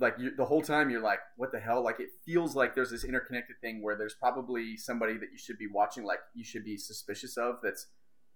like 0.00 0.16
you, 0.18 0.32
the 0.36 0.44
whole 0.44 0.62
time 0.62 0.90
you're 0.90 1.00
like, 1.00 1.20
what 1.36 1.52
the 1.52 1.60
hell? 1.60 1.80
Like 1.82 2.00
it 2.00 2.08
feels 2.26 2.56
like 2.56 2.74
there's 2.74 2.90
this 2.90 3.04
interconnected 3.04 3.56
thing 3.60 3.84
where 3.84 3.96
there's 3.96 4.16
probably 4.18 4.76
somebody 4.76 5.12
that 5.14 5.28
you 5.30 5.38
should 5.38 5.58
be 5.58 5.68
watching, 5.72 6.02
like 6.02 6.18
you 6.34 6.42
should 6.42 6.64
be 6.64 6.76
suspicious 6.76 7.36
of 7.36 7.58
that's 7.62 7.86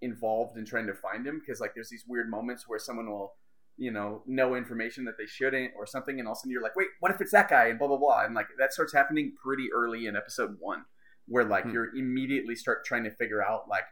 involved 0.01 0.57
in 0.57 0.65
trying 0.65 0.87
to 0.87 0.95
find 0.95 1.27
him 1.27 1.41
because 1.41 1.61
like 1.61 1.75
there's 1.75 1.91
these 1.91 2.05
weird 2.07 2.31
moments 2.31 2.69
where 2.69 2.79
someone 2.79 3.11
will 3.11 3.35
you 3.77 3.91
know 3.91 4.23
know 4.27 4.55
information 4.55 5.05
that 5.05 5.19
they 5.19 5.27
shouldn't 5.27 5.73
or 5.77 5.87
something 5.87 6.21
and 6.21 6.29
all 6.29 6.33
of 6.33 6.37
a 6.37 6.41
sudden 6.41 6.53
you're 6.53 6.63
like 6.63 6.77
wait 6.77 6.89
what 7.01 7.11
if 7.11 7.21
it's 7.21 7.33
that 7.33 7.49
guy 7.49 7.67
and 7.67 7.79
blah 7.79 7.89
blah 7.89 7.97
blah 7.97 8.25
and 8.25 8.35
like 8.35 8.47
that 8.59 8.73
starts 8.73 8.93
happening 8.93 9.33
pretty 9.43 9.69
early 9.75 10.07
in 10.07 10.15
episode 10.15 10.57
one 10.61 10.85
where 11.27 11.45
like 11.45 11.64
hmm. 11.64 11.70
you're 11.70 11.97
immediately 11.97 12.55
start 12.55 12.85
trying 12.85 13.05
to 13.05 13.11
figure 13.11 13.43
out 13.43 13.68
like 13.68 13.85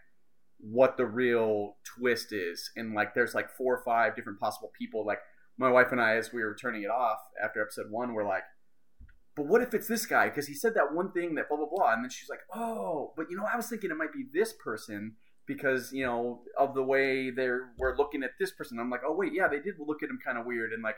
what 0.58 0.96
the 0.96 1.06
real 1.06 1.76
twist 1.84 2.32
is. 2.32 2.70
And 2.76 2.94
like 2.94 3.14
there's 3.14 3.34
like 3.34 3.50
four 3.50 3.76
or 3.76 3.82
five 3.84 4.14
different 4.16 4.38
possible 4.38 4.70
people. 4.78 5.04
Like 5.04 5.18
my 5.58 5.70
wife 5.70 5.92
and 5.92 6.00
i 6.00 6.16
as 6.16 6.32
we 6.32 6.42
were 6.42 6.54
turning 6.54 6.82
it 6.82 6.90
off 6.90 7.18
after 7.42 7.60
episode 7.62 7.90
one 7.90 8.14
we're 8.14 8.26
like 8.26 8.44
but 9.34 9.46
what 9.46 9.62
if 9.62 9.72
it's 9.72 9.88
this 9.88 10.04
guy? 10.04 10.28
Because 10.28 10.46
he 10.46 10.52
said 10.52 10.74
that 10.74 10.92
one 10.92 11.10
thing 11.10 11.36
that 11.36 11.48
blah 11.48 11.56
blah 11.56 11.66
blah. 11.66 11.94
And 11.94 12.04
then 12.04 12.10
she's 12.10 12.28
like 12.28 12.40
oh 12.54 13.12
but 13.16 13.30
you 13.30 13.36
know 13.36 13.46
i 13.50 13.56
was 13.56 13.66
thinking 13.66 13.90
it 13.90 13.96
might 13.96 14.12
be 14.12 14.24
this 14.32 14.52
person 14.52 15.12
because 15.46 15.92
you 15.92 16.04
know 16.04 16.42
of 16.58 16.74
the 16.74 16.82
way 16.82 17.30
they're 17.30 17.70
we're 17.78 17.96
looking 17.96 18.22
at 18.22 18.32
this 18.38 18.50
person. 18.50 18.78
I'm 18.78 18.90
like 18.90 19.02
oh 19.06 19.14
wait 19.14 19.32
yeah 19.34 19.48
they 19.48 19.60
did 19.60 19.74
look 19.78 20.02
at 20.02 20.10
him 20.10 20.18
kind 20.24 20.38
of 20.38 20.46
weird. 20.46 20.72
And 20.72 20.82
like 20.82 20.96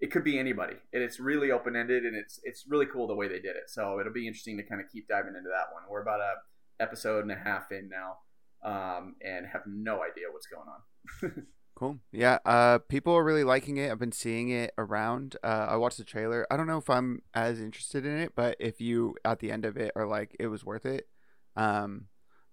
it 0.00 0.10
could 0.10 0.24
be 0.24 0.38
anybody, 0.38 0.76
and 0.92 1.02
it's 1.02 1.20
really 1.20 1.50
open 1.50 1.76
ended, 1.76 2.04
and 2.04 2.16
it's 2.16 2.40
it's 2.42 2.64
really 2.68 2.86
cool 2.86 3.06
the 3.06 3.14
way 3.14 3.28
they 3.28 3.40
did 3.40 3.56
it. 3.56 3.68
So 3.68 4.00
it'll 4.00 4.12
be 4.12 4.26
interesting 4.26 4.56
to 4.56 4.62
kind 4.62 4.80
of 4.80 4.88
keep 4.90 5.08
diving 5.08 5.34
into 5.36 5.50
that 5.50 5.72
one. 5.72 5.82
We're 5.88 6.02
about 6.02 6.20
a 6.20 6.34
episode 6.82 7.22
and 7.22 7.32
a 7.32 7.36
half 7.36 7.70
in 7.70 7.88
now, 7.88 8.18
um, 8.64 9.16
and 9.24 9.46
have 9.46 9.62
no 9.66 10.02
idea 10.02 10.26
what's 10.32 10.46
going 10.46 10.68
on. 10.68 11.46
cool. 11.76 11.98
Yeah. 12.12 12.38
Uh, 12.44 12.78
people 12.88 13.14
are 13.14 13.24
really 13.24 13.44
liking 13.44 13.76
it. 13.76 13.90
I've 13.90 13.98
been 13.98 14.12
seeing 14.12 14.50
it 14.50 14.72
around. 14.78 15.36
Uh, 15.42 15.66
I 15.70 15.76
watched 15.76 15.98
the 15.98 16.04
trailer. 16.04 16.46
I 16.50 16.56
don't 16.56 16.66
know 16.66 16.78
if 16.78 16.90
I'm 16.90 17.22
as 17.34 17.60
interested 17.60 18.04
in 18.04 18.18
it, 18.18 18.32
but 18.34 18.56
if 18.58 18.80
you 18.80 19.14
at 19.24 19.40
the 19.40 19.50
end 19.50 19.64
of 19.64 19.76
it 19.76 19.92
are 19.96 20.06
like 20.06 20.36
it 20.38 20.48
was 20.48 20.64
worth 20.64 20.86
it, 20.86 21.08
um, 21.56 22.06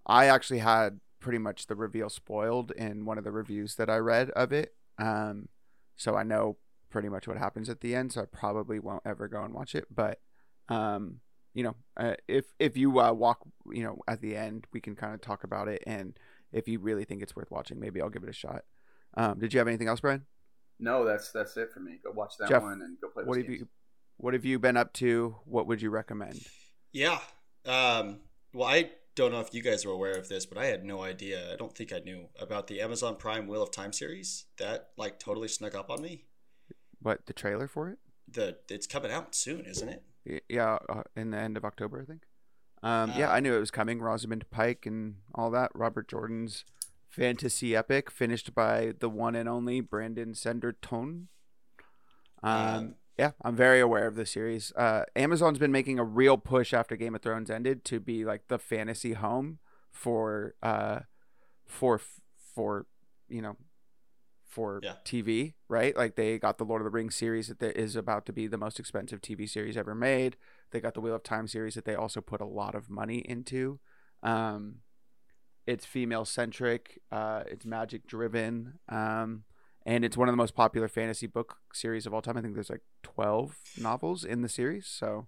I 0.06 0.26
actually 0.26 0.60
had 0.60 1.00
pretty 1.20 1.38
much 1.38 1.68
the 1.68 1.76
reveal 1.76 2.10
spoiled 2.10 2.72
in 2.72 3.06
one 3.06 3.18
of 3.18 3.24
the 3.24 3.32
reviews 3.32 3.76
that 3.76 3.90
I 3.90 3.98
read 3.98 4.32
of 4.32 4.52
it. 4.52 4.74
Um, 4.98 5.50
so 5.96 6.16
I 6.16 6.24
know 6.24 6.58
pretty 6.92 7.10
much 7.10 7.28
what 7.28 7.38
happens 7.38 7.70
at 7.70 7.82
the 7.82 7.96
end, 7.96 8.14
so 8.14 8.22
I 8.22 8.26
probably 8.26 8.80
won't 8.80 9.04
ever 9.06 9.28
go 9.28 9.44
and 9.44 9.54
watch 9.54 9.74
it. 9.74 9.86
But 9.90 10.20
um, 10.70 11.22
you 11.54 11.64
know, 11.64 11.76
uh, 11.98 12.14
if 12.28 12.46
if 12.60 12.78
you 12.78 13.00
uh, 13.00 13.14
walk, 13.14 13.40
you 13.72 13.84
know, 13.84 13.98
at 14.08 14.22
the 14.22 14.36
end, 14.36 14.68
we 14.74 14.80
can 14.80 14.96
kind 14.96 15.14
of 15.14 15.22
talk 15.22 15.44
about 15.44 15.68
it, 15.68 15.84
and 15.88 16.18
if 16.52 16.68
you 16.68 16.80
really 16.80 17.06
think 17.06 17.22
it's 17.22 17.36
worth 17.36 17.50
watching, 17.52 17.80
maybe 17.80 18.02
I'll 18.02 18.10
give 18.10 18.24
it 18.24 18.30
a 18.30 18.34
shot. 18.34 18.64
Um, 19.16 19.40
did 19.40 19.54
you 19.54 19.60
have 19.60 19.68
anything 19.68 19.88
else, 19.88 20.00
Brian? 20.02 20.26
No, 20.80 21.06
that's 21.06 21.32
that's 21.32 21.56
it 21.58 21.72
for 21.74 21.80
me. 21.80 22.00
Go 22.04 22.12
watch 22.12 22.34
that 22.40 22.50
Jeff, 22.50 22.62
one 22.62 22.82
and 22.82 22.98
go 23.02 23.10
play. 23.10 23.24
What 23.24 23.38
have 23.38 23.48
games. 23.48 23.60
you 23.60 23.68
What 24.18 24.34
have 24.34 24.46
you 24.46 24.60
been 24.60 24.78
up 24.78 24.94
to? 24.94 25.36
What 25.46 25.68
would 25.68 25.82
you 25.82 25.90
recommend? 25.90 26.40
Yeah. 26.92 27.20
Um, 27.66 28.20
well, 28.54 28.68
I 28.68 28.92
don't 29.16 29.32
know 29.32 29.40
if 29.40 29.54
you 29.54 29.62
guys 29.62 29.86
are 29.86 29.92
aware 29.92 30.18
of 30.18 30.30
this, 30.30 30.46
but 30.46 30.58
I 30.58 30.66
had 30.66 30.84
no 30.84 31.04
idea. 31.04 31.54
I 31.54 31.56
don't 31.56 31.76
think 31.76 31.94
I 31.94 32.00
knew 32.00 32.30
about 32.40 32.68
the 32.68 32.82
Amazon 32.82 33.16
Prime 33.18 33.48
Wheel 33.48 33.62
of 33.62 33.72
Time 33.72 33.94
series. 33.94 34.46
That 34.58 34.90
like 34.98 35.20
totally 35.20 35.48
snuck 35.48 35.76
up 35.76 35.90
on 35.90 36.02
me. 36.02 36.26
What 37.02 37.26
the 37.26 37.34
trailer 37.34 37.68
for 37.68 37.90
it? 37.90 38.00
The 38.28 38.58
it's 38.70 38.88
coming 38.88 39.12
out 39.12 39.36
soon, 39.36 39.66
isn't 39.66 39.90
it? 39.90 40.44
Yeah, 40.48 40.78
uh, 40.88 41.04
in 41.16 41.32
the 41.32 41.38
end 41.38 41.58
of 41.58 41.66
October, 41.66 42.02
I 42.02 42.06
think. 42.06 42.24
Um, 42.84 43.12
yeah, 43.18 43.30
Uh, 43.30 43.34
I 43.34 43.40
knew 43.40 43.56
it 43.56 43.60
was 43.60 43.72
coming. 43.72 44.00
Rosamund 44.02 44.50
Pike 44.52 44.86
and 44.86 45.16
all 45.36 45.50
that. 45.52 45.72
Robert 45.74 46.08
Jordan's 46.08 46.64
fantasy 47.10 47.76
epic, 47.76 48.10
finished 48.10 48.54
by 48.56 48.94
the 49.00 49.10
one 49.10 49.36
and 49.36 49.50
only 49.50 49.82
Brandon 49.82 50.34
Sanderson. 50.34 51.28
Um, 52.44 52.52
Um, 52.54 52.96
yeah, 53.18 53.32
I'm 53.44 53.56
very 53.56 53.80
aware 53.80 54.08
of 54.08 54.16
the 54.16 54.26
series. 54.26 54.72
Uh, 54.76 55.04
Amazon's 55.16 55.60
been 55.60 55.72
making 55.72 56.00
a 56.00 56.04
real 56.04 56.38
push 56.38 56.74
after 56.74 56.96
Game 56.96 57.14
of 57.16 57.22
Thrones 57.22 57.50
ended 57.52 57.84
to 57.86 58.00
be 58.00 58.24
like 58.26 58.48
the 58.48 58.58
fantasy 58.58 59.14
home 59.14 59.60
for 59.92 60.56
uh, 60.64 61.02
for 61.68 62.00
for 62.56 62.86
you 63.28 63.42
know 63.42 63.58
for 64.52 64.80
Yeah. 64.84 64.96
TV, 65.06 65.54
right? 65.70 65.96
Like 65.96 66.16
they 66.16 66.38
got 66.38 66.58
the 66.58 66.66
Lord 66.66 66.82
of 66.82 66.86
the 66.86 66.92
Rings 66.92 67.16
series 67.16 67.48
that 67.48 67.78
is 67.78 67.96
about 67.96 68.26
to 68.28 68.34
be 68.34 68.48
the 68.48 68.58
most 68.58 68.80
expensive 68.80 69.22
TV 69.22 69.48
series 69.50 69.78
ever 69.78 69.96
made. 69.96 70.36
They 70.72 70.80
got 70.82 70.94
the 70.94 71.02
Wheel 71.02 71.16
of 71.16 71.24
Time 71.24 71.48
series 71.48 71.74
that 71.76 71.86
they 71.86 71.96
also 71.96 72.22
put 72.22 72.42
a 72.42 72.46
lot 72.46 72.76
of 72.76 72.90
money 72.90 73.20
into. 73.20 73.80
Um, 74.22 74.82
it's 75.66 75.86
female 75.86 76.26
centric. 76.26 77.00
Uh, 77.12 77.44
it's 77.48 77.66
magic 77.66 78.06
driven. 78.08 78.80
Um, 78.90 79.44
and 79.86 80.04
it's 80.06 80.18
one 80.18 80.28
of 80.28 80.34
the 80.34 80.38
most 80.38 80.54
popular 80.56 80.88
fantasy 80.88 81.28
book 81.28 81.58
series 81.74 82.06
of 82.06 82.14
all 82.14 82.22
time. 82.22 82.38
I 82.38 82.42
think 82.42 82.54
there's 82.56 82.70
like 82.70 82.84
12 83.04 83.56
novels 83.80 84.24
in 84.26 84.42
the 84.42 84.50
series. 84.50 84.86
So 84.88 85.28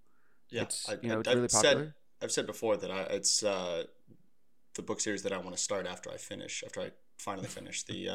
Yeah, 0.49 0.63
it's, 0.63 0.89
I- 0.89 0.97
you 1.01 1.09
know, 1.09 1.17
I- 1.17 1.19
it's 1.21 1.29
really 1.29 1.43
I've 1.45 1.51
popular. 1.51 1.85
Said, 1.85 1.93
I've 2.21 2.31
said 2.31 2.45
before 2.45 2.77
that 2.77 2.91
I, 2.91 3.01
it's 3.03 3.41
uh, 3.43 3.85
the 4.75 4.81
book 4.81 4.99
series 4.99 5.23
that 5.23 5.31
I 5.33 5.37
want 5.37 5.55
to 5.55 5.61
start 5.61 5.87
after 5.87 6.11
I 6.11 6.17
finish, 6.17 6.63
after 6.65 6.81
I 6.81 6.91
finally 7.17 7.47
finish 7.47 7.83
the 7.83 8.09
uh, 8.09 8.13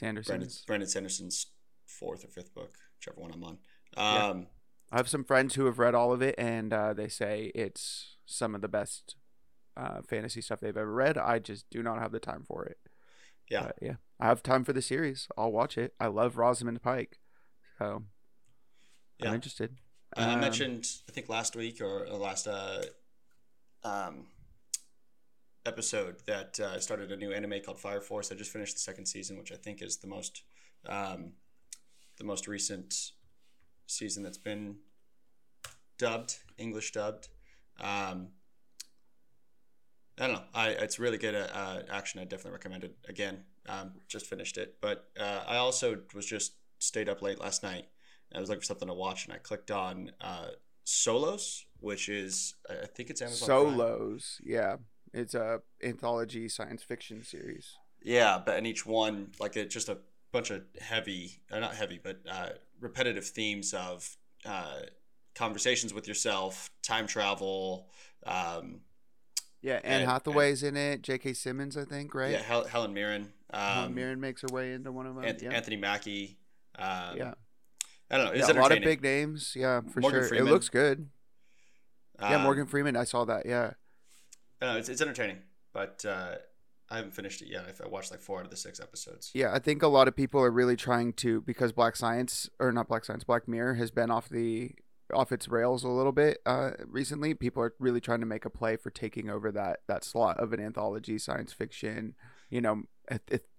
Brandon, 0.00 0.24
Sanderson's. 0.24 0.64
Brandon 0.66 0.88
Sanderson's 0.88 1.46
fourth 1.86 2.24
or 2.24 2.28
fifth 2.28 2.54
book, 2.54 2.74
whichever 2.98 3.20
one 3.20 3.32
I'm 3.32 3.44
on. 3.44 3.58
Yeah. 3.96 4.26
Um, 4.28 4.46
I 4.90 4.96
have 4.96 5.08
some 5.08 5.24
friends 5.24 5.54
who 5.54 5.64
have 5.66 5.78
read 5.78 5.94
all 5.94 6.12
of 6.12 6.22
it, 6.22 6.34
and 6.38 6.72
uh, 6.72 6.92
they 6.92 7.08
say 7.08 7.50
it's 7.54 8.16
some 8.26 8.54
of 8.54 8.60
the 8.60 8.68
best 8.68 9.16
uh, 9.76 10.02
fantasy 10.02 10.40
stuff 10.42 10.60
they've 10.60 10.76
ever 10.76 10.92
read. 10.92 11.16
I 11.16 11.38
just 11.38 11.68
do 11.70 11.82
not 11.82 11.98
have 11.98 12.12
the 12.12 12.20
time 12.20 12.44
for 12.46 12.64
it. 12.66 12.78
yeah, 13.50 13.62
But, 13.64 13.76
yeah. 13.80 13.94
I 14.20 14.26
have 14.26 14.42
time 14.42 14.64
for 14.64 14.72
the 14.74 14.82
series. 14.82 15.28
I'll 15.36 15.50
watch 15.52 15.78
it. 15.78 15.94
I 15.98 16.06
love 16.08 16.36
Rosamund 16.36 16.82
Pike. 16.82 17.18
So 17.78 18.04
yeah. 19.18 19.28
I'm 19.28 19.34
interested. 19.34 19.76
I 20.16 20.24
I 20.30 20.34
Um, 20.34 20.40
mentioned, 20.40 20.86
I 21.08 21.12
think 21.12 21.28
last 21.30 21.56
week 21.56 21.80
or, 21.80 22.06
or 22.06 22.18
last 22.18 22.46
uh, 22.46 22.82
um, 23.82 24.26
episode 25.64 26.16
that 26.26 26.58
uh, 26.60 26.72
I 26.74 26.78
started 26.78 27.12
a 27.12 27.16
new 27.16 27.32
anime 27.32 27.60
called 27.64 27.78
Fire 27.78 28.00
Force. 28.00 28.32
I 28.32 28.34
just 28.34 28.52
finished 28.52 28.74
the 28.74 28.80
second 28.80 29.06
season, 29.06 29.38
which 29.38 29.52
I 29.52 29.56
think 29.56 29.82
is 29.82 29.98
the 29.98 30.06
most 30.06 30.42
um, 30.88 31.32
the 32.18 32.24
most 32.24 32.48
recent 32.48 32.94
season 33.86 34.22
that's 34.22 34.38
been 34.38 34.76
dubbed, 35.98 36.38
English 36.58 36.92
dubbed. 36.92 37.28
Um, 37.80 38.28
I 40.18 40.26
don't 40.26 40.32
know. 40.34 40.42
I 40.54 40.68
it's 40.70 40.98
really 40.98 41.18
good 41.18 41.34
uh, 41.34 41.48
uh, 41.52 41.82
action. 41.90 42.20
I 42.20 42.24
definitely 42.24 42.52
recommend 42.52 42.84
it. 42.84 42.96
Again, 43.08 43.44
um, 43.68 43.92
just 44.08 44.26
finished 44.26 44.58
it, 44.58 44.76
but 44.80 45.08
uh, 45.18 45.44
I 45.46 45.56
also 45.56 45.98
was 46.14 46.26
just 46.26 46.54
stayed 46.78 47.08
up 47.08 47.22
late 47.22 47.40
last 47.40 47.62
night. 47.62 47.86
I 48.34 48.40
was 48.40 48.48
looking 48.48 48.60
for 48.60 48.66
something 48.66 48.88
to 48.88 48.94
watch, 48.94 49.26
and 49.26 49.34
I 49.34 49.38
clicked 49.38 49.70
on 49.70 50.10
uh, 50.20 50.48
Solos, 50.84 51.66
which 51.80 52.08
is 52.08 52.54
I 52.68 52.86
think 52.86 53.10
it's 53.10 53.22
Amazon. 53.22 53.46
Prime. 53.46 53.76
Solos. 53.76 54.40
Yeah. 54.44 54.76
It's 55.12 55.34
a 55.34 55.60
anthology 55.82 56.48
science 56.48 56.82
fiction 56.82 57.22
series. 57.24 57.76
Yeah, 58.02 58.40
but 58.44 58.56
in 58.58 58.66
each 58.66 58.84
one, 58.86 59.30
like 59.38 59.56
it's 59.56 59.72
just 59.72 59.88
a 59.88 59.98
bunch 60.32 60.50
of 60.50 60.62
heavy, 60.80 61.40
uh, 61.50 61.58
not 61.60 61.74
heavy, 61.74 62.00
but 62.02 62.20
uh, 62.30 62.48
repetitive 62.80 63.24
themes 63.26 63.74
of 63.74 64.16
uh, 64.44 64.80
conversations 65.34 65.92
with 65.94 66.08
yourself, 66.08 66.70
time 66.82 67.06
travel. 67.06 67.88
Um, 68.26 68.80
Yeah, 69.60 69.80
Anne 69.84 70.00
And- 70.02 70.10
Hathaway's 70.10 70.62
in 70.64 70.76
it. 70.76 71.02
J.K. 71.02 71.34
Simmons, 71.34 71.76
I 71.76 71.84
think, 71.84 72.14
right? 72.14 72.32
Yeah, 72.32 72.42
Hel- 72.42 72.64
Helen 72.66 72.92
Mirren. 72.94 73.32
Helen 73.52 73.84
Um, 73.88 73.94
Mirren 73.94 74.18
makes 74.20 74.40
her 74.42 74.48
way 74.50 74.72
into 74.72 74.90
one 74.90 75.06
of 75.06 75.14
them. 75.14 75.24
Anth- 75.24 75.42
yeah. 75.42 75.50
Anthony 75.50 75.76
Mackie. 75.76 76.38
Um, 76.76 77.16
yeah. 77.16 77.34
I 78.10 78.16
don't 78.16 78.26
know. 78.26 78.32
Yeah, 78.34 78.50
a 78.50 78.54
lot 78.60 78.72
of 78.72 78.82
big 78.82 79.02
names. 79.02 79.52
Yeah, 79.54 79.80
for 79.82 80.00
Morgan 80.00 80.20
sure. 80.20 80.28
Freeman. 80.28 80.48
It 80.48 80.50
looks 80.50 80.68
good. 80.68 81.08
yeah, 82.18 82.36
Um, 82.36 82.42
Morgan 82.42 82.66
Freeman. 82.66 82.96
I 82.96 83.04
saw 83.04 83.24
that. 83.26 83.46
Yeah. 83.46 83.74
Know, 84.62 84.76
it's, 84.76 84.88
it's 84.88 85.02
entertaining, 85.02 85.38
but 85.72 86.04
uh, 86.08 86.36
I 86.88 86.96
haven't 86.96 87.14
finished 87.14 87.42
it 87.42 87.48
yet. 87.48 87.64
I 87.82 87.88
watched 87.88 88.10
like 88.10 88.20
four 88.20 88.38
out 88.38 88.44
of 88.44 88.50
the 88.50 88.56
six 88.56 88.80
episodes. 88.80 89.30
Yeah, 89.34 89.52
I 89.52 89.58
think 89.58 89.82
a 89.82 89.88
lot 89.88 90.08
of 90.08 90.14
people 90.14 90.40
are 90.40 90.50
really 90.50 90.76
trying 90.76 91.14
to 91.14 91.40
because 91.40 91.72
Black 91.72 91.96
Science 91.96 92.48
or 92.60 92.70
not 92.70 92.86
Black 92.86 93.04
Science, 93.04 93.24
Black 93.24 93.48
Mirror 93.48 93.74
has 93.74 93.90
been 93.90 94.10
off 94.10 94.28
the 94.28 94.72
off 95.12 95.32
its 95.32 95.48
rails 95.48 95.84
a 95.84 95.88
little 95.88 96.12
bit 96.12 96.38
uh, 96.46 96.70
recently. 96.86 97.34
People 97.34 97.62
are 97.62 97.74
really 97.78 98.00
trying 98.00 98.20
to 98.20 98.26
make 98.26 98.44
a 98.44 98.50
play 98.50 98.76
for 98.76 98.90
taking 98.90 99.28
over 99.28 99.50
that 99.50 99.80
that 99.88 100.04
slot 100.04 100.38
of 100.38 100.52
an 100.52 100.60
anthology 100.60 101.18
science 101.18 101.52
fiction, 101.52 102.14
you 102.48 102.60
know, 102.60 102.82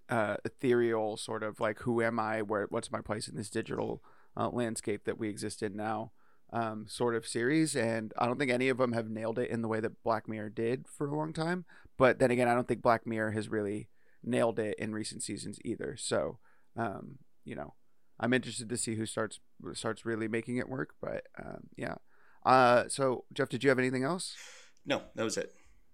uh, 0.09 0.37
ethereal 0.45 1.17
sort 1.17 1.43
of 1.43 1.59
like 1.59 1.79
who 1.79 2.01
am 2.01 2.19
I? 2.19 2.41
Where 2.41 2.67
what's 2.69 2.91
my 2.91 3.01
place 3.01 3.27
in 3.27 3.35
this 3.35 3.49
digital 3.49 4.03
uh, 4.37 4.49
landscape 4.49 5.05
that 5.05 5.17
we 5.17 5.27
exist 5.27 5.63
in 5.63 5.75
now? 5.75 6.11
Um, 6.51 6.85
sort 6.87 7.15
of 7.15 7.25
series, 7.25 7.75
and 7.75 8.13
I 8.15 8.27
don't 8.27 8.37
think 8.37 8.51
any 8.51 8.69
of 8.69 8.77
them 8.77 8.93
have 8.93 9.09
nailed 9.09 9.39
it 9.39 9.49
in 9.49 9.63
the 9.63 9.67
way 9.67 9.79
that 9.79 10.03
Black 10.03 10.27
Mirror 10.27 10.51
did 10.51 10.85
for 10.87 11.07
a 11.07 11.17
long 11.17 11.33
time. 11.33 11.65
But 11.97 12.19
then 12.19 12.29
again, 12.29 12.47
I 12.47 12.53
don't 12.53 12.67
think 12.67 12.83
Black 12.83 13.07
Mirror 13.07 13.31
has 13.31 13.49
really 13.49 13.89
nailed 14.23 14.59
it 14.59 14.75
in 14.77 14.93
recent 14.93 15.23
seasons 15.23 15.57
either. 15.65 15.95
So, 15.97 16.37
um, 16.77 17.17
you 17.43 17.55
know, 17.55 17.73
I'm 18.19 18.33
interested 18.33 18.69
to 18.69 18.77
see 18.77 18.95
who 18.95 19.05
starts 19.05 19.39
starts 19.73 20.05
really 20.05 20.27
making 20.27 20.57
it 20.57 20.69
work. 20.69 20.93
But 21.01 21.23
um, 21.43 21.69
yeah. 21.75 21.95
Uh, 22.45 22.83
so 22.87 23.25
Jeff, 23.33 23.49
did 23.49 23.63
you 23.63 23.69
have 23.69 23.79
anything 23.79 24.03
else? 24.03 24.35
No, 24.85 25.01
that 25.15 25.23
was 25.23 25.37
it. 25.37 25.53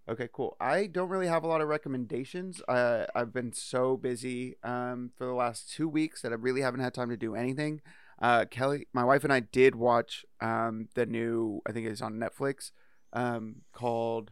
Okay, 0.09 0.27
cool. 0.33 0.57
I 0.59 0.87
don't 0.87 1.09
really 1.09 1.27
have 1.27 1.43
a 1.43 1.47
lot 1.47 1.61
of 1.61 1.67
recommendations. 1.67 2.61
Uh, 2.67 3.05
I've 3.13 3.31
been 3.31 3.53
so 3.53 3.95
busy 3.95 4.55
um, 4.63 5.11
for 5.15 5.27
the 5.27 5.33
last 5.33 5.71
two 5.71 5.87
weeks 5.87 6.23
that 6.23 6.31
I 6.31 6.35
really 6.35 6.61
haven't 6.61 6.79
had 6.79 6.95
time 6.95 7.09
to 7.09 7.17
do 7.17 7.35
anything. 7.35 7.81
Uh, 8.21 8.45
Kelly, 8.45 8.87
my 8.93 9.03
wife 9.03 9.23
and 9.23 9.31
I 9.31 9.39
did 9.39 9.75
watch 9.75 10.25
um, 10.41 10.89
the 10.95 11.05
new, 11.05 11.61
I 11.67 11.71
think 11.71 11.87
it's 11.87 12.01
on 12.01 12.15
Netflix, 12.15 12.71
um, 13.13 13.61
called 13.71 14.31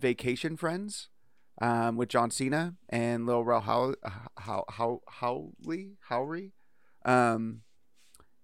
Vacation 0.00 0.56
Friends 0.56 1.08
um, 1.60 1.96
with 1.96 2.08
John 2.08 2.30
Cena 2.30 2.74
and 2.88 3.26
Lil 3.26 3.44
Rel 3.44 3.60
How 3.60 3.94
How 4.38 4.64
How 4.68 5.00
Howley 5.08 5.92
Howery. 6.08 6.52
Um, 7.04 7.62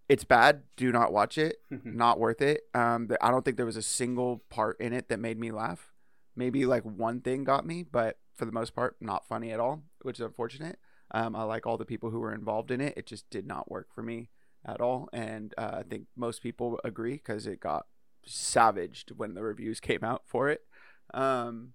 it's 0.09 0.25
bad. 0.25 0.63
Do 0.77 0.93
not 0.93 1.13
watch 1.13 1.37
it. 1.37 1.57
Not 1.85 2.21
worth 2.21 2.41
it. 2.41 2.61
Um, 2.75 3.09
I 3.21 3.33
don't 3.33 3.45
think 3.45 3.57
there 3.57 3.67
was 3.67 3.77
a 3.77 3.83
single 3.83 4.45
part 4.51 4.81
in 4.81 4.93
it 4.93 5.09
that 5.09 5.19
made 5.19 5.37
me 5.37 5.51
laugh. 5.51 5.93
Maybe 6.37 6.65
like 6.65 6.85
one 6.85 7.21
thing 7.21 7.43
got 7.43 7.67
me, 7.67 7.83
but 7.83 8.19
for 8.37 8.45
the 8.45 8.53
most 8.53 8.73
part, 8.75 8.97
not 9.01 9.27
funny 9.27 9.51
at 9.51 9.59
all, 9.59 9.83
which 10.03 10.21
is 10.21 10.25
unfortunate. 10.25 10.79
Um, 11.11 11.35
I 11.35 11.43
like 11.43 11.67
all 11.67 11.77
the 11.77 11.85
people 11.85 12.11
who 12.11 12.21
were 12.21 12.33
involved 12.33 12.71
in 12.71 12.81
it. 12.81 12.95
It 12.97 13.07
just 13.07 13.29
did 13.31 13.47
not 13.47 13.69
work 13.69 13.89
for 13.93 14.03
me 14.03 14.29
at 14.67 14.81
all, 14.81 15.09
and 15.13 15.55
uh, 15.57 15.77
I 15.79 15.83
think 15.83 16.07
most 16.17 16.43
people 16.43 16.81
agree 16.85 17.15
because 17.15 17.47
it 17.47 17.61
got 17.61 17.87
savaged 18.27 19.13
when 19.17 19.35
the 19.35 19.43
reviews 19.43 19.81
came 19.81 20.05
out 20.05 20.23
for 20.27 20.49
it. 20.49 20.63
Um, 21.15 21.75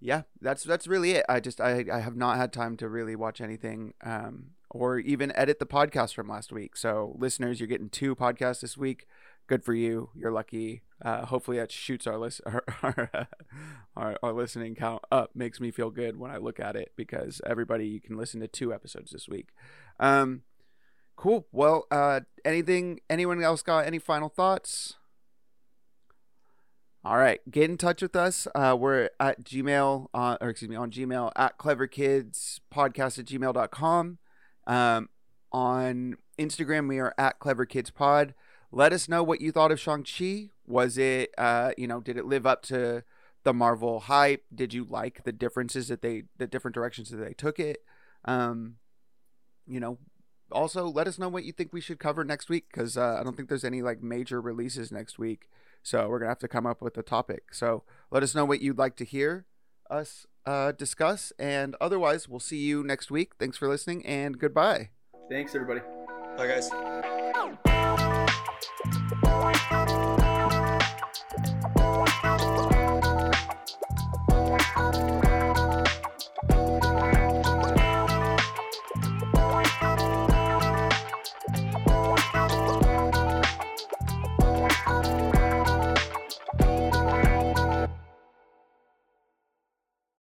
yeah, 0.00 0.22
that's 0.40 0.64
that's 0.64 0.86
really 0.86 1.12
it. 1.12 1.26
I 1.28 1.40
just 1.40 1.60
I, 1.60 1.84
I 1.92 2.00
have 2.00 2.16
not 2.16 2.36
had 2.36 2.52
time 2.52 2.76
to 2.78 2.88
really 2.88 3.14
watch 3.14 3.40
anything 3.40 3.92
um, 4.02 4.52
or 4.70 4.98
even 4.98 5.30
edit 5.36 5.58
the 5.58 5.66
podcast 5.66 6.14
from 6.14 6.28
last 6.28 6.52
week. 6.52 6.76
So 6.76 7.14
listeners, 7.18 7.60
you're 7.60 7.66
getting 7.66 7.90
two 7.90 8.16
podcasts 8.16 8.60
this 8.60 8.78
week. 8.78 9.06
Good 9.46 9.62
for 9.62 9.74
you. 9.74 10.10
You're 10.14 10.32
lucky. 10.32 10.82
Uh, 11.02 11.26
hopefully 11.26 11.58
that 11.58 11.72
shoots 11.72 12.06
our 12.06 12.18
list 12.18 12.40
our, 12.82 13.26
our, 13.96 14.16
our 14.22 14.32
listening 14.32 14.74
count 14.74 15.02
up. 15.12 15.30
Makes 15.34 15.60
me 15.60 15.70
feel 15.70 15.90
good 15.90 16.18
when 16.18 16.30
I 16.30 16.38
look 16.38 16.58
at 16.60 16.76
it 16.76 16.92
because 16.96 17.40
everybody 17.44 17.86
you 17.86 18.00
can 18.00 18.16
listen 18.16 18.40
to 18.40 18.48
two 18.48 18.72
episodes 18.72 19.10
this 19.10 19.28
week. 19.28 19.48
Um, 19.98 20.42
cool. 21.20 21.46
Well, 21.52 21.86
uh, 21.90 22.20
anything? 22.44 23.00
Anyone 23.10 23.42
else 23.42 23.62
got 23.62 23.86
any 23.86 23.98
final 23.98 24.28
thoughts? 24.28 24.96
All 27.04 27.16
right, 27.16 27.40
get 27.50 27.70
in 27.70 27.76
touch 27.76 28.02
with 28.02 28.16
us. 28.16 28.46
Uh, 28.54 28.76
we're 28.78 29.10
at 29.18 29.44
Gmail, 29.44 30.08
uh, 30.12 30.36
or 30.40 30.50
excuse 30.50 30.68
me, 30.68 30.76
on 30.76 30.90
Gmail 30.90 31.30
at 31.36 31.58
cleverkidspodcast 31.58 33.18
at 33.18 33.24
gmail.com. 33.26 34.18
Um, 34.66 35.08
on 35.52 36.16
Instagram, 36.38 36.88
we 36.88 36.98
are 36.98 37.14
at 37.16 37.38
cleverkidspod. 37.38 38.34
Let 38.72 38.92
us 38.92 39.08
know 39.08 39.22
what 39.22 39.40
you 39.40 39.50
thought 39.50 39.72
of 39.72 39.80
Shang-Chi. 39.80 40.50
Was 40.66 40.98
it, 40.98 41.34
uh, 41.38 41.72
you 41.76 41.86
know, 41.86 42.00
did 42.00 42.16
it 42.16 42.26
live 42.26 42.46
up 42.46 42.62
to 42.64 43.02
the 43.44 43.54
Marvel 43.54 44.00
hype? 44.00 44.44
Did 44.54 44.74
you 44.74 44.84
like 44.84 45.24
the 45.24 45.32
differences 45.32 45.88
that 45.88 46.02
they, 46.02 46.24
the 46.36 46.46
different 46.46 46.74
directions 46.74 47.10
that 47.10 47.16
they 47.16 47.32
took 47.32 47.58
it? 47.58 47.78
Um, 48.26 48.76
you 49.66 49.80
know, 49.80 49.98
also 50.52 50.86
let 50.86 51.06
us 51.06 51.18
know 51.18 51.28
what 51.28 51.44
you 51.44 51.52
think 51.52 51.72
we 51.72 51.80
should 51.80 51.98
cover 51.98 52.24
next 52.24 52.48
week 52.48 52.66
because 52.72 52.96
uh, 52.96 53.16
I 53.20 53.24
don't 53.24 53.36
think 53.36 53.48
there's 53.48 53.64
any 53.64 53.82
like 53.82 54.02
major 54.02 54.40
releases 54.40 54.90
next 54.92 55.18
week. 55.18 55.48
So 55.82 56.08
we're 56.08 56.18
gonna 56.18 56.30
have 56.30 56.38
to 56.40 56.48
come 56.48 56.66
up 56.66 56.82
with 56.82 56.96
a 56.98 57.02
topic. 57.02 57.54
So 57.54 57.84
let 58.10 58.22
us 58.22 58.34
know 58.34 58.44
what 58.44 58.60
you'd 58.60 58.78
like 58.78 58.96
to 58.96 59.04
hear 59.04 59.46
us 59.90 60.26
uh, 60.46 60.72
discuss, 60.72 61.32
and 61.38 61.76
otherwise 61.80 62.28
we'll 62.28 62.40
see 62.40 62.58
you 62.58 62.82
next 62.82 63.10
week. 63.10 63.32
Thanks 63.38 63.56
for 63.56 63.68
listening, 63.68 64.04
and 64.06 64.38
goodbye. 64.38 64.90
Thanks, 65.28 65.54
everybody. 65.54 65.80
Bye, 66.36 66.46
guys. 66.46 67.09